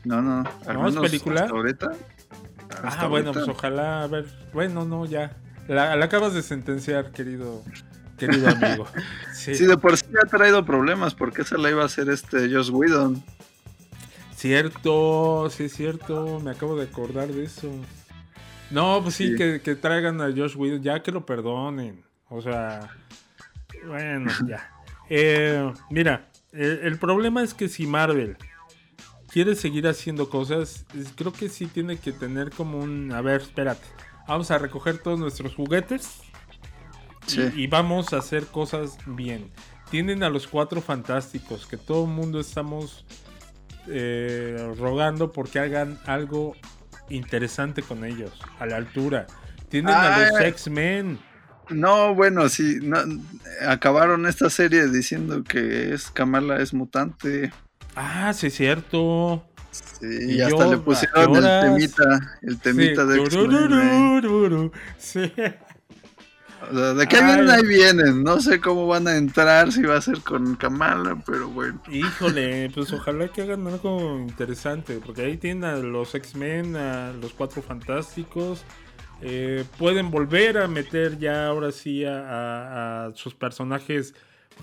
No, 0.04 0.22
no. 0.22 0.44
¿No 0.72 0.88
es 0.88 0.96
película? 0.96 1.48
ahorita. 1.50 1.92
ah, 2.84 3.08
bueno, 3.08 3.32
pues 3.34 3.48
ojalá, 3.48 4.04
a 4.04 4.08
ver. 4.08 4.26
Bueno, 4.54 4.86
no, 4.86 5.06
ya. 5.06 5.36
La, 5.68 5.94
acabas 5.94 6.34
de 6.34 6.44
sentenciar, 6.44 7.12
querido, 7.12 7.64
querido 8.18 8.48
amigo. 8.50 8.86
Sí. 9.34 9.54
sí. 9.54 9.66
de 9.66 9.78
por 9.78 9.98
sí 9.98 10.06
ha 10.24 10.28
traído 10.28 10.66
problemas, 10.66 11.14
porque 11.14 11.42
esa 11.42 11.58
la 11.58 11.70
iba 11.70 11.84
a 11.84 11.86
hacer 11.86 12.10
este 12.10 12.50
Josh 12.54 12.70
Whedon. 12.72 13.24
Cierto, 14.36 15.50
sí 15.50 15.66
es 15.66 15.74
cierto, 15.74 16.40
me 16.40 16.52
acabo 16.52 16.76
de 16.76 16.86
acordar 16.86 17.28
de 17.28 17.44
eso. 17.44 17.70
No, 18.76 19.02
pues 19.02 19.16
sí, 19.16 19.36
Que, 19.38 19.76
traigan 19.76 20.20
a 20.20 20.26
Josh 20.26 20.58
Whedon, 20.58 20.84
ya 20.84 21.02
que 21.02 21.10
lo 21.10 21.26
perdonen. 21.26 22.04
O 22.28 22.42
sea, 22.42 22.90
bueno, 23.88 24.30
ya. 24.46 24.70
Eh, 25.10 25.72
mira, 25.90 26.28
el, 26.52 27.00
problema 27.00 27.42
es 27.42 27.54
que 27.54 27.70
si 27.70 27.88
Marvel 27.88 28.36
quiere 29.30 29.56
seguir 29.56 29.88
haciendo 29.88 30.30
cosas, 30.30 30.86
creo 31.16 31.32
que 31.32 31.48
sí 31.48 31.68
tiene 31.68 31.98
que 31.98 32.12
tener 32.12 32.50
como 32.50 32.80
un... 32.80 33.14
A 33.14 33.22
ver, 33.22 33.44
espérate. 33.44 33.88
Vamos 34.28 34.52
a 34.52 34.58
recoger 34.58 34.98
todos 34.98 35.18
nuestros 35.18 35.56
juguetes 35.56 36.20
y, 37.56 37.68
vamos 37.68 38.12
a 38.12 38.18
hacer 38.18 38.46
cosas 38.48 38.98
bien. 39.06 39.52
Tienen 39.90 40.22
a 40.22 40.30
los 40.30 40.48
cuatro 40.48 40.82
fantásticos, 40.82 41.66
que 41.66 41.78
todo 41.78 42.04
el 42.04 42.12
mundo 42.12 42.42
estamos 42.42 43.06
eh, 43.88 44.74
rogando 44.78 45.32
porque 45.32 45.60
hagan 45.60 45.98
algo 46.06 46.58
interesante 47.10 47.82
con 47.82 48.06
ellos, 48.06 48.32
a 48.60 48.66
la 48.66 48.78
altura. 48.78 49.28
Tienen 49.70 49.94
a 49.94 50.30
los 50.30 50.40
X-Men. 50.40 51.20
No, 51.70 52.14
bueno, 52.14 52.48
sí, 52.50 52.80
acabaron 53.68 54.28
esta 54.28 54.50
serie 54.50 54.88
diciendo 54.88 55.44
que 55.44 55.94
es 55.94 56.12
Kamala 56.12 56.62
es 56.62 56.74
mutante. 56.74 57.52
Ah, 57.96 58.34
sí, 58.34 58.48
es 58.48 58.56
cierto. 58.56 59.44
Sí, 59.72 60.36
y, 60.36 60.42
hasta 60.42 60.68
le 60.68 60.78
pusieron 60.78 61.36
el 61.36 61.44
temita, 61.44 62.40
el 62.44 62.60
temita 62.60 63.06
de 63.06 63.24
X-Men. 63.24 64.72
Sí. 64.98 65.34
De 66.72 67.08
qué 67.08 67.22
vienen, 67.22 67.50
ahí 67.50 67.66
vienen. 67.66 68.24
No 68.24 68.40
sé 68.40 68.60
cómo 68.60 68.88
van 68.88 69.08
a 69.08 69.16
entrar, 69.16 69.72
si 69.72 69.84
va 69.84 69.98
a 69.98 70.02
ser 70.02 70.22
con 70.22 70.56
Kamala, 70.56 71.22
pero 71.26 71.50
bueno. 71.50 71.82
Híjole, 71.92 72.70
pues 72.74 72.92
ojalá 72.94 73.28
que 73.30 73.42
hagan 73.42 73.68
algo 73.68 74.20
interesante, 74.20 75.00
porque 75.06 75.24
ahí 75.24 75.38
tienen 75.38 75.64
a 75.64 75.76
los 75.78 76.16
X-Men, 76.16 76.76
a 76.76 77.14
los 77.14 77.34
Cuatro 77.34 77.62
Fantásticos. 77.62 78.64
Eh, 79.22 79.64
pueden 79.78 80.12
volver 80.12 80.58
a 80.58 80.68
meter 80.68 81.18
ya 81.18 81.48
ahora 81.48 81.72
sí 81.72 82.04
a, 82.06 83.12
sus 83.16 83.34
personajes 83.34 84.14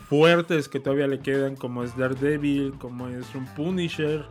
fuertes 0.08 0.68
que 0.68 0.80
todavía 0.80 1.06
le 1.06 1.20
quedan, 1.20 1.56
como 1.56 1.84
es 1.84 1.96
Daredevil, 1.96 2.74
como 2.78 3.08
es 3.08 3.34
un 3.34 3.46
Punisher. 3.54 4.26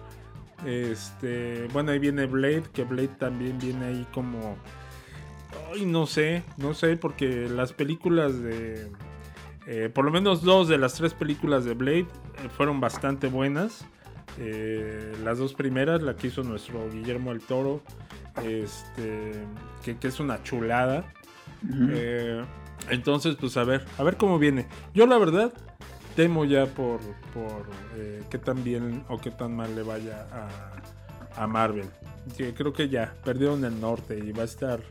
Este, 0.66 1.68
bueno, 1.74 1.92
ahí 1.92 2.00
viene 2.00 2.28
Blade, 2.28 2.64
que 2.72 2.84
Blade 2.84 3.16
también 3.20 3.58
viene 3.58 3.86
ahí 3.86 4.08
como 4.14 4.58
Ay, 5.74 5.86
no 5.86 6.06
sé, 6.06 6.44
no 6.58 6.74
sé, 6.74 6.98
porque 6.98 7.48
las 7.48 7.72
películas 7.74 8.42
de, 8.42 8.92
Eh, 9.68 9.90
por 9.94 10.06
lo 10.06 10.12
menos 10.12 10.42
dos 10.42 10.68
de 10.68 10.78
las 10.78 10.96
tres 10.96 11.14
películas 11.14 11.66
de 11.66 11.76
Blade 11.76 12.00
eh, 12.00 12.50
fueron 12.58 12.80
bastante 12.80 13.28
buenas. 13.28 13.86
Eh, 14.40 15.14
las 15.24 15.38
dos 15.38 15.54
primeras, 15.54 16.02
la 16.02 16.16
que 16.16 16.28
hizo 16.28 16.44
nuestro 16.44 16.90
Guillermo 16.90 17.32
el 17.32 17.42
Toro, 17.42 17.82
este, 18.44 19.34
que, 19.84 19.98
que 19.98 20.08
es 20.08 20.20
una 20.20 20.42
chulada. 20.42 21.06
Eh, 21.92 22.44
entonces, 22.90 23.36
pues 23.40 23.56
a 23.58 23.64
ver, 23.64 23.86
a 24.00 24.04
ver 24.04 24.18
cómo 24.18 24.40
viene. 24.40 24.68
Yo 24.96 25.06
la 25.06 25.20
verdad 25.20 25.54
temo 26.16 26.44
ya 26.46 26.66
por, 26.66 27.00
por 27.34 27.70
qué 28.30 28.38
tan 28.40 28.64
bien 28.64 29.04
o 29.10 29.20
qué 29.20 29.30
tan 29.30 29.56
mal 29.56 29.76
le 29.76 29.84
vaya 29.84 30.28
a, 30.32 31.44
a 31.44 31.48
Marvel. 31.48 31.88
Creo 32.36 32.74
que 32.74 32.90
ya 32.90 33.14
perdieron 33.24 33.64
el 33.64 33.80
norte 33.80 34.18
y 34.18 34.32
va 34.32 34.42
a 34.42 34.46
estar... 34.46 34.82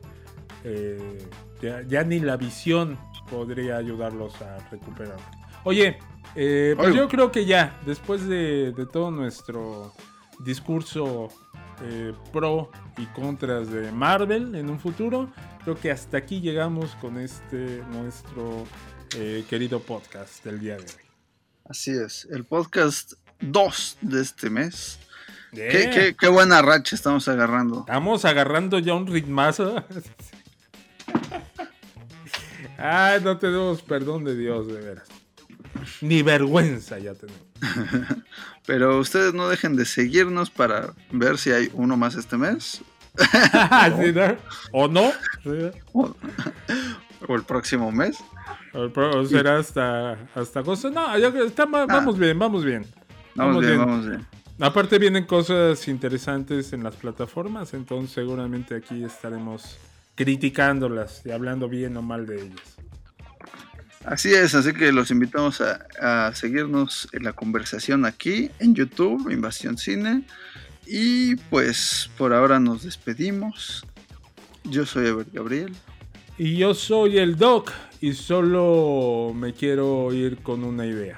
eh, 0.65 1.29
ya, 1.63 1.83
ya 1.83 2.03
ni 2.05 2.21
la 2.21 2.37
visión 2.37 2.99
podría 3.31 3.77
ayudarlos 3.77 4.41
a 4.43 4.59
recuperar. 4.71 5.17
Oye, 5.65 5.99
eh, 6.35 6.75
pues 6.77 6.95
yo 6.95 7.09
creo 7.09 7.31
que 7.31 7.45
ya, 7.45 7.79
después 7.87 8.27
de, 8.27 8.73
de 8.73 8.87
todo 8.87 9.11
nuestro 9.11 9.93
discurso 10.39 11.29
eh, 11.83 12.13
pro 12.33 12.71
y 12.97 13.07
contras 13.07 13.71
de 13.71 13.93
Marvel 13.93 14.55
en 14.55 14.71
un 14.71 14.81
futuro, 14.81 15.31
creo 15.65 15.77
que 15.79 15.91
hasta 15.91 16.17
aquí 16.19 16.41
llegamos 16.41 16.95
con 16.97 17.19
este 17.19 17.83
nuestro 17.93 18.65
querido 19.49 19.81
podcast 19.81 20.45
del 20.45 20.61
día 20.61 20.77
de 20.77 20.83
hoy. 20.85 21.05
Así 21.65 21.91
es, 21.91 22.27
el 22.31 22.45
podcast 22.45 23.15
2 23.41 23.99
de 24.03 24.23
este 24.23 24.51
mes. 24.51 24.99
Yeah. 25.53 25.69
Qué, 25.69 25.91
qué- 25.91 26.17
qué 26.19 26.29
buena 26.29 26.63
racha 26.63 26.95
estamos 26.95 27.27
agarrando. 27.29 27.81
Estamos 27.81 28.25
agarrando 28.25 28.79
ya 28.79 28.95
un 28.95 29.07
ritmazo. 29.07 29.85
Ay, 32.81 33.21
no 33.23 33.37
tenemos 33.39 33.83
perdón 33.83 34.25
de 34.25 34.37
Dios, 34.37 34.67
de 34.69 34.81
veras. 34.81 35.09
Ni 36.01 36.23
vergüenza 36.23 36.99
ya 36.99 37.15
tenemos. 37.15 37.43
Pero 38.67 38.99
ustedes 38.99 39.35
no 39.35 39.49
dejen 39.49 39.77
de 39.77 39.85
seguirnos 39.85 40.51
para 40.51 40.95
ver 41.11 41.39
si 41.39 41.51
hay 41.53 41.71
uno 41.75 41.97
más 41.97 42.15
este 42.15 42.37
mes 42.37 42.83
¿Sí, 43.21 44.13
no? 44.13 44.37
¿O 44.73 44.89
no? 44.89 45.11
¿Sí? 45.43 45.71
o, 45.93 46.15
o 47.29 47.35
el 47.35 47.43
próximo 47.43 47.91
mes. 47.91 48.19
O 48.73 49.25
será 49.27 49.59
hasta, 49.59 50.13
hasta 50.35 50.61
agosto. 50.61 50.91
No, 50.91 51.13
que 51.33 51.45
está- 51.45 51.65
Ah. 51.73 51.87
vamos 51.87 52.17
bien, 52.19 52.39
vamos 52.39 52.65
bien. 52.65 52.87
Vamos 53.35 53.65
bien, 53.65 53.79
vamos 53.79 54.07
bien. 54.09 54.27
Aparte 54.61 54.99
vienen 54.99 55.25
cosas 55.25 55.89
interesantes 55.89 56.73
en 56.73 56.85
las 56.85 56.95
plataformas, 56.95 57.73
entonces 57.75 58.13
seguramente 58.13 58.75
aquí 58.77 59.03
estaremos 59.03 59.77
criticándolas 60.25 61.23
y 61.25 61.31
hablando 61.31 61.67
bien 61.67 61.97
o 61.97 62.03
mal 62.03 62.27
de 62.27 62.43
ellas. 62.43 62.77
Así 64.05 64.35
es, 64.35 64.55
así 64.55 64.75
que 64.75 64.93
los 64.93 65.11
invitamos 65.11 65.63
a, 65.63 65.87
a 66.29 66.35
seguirnos 66.35 67.09
en 67.13 67.25
la 67.25 67.33
conversación 67.33 68.05
aquí 68.05 68.51
en 68.59 68.75
YouTube, 68.75 69.31
Invasión 69.31 69.79
Cine. 69.79 70.25
Y 70.87 71.37
pues 71.37 72.11
por 72.19 72.35
ahora 72.35 72.61
nos 72.61 72.83
despedimos. 72.83 73.83
Yo 74.65 74.85
soy 74.85 75.07
Ever 75.07 75.27
Gabriel. 75.33 75.73
Y 76.37 76.57
yo 76.59 76.75
soy 76.75 77.17
el 77.17 77.37
Doc 77.37 77.73
y 78.03 78.13
solo 78.13 79.33
me 79.35 79.55
quiero 79.55 80.13
ir 80.13 80.39
con 80.43 80.65
una 80.65 80.85
idea. 80.85 81.17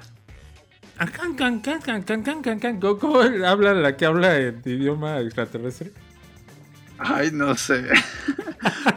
¿Cómo- 2.79 2.99
cómo 3.01 3.21
habla 3.21 3.75
la 3.75 3.97
que 3.97 4.05
habla 4.07 4.39
en 4.39 4.63
idioma 4.65 5.19
extraterrestre? 5.21 5.91
Ay, 7.05 7.31
no 7.33 7.55
sé. 7.55 7.89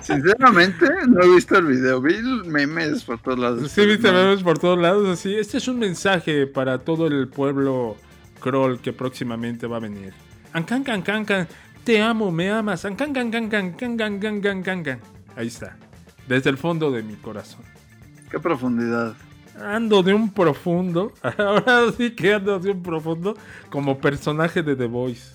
Sinceramente, 0.02 0.88
no 1.08 1.24
he 1.24 1.36
visto 1.36 1.58
el 1.58 1.66
video. 1.66 2.02
Vi 2.02 2.16
memes 2.46 3.04
por 3.04 3.20
todos 3.20 3.40
lados. 3.40 3.72
Sí, 3.72 3.86
viste 3.86 4.12
memes 4.12 4.44
por 4.44 4.60
todos 4.60 4.78
lados 4.78 5.08
así. 5.10 5.36
Este 5.36 5.58
es 5.58 5.68
un 5.68 5.80
mensaje 5.80 6.48
para 6.48 6.80
todo 6.80 7.08
el 7.08 7.28
pueblo 7.28 7.98
Kroll 8.40 8.80
que 8.80 8.94
próximamente 8.94 9.68
va 9.68 9.78
a 9.78 9.80
venir. 9.80 10.14
Ancan, 10.54 10.84
can, 10.84 11.02
can, 11.02 11.26
can. 11.26 11.48
Te 11.84 12.02
amo, 12.02 12.32
me 12.32 12.50
amas. 12.52 12.86
Ancan, 12.86 13.14
can, 13.14 13.32
can, 13.32 13.50
can, 13.50 13.74
can, 13.74 13.98
can, 13.98 14.20
can, 14.20 14.42
can, 14.42 14.64
can, 14.64 14.84
can. 14.84 15.00
Ahí 15.36 15.48
está. 15.48 15.78
Desde 16.28 16.50
el 16.50 16.58
fondo 16.58 16.92
de 16.92 17.04
mi 17.04 17.16
corazón. 17.16 17.62
Qué 18.30 18.40
profundidad. 18.40 19.16
Ando 19.60 20.04
de 20.04 20.14
un 20.14 20.32
profundo. 20.32 21.14
Ahora 21.38 21.92
sí 21.96 22.12
que 22.12 22.34
ando 22.34 22.60
de 22.60 22.72
un 22.72 22.84
profundo. 22.84 23.36
Como 23.70 23.98
personaje 24.00 24.62
de 24.62 24.76
The 24.76 24.86
Voice. 24.86 25.35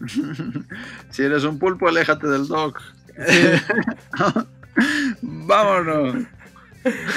Si 1.10 1.22
eres 1.22 1.44
un 1.44 1.58
pulpo, 1.58 1.88
aléjate 1.88 2.26
del 2.26 2.48
dog. 2.48 2.76
Vámonos. 5.22 6.24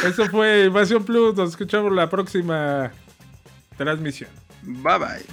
Eso 0.05 0.25
fue 0.27 0.65
Invasión 0.65 1.03
Plus. 1.03 1.35
Nos 1.35 1.51
escuchamos 1.51 1.91
la 1.91 2.09
próxima 2.09 2.91
transmisión. 3.77 4.29
Bye 4.63 4.97
bye. 4.99 5.25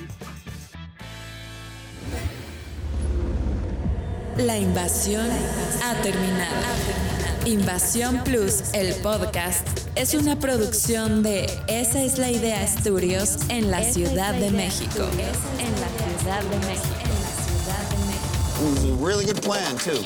La 4.36 4.58
invasión 4.58 5.28
ha 5.84 5.94
terminado. 6.02 6.54
Invasión 7.46 8.20
Plus, 8.24 8.72
el 8.72 8.94
podcast, 8.96 9.68
es 9.94 10.14
una 10.14 10.38
producción 10.38 11.22
de 11.22 11.46
Esa 11.68 12.02
es 12.02 12.18
la 12.18 12.30
idea 12.30 12.66
Studios 12.66 13.38
en 13.48 13.70
la 13.70 13.82
Ciudad 13.84 14.34
de 14.34 14.50
México. 14.50 15.06
En 15.60 15.70
la 15.80 16.18
Ciudad 16.18 16.42
de 16.42 16.66
México. 16.66 17.13
It 18.56 18.70
was 18.70 18.84
a 18.84 18.92
really 18.94 19.24
good 19.24 19.42
plan, 19.42 19.76
too. 19.78 20.04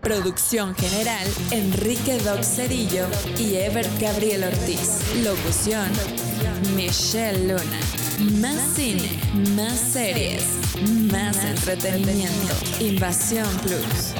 Producción 0.00 0.76
general, 0.76 1.26
Enrique 1.50 2.18
Doc 2.20 2.44
Cedillo 2.44 3.08
y 3.36 3.56
Ebert 3.56 3.90
Gabriel 4.00 4.44
Ortiz. 4.44 5.02
Locución, 5.24 5.90
Michelle 6.76 7.48
Luna. 7.48 7.80
Más 8.40 8.60
cine, 8.76 9.18
más 9.56 9.78
series, 9.78 10.44
más 11.10 11.44
entretenimiento. 11.44 12.54
Invasión 12.78 13.48
Plus. 13.62 14.14